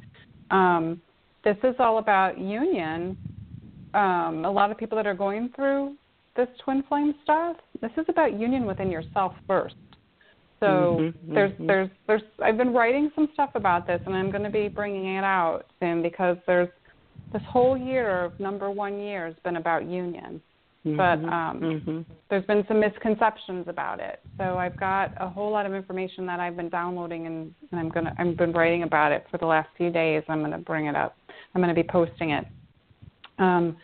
um 0.50 1.00
this 1.42 1.56
is 1.64 1.74
all 1.78 1.96
about 1.98 2.36
union 2.38 3.16
um, 3.96 4.44
a 4.44 4.50
lot 4.50 4.70
of 4.70 4.76
people 4.76 4.96
that 4.96 5.06
are 5.06 5.14
going 5.14 5.50
through 5.56 5.96
this 6.36 6.48
twin 6.62 6.82
flame 6.88 7.14
stuff, 7.22 7.56
this 7.80 7.90
is 7.96 8.04
about 8.08 8.38
union 8.38 8.66
within 8.66 8.90
yourself 8.90 9.32
first. 9.46 9.74
So 10.60 10.98
Mhm, 11.00 11.34
there's 11.34 11.52
mhm. 11.52 11.66
there's 11.66 11.90
there's 12.06 12.22
I've 12.42 12.56
been 12.56 12.72
writing 12.72 13.10
some 13.14 13.28
stuff 13.32 13.50
about 13.54 13.86
this, 13.86 14.00
and 14.06 14.14
I'm 14.14 14.30
going 14.30 14.44
to 14.44 14.50
be 14.50 14.68
bringing 14.68 15.16
it 15.16 15.24
out 15.24 15.66
soon 15.80 16.02
because 16.02 16.36
there's 16.46 16.68
this 17.32 17.42
whole 17.44 17.76
year 17.76 18.24
of 18.24 18.38
number 18.38 18.70
one 18.70 18.98
year 19.00 19.26
has 19.26 19.36
been 19.44 19.56
about 19.56 19.84
union. 19.86 20.40
But 20.84 21.18
Mhm. 21.20 21.32
um, 21.32 21.60
Mhm. 21.60 22.06
there's 22.28 22.44
been 22.46 22.66
some 22.68 22.80
misconceptions 22.80 23.66
about 23.68 23.98
it. 24.00 24.22
So 24.36 24.58
I've 24.58 24.76
got 24.76 25.12
a 25.18 25.28
whole 25.28 25.50
lot 25.50 25.66
of 25.66 25.74
information 25.74 26.26
that 26.26 26.38
I've 26.40 26.56
been 26.56 26.68
downloading, 26.68 27.26
and, 27.26 27.54
and 27.70 27.80
I'm 27.80 27.88
gonna 27.88 28.14
I've 28.18 28.36
been 28.36 28.52
writing 28.52 28.82
about 28.82 29.12
it 29.12 29.26
for 29.30 29.38
the 29.38 29.46
last 29.46 29.68
few 29.76 29.90
days. 29.90 30.22
I'm 30.28 30.40
going 30.40 30.52
to 30.52 30.58
bring 30.58 30.86
it 30.86 30.96
up. 30.96 31.16
I'm 31.54 31.62
going 31.62 31.74
to 31.74 31.82
be 31.82 31.86
posting 31.88 32.30
it. 32.30 32.46
Um, 33.38 33.76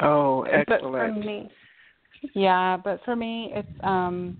Oh, 0.00 0.44
but 0.68 0.80
for 0.80 1.06
excellent. 1.06 1.24
me, 1.24 1.50
yeah, 2.34 2.76
but 2.76 3.00
for 3.04 3.16
me, 3.16 3.50
it's 3.54 3.68
um, 3.82 4.36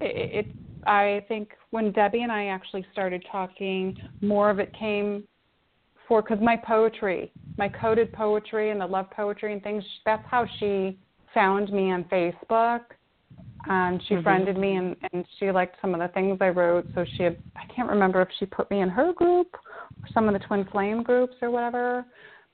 it, 0.00 0.46
it. 0.46 0.54
I 0.86 1.24
think 1.28 1.50
when 1.70 1.92
Debbie 1.92 2.22
and 2.22 2.32
I 2.32 2.46
actually 2.46 2.86
started 2.92 3.24
talking, 3.30 3.94
more 4.20 4.50
of 4.50 4.58
it 4.58 4.72
came 4.78 5.24
for 6.08 6.22
because 6.22 6.38
my 6.40 6.56
poetry, 6.56 7.32
my 7.58 7.68
coded 7.68 8.12
poetry 8.12 8.70
and 8.70 8.80
the 8.80 8.86
love 8.86 9.10
poetry 9.10 9.52
and 9.52 9.62
things. 9.62 9.84
That's 10.04 10.24
how 10.30 10.46
she 10.58 10.98
found 11.32 11.72
me 11.72 11.92
on 11.92 12.04
Facebook. 12.04 12.80
And 13.66 14.02
she 14.04 14.14
Mhm. 14.16 14.22
friended 14.22 14.58
me, 14.58 14.76
and 14.76 14.94
and 15.12 15.26
she 15.38 15.50
liked 15.50 15.80
some 15.80 15.94
of 15.94 16.00
the 16.00 16.08
things 16.08 16.36
I 16.40 16.50
wrote. 16.50 16.86
So 16.94 17.04
she 17.16 17.22
had, 17.22 17.36
I 17.56 17.64
can't 17.74 17.88
remember 17.88 18.20
if 18.20 18.28
she 18.38 18.44
put 18.44 18.70
me 18.70 18.80
in 18.80 18.90
her 18.90 19.14
group 19.14 19.54
or 19.54 20.08
some 20.12 20.28
of 20.28 20.34
the 20.34 20.46
twin 20.46 20.64
flame 20.66 21.02
groups 21.02 21.34
or 21.40 21.50
whatever. 21.50 22.04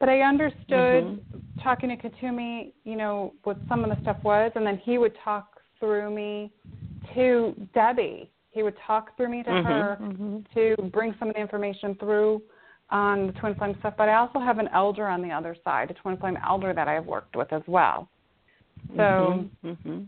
But 0.01 0.09
I 0.09 0.23
understood 0.23 1.05
Mhm. 1.05 1.21
talking 1.63 1.91
to 1.91 1.97
Kuthumi, 1.97 2.73
you 2.85 2.97
know, 2.97 3.35
what 3.45 3.59
some 3.69 3.85
of 3.85 3.91
the 3.95 4.01
stuff 4.03 4.17
was, 4.25 4.51
and 4.57 4.67
then 4.67 4.79
he 4.79 4.97
would 4.97 5.15
talk 5.17 5.61
through 5.79 6.11
me 6.11 6.51
to 7.15 7.55
Debbie. 7.75 8.31
He 8.51 8.63
would 8.63 8.77
talk 8.79 9.15
through 9.17 9.29
me 9.29 9.43
to 9.43 9.51
Mhm. 9.51 9.65
her 9.65 9.99
Mhm. 10.01 10.45
to 10.55 10.83
bring 10.91 11.15
some 11.19 11.29
of 11.29 11.35
the 11.35 11.41
information 11.41 11.95
through 11.97 12.43
on 12.89 13.27
the 13.29 13.33
twin 13.35 13.55
flame 13.55 13.75
stuff. 13.79 13.95
But 13.97 14.09
I 14.09 14.15
also 14.15 14.39
have 14.39 14.59
an 14.59 14.69
elder 14.69 15.07
on 15.07 15.21
the 15.23 15.31
other 15.31 15.55
side, 15.55 15.91
a 15.91 15.95
twin 15.95 16.17
flame 16.17 16.39
elder 16.45 16.73
that 16.73 16.89
I've 16.89 17.07
worked 17.07 17.37
with 17.37 17.53
as 17.53 17.63
well. 17.69 18.09
So 18.97 19.45
Mhm. 19.63 19.77
Mhm. 19.85 20.07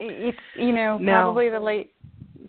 it's 0.00 0.38
you 0.56 0.72
know 0.72 0.96
Now- 0.98 1.24
probably 1.24 1.50
the 1.50 1.60
late, 1.60 1.94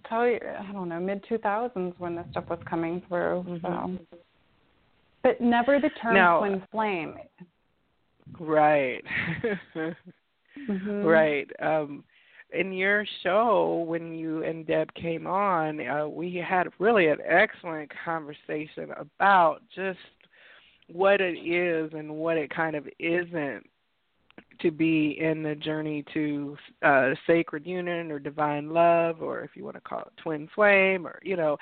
probably 0.05 0.41
I 0.41 0.72
don't 0.72 0.88
know 0.89 0.99
mid 0.99 1.24
two 1.24 1.38
thousands 1.39 1.99
when 1.99 2.16
this 2.16 2.26
stuff 2.32 2.49
was 2.49 2.63
coming 2.63 3.01
through. 3.01 3.59
So, 3.61 3.91
but 5.26 5.41
never 5.41 5.80
the 5.80 5.89
term 6.01 6.13
Now- 6.13 6.39
twin 6.39 6.61
flame. 6.71 7.15
Right. 8.39 9.03
Mhm. 10.69 11.03
Right. 11.03 11.51
Um 11.59 12.05
in 12.53 12.71
your 12.71 13.05
show 13.23 13.84
when 13.89 14.13
you 14.13 14.41
and 14.43 14.65
Deb 14.65 14.93
came 14.93 15.28
on, 15.28 15.86
uh, 15.86 16.07
we 16.07 16.36
had 16.36 16.69
really 16.80 17.07
an 17.07 17.17
excellent 17.28 17.91
conversation 18.05 18.91
about 18.97 19.61
just 19.76 19.99
what 20.88 21.19
it 21.19 21.38
is 21.39 21.91
and 21.93 22.09
what 22.15 22.38
it 22.38 22.49
kind 22.51 22.78
of 22.78 22.88
isn't 22.99 23.69
to 24.61 24.71
be 24.71 25.17
in 25.19 25.43
the 25.43 25.55
journey 25.55 26.03
to 26.13 26.57
uh, 26.83 27.09
sacred 27.27 27.65
union 27.65 28.11
or 28.11 28.19
divine 28.19 28.69
love, 28.69 29.21
or 29.21 29.41
if 29.41 29.51
you 29.55 29.63
want 29.63 29.75
to 29.75 29.81
call 29.81 29.99
it 29.99 30.11
twin 30.21 30.49
flame, 30.55 31.05
or 31.05 31.19
you 31.23 31.36
know. 31.36 31.57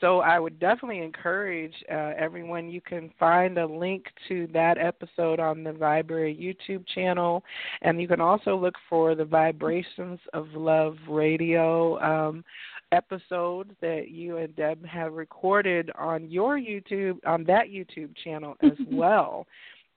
So 0.00 0.20
I 0.20 0.38
would 0.38 0.58
definitely 0.60 1.02
encourage 1.02 1.74
uh, 1.90 2.12
everyone. 2.16 2.68
You 2.68 2.80
can 2.80 3.10
find 3.18 3.58
a 3.58 3.66
link 3.66 4.06
to 4.28 4.48
that 4.52 4.78
episode 4.78 5.40
on 5.40 5.64
the 5.64 5.72
Viberary 5.72 6.34
YouTube 6.34 6.86
channel, 6.94 7.44
and 7.82 8.00
you 8.00 8.08
can 8.08 8.20
also 8.20 8.56
look 8.56 8.74
for 8.88 9.14
the 9.14 9.24
Vibrations 9.24 10.20
of 10.32 10.48
Love 10.54 10.96
Radio. 11.08 11.98
Um, 12.00 12.44
episode 12.92 13.76
that 13.80 14.10
you 14.10 14.38
and 14.38 14.56
Deb 14.56 14.84
have 14.84 15.12
recorded 15.12 15.92
on 15.96 16.28
your 16.28 16.58
YouTube 16.58 17.18
on 17.24 17.44
that 17.44 17.66
YouTube 17.66 18.10
channel 18.24 18.56
as 18.62 18.72
well 18.90 19.46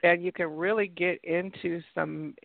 and 0.04 0.24
you 0.24 0.32
can 0.32 0.56
really 0.56 0.88
get 0.88 1.24
into 1.24 1.82
some 1.96 2.36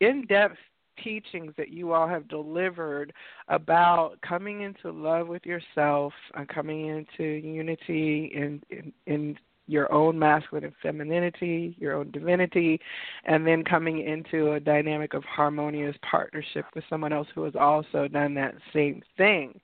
in-depth 0.00 0.56
teachings 1.02 1.52
that 1.56 1.70
you 1.70 1.92
all 1.92 2.08
have 2.08 2.28
delivered 2.28 3.12
about 3.48 4.14
coming 4.26 4.62
into 4.62 4.90
love 4.90 5.26
with 5.26 5.44
yourself 5.44 6.12
and 6.34 6.48
coming 6.48 6.86
into 6.86 7.24
unity 7.24 8.32
in, 8.34 8.62
in, 8.70 8.92
in 9.06 9.38
your 9.66 9.92
own 9.92 10.18
masculine 10.18 10.64
and 10.64 10.74
femininity, 10.82 11.74
your 11.78 11.94
own 11.94 12.10
divinity, 12.12 12.78
and 13.24 13.46
then 13.46 13.64
coming 13.64 14.06
into 14.06 14.52
a 14.52 14.60
dynamic 14.60 15.14
of 15.14 15.24
harmonious 15.24 15.96
partnership 16.08 16.66
with 16.74 16.84
someone 16.88 17.12
else 17.12 17.28
who 17.34 17.42
has 17.42 17.54
also 17.58 18.06
done 18.06 18.34
that 18.34 18.54
same 18.72 19.02
thing 19.16 19.58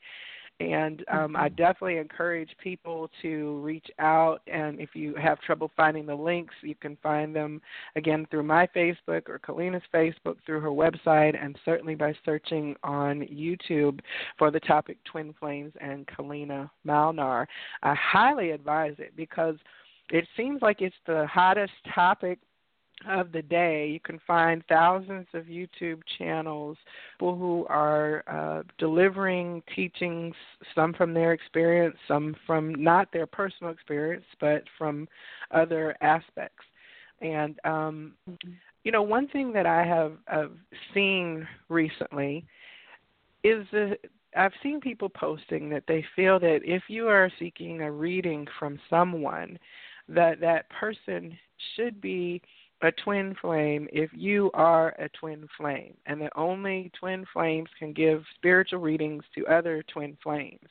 and 0.61 1.05
um, 1.11 1.35
I 1.35 1.49
mm-hmm. 1.49 1.57
definitely 1.57 1.97
encourage 1.97 2.51
people 2.63 3.11
to 3.23 3.59
reach 3.61 3.87
out. 3.99 4.43
And 4.47 4.79
if 4.79 4.91
you 4.95 5.15
have 5.15 5.41
trouble 5.41 5.71
finding 5.77 6.07
the 6.07 6.15
links, 6.15 6.55
you 6.63 6.75
can 6.75 6.97
find 7.03 7.35
them 7.35 7.63
again 7.97 8.27
through 8.31 8.43
my 8.43 8.67
Facebook 8.69 9.29
or 9.29 9.39
Keleena's 9.39 9.83
Facebook 9.93 10.37
through 10.45 10.61
her 10.61 10.71
website, 10.71 11.43
and 11.43 11.59
certainly 11.65 11.95
by 11.95 12.15
searching 12.25 12.77
on 12.85 13.21
YouTube 13.21 14.01
for 14.39 14.51
the 14.51 14.61
topic 14.61 14.99
Twin 15.05 15.35
Flames 15.41 15.73
and 15.81 16.07
Keleena 16.07 16.71
Malnar. 16.87 17.47
I 17.83 17.95
highly 17.95 18.51
advise 18.51 18.95
it 18.99 19.17
because 19.17 19.57
it 20.11 20.27
seems 20.37 20.61
like 20.61 20.81
it's 20.81 20.95
the 21.07 21.27
hottest 21.27 21.73
topic 21.95 22.39
of 23.09 23.33
the 23.33 23.43
day. 23.43 23.89
You 23.89 24.01
can 24.01 24.21
find 24.27 24.63
thousands 24.69 25.27
of 25.35 25.45
YouTube 25.45 26.01
channels, 26.19 26.77
people 27.17 27.37
who 27.37 27.67
are 27.69 28.23
uh, 28.27 28.63
delivering 28.79 29.63
teachings, 29.75 30.35
some 30.75 30.93
from 30.95 31.15
their 31.15 31.33
experience, 31.33 31.97
some 32.07 32.37
from 32.47 32.75
not 32.75 33.13
their 33.13 33.27
personal 33.27 33.73
experience, 33.73 34.25
but 34.41 34.65
from 34.77 35.09
other 35.51 35.97
aspects. 36.01 36.65
And 37.21 37.59
um, 37.65 38.15
you 38.85 38.93
know, 38.93 39.03
one 39.03 39.29
thing 39.29 39.53
that 39.53 39.67
I 39.67 39.85
have, 39.85 40.13
have 40.27 40.53
seen 40.95 41.47
recently 41.69 42.45
is 43.45 43.67
that 43.73 43.99
I've 44.37 44.53
seen 44.63 44.81
people 44.81 45.09
posting 45.09 45.69
that 45.71 45.85
they 45.89 46.05
feel 46.15 46.39
that 46.41 46.61
if 46.65 46.85
you 46.89 47.09
are 47.09 47.31
seeking 47.39 47.83
a 47.83 47.91
reading 47.91 48.47
from 48.59 48.79
someone, 48.89 49.59
that 50.09 50.41
that 50.41 50.69
person 50.71 51.37
should 51.77 52.01
be 52.01 52.41
a 52.83 52.93
twin 52.93 53.37
flame 53.41 53.89
if 53.93 54.11
you 54.13 54.51
are 54.55 54.91
a 54.99 55.09
twin 55.11 55.47
flame, 55.57 55.95
and 56.07 56.21
that 56.21 56.33
only 56.35 56.91
twin 56.99 57.25
flames 57.33 57.69
can 57.79 57.93
give 57.93 58.23
spiritual 58.37 58.81
readings 58.81 59.23
to 59.35 59.47
other 59.47 59.85
twin 59.93 60.17
flames. 60.23 60.69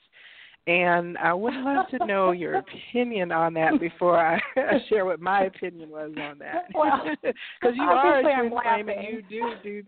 And 0.67 1.17
I 1.17 1.33
would 1.33 1.53
love 1.53 1.87
to 1.89 2.05
know 2.05 2.31
your 2.31 2.55
opinion 2.91 3.31
on 3.31 3.53
that 3.55 3.79
before 3.79 4.19
I 4.19 4.39
share 4.89 5.05
what 5.05 5.19
my 5.19 5.43
opinion 5.45 5.89
was 5.89 6.11
on 6.21 6.37
that. 6.39 6.67
Because 6.67 7.33
well, 7.63 7.73
you 7.75 7.83
are 7.83 8.19
a 8.19 8.21
twin 8.21 8.51
flame 8.51 8.89
and 8.89 9.07
you 9.07 9.21
do 9.29 9.53
do 9.63 9.83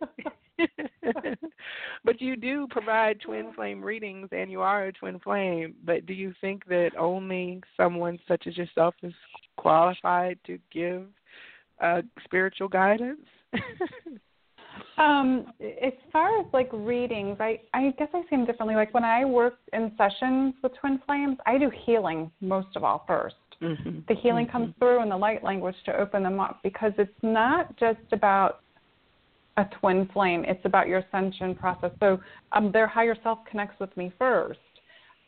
but 2.03 2.21
you 2.21 2.35
do 2.35 2.67
provide 2.69 3.19
twin 3.21 3.53
flame 3.53 3.81
readings 3.81 4.29
and 4.31 4.51
you 4.51 4.61
are 4.61 4.85
a 4.85 4.93
twin 4.93 5.19
flame. 5.19 5.75
But 5.85 6.05
do 6.05 6.13
you 6.13 6.33
think 6.41 6.65
that 6.65 6.91
only 6.97 7.61
someone 7.77 8.19
such 8.27 8.47
as 8.47 8.57
yourself 8.57 8.95
is 9.03 9.13
qualified 9.57 10.39
to 10.47 10.59
give 10.71 11.05
uh, 11.81 12.01
spiritual 12.23 12.67
guidance? 12.67 13.19
um, 14.97 15.51
as 15.61 15.93
far 16.11 16.39
as 16.39 16.45
like 16.53 16.69
readings, 16.71 17.37
I 17.39 17.59
I 17.73 17.93
guess 17.97 18.09
I 18.13 18.21
see 18.21 18.35
them 18.35 18.45
differently. 18.45 18.75
Like 18.75 18.93
when 18.93 19.03
I 19.03 19.25
work 19.25 19.55
in 19.73 19.91
sessions 19.97 20.53
with 20.63 20.73
twin 20.79 20.99
flames, 21.05 21.37
I 21.45 21.57
do 21.57 21.71
healing 21.85 22.31
most 22.41 22.75
of 22.75 22.83
all 22.83 23.05
1st 23.09 23.31
mm-hmm. 23.61 23.99
The 24.07 24.15
healing 24.15 24.45
mm-hmm. 24.45 24.51
comes 24.51 24.73
through 24.79 25.01
and 25.01 25.11
the 25.11 25.17
light 25.17 25.43
language 25.43 25.75
to 25.85 25.99
open 25.99 26.23
them 26.23 26.39
up 26.39 26.59
because 26.63 26.93
it's 26.97 27.11
not 27.21 27.77
just 27.77 27.99
about 28.11 28.61
a 29.57 29.65
twin 29.79 30.09
flame; 30.13 30.45
it's 30.47 30.63
about 30.65 30.87
your 30.87 30.99
ascension 30.99 31.55
process. 31.55 31.91
So 31.99 32.19
um, 32.53 32.71
their 32.71 32.87
higher 32.87 33.15
self 33.23 33.39
connects 33.49 33.79
with 33.79 33.95
me 33.97 34.13
first 34.17 34.59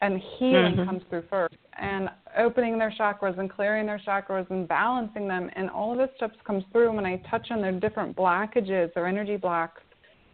and 0.03 0.21
healing 0.37 0.73
mm-hmm. 0.73 0.85
comes 0.85 1.01
through 1.09 1.23
first 1.29 1.55
and 1.79 2.09
opening 2.37 2.77
their 2.77 2.93
chakras 2.99 3.39
and 3.39 3.49
clearing 3.49 3.85
their 3.85 4.01
chakras 4.05 4.49
and 4.51 4.67
balancing 4.67 5.27
them 5.29 5.49
and 5.55 5.69
all 5.69 5.93
of 5.93 5.97
this 5.97 6.09
stuff 6.17 6.31
comes 6.45 6.63
through 6.71 6.93
when 6.93 7.05
i 7.05 7.15
touch 7.31 7.47
on 7.51 7.61
their 7.61 7.71
different 7.71 8.15
blockages 8.15 8.91
or 8.97 9.07
energy 9.07 9.37
blocks 9.37 9.81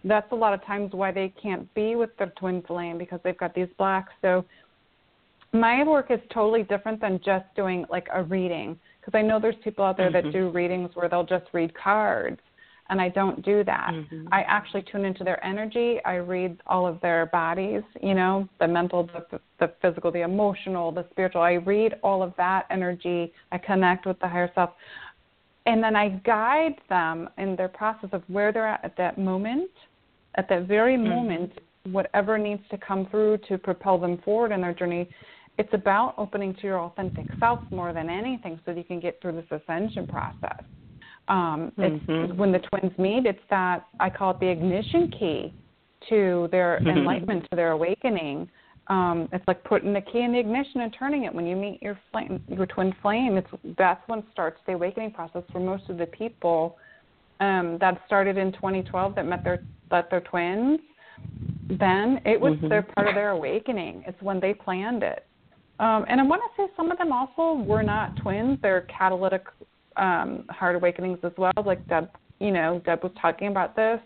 that's 0.06 0.32
a 0.32 0.36
lot 0.36 0.54
of 0.54 0.66
times 0.66 0.92
why 0.94 1.12
they 1.12 1.32
can't 1.42 1.72
be 1.76 1.96
with 1.96 2.10
their 2.18 2.34
twin 2.38 2.64
flame 2.64 2.98
because 2.98 3.20
they've 3.24 3.38
got 3.38 3.54
these 3.54 3.68
blocks 3.78 4.12
so 4.22 4.44
my 5.54 5.84
work 5.84 6.10
is 6.10 6.20
totally 6.34 6.64
different 6.64 7.00
than 7.00 7.20
just 7.24 7.46
doing 7.56 7.86
like 7.92 8.08
a 8.12 8.24
reading 8.24 8.78
because 9.00 9.18
i 9.18 9.22
know 9.22 9.40
there's 9.40 9.56
people 9.64 9.86
out 9.86 9.98
there 9.98 10.12
mm-hmm. 10.12 10.28
that 10.28 10.34
do 10.34 10.50
readings 10.50 10.90
where 10.96 11.08
they'll 11.08 11.24
just 11.24 11.46
read 11.54 11.72
cards 11.76 12.40
and 12.90 13.00
I 13.00 13.10
don't 13.10 13.44
do 13.46 13.64
that. 13.64 13.92
Mm-hmm. 13.94 14.28
I 14.32 14.42
actually 14.42 14.84
tune 14.92 15.06
into 15.06 15.24
their 15.24 15.44
energy. 15.46 16.00
I 16.06 16.16
read 16.16 16.58
all 16.66 16.88
of 16.88 17.00
their 17.02 17.28
bodies, 17.28 17.84
you 18.02 18.16
know, 18.16 18.50
the 18.60 18.68
mental, 18.68 19.10
the, 19.30 19.40
the 19.60 19.72
physical, 19.82 20.12
the 20.12 20.22
emotional, 20.22 20.92
the 20.92 21.06
spiritual. 21.12 21.42
I 21.42 21.54
read 21.54 21.96
all 22.04 22.24
of 22.24 22.34
that 22.38 22.66
energy. 22.72 23.32
I 23.52 23.60
connect 23.60 24.06
with 24.06 24.20
the 24.20 24.28
higher 24.28 24.52
self. 24.56 24.72
And 25.66 25.84
then 25.84 25.96
I 25.96 26.10
guide 26.26 26.76
them 26.90 27.30
in 27.38 27.56
their 27.56 27.68
process 27.68 28.10
of 28.12 28.24
where 28.28 28.52
they're 28.52 28.68
at 28.68 28.84
at 28.84 28.98
that 28.98 29.20
moment, 29.20 29.70
at 30.36 30.50
that 30.50 30.68
very 30.68 30.96
mm-hmm. 30.96 31.10
moment, 31.10 31.52
whatever 31.92 32.38
needs 32.38 32.64
to 32.72 32.78
come 32.78 33.08
through 33.12 33.38
to 33.50 33.58
propel 33.58 34.00
them 34.00 34.18
forward 34.26 34.52
in 34.52 34.62
their 34.62 34.74
journey. 34.74 35.08
It's 35.60 35.74
about 35.74 36.16
opening 36.18 36.56
to 36.56 36.62
your 36.64 36.80
authentic 36.80 37.26
self 37.40 37.60
more 37.70 37.94
than 37.94 38.10
anything 38.10 38.60
so 38.66 38.72
that 38.72 38.78
you 38.78 38.84
can 38.84 39.00
get 39.00 39.22
through 39.22 39.34
this 39.34 39.62
ascension 39.62 40.08
process. 40.08 40.64
Um, 41.30 41.72
mm-hmm. 41.78 42.12
it's 42.12 42.34
when 42.34 42.52
the 42.52 42.60
twins 42.60 42.98
meet, 42.98 43.26
it's 43.26 43.40
that 43.50 43.86
I 44.00 44.10
call 44.10 44.32
it 44.32 44.40
the 44.40 44.48
ignition 44.48 45.12
key 45.12 45.54
to 46.10 46.50
their 46.52 46.80
mm-hmm. 46.80 46.98
enlightenment, 46.98 47.46
to 47.52 47.56
their 47.56 47.72
awakening. 47.72 48.50
Um, 48.88 49.30
it's 49.32 49.48
like 49.48 49.64
putting 49.64 49.94
the 49.94 50.02
key 50.02 50.22
in 50.22 50.32
the 50.32 50.40
ignition 50.40 50.82
and 50.82 50.96
turning 50.98 51.26
it. 51.26 51.34
When 51.34 51.46
you 51.46 51.56
meet 51.56 51.82
your 51.84 52.00
flame, 52.12 52.44
your 52.48 52.66
twin 52.66 52.94
flame, 53.04 53.38
it's 53.38 53.48
that's 53.78 54.02
when 54.08 54.24
starts 54.32 54.60
the 54.66 54.74
awakening 54.74 55.12
process 55.12 55.44
for 55.52 55.60
most 55.60 55.90
of 55.90 55.98
the 55.98 56.08
people. 56.08 56.78
Um, 57.40 57.78
that 57.80 58.02
started 58.06 58.38
in 58.38 58.52
2012 58.54 59.16
that 59.16 59.26
met 59.26 59.44
their 59.44 59.64
that 59.92 60.10
their 60.10 60.22
twins. 60.22 60.80
Then 61.70 62.20
it 62.26 62.42
was 62.42 62.54
mm-hmm. 62.54 62.70
their 62.70 62.82
part 62.82 63.08
of 63.08 63.14
their 63.14 63.30
awakening. 63.30 64.04
It's 64.08 64.20
when 64.22 64.40
they 64.40 64.54
planned 64.56 65.04
it. 65.04 65.26
Um, 65.80 66.06
and 66.10 66.20
I 66.20 66.24
want 66.24 66.42
to 66.42 66.64
say 66.64 66.72
some 66.76 66.92
of 66.92 66.98
them 66.98 67.12
also 67.12 67.62
were 67.62 67.84
not 67.84 68.16
twins; 68.18 68.58
they're 68.64 68.88
catalytic 68.98 69.44
um, 70.00 70.46
heart 70.50 70.76
awakenings 70.76 71.20
as 71.24 71.32
well. 71.38 71.52
Like 71.66 71.86
Deb, 71.88 72.10
you 72.40 72.52
know, 72.52 72.82
Deb 72.86 73.04
was 73.04 73.12
talking 73.22 73.50
about 73.50 73.76
this. 73.76 74.00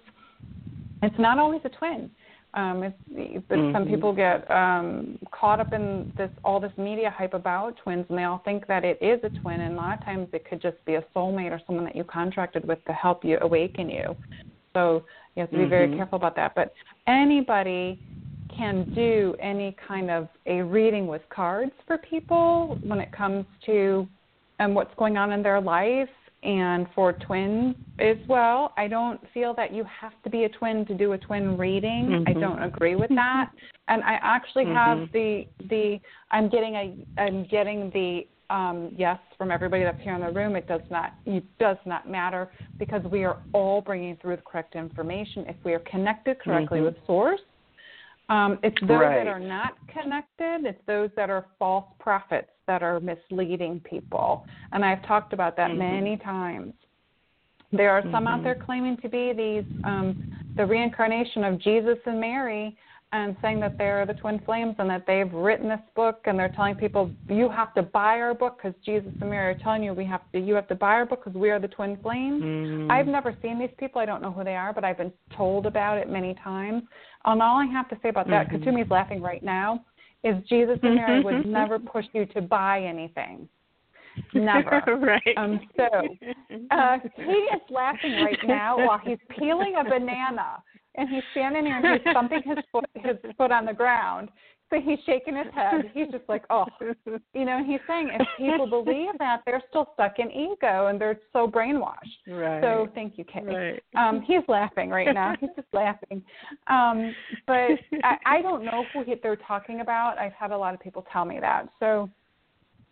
It's 1.02 1.20
not 1.20 1.40
always 1.40 1.62
a 1.66 1.70
twin. 1.70 2.10
Um, 2.56 2.84
it's, 2.84 3.44
but 3.50 3.58
mm-hmm. 3.58 3.76
some 3.76 3.88
people 3.88 4.14
get 4.14 4.50
um, 4.52 5.18
caught 5.32 5.60
up 5.60 5.74
in 5.74 6.14
this 6.18 6.30
all 6.44 6.60
this 6.60 6.72
media 6.78 7.10
hype 7.10 7.34
about 7.34 7.78
twins, 7.84 8.06
and 8.10 8.18
they 8.18 8.24
all 8.24 8.42
think 8.46 8.68
that 8.68 8.84
it 8.84 9.00
is 9.02 9.20
a 9.24 9.30
twin. 9.42 9.62
And 9.62 9.74
a 9.74 9.76
lot 9.76 9.98
of 9.98 10.06
times, 10.06 10.28
it 10.34 10.48
could 10.48 10.62
just 10.62 10.78
be 10.86 10.96
a 10.96 11.04
soulmate 11.16 11.52
or 11.52 11.60
someone 11.66 11.86
that 11.86 11.96
you 11.96 12.04
contracted 12.04 12.68
with 12.68 12.84
to 12.86 12.94
help 12.94 13.26
you 13.26 13.38
awaken 13.42 13.90
you. 13.90 14.16
So 14.74 15.04
you 15.36 15.42
have 15.42 15.50
to 15.50 15.58
be 15.58 15.64
mm-hmm. 15.64 15.70
very 15.70 15.96
careful 15.96 16.18
about 16.18 16.36
that. 16.36 16.54
But 16.56 16.74
anybody 17.08 18.00
can 18.56 18.94
do 18.94 19.36
any 19.42 19.76
kind 19.88 20.12
of 20.12 20.28
a 20.46 20.62
reading 20.62 21.08
with 21.08 21.24
cards 21.30 21.72
for 21.88 21.98
people 21.98 22.78
when 22.84 23.00
it 23.00 23.12
comes 23.12 23.46
to 23.66 24.08
and 24.64 24.74
what's 24.74 24.94
going 24.96 25.18
on 25.18 25.32
in 25.34 25.44
their 25.44 25.60
life 25.60 26.10
and 26.42 26.88
for 26.96 27.14
twins 27.14 27.76
as 28.00 28.18
well. 28.28 28.74
I 28.78 28.88
don't 28.88 29.20
feel 29.34 29.54
that 29.56 29.74
you 29.74 29.86
have 30.02 30.14
to 30.24 30.30
be 30.30 30.46
a 30.46 30.50
twin 30.50 30.86
to 30.88 30.94
do 30.94 31.14
a 31.14 31.18
twin 31.18 31.58
reading. 31.58 32.08
Mm-hmm. 32.10 32.38
I 32.38 32.40
don't 32.40 32.64
agree 32.64 32.96
with 32.96 33.10
that. 33.10 33.52
And 33.90 34.02
I 34.04 34.18
actually 34.22 34.64
mm-hmm. 34.64 35.02
have 35.02 35.12
the 35.12 35.44
the 35.68 36.00
I'm 36.32 36.48
getting 36.48 36.76
a 36.76 37.22
I'm 37.22 37.46
getting 37.48 37.90
the 37.94 38.22
um, 38.50 38.94
yes, 38.98 39.20
from 39.38 39.52
everybody 39.52 39.84
that's 39.84 40.02
here 40.02 40.16
in 40.16 40.22
the 40.22 40.32
room, 40.32 40.56
it 40.56 40.70
does 40.70 40.82
not 40.90 41.16
it 41.26 41.44
does 41.60 41.76
not 41.86 42.10
matter 42.10 42.50
because 42.80 43.04
we 43.12 43.26
are 43.26 43.40
all 43.52 43.82
bringing 43.82 44.16
through 44.22 44.38
the 44.38 44.42
correct 44.42 44.76
information 44.76 45.44
if 45.50 45.58
we 45.66 45.74
are 45.74 45.80
connected 45.80 46.40
correctly 46.40 46.80
Mhm. 46.80 46.86
with 46.86 46.96
Source. 47.06 47.42
Um, 48.30 48.60
it's 48.64 48.80
those 48.82 49.02
Right. 49.02 49.16
that 49.16 49.28
are 49.28 49.40
not 49.40 49.78
connected. 49.88 50.66
It's 50.66 50.84
those 50.86 51.10
that 51.16 51.30
are 51.30 51.46
false 51.60 51.86
prophets 52.00 52.50
that 52.68 52.82
are 52.82 53.00
misleading 53.00 53.82
people, 53.82 54.46
and 54.72 54.86
I've 54.86 55.02
talked 55.04 55.34
about 55.34 55.56
that 55.58 55.72
Mhm. 55.72 55.78
many 55.78 56.18
times. 56.18 56.74
There 57.72 57.92
are 57.92 58.04
some 58.12 58.28
out 58.28 58.40
Mhm. 58.40 58.44
there 58.44 58.56
claiming 58.56 58.98
to 58.98 59.10
be 59.10 59.34
these 59.34 59.66
um, 59.84 60.16
the 60.56 60.66
reincarnation 60.66 61.44
of 61.44 61.58
Jesus 61.58 61.98
and 62.06 62.20
Mary, 62.20 62.78
and 63.12 63.36
saying 63.42 63.60
that 63.60 63.78
they're 63.78 64.06
the 64.06 64.14
twin 64.14 64.40
flames 64.40 64.76
and 64.80 64.90
that 64.90 65.06
they've 65.06 65.32
written 65.34 65.70
this 65.70 65.82
book, 65.96 66.22
and 66.26 66.38
they're 66.38 66.50
telling 66.50 66.76
people 66.76 67.12
you 67.28 67.50
have 67.50 67.74
to 67.74 67.84
buy 67.84 68.20
our 68.20 68.34
book 68.34 68.58
because 68.58 68.80
Jesus 68.84 69.12
and 69.20 69.30
Mary 69.30 69.52
are 69.54 69.58
telling 69.58 69.84
you 69.84 69.94
we 69.94 70.06
have 70.06 70.22
to 70.32 70.40
you 70.40 70.56
have 70.56 70.68
to 70.68 70.76
buy 70.76 70.94
our 70.94 71.06
book 71.06 71.24
because 71.24 71.40
we 71.40 71.50
are 71.50 71.60
the 71.60 71.68
twin 71.68 71.98
flames. 71.98 72.44
Mhm. 72.44 72.92
I've 72.92 73.08
never 73.08 73.34
seen 73.42 73.60
these 73.60 73.74
people. 73.78 74.02
I 74.02 74.06
don't 74.06 74.22
know 74.22 74.32
who 74.32 74.44
they 74.44 74.56
are, 74.56 74.74
but 74.74 74.84
I've 74.84 74.98
been 74.98 75.14
told 75.36 75.66
about 75.66 75.98
it 75.98 76.10
many 76.10 76.34
times. 76.36 76.84
And 77.26 77.42
all 77.42 77.58
I 77.58 77.66
have 77.66 77.88
to 77.90 77.98
say 78.02 78.10
about 78.10 78.30
that, 78.30 78.50
Mhm. 78.50 78.64
Kuthumi's 78.64 78.92
laughing 78.92 79.22
right 79.22 79.44
now, 79.44 79.86
is 80.24 80.42
Jesus 80.46 80.80
and 80.84 80.96
Mary 80.96 81.22
would 81.22 81.36
Mhm. 81.36 81.46
never 81.46 81.80
push 81.80 82.06
you 82.14 82.26
to 82.28 82.42
buy 82.42 82.82
anything. 82.82 83.48
Never. 84.34 84.82
right. 85.02 85.38
Um, 85.38 85.60
so, 85.76 86.18
uh, 86.72 87.00
Katie 87.00 87.32
is 87.32 87.62
laughing 87.70 88.22
right 88.22 88.42
now 88.44 88.78
while 88.78 89.00
he's 89.00 89.20
peeling 89.30 89.76
a 89.76 89.84
banana, 89.84 90.62
and 90.96 91.10
he's 91.10 91.24
standing 91.32 91.64
there 91.64 91.78
and 91.78 92.02
he's 92.02 92.14
thumping 92.14 92.44
his 92.44 92.60
foot 92.72 92.86
his 92.96 93.18
foot 93.38 93.52
on 93.52 93.66
the 93.66 93.74
ground. 93.74 94.30
So 94.74 94.80
he's 94.82 95.00
shaking 95.06 95.36
his 95.36 95.48
head. 95.54 95.92
He's 95.94 96.08
just 96.10 96.24
like, 96.28 96.44
oh, 96.50 96.66
you 96.82 97.46
know. 97.46 97.58
And 97.58 97.66
he's 97.66 97.80
saying 97.88 98.10
if 98.20 98.28
people 98.38 98.66
believe 98.66 99.12
that, 99.20 99.42
they're 99.46 99.62
still 99.70 99.90
stuck 99.94 100.20
in 100.20 100.32
ego 100.32 100.88
and 100.88 101.00
they're 101.00 101.20
so 101.32 101.48
brainwashed. 101.48 101.94
right. 102.28 102.62
So 102.62 102.90
thank 102.96 103.18
you, 103.18 103.24
Katie. 103.24 103.46
right. 103.46 103.84
Um, 103.96 104.22
he's 104.22 104.42
laughing 104.48 104.90
right 104.90 105.14
now. 105.14 105.36
He's 105.40 105.52
just 105.56 105.68
laughing. 105.74 106.24
Um, 106.68 107.16
but 107.46 107.72
I, 108.04 108.18
I 108.26 108.42
don't 108.42 108.66
know 108.66 108.90
who 108.94 109.04
he, 109.04 109.16
they're 109.22 109.36
talking 109.36 109.82
about. 109.82 110.18
I've 110.18 110.34
had 110.34 110.52
a 110.52 110.58
lot 110.58 110.74
of 110.74 110.80
people 110.80 111.06
tell 111.12 111.26
me 111.26 111.40
that. 111.40 111.68
So, 111.80 112.10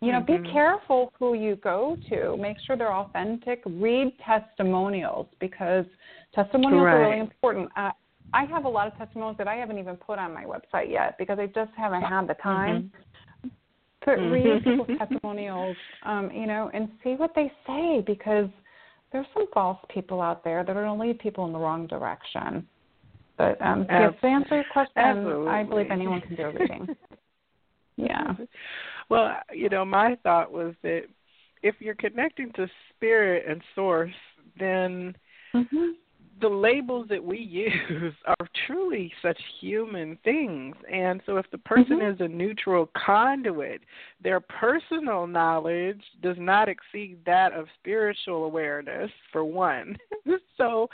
you 0.00 0.12
know, 0.12 0.20
be 0.20 0.34
Mhm. 0.34 0.52
careful 0.52 1.12
who 1.18 1.34
you 1.34 1.56
go 1.56 1.96
to. 2.10 2.36
Make 2.36 2.58
sure 2.66 2.76
they're 2.76 2.92
authentic. 2.92 3.62
Read 3.66 4.12
testimonials 4.18 5.26
because 5.40 5.86
testimonials 6.34 6.86
are 6.86 7.00
really 7.00 7.18
important. 7.20 7.68
Uh, 7.76 7.90
I 8.32 8.44
have 8.46 8.64
a 8.64 8.68
lot 8.68 8.86
of 8.86 8.96
testimonials 8.96 9.36
that 9.38 9.48
I 9.48 9.56
haven't 9.56 9.78
even 9.78 9.96
put 9.96 10.18
on 10.18 10.32
my 10.32 10.44
website 10.44 10.90
yet 10.90 11.16
because 11.18 11.38
I 11.38 11.46
just 11.46 11.70
haven't 11.76 12.02
had 12.02 12.26
the 12.26 12.34
time. 12.34 12.90
But 14.04 14.18
read 14.18 14.46
Mhm. 14.46 14.64
people's 14.64 14.88
testimonials, 14.98 15.76
um, 16.02 16.30
you 16.32 16.46
know, 16.46 16.70
and 16.74 16.90
see 17.04 17.14
what 17.14 17.34
they 17.34 17.52
say 17.66 18.00
because 18.00 18.48
there's 19.12 19.26
some 19.34 19.46
false 19.52 19.78
people 19.88 20.20
out 20.20 20.42
there 20.42 20.64
that 20.64 20.76
are 20.76 20.84
going 20.84 20.98
to 20.98 21.04
lead 21.04 21.18
people 21.18 21.44
in 21.44 21.52
the 21.52 21.58
wrong 21.58 21.86
direction. 21.86 22.66
But 23.36 23.60
um, 23.60 23.86
yes, 23.88 24.14
to 24.20 24.26
answer 24.26 24.56
your 24.56 24.64
question, 24.64 25.48
I 25.48 25.62
believe 25.62 25.90
anyone 25.90 26.20
can 26.20 26.34
do 26.34 26.44
a 26.44 26.50
reading. 26.50 26.88
yeah. 27.96 28.34
Well, 29.08 29.36
you 29.52 29.68
know, 29.68 29.84
my 29.84 30.16
thought 30.22 30.50
was 30.50 30.74
that 30.82 31.02
if 31.62 31.76
you're 31.80 31.94
connecting 31.94 32.52
to 32.52 32.68
spirit 32.90 33.44
and 33.48 33.62
source, 33.74 34.14
then 34.58 35.14
Mm-hmm. 35.54 35.90
The 36.42 36.48
labels 36.48 37.06
that 37.08 37.24
we 37.24 37.38
use 37.38 38.14
are 38.26 38.48
truly 38.66 39.10
such 39.22 39.38
human 39.60 40.18
things. 40.24 40.76
And 40.92 41.22
so 41.24 41.38
if 41.38 41.50
the 41.50 41.58
person 41.58 42.00
Mhm. 42.00 42.14
is 42.14 42.20
a 42.20 42.28
neutral 42.28 42.90
conduit, 42.94 43.82
their 44.20 44.40
personal 44.40 45.26
knowledge 45.26 46.02
does 46.20 46.36
not 46.38 46.68
exceed 46.68 47.24
that 47.24 47.52
of 47.52 47.68
spiritual 47.78 48.44
awareness, 48.44 49.10
for 49.30 49.44
one. 49.44 49.96
so, 50.56 50.90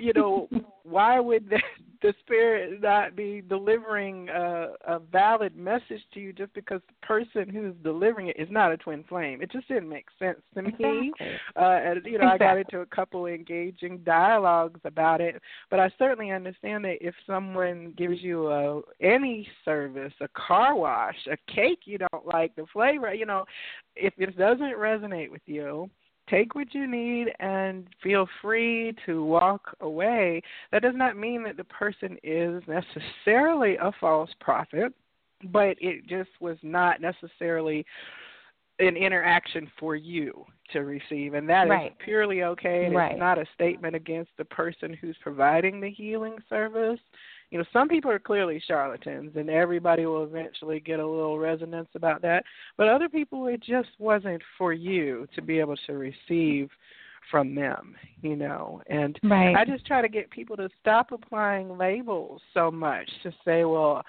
you 0.00 0.12
know, 0.14 0.48
why 0.88 1.20
would 1.20 1.48
the, 1.50 1.60
the 2.02 2.14
spirit 2.20 2.80
not 2.80 3.16
be 3.16 3.42
delivering 3.48 4.28
a, 4.28 4.68
a 4.86 4.98
valid 4.98 5.56
message 5.56 6.02
to 6.14 6.20
you 6.20 6.32
just 6.32 6.52
because 6.54 6.80
the 6.86 7.06
person 7.06 7.48
who's 7.48 7.74
delivering 7.82 8.28
it 8.28 8.38
is 8.38 8.48
not 8.50 8.72
a 8.72 8.76
twin 8.76 9.04
flame? 9.08 9.42
It 9.42 9.50
just 9.50 9.68
didn't 9.68 9.88
make 9.88 10.06
sense 10.18 10.38
to 10.54 10.62
me. 10.62 10.70
Exactly. 10.72 11.36
Uh, 11.56 11.64
and 11.64 12.06
you 12.06 12.18
know, 12.18 12.28
I 12.28 12.38
got 12.38 12.58
into 12.58 12.80
a 12.80 12.86
couple 12.86 13.26
engaging 13.26 13.98
dialogues 13.98 14.80
about 14.84 15.20
it, 15.20 15.40
but 15.70 15.80
I 15.80 15.90
certainly 15.98 16.30
understand 16.30 16.84
that 16.84 16.98
if 17.00 17.14
someone 17.26 17.94
gives 17.96 18.22
you 18.22 18.48
a 18.48 18.80
any 19.00 19.48
service, 19.64 20.12
a 20.20 20.28
car 20.28 20.74
wash, 20.76 21.16
a 21.30 21.36
cake 21.52 21.80
you 21.84 21.98
don't 21.98 22.26
like 22.26 22.54
the 22.56 22.66
flavor, 22.72 23.12
you 23.12 23.26
know, 23.26 23.44
if 23.94 24.12
it 24.18 24.36
doesn't 24.36 24.76
resonate 24.76 25.30
with 25.30 25.42
you, 25.46 25.90
take 26.28 26.54
what 26.54 26.74
you 26.74 26.86
need 26.86 27.28
and 27.40 27.86
feel 28.02 28.28
free 28.42 28.94
to 29.06 29.24
walk 29.24 29.76
away. 29.80 30.42
That 30.72 30.82
does 30.82 30.94
not 30.96 31.16
mean 31.16 31.42
that 31.44 31.56
the 31.56 31.64
person 31.64 32.16
is 32.22 32.62
necessarily 32.66 33.76
a 33.76 33.92
false 34.00 34.30
prophet, 34.40 34.92
but 35.52 35.76
it 35.80 36.06
just 36.06 36.30
was 36.40 36.56
not 36.62 37.00
necessarily 37.00 37.84
an 38.78 38.96
interaction 38.96 39.70
for 39.78 39.96
you 39.96 40.44
to 40.72 40.80
receive 40.80 41.34
and 41.34 41.48
that 41.48 41.66
is 41.66 41.70
Right. 41.70 41.98
purely 41.98 42.42
okay 42.42 42.84
and 42.84 42.94
Right. 42.94 43.12
it's 43.12 43.18
not 43.18 43.38
a 43.38 43.46
statement 43.54 43.94
against 43.94 44.36
the 44.36 44.44
person 44.44 44.92
who's 44.92 45.16
providing 45.18 45.80
the 45.80 45.88
healing 45.88 46.36
service 46.48 47.00
you 47.56 47.62
know 47.62 47.68
some 47.72 47.88
people 47.88 48.10
are 48.10 48.18
clearly 48.18 48.62
charlatans 48.66 49.32
and 49.34 49.48
everybody 49.48 50.04
will 50.04 50.24
eventually 50.24 50.78
get 50.78 51.00
a 51.00 51.06
little 51.06 51.38
resonance 51.38 51.88
about 51.94 52.20
that 52.20 52.44
but 52.76 52.86
other 52.86 53.08
people 53.08 53.46
it 53.46 53.62
just 53.62 53.88
wasn't 53.98 54.42
for 54.58 54.74
you 54.74 55.26
to 55.34 55.40
be 55.40 55.58
able 55.58 55.76
to 55.86 55.94
receive 55.94 56.68
from 57.30 57.54
them 57.54 57.94
you 58.20 58.36
know 58.36 58.82
and 58.88 59.18
Right. 59.22 59.56
I 59.56 59.64
just 59.64 59.86
try 59.86 60.02
to 60.02 60.08
get 60.08 60.30
people 60.30 60.56
to 60.58 60.68
stop 60.80 61.12
applying 61.12 61.76
labels 61.78 62.40
so 62.54 62.70
much 62.70 63.08
to 63.22 63.32
say, 63.44 63.64
well, 63.64 64.02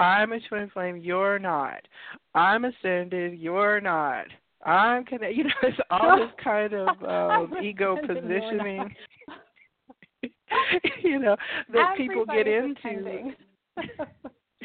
I'm 0.00 0.32
a 0.32 0.40
twin 0.48 0.70
flame, 0.72 0.96
you're 0.96 1.38
not. 1.38 1.86
I'm 2.34 2.64
ascended, 2.64 3.38
you're 3.38 3.80
not. 3.80 4.26
I'm 4.64 5.04
connected. 5.04 5.36
You 5.36 5.44
know, 5.44 5.50
it's 5.62 5.78
all 5.90 6.18
this 6.18 6.30
kind 6.42 6.72
of 6.72 6.88
um, 7.04 7.54
ego 7.62 7.96
positioning. 8.06 8.94
you 11.02 11.18
know 11.18 11.36
that 11.72 11.96
people 11.96 12.24
get 12.26 12.46
into. 12.46 13.32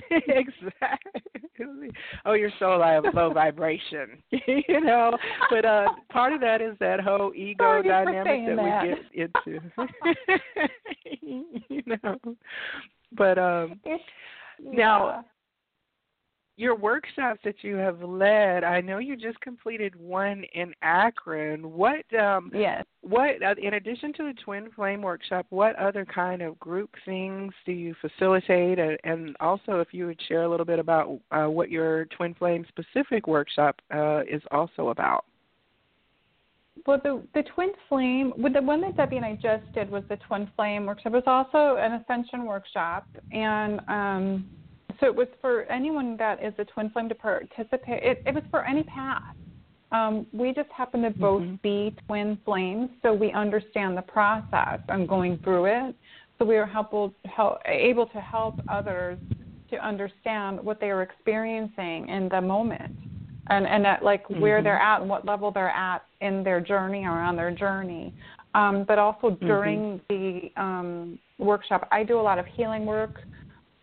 exactly. 0.11 1.89
Oh, 2.25 2.33
you're 2.33 2.51
so 2.59 2.77
low, 2.77 3.01
low 3.13 3.33
vibration. 3.33 4.21
you 4.31 4.81
know, 4.81 5.17
but 5.49 5.65
uh 5.65 5.87
part 6.09 6.33
of 6.33 6.41
that 6.41 6.61
is 6.61 6.75
that 6.79 6.99
whole 6.99 7.33
ego 7.35 7.81
dynamic 7.81 8.45
that, 8.47 8.55
that. 8.55 8.83
we 8.83 8.89
get 8.89 9.31
into. 9.45 9.59
you 11.69 11.83
know, 11.87 12.17
but 13.13 13.37
um 13.37 13.79
Now. 14.61 15.25
Your 16.57 16.75
workshops 16.75 17.39
that 17.43 17.63
you 17.63 17.75
have 17.75 18.01
led, 18.01 18.63
I 18.63 18.81
know 18.81 18.97
you 18.97 19.15
just 19.15 19.39
completed 19.41 19.95
one 19.95 20.43
in 20.53 20.73
Akron. 20.81 21.71
What 21.71 22.03
um 22.19 22.51
yes. 22.53 22.83
what 23.01 23.41
uh, 23.43 23.53
in 23.61 23.75
addition 23.75 24.11
to 24.13 24.23
the 24.23 24.33
twin 24.43 24.69
flame 24.75 25.01
workshop 25.01 25.45
what 25.49 25.75
other 25.75 26.03
kind 26.03 26.41
of 26.41 26.59
group 26.59 26.89
things 27.05 27.53
do 27.65 27.71
you 27.71 27.95
facilitate 28.01 28.79
and, 28.79 28.97
and 29.03 29.35
also 29.39 29.79
if 29.79 29.93
you 29.93 30.07
would 30.07 30.19
share 30.27 30.43
a 30.43 30.49
little 30.49 30.65
bit 30.65 30.79
about 30.79 31.19
uh, 31.31 31.45
what 31.45 31.69
your 31.69 32.05
twin 32.05 32.33
flame 32.33 32.65
specific 32.69 33.27
workshop 33.27 33.79
uh, 33.93 34.21
is 34.29 34.41
also 34.51 34.89
about 34.89 35.25
Well, 36.87 36.99
the 37.03 37.21
the 37.33 37.43
twin 37.53 37.71
flame, 37.87 38.33
with 38.37 38.53
the 38.53 38.61
one 38.61 38.81
that 38.81 38.97
Debbie 38.97 39.17
and 39.17 39.25
I 39.25 39.35
just 39.35 39.71
did 39.73 39.89
was 39.89 40.03
the 40.09 40.17
twin 40.27 40.49
flame 40.55 40.85
workshop. 40.85 41.13
It 41.13 41.15
was 41.15 41.23
also 41.27 41.77
an 41.79 41.93
ascension 41.93 42.45
workshop, 42.45 43.05
and 43.31 43.79
um, 43.87 44.45
so 44.99 45.05
it 45.05 45.15
was 45.15 45.27
for 45.41 45.63
anyone 45.63 46.17
that 46.17 46.43
is 46.43 46.53
a 46.57 46.65
twin 46.65 46.89
flame 46.89 47.09
to 47.09 47.15
participate. 47.15 48.03
It, 48.03 48.23
it 48.25 48.33
was 48.33 48.43
for 48.49 48.65
any 48.65 48.83
path. 48.83 49.21
Um, 49.91 50.27
we 50.33 50.53
just 50.53 50.69
happen 50.69 51.01
to 51.03 51.11
both 51.11 51.41
Mhm. 51.43 51.61
be 51.61 51.95
twin 52.07 52.37
flames, 52.43 52.89
so 53.01 53.13
we 53.13 53.31
understand 53.31 53.95
the 53.97 54.01
process 54.01 54.79
and 54.89 55.07
going 55.07 55.37
through 55.39 55.65
it. 55.65 55.95
So 56.37 56.45
we 56.45 56.57
are 56.57 56.65
helpful, 56.65 57.13
help, 57.25 57.61
able 57.65 58.05
to 58.07 58.19
help 58.19 58.61
others 58.67 59.17
to 59.69 59.77
understand 59.85 60.61
what 60.63 60.79
they 60.79 60.91
are 60.91 61.01
experiencing 61.01 62.09
in 62.09 62.29
the 62.29 62.41
moment 62.41 62.91
and 63.49 63.65
and 63.65 63.85
at 63.87 64.03
like 64.03 64.29
where 64.29 64.59
Mhm. 64.59 64.63
they're 64.63 64.79
at 64.79 65.01
and 65.01 65.09
what 65.09 65.25
level 65.25 65.51
they're 65.51 65.69
at 65.69 66.03
in 66.21 66.43
their 66.43 66.59
journey 66.59 67.05
or 67.05 67.21
on 67.21 67.35
their 67.35 67.51
journey. 67.51 68.13
Um, 68.53 68.83
but 68.83 68.97
also 68.97 69.31
during 69.41 70.01
the 70.09 70.51
um, 70.57 71.19
workshop, 71.37 71.87
I 71.91 72.03
do 72.03 72.19
a 72.19 72.21
lot 72.21 72.39
of 72.39 72.45
healing 72.47 72.85
work 72.85 73.21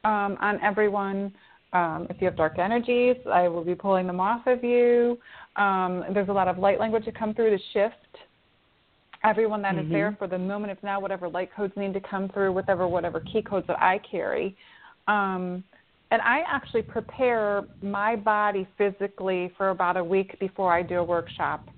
um, 0.04 0.36
on 0.40 0.60
everyone. 0.62 1.32
Um, 1.72 2.06
if 2.08 2.20
you 2.20 2.26
have 2.26 2.36
dark 2.36 2.58
energies, 2.58 3.16
I 3.30 3.48
will 3.48 3.64
be 3.64 3.74
pulling 3.74 4.06
them 4.06 4.20
off 4.20 4.46
of 4.46 4.62
you. 4.62 5.18
Um, 5.56 6.04
there's 6.12 6.28
a 6.28 6.32
lot 6.32 6.46
of 6.46 6.58
light 6.58 6.78
language 6.78 7.04
to 7.06 7.12
come 7.12 7.34
through 7.34 7.50
to 7.50 7.58
shift 7.72 7.96
everyone 9.24 9.62
that 9.62 9.74
is 9.76 9.86
Mhm. 9.86 9.92
there 9.92 10.12
for 10.18 10.26
the 10.28 10.38
moment 10.38 10.70
of 10.70 10.80
now, 10.82 11.00
whatever 11.00 11.28
light 11.28 11.50
codes 11.52 11.74
need 11.76 11.94
to 11.94 12.00
come 12.00 12.28
through, 12.28 12.52
whatever 12.52 12.86
whatever 12.86 13.20
key 13.20 13.42
codes 13.42 13.66
that 13.66 13.82
I 13.82 13.98
carry. 13.98 14.56
Um, 15.08 15.64
and 16.10 16.22
I 16.22 16.44
actually 16.46 16.82
prepare 16.82 17.64
my 17.82 18.14
body 18.14 18.68
physically 18.76 19.48
for 19.56 19.70
about 19.70 19.96
a 19.96 20.04
week 20.04 20.38
before 20.38 20.72
I 20.72 20.82
do 20.82 20.98
a 20.98 21.04
workshop. 21.04 21.68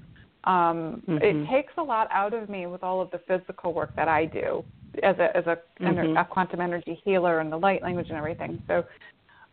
Um, 0.44 1.02
Mm-hmm. 1.08 1.22
It 1.22 1.48
takes 1.48 1.72
a 1.78 1.82
lot 1.82 2.08
out 2.10 2.34
of 2.34 2.48
me 2.48 2.66
with 2.66 2.82
all 2.82 3.00
of 3.00 3.10
the 3.12 3.18
physical 3.20 3.72
work 3.72 3.94
that 3.96 4.08
I 4.08 4.26
do 4.26 4.64
as 5.02 5.18
a 5.18 5.36
as 5.36 5.46
a, 5.46 5.58
Mhm. 5.80 6.20
a 6.20 6.24
quantum 6.24 6.60
energy 6.60 7.00
healer 7.04 7.40
and 7.40 7.52
the 7.52 7.56
light 7.56 7.82
language 7.82 8.08
and 8.08 8.18
everything. 8.18 8.60
So 8.66 8.84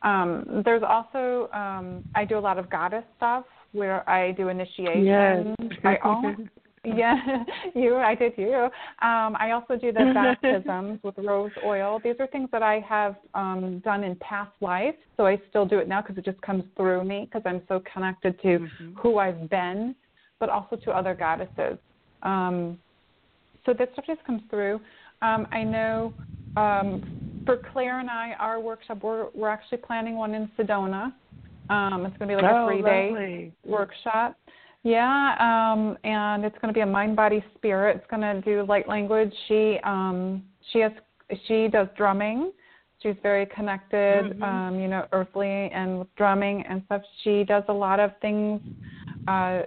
um, 0.01 0.61
there's 0.65 0.83
also 0.83 1.49
um, 1.53 2.03
I 2.15 2.25
do 2.25 2.37
a 2.37 2.39
lot 2.39 2.57
of 2.57 2.69
goddess 2.69 3.05
stuff 3.15 3.45
where 3.71 4.07
I 4.09 4.31
do 4.33 4.49
initiation. 4.49 5.55
Yes. 5.57 5.69
I 5.83 5.97
yeah, 6.85 7.15
you. 7.75 7.95
I 7.95 8.13
did 8.13 8.33
you. 8.37 8.69
Um, 9.01 9.35
I 9.39 9.51
also 9.51 9.77
do 9.77 9.91
the 9.91 10.11
baptisms 10.13 10.99
with 11.03 11.15
rose 11.17 11.51
oil. 11.63 12.01
These 12.03 12.15
are 12.19 12.27
things 12.27 12.49
that 12.51 12.61
I 12.61 12.79
have 12.81 13.15
um, 13.33 13.79
done 13.79 14.03
in 14.03 14.15
past 14.17 14.51
life, 14.61 14.95
so 15.17 15.25
I 15.25 15.39
still 15.49 15.65
do 15.65 15.79
it 15.79 15.87
now 15.87 16.01
because 16.01 16.17
it 16.17 16.25
just 16.25 16.41
comes 16.41 16.63
through 16.75 17.05
me 17.05 17.25
because 17.25 17.43
I'm 17.45 17.61
so 17.67 17.81
connected 17.91 18.39
to 18.41 18.59
Mhm. 18.59 18.93
who 18.97 19.17
I've 19.17 19.49
been, 19.49 19.95
but 20.39 20.49
also 20.49 20.75
to 20.75 20.91
other 20.91 21.13
goddesses. 21.15 21.79
Um, 22.21 22.77
so 23.65 23.73
that 23.73 23.93
stuff 23.93 24.05
just 24.05 24.23
comes 24.25 24.41
through. 24.49 24.81
Um, 25.23 25.47
I 25.51 25.63
know 25.63 26.13
um, 26.57 27.41
for 27.45 27.57
Claire 27.71 27.99
and 27.99 28.09
I, 28.09 28.33
our 28.39 28.59
workshop, 28.59 28.99
we're, 29.01 29.27
we're 29.33 29.49
actually 29.49 29.79
planning 29.79 30.15
one 30.17 30.33
in 30.35 30.51
Sedona. 30.57 31.13
Um, 31.69 32.05
it's 32.05 32.17
going 32.17 32.29
to 32.29 32.35
be 32.35 32.35
like 32.35 32.43
oh, 32.43 32.67
a 32.67 32.67
three 32.67 32.81
day 32.81 33.51
workshop. 33.65 34.37
Yeah, 34.83 35.35
um, 35.39 35.97
and 36.03 36.43
it's 36.43 36.57
going 36.59 36.67
to 36.67 36.77
be 36.77 36.81
a 36.81 36.85
mind, 36.85 37.15
body, 37.15 37.43
spirit. 37.55 37.95
It's 37.95 38.05
going 38.11 38.21
to 38.21 38.41
do 38.41 38.65
light 38.67 38.87
language. 38.89 39.33
She 39.47 39.79
um, 39.85 40.43
she 40.71 40.79
has 40.79 40.91
she 41.47 41.69
does 41.69 41.87
drumming. 41.95 42.51
She's 43.01 43.15
very 43.23 43.45
connected, 43.45 44.37
Mhm. 44.37 44.43
um, 44.43 44.79
you 44.79 44.89
know, 44.89 45.05
earthly 45.13 45.69
and 45.71 46.05
drumming 46.17 46.65
and 46.67 46.83
stuff. 46.85 47.01
She 47.23 47.45
does 47.45 47.63
a 47.69 47.73
lot 47.73 47.99
of 48.01 48.11
things 48.21 48.61
uh, 49.27 49.63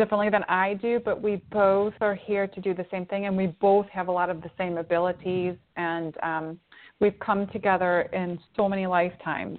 differently 0.00 0.30
than 0.30 0.44
I 0.44 0.72
do, 0.74 0.98
but 0.98 1.20
we 1.20 1.42
both 1.52 1.92
are 2.00 2.14
here 2.14 2.46
to 2.46 2.60
do 2.62 2.72
the 2.72 2.86
same 2.90 3.04
thing, 3.04 3.26
and 3.26 3.36
we 3.36 3.48
both 3.48 3.86
have 3.90 4.08
a 4.08 4.10
lot 4.10 4.30
of 4.30 4.40
the 4.40 4.50
same 4.56 4.78
abilities, 4.78 5.56
and 5.76 6.16
um, 6.22 6.58
we've 7.00 7.18
come 7.18 7.46
together 7.48 8.08
in 8.14 8.38
so 8.56 8.66
many 8.66 8.86
lifetimes 8.86 9.58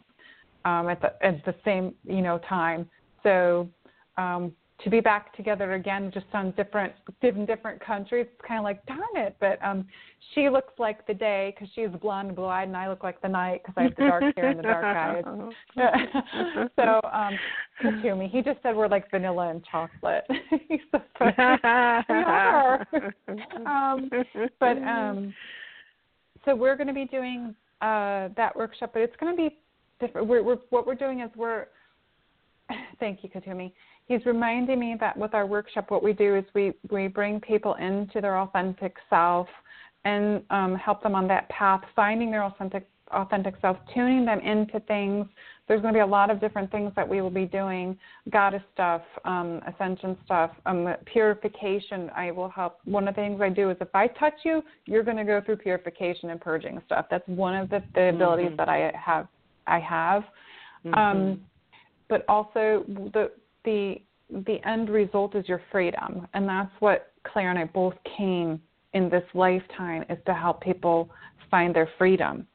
um, 0.65 0.89
at 0.89 0.99
the 0.99 1.13
at 1.23 1.45
the 1.45 1.53
same 1.63 1.93
you 2.07 2.23
know 2.23 2.39
time. 2.39 2.89
So 3.21 3.69
um, 4.17 4.51
to 4.83 4.89
be 4.89 4.99
back 4.99 5.35
together 5.35 5.73
again, 5.73 6.11
just 6.13 6.25
on 6.33 6.51
different 6.51 6.93
in 7.21 7.45
different 7.45 7.83
countries, 7.83 8.27
it's 8.31 8.47
kind 8.47 8.59
of 8.59 8.63
like 8.63 8.85
darn 8.85 8.99
it. 9.15 9.35
But 9.39 9.63
um, 9.63 9.87
she 10.33 10.49
looks 10.49 10.73
like 10.79 11.05
the 11.07 11.13
day 11.13 11.53
because 11.53 11.71
she's 11.75 11.89
blonde 12.01 12.29
and 12.29 12.35
blue-eyed, 12.35 12.67
and 12.67 12.77
I 12.77 12.89
look 12.89 13.03
like 13.03 13.21
the 13.21 13.27
night 13.27 13.61
because 13.63 13.75
I 13.77 13.83
have 13.83 13.95
the 13.95 14.05
dark 14.05 14.23
hair 14.35 14.49
and 14.49 14.59
the 14.59 14.63
dark 14.63 14.85
eyes. 14.85 15.23
so 16.75 17.01
um, 17.11 17.37
Kuthumi, 17.83 18.29
he 18.29 18.41
just 18.41 18.61
said 18.63 18.75
we're 18.75 18.87
like 18.87 19.09
vanilla 19.11 19.49
and 19.49 19.63
chocolate. 19.69 20.25
He's 20.67 20.79
so 20.91 21.01
funny. 21.17 21.33
we 21.37 22.15
are. 22.15 22.87
um, 23.65 24.09
but 24.59 24.77
um, 24.77 25.33
so 26.45 26.55
we're 26.55 26.75
going 26.75 26.87
to 26.87 26.93
be 26.93 27.05
doing 27.05 27.55
uh, 27.81 28.29
that 28.35 28.55
workshop, 28.55 28.91
but 28.93 29.01
it's 29.01 29.15
going 29.17 29.35
to 29.35 29.37
be 29.37 29.57
different. 29.99 30.27
We're, 30.27 30.43
we're, 30.43 30.57
what 30.69 30.87
we're 30.87 30.95
doing 30.95 31.21
is 31.21 31.29
we're. 31.35 31.67
Thank 32.99 33.23
you, 33.23 33.29
Kuthumi. 33.29 33.71
He's 34.11 34.25
reminding 34.25 34.77
me 34.77 34.97
that 34.99 35.15
with 35.15 35.33
our 35.33 35.45
workshop, 35.45 35.89
what 35.89 36.03
we 36.03 36.11
do 36.11 36.35
is 36.35 36.43
we 36.53 36.73
we 36.89 37.07
bring 37.07 37.39
people 37.39 37.75
into 37.75 38.19
their 38.19 38.39
authentic 38.39 38.97
self 39.09 39.47
and 40.03 40.43
um, 40.49 40.75
help 40.75 41.01
them 41.01 41.15
on 41.15 41.29
that 41.29 41.47
path, 41.47 41.81
finding 41.95 42.29
their 42.29 42.43
authentic 42.43 42.85
authentic 43.11 43.55
self, 43.61 43.77
tuning 43.93 44.25
them 44.25 44.41
into 44.41 44.81
things. 44.81 45.27
There's 45.69 45.81
going 45.81 45.93
to 45.93 45.97
be 45.97 46.01
a 46.01 46.05
lot 46.05 46.29
of 46.29 46.41
different 46.41 46.69
things 46.71 46.91
that 46.97 47.07
we 47.07 47.21
will 47.21 47.29
be 47.29 47.45
doing, 47.45 47.97
goddess 48.29 48.61
stuff, 48.73 49.01
um, 49.23 49.61
ascension 49.65 50.17
stuff, 50.25 50.51
um, 50.65 50.93
purification. 51.05 52.11
I 52.13 52.31
will 52.31 52.49
help. 52.49 52.79
One 52.83 53.07
of 53.07 53.15
the 53.15 53.21
things 53.21 53.39
I 53.39 53.47
do 53.47 53.69
is 53.69 53.77
if 53.79 53.95
I 53.95 54.07
touch 54.07 54.39
you, 54.43 54.61
you're 54.87 55.03
going 55.03 55.17
to 55.17 55.23
go 55.23 55.39
through 55.39 55.57
purification 55.57 56.31
and 56.31 56.41
purging 56.41 56.81
stuff. 56.85 57.05
That's 57.09 57.27
one 57.29 57.55
of 57.55 57.69
the, 57.69 57.81
the 57.95 58.09
abilities 58.09 58.51
Mhm. 58.51 58.57
that 58.57 58.67
I 58.67 58.91
have. 58.93 59.27
I 59.67 59.79
have. 59.79 60.25
Mhm. 60.83 60.97
Um, 60.97 61.41
but 62.09 62.25
also 62.27 62.83
the 63.13 63.31
the 63.63 64.01
the 64.45 64.65
end 64.65 64.89
result 64.89 65.35
is 65.35 65.47
your 65.49 65.61
freedom, 65.71 66.25
and 66.33 66.47
that's 66.47 66.71
what 66.79 67.11
Claire 67.23 67.49
and 67.49 67.59
I 67.59 67.65
both 67.65 67.95
came 68.17 68.61
in 68.93 69.09
this 69.09 69.23
lifetime 69.33 70.05
is 70.09 70.17
to 70.25 70.33
help 70.33 70.61
people 70.61 71.09
find 71.49 71.75
their 71.75 71.89
freedom. 71.97 72.47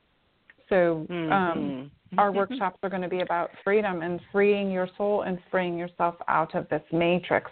So 0.68 1.06
um, 1.10 1.90
Mhm. 2.12 2.18
our 2.18 2.32
workshops 2.32 2.78
are 2.82 2.88
going 2.88 3.02
to 3.02 3.08
be 3.08 3.20
about 3.20 3.50
freedom 3.62 4.02
and 4.02 4.20
freeing 4.32 4.70
your 4.70 4.88
soul 4.96 5.22
and 5.22 5.38
freeing 5.50 5.76
yourself 5.76 6.16
out 6.28 6.54
of 6.54 6.68
this 6.68 6.82
matrix. 6.92 7.50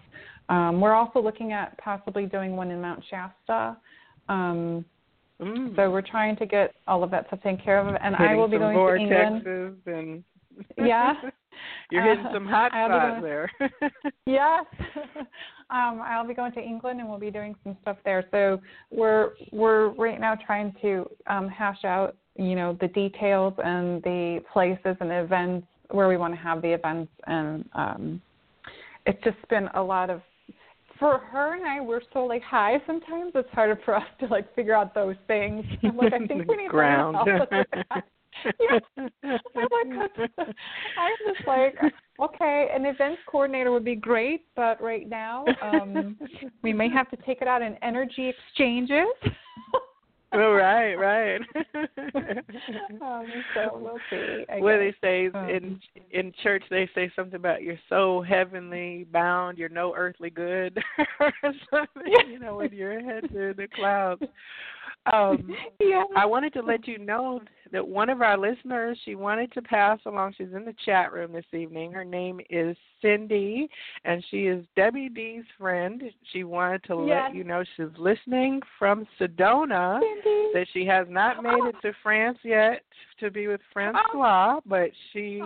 Um, 0.48 0.80
we're 0.80 0.94
also 0.94 1.20
looking 1.20 1.52
at 1.52 1.76
possibly 1.78 2.26
doing 2.26 2.56
one 2.56 2.70
in 2.70 2.80
Mount 2.80 3.04
Shasta. 3.04 3.76
Um, 4.28 4.84
Mm. 5.40 5.74
so 5.74 5.90
we're 5.90 6.00
trying 6.00 6.36
to 6.36 6.46
get 6.46 6.74
all 6.86 7.02
of 7.02 7.10
that 7.10 7.26
stuff 7.26 7.42
taken 7.42 7.62
care 7.62 7.78
of, 7.78 7.88
and 8.00 8.14
I 8.14 8.34
will 8.36 8.46
be 8.46 8.56
going 8.56 8.76
to 8.76 8.94
England. 8.94 9.46
and 9.86 10.24
Yeah. 10.76 11.14
You're 11.90 12.02
hitting 12.02 12.26
Uh, 12.26 12.32
some 12.32 12.46
hot 12.46 12.70
spots 12.72 13.22
there. 13.22 13.50
Yes. 14.26 14.64
um, 15.70 16.00
I'll 16.02 16.26
be 16.26 16.34
going 16.34 16.52
to 16.52 16.60
England 16.60 17.00
and 17.00 17.08
we'll 17.08 17.18
be 17.18 17.30
doing 17.30 17.54
some 17.62 17.76
stuff 17.82 17.98
there. 18.04 18.24
So 18.30 18.60
we're 18.90 19.30
we're 19.52 19.88
right 19.90 20.20
now 20.20 20.34
trying 20.34 20.74
to 20.82 21.08
um, 21.26 21.48
hash 21.48 21.84
out, 21.84 22.16
you 22.36 22.54
know, 22.54 22.76
the 22.80 22.88
details 22.88 23.54
and 23.62 24.02
the 24.02 24.42
places 24.52 24.96
and 25.00 25.10
the 25.10 25.22
events 25.22 25.66
where 25.90 26.08
we 26.08 26.16
want 26.16 26.34
to 26.34 26.40
have 26.40 26.62
the 26.62 26.72
events 26.72 27.12
and 27.26 27.68
um, 27.74 28.22
it's 29.06 29.22
just 29.22 29.36
been 29.48 29.68
a 29.74 29.82
lot 29.82 30.10
of 30.10 30.22
for 30.98 31.18
her 31.18 31.54
and 31.54 31.66
I 31.66 31.80
we're 31.80 32.00
so 32.12 32.20
like 32.20 32.42
high 32.42 32.80
sometimes 32.86 33.32
it's 33.34 33.48
harder 33.50 33.78
for 33.84 33.96
us 33.96 34.06
to 34.20 34.26
like 34.26 34.52
figure 34.54 34.74
out 34.74 34.94
those 34.94 35.16
things. 35.26 35.64
I'm 35.82 35.96
like 35.96 36.12
I 36.12 36.26
think 36.26 36.48
we 36.48 36.56
need 36.56 36.70
ground. 36.70 37.16
Someone 38.44 38.70
else 38.70 38.82
with 38.96 39.12
that. 39.26 39.40
Yeah. 39.56 39.62
I'm 39.62 39.68
like, 39.70 40.10
I'm 40.98 41.34
just 41.34 41.46
like, 41.46 41.74
okay, 42.20 42.68
an 42.74 42.86
events 42.86 43.20
coordinator 43.26 43.72
would 43.72 43.84
be 43.84 43.96
great, 43.96 44.46
but 44.56 44.80
right 44.82 45.08
now, 45.08 45.44
um, 45.62 46.16
we 46.62 46.72
may 46.72 46.88
have 46.88 47.10
to 47.10 47.16
take 47.18 47.40
it 47.42 47.48
out 47.48 47.62
in 47.62 47.76
energy 47.82 48.28
exchanges. 48.30 49.06
oh, 50.32 50.52
right, 50.52 50.94
right. 50.94 51.40
um, 53.02 53.26
so 53.54 53.78
we'll 53.78 53.98
see. 54.10 54.44
I 54.50 54.60
guess. 54.60 54.62
they 54.62 54.94
say 55.00 55.26
Um, 55.34 55.48
in 55.48 55.80
in 56.10 56.32
church, 56.42 56.64
they 56.70 56.88
say 56.94 57.10
something 57.14 57.36
about 57.36 57.62
you're 57.62 57.78
so 57.88 58.22
heavenly 58.22 59.06
bound, 59.12 59.58
you're 59.58 59.68
no 59.68 59.94
earthly 59.94 60.30
good, 60.30 60.78
or 61.20 61.32
something. 61.70 62.12
You 62.30 62.38
know, 62.38 62.56
with 62.56 62.72
your 62.72 63.00
head 63.00 63.24
to 63.32 63.54
the 63.54 63.68
clouds. 63.74 64.22
Um, 65.12 65.54
yeah. 65.80 66.04
I 66.16 66.26
wanted 66.26 66.52
to 66.54 66.62
let 66.62 66.86
you 66.86 66.98
know 66.98 67.40
that 67.74 67.86
one 67.86 68.08
of 68.08 68.22
our 68.22 68.38
listeners, 68.38 68.96
she 69.04 69.16
wanted 69.16 69.52
to 69.52 69.60
pass 69.60 69.98
along. 70.06 70.32
She's 70.38 70.52
in 70.54 70.64
the 70.64 70.74
chat 70.84 71.12
room 71.12 71.32
this 71.32 71.44
evening. 71.52 71.90
Her 71.90 72.04
name 72.04 72.40
is 72.48 72.76
Cindy, 73.02 73.68
and 74.04 74.24
she 74.30 74.46
is 74.46 74.64
Debbie 74.76 75.08
D's 75.08 75.42
friend. 75.58 76.00
She 76.32 76.44
wanted 76.44 76.84
to 76.84 77.04
Yes. 77.06 77.24
let 77.26 77.34
you 77.34 77.42
know 77.42 77.64
she's 77.76 77.86
listening 77.98 78.62
from 78.78 79.06
Sedona. 79.18 80.00
Cindy. 80.00 80.50
That 80.54 80.68
she 80.72 80.86
has 80.86 81.08
not 81.10 81.42
made 81.42 81.64
it 81.64 81.74
to 81.82 81.92
France 82.00 82.38
yet 82.44 82.82
to 83.18 83.30
be 83.30 83.48
with 83.48 83.60
Francois, 83.72 84.60
but 84.66 84.90
she 85.12 85.42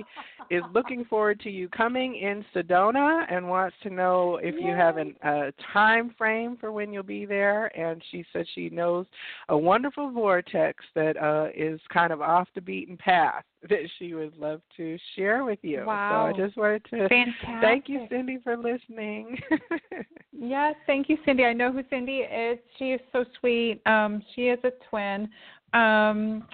is 0.50 0.62
looking 0.74 1.04
forward 1.06 1.40
to 1.40 1.50
you 1.50 1.68
coming 1.68 2.16
in 2.16 2.44
Sedona 2.54 3.24
and 3.30 3.48
wants 3.48 3.76
to 3.82 3.90
know 3.90 4.38
if 4.42 4.54
you 4.54 4.74
have 4.74 4.96
an, 4.98 5.14
a 5.22 5.52
time 5.72 6.14
frame 6.16 6.56
for 6.58 6.72
when 6.72 6.92
you'll 6.92 7.02
be 7.02 7.24
there. 7.24 7.66
And 7.78 8.02
she 8.10 8.24
said 8.32 8.46
she 8.54 8.68
knows 8.68 9.06
a 9.48 9.56
wonderful 9.56 10.10
vortex 10.10 10.84
that 10.94 11.16
uh, 11.16 11.48
is 11.54 11.80
kind 11.92 12.12
of 12.12 12.17
off 12.22 12.48
the 12.54 12.60
beaten 12.60 12.96
path 12.96 13.44
that 13.68 13.88
she 13.98 14.14
would 14.14 14.36
love 14.36 14.60
to 14.76 14.98
share 15.16 15.44
with 15.44 15.58
you. 15.62 15.84
Wow. 15.86 16.30
So 16.32 16.42
I 16.42 16.46
just 16.46 16.56
wanted 16.56 16.84
to 16.86 17.08
Fantastic. 17.08 17.60
thank 17.60 17.88
you, 17.88 18.06
Cindy, 18.10 18.38
for 18.42 18.56
listening. 18.56 19.38
Yes, 20.40 20.76
thank 20.86 21.08
you, 21.08 21.18
Cindy. 21.26 21.44
I 21.44 21.52
know 21.52 21.72
who 21.72 21.82
Cindy 21.90 22.18
is. 22.18 22.58
She 22.78 22.92
is 22.92 23.00
so 23.10 23.24
sweet. 23.40 23.80
Um, 23.86 24.22
she 24.34 24.42
is 24.42 24.58
a 24.62 24.70
twin. 24.88 25.28
Um, 25.74 26.46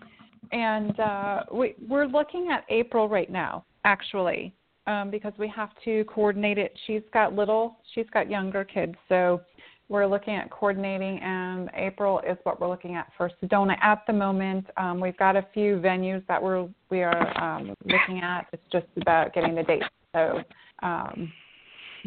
and 0.52 0.98
uh, 0.98 1.42
we, 1.52 1.74
we're 1.86 2.06
looking 2.06 2.48
at 2.50 2.64
April 2.70 3.08
right 3.08 3.30
now, 3.30 3.64
actually, 3.84 4.54
um, 4.86 5.10
because 5.10 5.34
we 5.38 5.48
have 5.48 5.70
to 5.84 6.04
coordinate 6.04 6.56
it. 6.56 6.72
She's 6.86 7.02
got 7.12 7.34
little, 7.34 7.76
she's 7.94 8.06
got 8.12 8.30
younger 8.30 8.64
kids, 8.64 8.94
so 9.08 9.42
we're 9.88 10.06
looking 10.06 10.34
at 10.34 10.50
coordinating. 10.50 11.18
And 11.20 11.70
April 11.74 12.20
is 12.20 12.36
what 12.44 12.60
we're 12.60 12.68
looking 12.68 12.94
at 12.94 13.08
for 13.16 13.30
Sedona 13.42 13.76
at 13.82 14.02
the 14.06 14.12
moment. 14.12 14.66
Um, 14.76 15.00
we've 15.00 15.16
got 15.16 15.36
a 15.36 15.46
few 15.54 15.76
venues 15.76 16.26
that 16.26 16.42
we're 16.42 16.68
we 16.90 17.02
are 17.02 17.42
um, 17.42 17.74
looking 17.84 18.22
at. 18.22 18.46
It's 18.52 18.62
just 18.72 18.86
about 18.96 19.34
getting 19.34 19.54
the 19.54 19.62
dates. 19.62 19.86
So. 20.14 20.40
Um, 20.82 21.32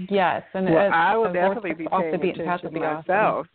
Yes, 0.09 0.43
and 0.53 0.65
well, 0.67 0.91
I 0.93 1.15
will 1.15 1.33
definitely 1.33 1.73
be 1.73 1.87
paying 1.87 2.11
the 2.11 2.17
beaten 2.19 2.45
path 2.45 2.59
attention 2.59 2.79
be 2.79 2.85
awesome. 2.85 3.47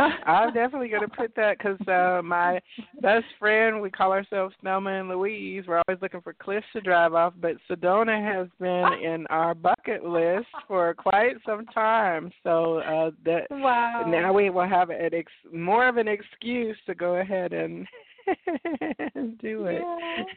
I'm 0.00 0.52
definitely 0.52 0.88
going 0.88 1.08
to 1.08 1.16
put 1.16 1.34
that 1.36 1.58
because 1.58 1.78
uh, 1.88 2.22
my 2.22 2.60
best 3.00 3.26
friend, 3.38 3.80
we 3.80 3.90
call 3.90 4.12
ourselves 4.12 4.54
Snowman 4.60 4.94
and 4.94 5.08
Louise. 5.08 5.64
We're 5.66 5.82
always 5.86 6.00
looking 6.02 6.20
for 6.20 6.32
cliffs 6.32 6.66
to 6.72 6.80
drive 6.80 7.14
off, 7.14 7.34
but 7.40 7.52
Sedona 7.70 8.20
has 8.22 8.48
been 8.58 8.92
in 9.02 9.26
our 9.28 9.54
bucket 9.54 10.04
list 10.04 10.46
for 10.66 10.94
quite 10.94 11.36
some 11.46 11.66
time. 11.66 12.30
So 12.42 12.78
uh, 12.78 13.10
that 13.24 13.46
wow. 13.50 14.04
now 14.06 14.32
we 14.32 14.50
will 14.50 14.68
have 14.68 14.90
an 14.90 15.10
ex- 15.12 15.32
more 15.52 15.88
of 15.88 15.96
an 15.96 16.08
excuse 16.08 16.76
to 16.86 16.94
go 16.94 17.16
ahead 17.16 17.52
and 17.52 17.86
do 19.40 19.66
it. 19.66 19.82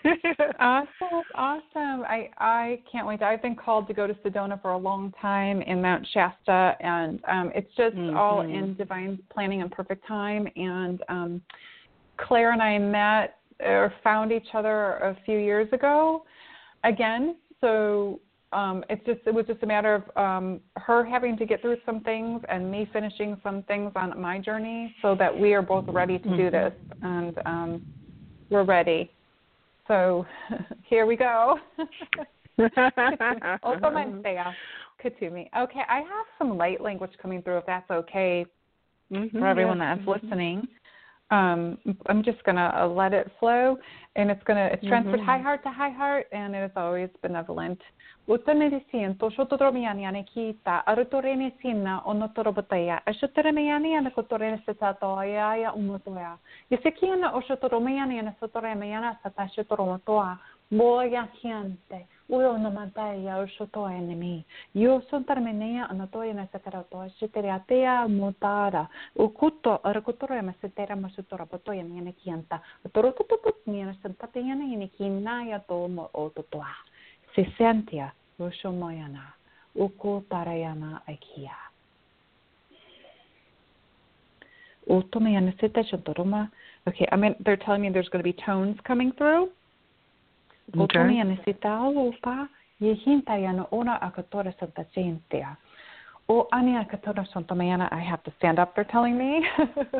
Yeah. 0.04 0.52
awesome, 0.60 1.24
awesome. 1.36 2.04
I 2.04 2.30
I 2.38 2.82
can't 2.92 3.08
wait. 3.08 3.22
I've 3.22 3.42
been 3.42 3.56
called 3.56 3.88
to 3.88 3.94
go 3.94 4.08
to 4.08 4.14
Sedona 4.16 4.62
for 4.62 4.72
a 4.72 4.78
long 4.78 5.14
time 5.22 5.62
in 5.62 5.82
Mount 5.82 6.08
Shasta, 6.14 6.76
and 6.80 7.20
um, 7.28 7.52
it's 7.56 7.70
just 7.76 7.96
mm-hmm. 7.96 8.18
all 8.18 8.42
in 8.42 8.76
divine 8.76 9.20
planning 9.32 9.62
and 9.62 9.72
perfect 9.72 10.08
time. 10.08 10.48
And 10.56 11.02
um, 11.10 11.42
Claire 12.18 12.52
and 12.52 12.62
I 12.62 12.78
met 12.78 13.38
or 13.60 13.94
found 14.04 14.32
each 14.32 14.48
other 14.54 14.94
a 14.96 15.18
few 15.26 15.38
years 15.38 15.68
ago, 15.72 16.24
again. 16.84 17.36
So 17.62 18.20
um, 18.58 18.84
it's 18.90 19.06
just 19.06 19.20
it 19.28 19.34
was 19.34 19.46
just 19.46 19.62
a 19.62 19.68
matter 19.68 19.94
of 19.94 20.18
um, 20.18 20.60
her 20.78 21.06
having 21.06 21.38
to 21.38 21.46
get 21.46 21.62
through 21.62 21.78
some 21.86 22.02
things 22.02 22.42
and 22.50 22.72
me 22.72 22.90
finishing 22.92 23.40
some 23.44 23.62
things 23.64 23.92
on 23.96 24.20
my 24.20 24.40
journey, 24.40 24.96
so 25.04 25.14
that 25.14 25.38
we 25.38 25.54
are 25.54 25.62
both 25.62 25.86
ready 25.88 26.18
to 26.18 26.28
mm-hmm. 26.28 26.38
do 26.38 26.50
this, 26.50 26.74
and 27.04 27.38
um, 27.46 27.86
we're 28.50 28.64
ready. 28.64 29.12
So 29.88 30.26
here 30.90 31.06
we 31.06 31.16
go. 31.16 31.60
also, 33.62 33.92
my 33.92 34.06
Kuthumi. 35.04 35.48
Okay, 35.56 35.82
I 35.88 36.00
have 36.00 36.26
some 36.40 36.58
light 36.58 36.82
language 36.82 37.12
coming 37.22 37.44
through, 37.44 37.60
if 37.60 37.66
that's 37.68 37.90
okay 37.92 38.44
mm-hmm, 39.12 39.38
for 39.38 39.46
everyone 39.46 39.78
that's 39.78 40.02
mm-hmm. 40.02 40.26
listening. 40.26 40.68
Um, 41.30 41.78
I'm 42.08 42.24
just 42.24 42.42
gonna 42.46 42.72
uh, 42.74 42.88
let 42.88 43.14
it 43.14 43.30
flow, 43.40 43.78
and 44.16 44.32
it's 44.32 44.44
gonna 44.44 44.70
it's 44.72 44.86
transferred 44.88 45.20
high 45.20 45.40
heart 45.40 45.62
to 45.64 45.70
high 45.70 45.90
heart, 45.90 46.28
and 46.32 46.56
it 46.56 46.64
is 46.64 46.72
always 46.76 47.10
benevolent. 47.22 47.80
Utanirisian 48.30 49.20
to 49.20 49.30
shotodromiani 49.36 50.06
ane 50.08 50.26
kita 50.36 50.84
arutorene 50.88 51.52
sinna 51.62 52.02
onotorobataya 52.06 53.02
ashotoremiani 53.06 53.98
ane 53.98 54.10
kotorene 54.10 54.64
setatoya 54.66 55.56
ya. 55.56 55.74
Umutoya. 55.74 56.38
Yesikiana 56.72 57.32
oshotoromiani 57.32 58.20
ane 58.20 58.36
sotoremiana 58.40 59.18
satashotoromotoa 59.24 60.38
ujo 62.30 62.58
na 62.58 62.70
matai 62.70 63.26
ya 63.26 63.48
so 63.58 63.66
to 63.66 63.88
enemy 63.88 64.46
yo 64.74 65.02
son 65.10 65.24
tarmenea 65.24 65.90
ana 65.90 66.08
to 66.08 66.24
ena 66.24 66.48
sakara 66.52 66.84
to 66.92 67.10
sitera 67.20 67.60
tea 67.68 68.08
motara 68.08 68.88
ukuto 69.16 69.80
arkutoro 69.84 70.36
ema 70.36 70.54
sitera 70.62 70.96
masutora 70.96 71.46
poto 71.46 71.74
ya 71.74 71.84
mene 71.84 72.12
kianta 72.12 72.60
toro 72.94 73.12
to 73.12 73.24
to 73.24 73.38
ni 73.66 73.84
Se 73.84 74.02
santa 74.02 74.28
te 74.28 74.40
yana 74.40 74.66
ene 74.66 74.88
kinna 74.98 75.44
ya 75.46 75.60
to 75.60 75.88
mo 75.88 76.10
o 76.14 76.30
to 76.30 76.44
to 76.52 76.62
se 77.36 77.48
sentia 77.58 78.12
lo 78.40 78.52
so 78.52 78.72
moyana 78.72 79.34
uku 79.76 80.24
tarayana 80.30 81.02
akia 81.08 81.56
Utome 84.90 85.34
yana. 85.34 86.50
Okay, 86.88 87.06
I 87.12 87.18
mean, 87.18 87.36
they're 87.44 87.58
telling 87.58 87.82
me 87.82 87.90
there's 87.90 88.08
going 88.08 88.24
to 88.24 88.32
be 88.32 88.38
tones 88.46 88.78
coming 88.86 89.12
through. 89.18 89.50
Okay. 90.76 91.02
ona 93.72 94.02
akatora 94.02 94.52
santa 94.60 94.84
gentia. 94.94 95.56
O 96.30 96.48
ani 96.52 96.78
akatora 96.78 97.26
santa 97.26 97.56
mayana, 97.56 97.88
I 97.92 98.00
have 98.10 98.24
to 98.24 98.32
stand 98.38 98.60
up, 98.60 98.76
they're 98.76 98.92
telling 98.92 99.18
me. 99.18 99.48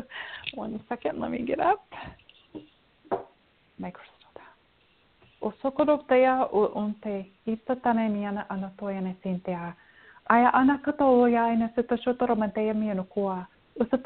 One 0.54 0.80
second, 0.88 1.20
let 1.20 1.30
me 1.30 1.38
get 1.38 1.60
up. 1.60 1.82
Microphone. 3.78 4.18
o 5.40 5.52
sokoroptea 5.62 6.46
o 6.52 6.70
onte 6.74 7.26
ita 7.46 7.76
tane 7.76 8.08
miana 8.08 8.46
ana 8.48 8.70
toiane 8.76 9.16
sintea. 9.22 9.72
Aia 10.28 10.50
ana 10.54 10.78
kata 10.78 11.04
o 11.04 11.28
ia 11.28 11.52
ina 11.52 11.68
se 11.74 11.82
tashotoro 11.82 12.36
mantea 12.36 12.74
miano 12.74 13.04
kua. 13.04 13.46
O 13.80 13.84
sa 13.90 13.98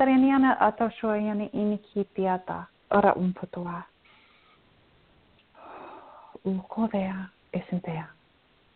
uhodea 6.45 7.29
esintea. 7.53 8.07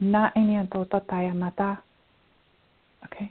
Na 0.01 0.33
enian 0.35 0.69
tuota 0.69 1.01
tajamata. 1.01 1.77
Okay. 3.05 3.27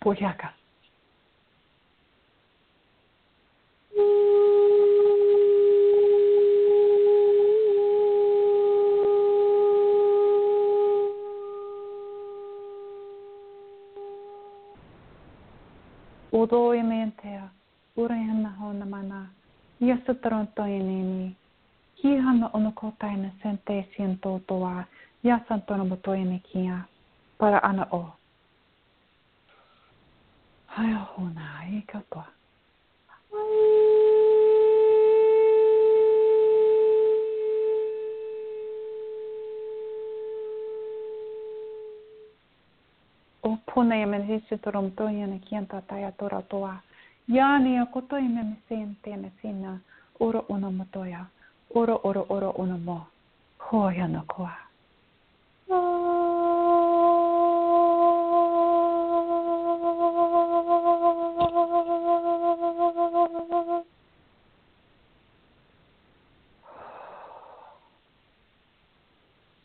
Pujaka. 0.00 0.52
Odoimentea, 16.32 17.48
urenna 17.96 18.50
honnamana. 18.50 19.26
Yasutaron 19.82 20.48
toinini. 20.54 21.36
Hihana 22.04 22.50
onokotaina 22.52 23.28
senteisien 23.42 24.18
Ja 24.18 24.84
Yasantonomo 25.24 25.96
toimikia. 25.96 26.78
para 27.38 27.60
ana 27.62 27.86
o. 27.90 28.06
Hai 30.66 30.94
huna, 31.16 31.62
eikä 31.74 32.00
toa. 32.10 32.26
O 43.42 43.58
ja 44.00 44.06
menisi 44.06 44.58
torom 44.64 44.90
toinen 44.90 45.40
kientä 45.40 45.80
tai 45.80 46.12
tora 46.18 46.42
toa. 46.42 46.74
Iani 47.28 47.78
a 47.78 47.86
koto 47.86 48.16
i 48.18 48.28
me 48.28 48.56
sen 48.68 48.96
tēne 49.04 49.30
sina, 49.40 49.78
oro 50.20 50.44
ona 50.48 50.70
motoia, 50.70 51.24
oro 51.74 52.00
oro 52.04 52.26
oro 52.28 52.50
ona 52.58 52.76
mo, 52.76 53.06
hoa 53.58 54.06
na 54.08 54.22
koa. 54.26 54.52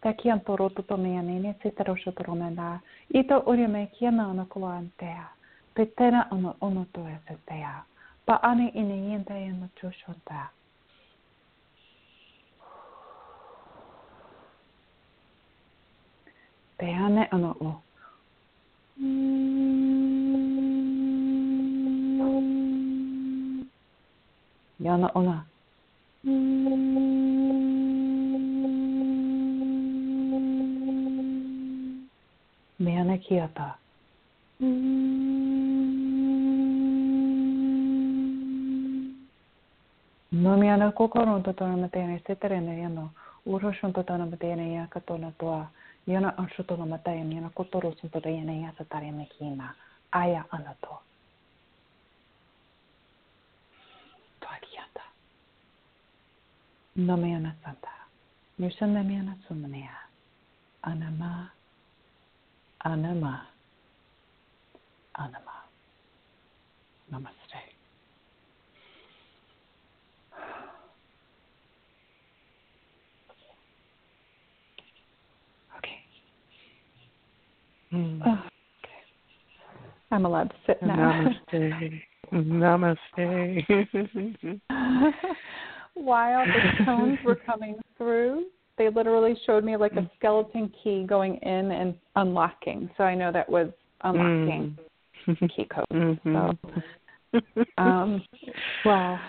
Ta 0.02 0.14
kian 0.14 0.40
toro 0.40 0.70
tuto 0.70 0.98
mea 0.98 1.22
nene 1.22 1.56
se 1.64 1.72
te 1.72 1.84
rosho 1.84 2.12
pe 5.78 5.86
tera 5.86 6.28
ono 6.32 6.56
ono 6.60 6.86
to 6.92 7.08
e 7.08 7.18
se 7.28 7.38
te 7.46 7.60
ya. 7.60 7.86
Pa 8.26 8.40
ane 8.42 8.72
ine 8.74 8.98
yenta 9.08 9.38
e 9.38 9.52
no 9.52 9.70
cho 9.76 9.92
ono 17.32 17.52
o. 17.62 17.82
Yana 24.80 25.12
ona. 25.14 25.46
Me 32.80 33.00
ane 33.02 33.18
ki. 33.20 33.36
Mm-hmm. 34.60 35.27
Nomiana 40.32 40.92
kokoron 40.92 41.44
totona 41.44 41.78
mä 41.78 41.88
tein 41.88 42.24
seterene 42.28 42.80
ya 42.80 42.90
urosun 43.46 43.94
totona 43.94 44.26
mä 44.26 44.38
tein 44.38 44.74
ja 44.74 44.88
katona 44.90 45.32
tuo, 45.38 45.66
jona 46.08 46.34
on 46.38 46.50
sutona 46.56 46.86
mä 46.86 46.98
tein, 46.98 47.34
jona 47.36 47.50
kotorusun 47.54 48.10
totona 48.10 48.36
jene 48.36 48.62
ja 48.62 48.74
sataremme 48.78 49.28
hiina, 49.40 49.74
aja 50.12 50.44
anna 50.52 50.76
no 50.84 51.02
Tuadiata. 54.40 55.02
Nomiana 56.96 57.52
santa, 57.64 57.90
nysen 58.58 58.94
nemiana 58.94 59.38
sumnea, 59.48 59.96
anama, 60.82 61.46
anama, 62.84 63.46
anama. 65.14 65.64
Namaste. 67.12 67.37
Mm. 77.94 78.22
Oh, 78.26 78.34
okay. 78.34 78.92
I'm 80.12 80.26
allowed 80.26 80.50
to 80.50 80.56
sit 80.66 80.82
now. 80.82 81.34
Namaste. 81.54 83.06
Namaste. 83.24 84.62
While 85.94 86.46
the 86.46 86.86
tones 86.86 87.18
were 87.26 87.36
coming 87.36 87.76
through, 87.98 88.46
they 88.78 88.90
literally 88.90 89.36
showed 89.46 89.64
me 89.64 89.76
like 89.78 89.94
a 89.94 90.10
skeleton 90.18 90.72
key 90.84 91.06
going 91.08 91.38
in 91.38 91.72
and 91.72 91.96
unlocking. 92.16 92.90
So 92.98 93.04
I 93.04 93.16
know 93.16 93.32
that 93.32 93.50
was 93.50 93.70
unlocking 94.04 94.78
mm. 95.28 95.56
key 95.56 95.66
code. 95.66 95.86
Mm-hmm. 95.92 96.36
So, 97.34 97.42
um, 97.78 98.22
wow. 98.86 99.20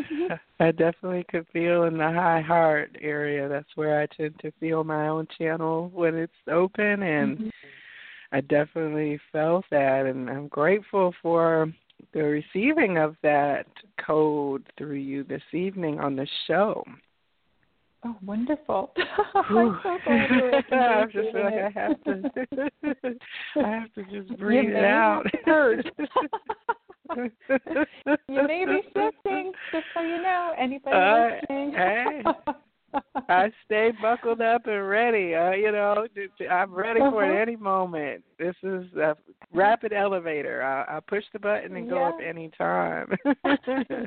I 0.60 0.70
definitely 0.70 1.24
could 1.30 1.46
feel 1.52 1.84
in 1.84 1.98
the 1.98 2.10
high 2.10 2.40
heart 2.40 2.96
area. 3.00 3.48
That's 3.48 3.68
where 3.74 4.00
I 4.00 4.06
tend 4.06 4.38
to 4.40 4.52
feel 4.60 4.84
my 4.84 5.08
own 5.08 5.26
channel 5.38 5.90
when 5.94 6.14
it's 6.14 6.32
open, 6.50 7.02
and 7.02 7.38
mm-hmm. 7.38 7.48
I 8.32 8.40
definitely 8.40 9.20
felt 9.30 9.64
that, 9.70 10.06
and 10.06 10.28
I'm 10.28 10.48
grateful 10.48 11.14
for 11.22 11.72
the 12.12 12.22
receiving 12.22 12.98
of 12.98 13.16
that 13.22 13.66
code 14.04 14.64
through 14.76 14.96
you 14.96 15.24
this 15.24 15.42
evening 15.52 16.00
on 16.00 16.16
the 16.16 16.26
show. 16.46 16.84
Oh, 18.04 18.16
wonderful! 18.24 18.92
I'm 19.34 19.78
so 19.82 19.98
glad 20.04 20.30
I 20.72 21.04
just 21.12 21.32
feel 21.32 21.44
like 21.44 21.54
I 21.54 21.70
have 21.70 22.02
to. 22.04 22.30
I 23.64 23.68
have 23.68 23.92
to 23.94 24.02
just 24.04 24.36
breathe 24.38 24.70
it 24.70 24.84
out. 24.84 25.24
you 28.28 28.42
may 28.46 28.64
be 28.64 28.80
shifting, 28.92 29.52
just 29.70 29.84
so 29.94 30.00
you 30.02 30.20
know. 30.20 30.52
Anybody 30.58 30.96
uh, 30.96 31.28
listening? 31.40 31.72
hey, 31.72 32.22
I 33.28 33.50
stay 33.64 33.92
buckled 34.00 34.40
up 34.40 34.66
and 34.66 34.88
ready. 34.88 35.34
Uh, 35.34 35.52
you 35.52 35.72
know, 35.72 36.06
I'm 36.50 36.72
ready 36.72 37.00
for 37.00 37.24
it 37.24 37.30
uh-huh. 37.30 37.40
any 37.40 37.56
moment. 37.56 38.22
This 38.38 38.54
is 38.62 38.84
a 38.94 39.16
rapid 39.52 39.92
elevator. 39.92 40.62
I, 40.62 40.96
I 40.96 41.00
push 41.00 41.24
the 41.32 41.38
button 41.38 41.76
and 41.76 41.88
go 41.88 41.96
yeah. 41.96 42.08
up 42.08 42.18
any 42.26 42.50
time. 42.56 43.08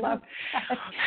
Love. 0.01 0.21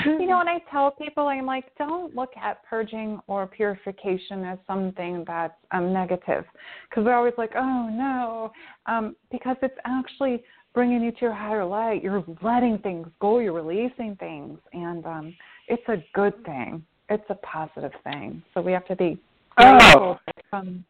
You 0.04 0.26
know, 0.26 0.38
when 0.38 0.48
I 0.48 0.58
tell 0.70 0.90
people, 0.90 1.28
I'm 1.28 1.46
like, 1.46 1.66
don't 1.76 2.14
look 2.14 2.30
at 2.36 2.64
purging 2.64 3.20
or 3.26 3.46
purification 3.46 4.44
as 4.44 4.58
something 4.66 5.24
that's 5.26 5.54
um, 5.72 5.92
negative, 5.92 6.44
because 6.88 7.04
they're 7.04 7.16
always 7.16 7.34
like, 7.38 7.52
oh 7.56 7.88
no, 7.90 8.52
um, 8.86 9.16
because 9.30 9.56
it's 9.62 9.78
actually 9.84 10.42
bringing 10.74 11.02
you 11.02 11.10
to 11.12 11.18
your 11.20 11.34
higher 11.34 11.64
light. 11.64 12.02
You're 12.02 12.24
letting 12.42 12.78
things 12.78 13.08
go. 13.20 13.38
You're 13.38 13.52
releasing 13.52 14.16
things, 14.16 14.58
and 14.72 15.04
um, 15.04 15.34
it's 15.66 15.82
a 15.88 15.96
good 16.14 16.34
thing. 16.44 16.84
It's 17.08 17.24
a 17.28 17.34
positive 17.36 17.92
thing. 18.04 18.42
So 18.54 18.60
we 18.60 18.72
have 18.72 18.86
to 18.86 18.96
be 18.96 19.18
grateful 19.56 20.18
oh. 20.18 20.32
from, 20.50 20.84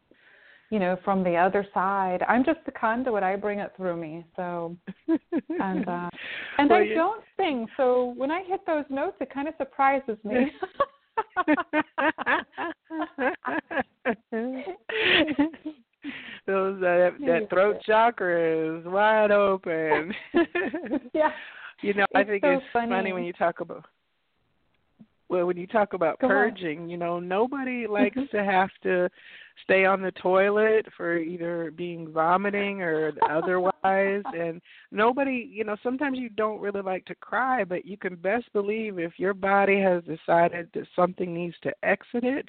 you 0.69 0.79
know, 0.79 0.97
from 1.03 1.23
the 1.23 1.35
other 1.35 1.65
side. 1.73 2.23
I'm 2.27 2.43
just 2.43 2.59
the 2.65 2.71
conduit. 2.71 3.23
I 3.23 3.35
bring 3.35 3.59
it 3.59 3.71
through 3.77 3.97
me. 3.97 4.25
So, 4.35 4.75
and 5.07 5.87
uh, 5.87 6.09
and 6.57 6.69
well, 6.69 6.79
I 6.79 6.83
you... 6.83 6.95
don't 6.95 7.23
sing. 7.37 7.67
So 7.77 8.13
when 8.17 8.31
I 8.31 8.43
hit 8.43 8.65
those 8.65 8.85
notes, 8.89 9.17
it 9.21 9.33
kind 9.33 9.47
of 9.47 9.53
surprises 9.57 10.17
me. 10.23 10.51
Those 16.47 16.77
uh, 16.77 16.79
that, 16.79 17.13
that 17.27 17.49
throat 17.49 17.77
chakra 17.85 18.79
is 18.79 18.85
wide 18.85 19.31
open. 19.31 20.13
yeah. 21.13 21.31
You 21.81 21.93
know, 21.93 22.05
I 22.15 22.23
think 22.23 22.43
so 22.43 22.51
it's 22.51 22.63
funny. 22.73 22.89
funny 22.89 23.13
when 23.13 23.23
you 23.23 23.33
talk 23.33 23.59
about 23.59 23.85
well, 25.29 25.45
when 25.45 25.57
you 25.57 25.67
talk 25.67 25.93
about 25.93 26.19
Go 26.19 26.27
purging, 26.27 26.83
on. 26.83 26.89
you 26.89 26.97
know, 26.97 27.19
nobody 27.19 27.85
likes 27.87 28.17
mm-hmm. 28.17 28.35
to 28.35 28.43
have 28.43 28.69
to 28.83 29.09
stay 29.63 29.85
on 29.85 30.01
the 30.01 30.11
toilet 30.11 30.85
for 30.95 31.17
either 31.17 31.71
being 31.75 32.11
vomiting 32.11 32.81
or 32.81 33.11
otherwise 33.29 33.73
and 33.83 34.61
nobody 34.91 35.49
you 35.51 35.63
know 35.63 35.75
sometimes 35.83 36.17
you 36.17 36.29
don't 36.29 36.61
really 36.61 36.81
like 36.81 37.03
to 37.05 37.15
cry 37.15 37.63
but 37.63 37.85
you 37.85 37.97
can 37.97 38.15
best 38.15 38.45
believe 38.53 38.99
if 38.99 39.13
your 39.17 39.33
body 39.33 39.79
has 39.79 40.01
decided 40.03 40.69
that 40.73 40.87
something 40.95 41.33
needs 41.33 41.55
to 41.61 41.71
exit 41.83 42.23
it 42.23 42.47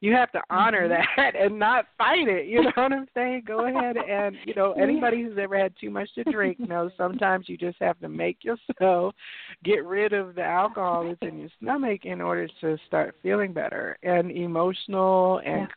you 0.00 0.12
have 0.12 0.30
to 0.32 0.40
honor 0.50 0.88
mm-hmm. 0.88 1.20
that 1.20 1.34
and 1.40 1.58
not 1.58 1.86
fight 1.96 2.28
it. 2.28 2.46
You 2.46 2.62
know 2.62 2.72
what 2.74 2.92
I'm 2.92 3.08
saying? 3.14 3.42
Go 3.46 3.66
ahead 3.66 3.96
and 3.96 4.36
you 4.44 4.54
know 4.54 4.72
anybody 4.80 5.22
who's 5.22 5.38
ever 5.38 5.58
had 5.58 5.72
too 5.80 5.90
much 5.90 6.08
to 6.14 6.24
drink 6.24 6.58
knows 6.60 6.92
sometimes 6.96 7.48
you 7.48 7.56
just 7.56 7.78
have 7.80 7.98
to 8.00 8.08
make 8.08 8.38
yourself 8.44 9.14
get 9.64 9.84
rid 9.84 10.12
of 10.12 10.34
the 10.34 10.44
alcohol 10.44 11.04
that's 11.06 11.18
in 11.22 11.38
your 11.38 11.50
stomach 11.60 12.04
in 12.04 12.20
order 12.20 12.48
to 12.60 12.76
start 12.86 13.14
feeling 13.22 13.52
better. 13.52 13.98
And 14.02 14.30
emotional 14.30 15.40
and 15.44 15.68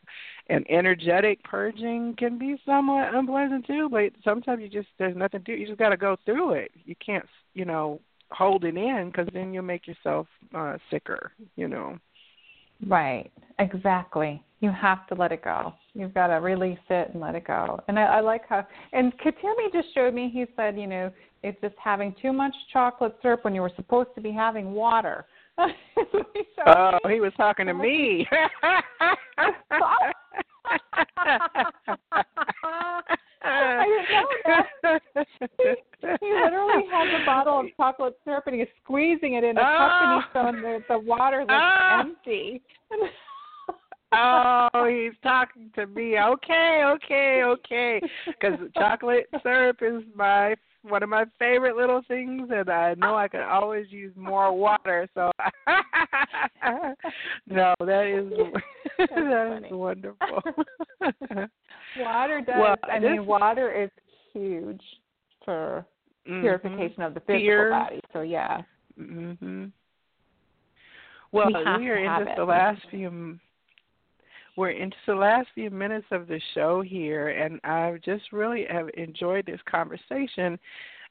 yeah. 0.50 0.56
and 0.56 0.66
energetic 0.70 1.44
purging 1.44 2.16
can 2.18 2.38
be 2.38 2.62
somewhat 2.66 3.14
unpleasant 3.14 3.66
too. 3.66 3.90
But 3.90 4.12
sometimes 4.24 4.62
you 4.62 4.70
just 4.70 4.90
there's 5.00 5.18
nothing 5.18 5.44
to 5.44 5.56
do. 5.56 5.60
you 5.60 5.68
just 5.68 5.80
got 5.80 5.90
to 5.90 5.98
go 5.98 6.16
through 6.26 6.54
it. 6.54 6.72
You 6.86 6.96
can't 7.04 7.26
you 7.54 7.66
know 7.66 8.00
hold 8.32 8.64
it 8.64 8.78
in 8.78 9.12
because 9.12 9.28
then 9.34 9.54
you'll 9.54 9.64
make 9.64 9.88
yourself 9.88 10.28
uh 10.54 10.78
sicker. 10.92 11.32
You 11.56 11.68
know. 11.68 11.98
Right, 12.88 13.32
exactly. 13.60 14.44
You 14.60 14.72
have 14.72 15.08
to 15.08 15.16
let 15.16 15.32
it 15.32 15.44
go. 15.44 15.74
You've 15.94 16.14
got 16.14 16.28
to 16.28 16.36
release 16.36 16.80
it 16.90 17.10
and 17.12 17.22
let 17.22 17.36
it 17.36 17.46
go. 17.46 17.80
And 17.88 17.98
I, 17.98 18.04
I 18.04 18.20
like 18.22 18.48
how, 18.48 18.66
and 18.94 19.12
Kuthumi 19.20 19.74
just 19.74 19.94
showed 19.94 20.14
me, 20.14 20.30
he 20.32 20.46
said, 20.56 20.80
you 20.80 20.88
know, 20.88 21.12
it's 21.44 21.60
just 21.62 21.76
having 21.84 22.16
too 22.22 22.32
much 22.32 22.54
chocolate 22.72 23.16
syrup 23.22 23.44
when 23.44 23.56
you 23.56 23.62
were 23.62 23.72
supposed 23.76 24.10
to 24.16 24.22
be 24.22 24.32
having 24.32 24.74
water. 24.74 25.26
oh, 25.58 27.00
he 27.10 27.20
was 27.20 27.34
talking 27.38 27.66
to 27.66 27.74
me. 27.74 28.28
I 34.12 34.24
didn't 34.44 34.82
know 34.84 35.00
that. 35.14 35.28
He, 35.58 36.28
he 36.28 36.34
literally 36.34 36.84
has 36.92 37.22
a 37.22 37.26
bottle 37.26 37.60
of 37.62 37.66
chocolate 37.78 38.18
syrup 38.24 38.46
and 38.48 38.56
he's 38.56 38.68
squeezing 38.84 39.36
it 39.36 39.44
in 39.44 39.58
a 39.58 39.62
oh. 39.62 39.64
cup 39.64 39.92
and 40.02 40.16
he's 40.16 40.30
oh. 40.34 40.52
showing 40.52 40.62
the, 40.62 40.84
the 40.90 41.00
water 41.00 41.42
looks 41.42 41.54
oh. 41.54 42.00
empty. 42.00 42.62
oh, 44.14 44.88
he's 44.90 45.18
talking 45.24 45.72
to 45.76 45.88
me. 45.88 46.18
Okay, 46.20 46.82
okay, 46.86 47.44
okay. 47.46 48.02
Because 48.28 48.60
chocolate 48.76 49.30
syrup 49.44 49.78
is 49.82 50.04
my 50.16 50.56
one 50.84 51.04
of 51.04 51.10
my 51.10 51.26
favorite 51.38 51.76
little 51.76 52.02
things, 52.08 52.50
and 52.52 52.70
I 52.70 52.96
know 52.96 53.16
I 53.16 53.28
could 53.28 53.42
always 53.42 53.86
use 53.92 54.14
more 54.16 54.52
water. 54.52 55.08
So, 55.14 55.32
no, 57.48 57.76
that 57.80 58.08
is 58.08 58.32
that 58.98 59.62
is 59.66 59.72
wonderful. 59.72 60.42
Water 62.00 62.42
does. 62.42 62.56
Well, 62.60 62.76
I 62.84 63.00
mean, 63.00 63.26
water 63.26 63.72
is 63.72 63.90
huge 64.34 64.82
for 65.44 65.86
mm-hmm. 66.28 66.42
purification 66.42 67.04
of 67.04 67.14
the 67.14 67.20
physical 67.22 67.70
body. 67.70 68.00
So 68.14 68.22
yeah. 68.22 68.62
Mhm. 69.00 69.72
Well, 71.32 71.48
we, 71.48 71.54
we 71.54 71.90
are 71.90 71.98
into 71.98 72.34
the 72.36 72.44
last 72.44 72.82
few 72.90 73.40
we're 74.58 74.72
into 74.72 74.98
the 75.08 75.16
last 75.16 75.48
few 75.56 75.70
minutes 75.70 76.06
of 76.12 76.28
the 76.28 76.42
show 76.54 76.82
here, 76.82 77.30
and 77.30 77.60
I 77.64 77.98
just 78.04 78.32
really 78.34 78.66
have 78.70 78.90
enjoyed 78.96 79.46
this 79.46 79.62
conversation. 79.70 80.60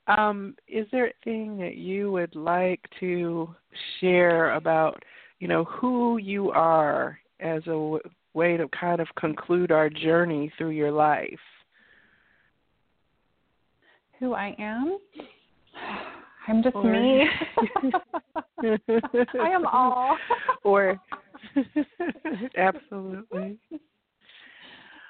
Um, 0.07 0.55
is 0.69 0.86
there 0.93 1.12
anything 1.27 1.57
that 1.59 1.77
you 1.77 2.12
would 2.12 2.35
like 2.35 2.81
to 3.01 3.55
share 4.01 4.55
about, 4.55 5.02
you 5.39 5.48
know, 5.48 5.65
who 5.65 6.19
you 6.19 6.51
are 6.51 7.19
as 7.40 7.66
a 7.66 7.98
way 8.35 8.57
to 8.57 8.69
kind 8.69 9.01
of 9.01 9.09
conclude 9.19 9.73
our 9.73 9.90
journey 9.90 10.52
through 10.57 10.70
your 10.70 10.93
life? 10.93 11.39
Who 14.19 14.35
I 14.35 14.55
am? 14.59 14.98
I'm 16.47 16.62
just 16.62 16.77
or, 16.77 16.85
me. 16.85 17.24
I 18.62 19.48
am 19.48 19.66
all. 19.66 20.16
or 20.65 21.01
Absolutely. 22.57 23.59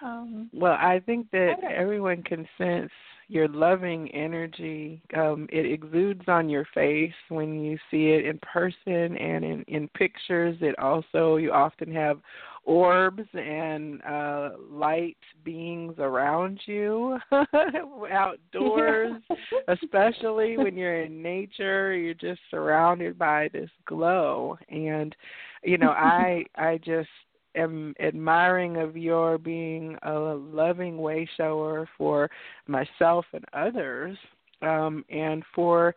Um, 0.03 0.49
well, 0.53 0.77
I 0.79 1.01
think 1.05 1.31
that 1.33 1.55
everyone 1.65 2.23
can 2.23 2.49
sense 2.57 2.91
your 3.29 3.47
loving 3.49 4.11
energy. 4.11 5.03
Um, 5.17 5.47
it 5.53 5.65
exudes 5.65 6.23
on 6.27 6.49
your 6.49 6.67
face 6.75 7.13
when 7.29 7.63
you 7.63 7.79
see 7.91 8.09
it 8.09 8.27
in 8.27 8.39
person 8.41 9.17
and 9.17 9.45
in, 9.45 9.65
in 9.69 9.89
pictures. 9.89 10.57
It 10.61 10.79
also, 10.79 11.37
you 11.37 11.53
often 11.53 11.93
have 11.93 12.19
orbs 12.65 13.23
and 13.35 14.03
uh, 14.05 14.51
light 14.71 15.17
beings 15.45 15.95
around 15.99 16.61
you 16.67 17.19
outdoors, 18.13 19.13
especially 19.69 20.57
when 20.59 20.77
you're 20.77 21.03
in 21.03 21.23
nature. 21.23 21.95
You're 21.95 22.15
just 22.15 22.41
surrounded 22.51 23.19
by 23.19 23.49
this 23.53 23.71
glow. 23.87 24.57
And 24.69 25.15
you 25.63 25.79
know, 25.79 25.91
I 25.91 26.45
I 26.57 26.79
just 26.85 27.09
am 27.57 27.95
admiring 28.01 28.77
of 28.77 28.97
your 28.97 29.39
being 29.39 29.97
a 30.03 30.13
loving 30.13 30.99
way 30.99 31.29
shower 31.37 31.89
for 31.99 32.31
myself 32.67 33.25
and 33.33 33.45
others, 33.53 34.17
um, 34.63 35.05
and 35.11 35.43
for 35.55 35.95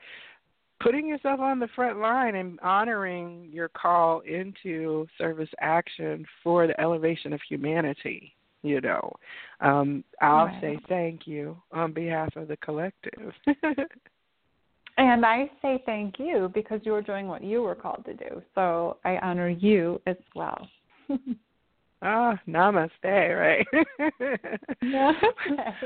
putting 0.83 1.07
yourself 1.07 1.39
on 1.39 1.59
the 1.59 1.67
front 1.75 1.99
line 1.99 2.35
and 2.35 2.59
honoring 2.59 3.49
your 3.51 3.69
call 3.69 4.19
into 4.21 5.07
service 5.17 5.49
action 5.61 6.25
for 6.43 6.67
the 6.67 6.79
elevation 6.79 7.33
of 7.33 7.39
humanity. 7.49 8.35
you 8.65 8.79
know. 8.79 9.11
Um, 9.59 10.05
I'll 10.21 10.45
Right. 10.45 10.61
say 10.61 10.79
thank 10.87 11.27
you 11.27 11.61
on 11.73 11.91
behalf 11.91 12.33
of 12.37 12.47
the 12.47 12.55
collective. 12.57 13.33
And 14.97 15.25
I 15.25 15.49
say 15.61 15.81
thank 15.85 16.19
you 16.19 16.51
because 16.53 16.79
you 16.83 16.91
were 16.91 17.01
doing 17.01 17.27
what 17.27 17.43
you 17.43 17.63
were 17.63 17.73
called 17.75 18.05
to 18.05 18.13
do. 18.13 18.41
So 18.53 18.97
I 19.03 19.17
honor 19.17 19.49
you 19.49 19.99
as 20.05 20.17
well. 20.35 20.69
Ah, 22.05 22.37
namaste, 22.47 22.91
right? 23.03 23.65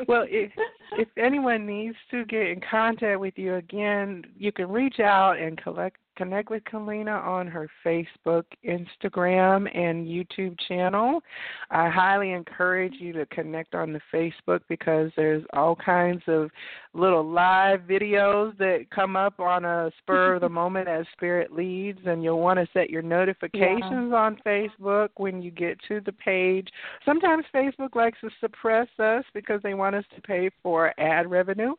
well, 0.07 0.25
if 0.27 0.51
if 0.93 1.07
anyone 1.15 1.67
needs 1.67 1.95
to 2.09 2.25
get 2.25 2.47
in 2.47 2.59
contact 2.59 3.19
with 3.19 3.37
you 3.37 3.53
again, 3.55 4.23
you 4.35 4.51
can 4.51 4.67
reach 4.67 4.99
out 4.99 5.37
and 5.37 5.61
collect 5.61 5.97
connect 6.17 6.49
with 6.49 6.63
Keleena 6.65 7.23
on 7.23 7.47
her 7.47 7.69
Facebook, 7.85 8.43
Instagram, 8.65 9.67
and 9.77 10.05
YouTube 10.05 10.57
channel. 10.67 11.21
I 11.69 11.89
highly 11.89 12.31
encourage 12.31 12.95
you 12.99 13.13
to 13.13 13.25
connect 13.27 13.75
on 13.75 13.93
the 13.93 14.01
Facebook 14.13 14.61
because 14.67 15.11
there's 15.15 15.43
all 15.53 15.75
kinds 15.75 16.23
of 16.27 16.49
little 16.93 17.23
live 17.23 17.81
videos 17.81 18.57
that 18.57 18.87
come 18.93 19.15
up 19.15 19.39
on 19.39 19.63
a 19.63 19.91
spur 19.99 20.35
of 20.35 20.41
the 20.41 20.49
moment 20.57 20.87
as 20.87 21.05
Spirit 21.13 21.53
leads, 21.53 21.99
and 22.05 22.23
you'll 22.23 22.41
want 22.41 22.59
to 22.59 22.67
set 22.73 22.89
your 22.89 23.01
notifications 23.01 24.09
yeah. 24.11 24.17
on 24.17 24.37
Facebook 24.45 25.09
when 25.17 25.41
you 25.41 25.51
get 25.51 25.77
to 25.87 26.01
the 26.01 26.11
page. 26.11 26.67
Sometimes 27.05 27.45
Facebook 27.53 27.95
likes 27.95 28.17
to 28.21 28.29
suppress 28.39 28.87
us 28.99 29.23
because 29.33 29.61
they 29.61 29.75
want 29.75 29.95
us 29.95 30.05
to 30.15 30.21
pay 30.21 30.49
for 30.63 30.93
ad 30.99 31.29
revenue. 31.29 31.73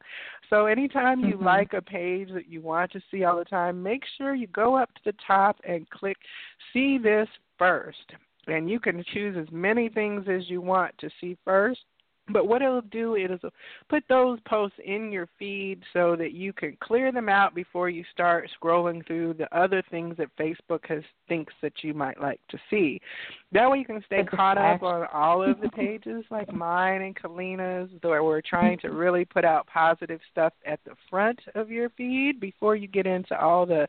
So 0.51 0.67
anytime 0.67 1.21
you 1.21 1.35
mm-hmm. 1.35 1.45
like 1.45 1.73
a 1.75 1.83
page 1.83 2.31
that 2.33 2.49
you 2.49 2.61
want 2.61 2.91
to 2.93 3.01
see 3.11 3.25
all 3.25 3.39
the 3.39 3.45
time, 3.45 3.83
make 3.83 4.03
sure 4.17 4.35
you 4.35 4.47
go 4.49 4.77
up 4.77 4.93
to 4.95 5.01
the 5.07 5.15
top 5.27 5.57
and 5.67 5.89
click 5.91 6.17
see 6.73 6.99
this 6.99 7.29
first. 7.59 8.13
And 8.47 8.71
you 8.71 8.81
can 8.81 9.05
choose 9.13 9.37
as 9.39 9.53
many 9.53 9.89
things 9.89 10.27
as 10.29 10.49
you 10.49 10.61
want 10.61 10.97
to 10.99 11.11
see 11.21 11.37
first. 11.45 11.81
But 12.31 12.47
what 12.47 12.63
it'll 12.63 12.83
do 12.83 13.15
is 13.15 13.41
put 13.89 14.05
those 14.09 14.39
posts 14.47 14.79
in 14.85 15.11
your 15.11 15.29
feed 15.39 15.83
so 15.93 16.17
that 16.17 16.33
you 16.33 16.53
can 16.53 16.77
clear 16.81 17.13
them 17.13 17.29
out 17.29 17.55
before 17.55 17.89
you 17.89 18.05
start 18.13 18.51
scrolling 18.61 19.07
through 19.07 19.35
the 19.35 19.55
other 19.57 19.83
things 19.91 20.17
that 20.19 20.29
Facebook 20.39 20.87
has 20.89 21.03
thinks 21.29 21.55
that 21.63 21.73
you 21.83 21.95
might 21.95 22.21
like 22.21 22.41
to 22.51 22.59
see. 22.71 23.01
That 23.53 23.71
way 23.71 23.79
you 23.79 23.85
can 23.85 24.03
stay 24.07 24.25
caught 24.25 24.59
up 24.59 24.83
on 24.83 25.07
all 25.13 25.43
of 25.43 25.61
the 25.61 25.69
pages 25.77 26.25
like 26.31 26.53
mine 26.53 27.03
and 27.03 27.17
Keleena's 27.17 27.91
where 28.03 28.25
we're 28.25 28.43
trying 28.43 28.79
to 28.81 28.89
really 28.89 29.25
put 29.25 29.45
out 29.45 29.67
positive 29.67 30.21
stuff 30.31 30.53
at 30.67 30.81
the 30.85 30.93
front 31.09 31.39
of 31.55 31.71
your 31.71 31.91
feed 31.91 32.41
before 32.41 32.77
you 32.77 32.87
get 32.89 33.07
into 33.07 33.39
all 33.39 33.67
the 33.67 33.87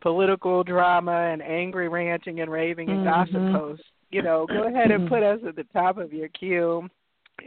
political 0.00 0.62
drama 0.62 1.30
and 1.32 1.42
angry 1.42 1.88
ranting 1.88 2.40
and 2.40 2.50
raving 2.50 2.88
and 2.88 3.06
mm-hmm. 3.06 3.32
gossip 3.32 3.60
posts. 3.60 3.84
You 4.10 4.22
know, 4.22 4.46
go 4.46 4.66
ahead 4.66 4.90
and 4.90 5.08
put 5.08 5.22
us 5.22 5.38
at 5.46 5.56
the 5.56 5.64
top 5.72 5.98
of 5.98 6.12
your 6.12 6.28
queue 6.28 6.88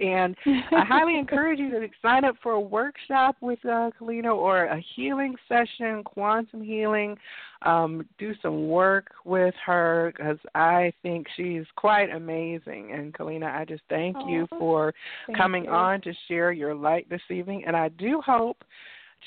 and 0.01 0.35
I 0.45 0.85
highly 0.85 1.17
encourage 1.17 1.59
you 1.59 1.69
to 1.71 1.87
sign 2.01 2.25
up 2.25 2.35
for 2.41 2.53
a 2.53 2.59
workshop 2.59 3.35
with 3.41 3.59
uh, 3.65 3.91
Keleena 3.99 4.35
or 4.35 4.65
a 4.65 4.83
healing 4.95 5.35
session, 5.47 6.03
quantum 6.03 6.61
healing. 6.63 7.17
Um, 7.63 8.05
do 8.17 8.33
some 8.41 8.67
work 8.67 9.11
with 9.23 9.53
her 9.65 10.13
because 10.15 10.37
I 10.53 10.91
think 11.01 11.27
she's 11.37 11.63
quite 11.77 12.09
amazing. 12.09 12.91
And 12.93 13.13
Keleena, 13.13 13.55
I 13.55 13.63
just 13.63 13.83
thank 13.89 14.17
you 14.27 14.47
for 14.49 14.93
thank 15.27 15.37
coming 15.37 15.65
you. 15.65 15.71
on 15.71 16.01
to 16.01 16.13
share 16.27 16.51
your 16.51 16.75
light 16.75 17.09
this 17.09 17.21
evening. 17.29 17.63
And 17.65 17.75
I 17.75 17.87
do 17.89 18.21
hope 18.25 18.63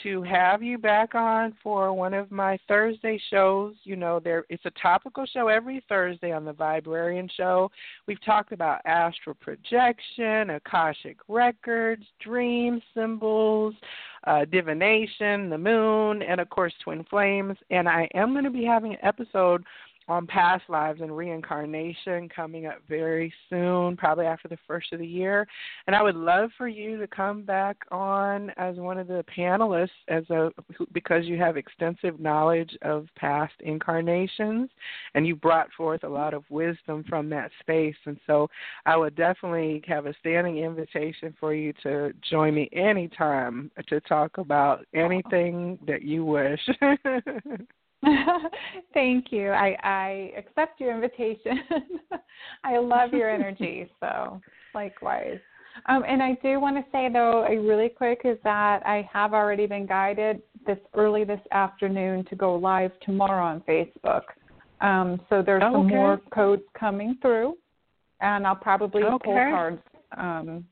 to 0.03 0.23
have 0.23 0.63
you 0.63 0.79
back 0.79 1.15
on 1.15 1.55
for 1.63 1.93
one 1.93 2.15
of 2.15 2.31
my 2.31 2.59
Thursday 2.69 3.21
shows. 3.31 3.75
You 3.85 3.97
know, 3.97 4.21
there 4.21 4.45
it's 4.49 4.65
a 4.65 4.73
topical 4.83 5.27
show 5.27 5.49
every 5.49 5.83
Thursday 5.89 6.33
on 6.33 6.45
the 6.45 6.53
Viberarian 6.53 7.31
Show. 7.37 7.71
We've 8.07 8.23
talked 8.25 8.53
about 8.53 8.81
astral 8.85 9.37
projection, 9.41 10.51
akashic 10.51 11.19
records, 11.29 12.05
dream 12.21 12.81
symbols, 12.95 13.75
uh, 14.25 14.45
divination, 14.45 15.51
the 15.51 15.59
moon, 15.59 16.23
and 16.23 16.41
of 16.41 16.49
course 16.51 16.75
twin 16.83 17.05
flames. 17.05 17.57
And 17.71 17.89
I 17.89 18.09
am 18.15 18.33
going 18.33 18.45
to 18.45 18.51
be 18.51 18.65
having 18.65 18.93
an 18.93 18.99
episode 19.03 19.65
on 20.09 20.27
past 20.27 20.65
lives 20.69 21.01
and 21.01 21.17
reincarnation 21.17 22.29
coming 22.29 22.67
up 22.67 22.79
very 22.89 23.33
soon, 23.51 23.97
probably 23.97 24.27
after 24.27 24.49
the 24.49 24.59
first 24.67 24.93
of 24.93 24.99
the 24.99 25.07
year. 25.07 25.47
And 25.87 25.97
I 25.97 26.03
would 26.03 26.15
love 26.15 26.51
for 26.57 26.69
you 26.69 26.99
to 26.99 27.07
come 27.07 27.43
back 27.43 27.77
on 27.91 28.51
as 28.57 28.77
one 28.77 28.99
of 28.99 29.09
the 29.09 29.25
panelists 29.37 29.89
as 30.09 30.29
a 30.31 30.51
because 30.93 31.25
you 31.25 31.39
have 31.39 31.57
extensive 31.57 32.21
knowledge 32.21 32.77
of 32.83 33.07
past 33.17 33.55
incarnations 33.61 34.71
and 35.15 35.27
you 35.27 35.35
brought 35.35 35.69
forth 35.77 36.05
a 36.05 36.09
lot 36.09 36.35
of 36.35 36.45
wisdom 36.51 37.05
from 37.09 37.29
that 37.31 37.51
space. 37.61 37.97
And 38.05 38.19
so 38.27 38.49
I 38.85 38.97
would 38.97 39.17
definitely 39.17 39.83
have 39.87 40.07
a 40.07 40.15
standing 40.21 40.59
invitation 40.59 41.35
for 41.39 41.55
you 41.55 41.73
to 41.83 42.13
join 42.29 42.55
me 42.55 42.69
anytime 42.73 43.71
to 43.89 44.01
talk 44.01 44.39
about 44.39 44.85
anything 44.95 45.79
that 45.87 46.03
you 46.03 46.25
wish. 46.25 46.61
Thank 48.95 49.27
you. 49.31 49.51
I, 49.51 49.77
I 49.83 50.33
accept 50.37 50.81
your 50.81 50.95
invitation. 50.95 51.61
I 52.65 52.79
love 52.79 53.13
your 53.13 53.31
energy, 53.31 53.91
so 54.01 54.41
likewise. 54.75 55.39
Um, 55.89 56.05
and 56.09 56.23
I 56.23 56.39
do 56.43 56.59
want 56.59 56.77
to 56.77 56.85
say 56.91 57.09
though, 57.13 57.47
really 57.47 57.91
quick 57.91 58.23
is 58.25 58.39
that 58.45 58.85
I 58.87 59.09
have 59.13 59.35
already 59.35 59.67
been 59.67 59.87
guided 59.87 60.41
this 60.67 60.79
early 60.95 61.25
this 61.25 61.41
afternoon 61.53 62.25
to 62.31 62.37
go 62.37 62.55
live 62.57 62.93
tomorrow 63.03 63.45
on 63.45 63.63
Facebook. 63.69 64.23
Um, 64.81 65.21
so 65.29 65.43
there's 65.43 65.63
oh, 65.65 65.73
some 65.73 65.87
okay. 65.87 65.95
more 65.95 66.21
codes 66.33 66.63
coming 66.79 67.17
through, 67.21 67.57
and 68.21 68.47
I'll 68.47 68.57
probably 68.57 69.03
okay. 69.03 69.25
pull 69.25 69.35
cards 69.35 69.83
um, 70.17 70.65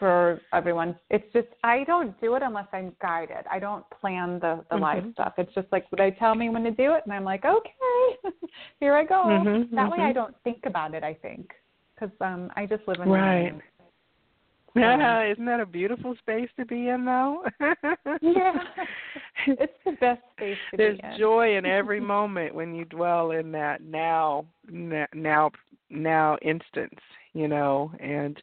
for 0.00 0.40
everyone. 0.52 0.98
It's 1.10 1.32
just 1.32 1.46
I 1.62 1.84
don't 1.84 2.20
do 2.20 2.34
it 2.34 2.42
unless 2.42 2.66
I'm 2.72 2.92
guided. 3.00 3.46
I 3.48 3.60
don't 3.60 3.84
plan 4.00 4.40
the 4.40 4.64
the 4.70 4.74
mm-hmm. 4.74 4.82
live 4.82 5.04
stuff. 5.12 5.34
It's 5.38 5.54
just 5.54 5.68
like 5.70 5.84
they 5.96 6.10
tell 6.18 6.34
me 6.34 6.48
when 6.48 6.64
to 6.64 6.72
do 6.72 6.94
it, 6.94 7.02
and 7.04 7.12
I'm 7.12 7.24
like, 7.24 7.44
okay, 7.44 7.70
here 8.80 8.96
I 8.96 9.04
go. 9.04 9.26
Mm-hmm, 9.26 9.74
that 9.76 9.82
mm-hmm. 9.82 10.00
way, 10.00 10.08
I 10.08 10.12
don't 10.12 10.34
think 10.42 10.62
about 10.66 10.94
it. 10.94 11.04
I 11.04 11.14
think 11.14 11.50
because 11.94 12.14
um, 12.20 12.50
I 12.56 12.66
just 12.66 12.82
live 12.88 12.98
in 13.00 13.08
right. 13.08 13.54
Yeah, 14.76 15.30
isn't 15.30 15.44
that 15.46 15.60
a 15.60 15.66
beautiful 15.66 16.14
space 16.18 16.48
to 16.56 16.64
be 16.64 16.88
in, 16.88 17.04
though? 17.04 17.44
yeah, 18.22 18.52
it's 19.48 19.72
the 19.84 19.92
best 20.00 20.22
space 20.36 20.56
to 20.70 20.76
There's 20.76 20.98
be 20.98 21.06
in. 21.06 21.18
joy 21.18 21.56
in 21.56 21.66
every 21.66 22.00
moment 22.00 22.54
when 22.54 22.74
you 22.74 22.84
dwell 22.84 23.32
in 23.32 23.50
that 23.52 23.82
now, 23.82 24.46
now, 24.70 25.50
now 25.90 26.36
instance, 26.42 27.00
you 27.32 27.48
know, 27.48 27.90
and 27.98 28.40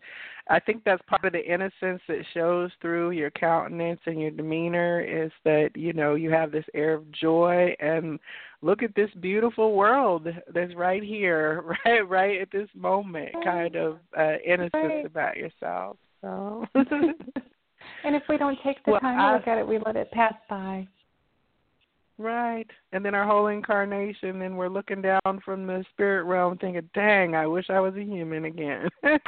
I 0.49 0.60
think 0.60 0.84
that's 0.84 1.02
part 1.07 1.26
of 1.26 1.34
the 1.34 1.45
innocence 1.45 2.02
that 2.07 2.24
shows 2.34 2.72
through 2.82 3.11
your 3.11 3.32
countenance 3.32 3.99
and 4.06 4.22
your 4.22 4.32
demeanor 4.32 5.02
is 5.02 5.32
that 5.44 5.72
you 5.76 5.94
know 5.94 6.15
you 6.15 6.32
have 6.32 6.52
this 6.52 6.65
air 6.74 6.94
of 6.94 7.11
joy 7.11 7.76
and 7.80 8.19
look 8.61 8.84
at 8.84 8.95
this 8.95 9.10
beautiful 9.19 9.74
world 9.74 10.28
that's 10.53 10.76
right 10.76 11.03
here, 11.03 11.64
right, 11.86 12.07
right 12.07 12.41
at 12.41 12.52
this 12.52 12.69
moment, 12.76 13.30
kind 13.44 13.76
of 13.76 13.98
uh, 14.18 14.36
innocence 14.45 15.06
about 15.06 15.38
yourself. 15.38 15.98
So. 16.22 16.65
and 16.76 18.15
if 18.15 18.24
we 18.30 18.38
don't 18.38 18.57
take 18.64 18.84
the 18.86 18.91
well, 18.94 19.02
time 19.02 19.18
to 19.18 19.38
look 19.38 19.48
at 19.48 19.57
it, 19.60 19.68
we 19.68 19.80
let 19.86 19.95
it 19.95 20.11
pass 20.11 20.34
by. 20.49 20.88
Right. 22.19 22.65
And 22.94 23.06
then 23.06 23.14
our 23.14 23.27
whole 23.27 23.48
incarnation, 23.48 24.41
and 24.41 24.57
we're 24.57 24.69
looking 24.69 25.03
down 25.03 25.41
from 25.45 25.68
the 25.68 25.85
spirit 25.91 26.23
realm 26.23 26.57
thinking, 26.57 26.89
dang, 26.95 27.35
I 27.35 27.45
wish 27.45 27.69
I 27.69 27.80
was 27.80 27.94
a 27.95 28.03
human 28.03 28.45
again. 28.45 28.89
no. 29.03 29.19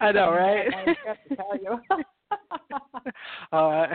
I 0.00 0.12
know, 0.12 0.32
right? 0.32 0.66
I 0.74 0.96
have 1.06 1.18
to 1.28 1.36
tell 1.36 1.56
you. 1.56 1.78
uh, 3.52 3.86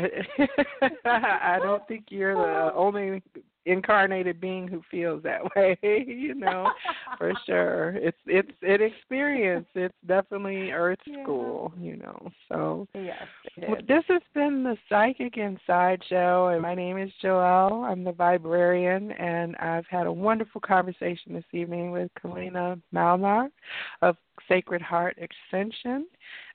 I 1.05 1.59
don't 1.61 1.85
think 1.87 2.05
you're 2.09 2.35
the 2.35 2.73
only 2.73 3.21
incarnated 3.65 4.39
being 4.39 4.67
who 4.67 4.81
feels 4.91 5.23
that 5.23 5.41
way 5.55 5.77
you 5.81 6.35
know 6.35 6.71
for 7.17 7.33
sure. 7.45 7.91
It's 7.95 8.17
it's 8.25 8.51
an 8.61 8.81
experience. 8.81 9.67
It's 9.75 9.95
definitely 10.07 10.71
earth 10.71 10.99
yeah. 11.05 11.23
school 11.23 11.73
you 11.79 11.97
know 11.97 12.31
so. 12.49 12.87
Yes 12.93 13.23
well, 13.67 13.77
this 13.87 14.03
has 14.07 14.21
been 14.33 14.63
the 14.63 14.77
psychic 14.89 15.37
inside 15.37 16.01
show 16.09 16.49
and 16.53 16.61
my 16.61 16.75
name 16.75 16.97
is 16.97 17.09
joelle. 17.23 17.83
I'm 17.83 18.03
the 18.03 18.11
Viberarian 18.11 19.19
and 19.19 19.55
i've 19.57 19.85
had 19.87 20.07
a 20.07 20.11
wonderful 20.11 20.61
conversation 20.61 21.33
this 21.33 21.43
evening 21.51 21.91
with 21.91 22.09
Keleena 22.21 22.81
Malnar 22.93 23.49
of 24.01 24.17
sacred 24.47 24.81
heart 24.81 25.17
ascension 25.17 26.07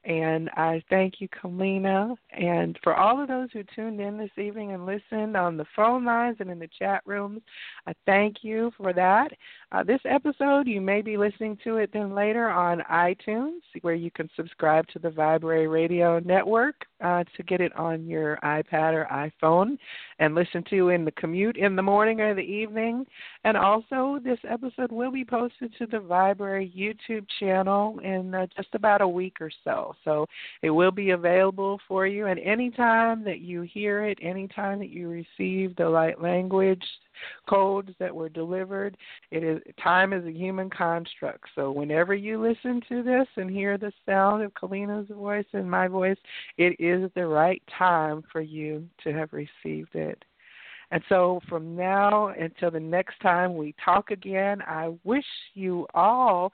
and 0.04 0.48
I 0.56 0.82
thank 0.88 1.20
you, 1.20 1.28
Keleena, 1.28 2.16
and 2.32 2.78
for 2.82 2.94
all 2.94 3.20
of 3.20 3.28
those 3.28 3.48
who 3.52 3.62
tuned 3.74 4.00
in 4.00 4.16
this 4.16 4.30
evening 4.38 4.72
and 4.72 4.86
listened 4.86 5.36
on 5.36 5.56
the 5.56 5.66
phone 5.76 6.04
lines 6.04 6.38
and 6.40 6.50
in 6.50 6.58
the 6.58 6.70
chat 6.78 7.02
rooms. 7.04 7.42
I 7.86 7.92
thank 8.06 8.36
you 8.42 8.72
for 8.76 8.92
that. 8.94 9.32
Uh, 9.72 9.84
this 9.84 10.00
episode, 10.04 10.66
you 10.66 10.80
may 10.80 11.02
be 11.02 11.16
listening 11.16 11.58
to 11.64 11.76
it 11.76 11.90
then 11.92 12.14
later 12.14 12.48
on 12.48 12.82
iTunes, 12.90 13.60
where 13.82 13.94
you 13.94 14.10
can 14.10 14.30
subscribe 14.36 14.86
to 14.88 14.98
the 14.98 15.10
Viberary 15.10 15.68
Radio 15.68 16.18
Network 16.20 16.86
uh, 17.02 17.24
to 17.36 17.42
get 17.42 17.60
it 17.60 17.74
on 17.76 18.06
your 18.06 18.38
iPad 18.42 18.92
or 18.92 19.08
iPhone 19.10 19.78
and 20.18 20.34
listen 20.34 20.62
to 20.70 20.90
in 20.90 21.04
the 21.04 21.12
commute 21.12 21.56
in 21.56 21.76
the 21.76 21.82
morning 21.82 22.20
or 22.20 22.34
the 22.34 22.40
evening. 22.40 23.06
And 23.44 23.56
also, 23.56 24.18
this 24.22 24.38
episode 24.48 24.92
will 24.92 25.10
be 25.10 25.24
posted 25.24 25.72
to 25.78 25.86
the 25.86 25.98
Viberary 25.98 26.72
YouTube 26.76 27.26
channel 27.38 27.98
in 28.00 28.34
uh, 28.34 28.46
just 28.56 28.68
about 28.74 29.00
a 29.00 29.08
week 29.08 29.36
or 29.40 29.50
so. 29.64 29.94
So 30.04 30.26
it 30.62 30.70
will 30.70 30.90
be 30.90 31.10
available 31.10 31.80
for 31.88 32.06
you. 32.06 32.26
And 32.26 32.38
anytime 32.40 33.24
that 33.24 33.40
you 33.40 33.62
hear 33.62 34.04
it, 34.04 34.18
anytime 34.22 34.78
that 34.80 34.90
you 34.90 35.08
receive 35.08 35.76
the 35.76 35.88
light 35.88 36.20
language 36.20 36.84
codes 37.48 37.90
that 37.98 38.14
were 38.14 38.28
delivered, 38.28 38.96
it 39.30 39.44
is 39.44 39.60
time 39.82 40.12
is 40.12 40.24
a 40.24 40.32
human 40.32 40.70
construct. 40.70 41.44
So 41.54 41.70
whenever 41.70 42.14
you 42.14 42.40
listen 42.40 42.80
to 42.88 43.02
this 43.02 43.26
and 43.36 43.50
hear 43.50 43.78
the 43.78 43.92
sound 44.06 44.42
of 44.42 44.54
Keleena's 44.54 45.08
voice 45.10 45.46
and 45.52 45.70
my 45.70 45.88
voice, 45.88 46.18
it 46.58 46.76
is 46.78 47.10
the 47.14 47.26
right 47.26 47.62
time 47.78 48.22
for 48.32 48.40
you 48.40 48.86
to 49.04 49.12
have 49.12 49.32
received 49.32 49.94
it. 49.94 50.24
And 50.90 51.02
so 51.08 51.40
from 51.48 51.76
now 51.76 52.28
until 52.28 52.70
the 52.70 52.80
next 52.80 53.20
time 53.20 53.56
we 53.56 53.74
talk 53.84 54.10
again, 54.10 54.60
I 54.62 54.92
wish 55.04 55.24
you 55.54 55.86
all 55.94 56.52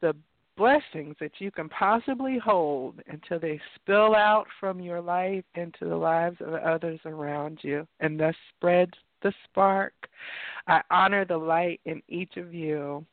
the 0.00 0.14
blessings 0.56 1.16
that 1.18 1.32
you 1.38 1.50
can 1.50 1.68
possibly 1.68 2.38
hold 2.38 3.00
until 3.08 3.40
they 3.40 3.60
spill 3.74 4.14
out 4.14 4.46
from 4.60 4.80
your 4.80 5.00
life 5.00 5.44
into 5.54 5.86
the 5.88 5.96
lives 5.96 6.36
of 6.40 6.54
others 6.54 7.00
around 7.04 7.58
you 7.62 7.86
and 8.00 8.20
thus 8.20 8.34
spread 8.56 8.90
the 9.22 9.32
spark. 9.44 9.94
I 10.66 10.82
honor 10.90 11.24
the 11.24 11.36
light 11.36 11.80
in 11.84 12.02
each 12.08 12.36
of 12.36 12.54
you. 12.54 13.04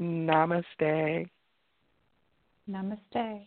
Namaste. 0.00 1.28
Namaste. 2.68 3.46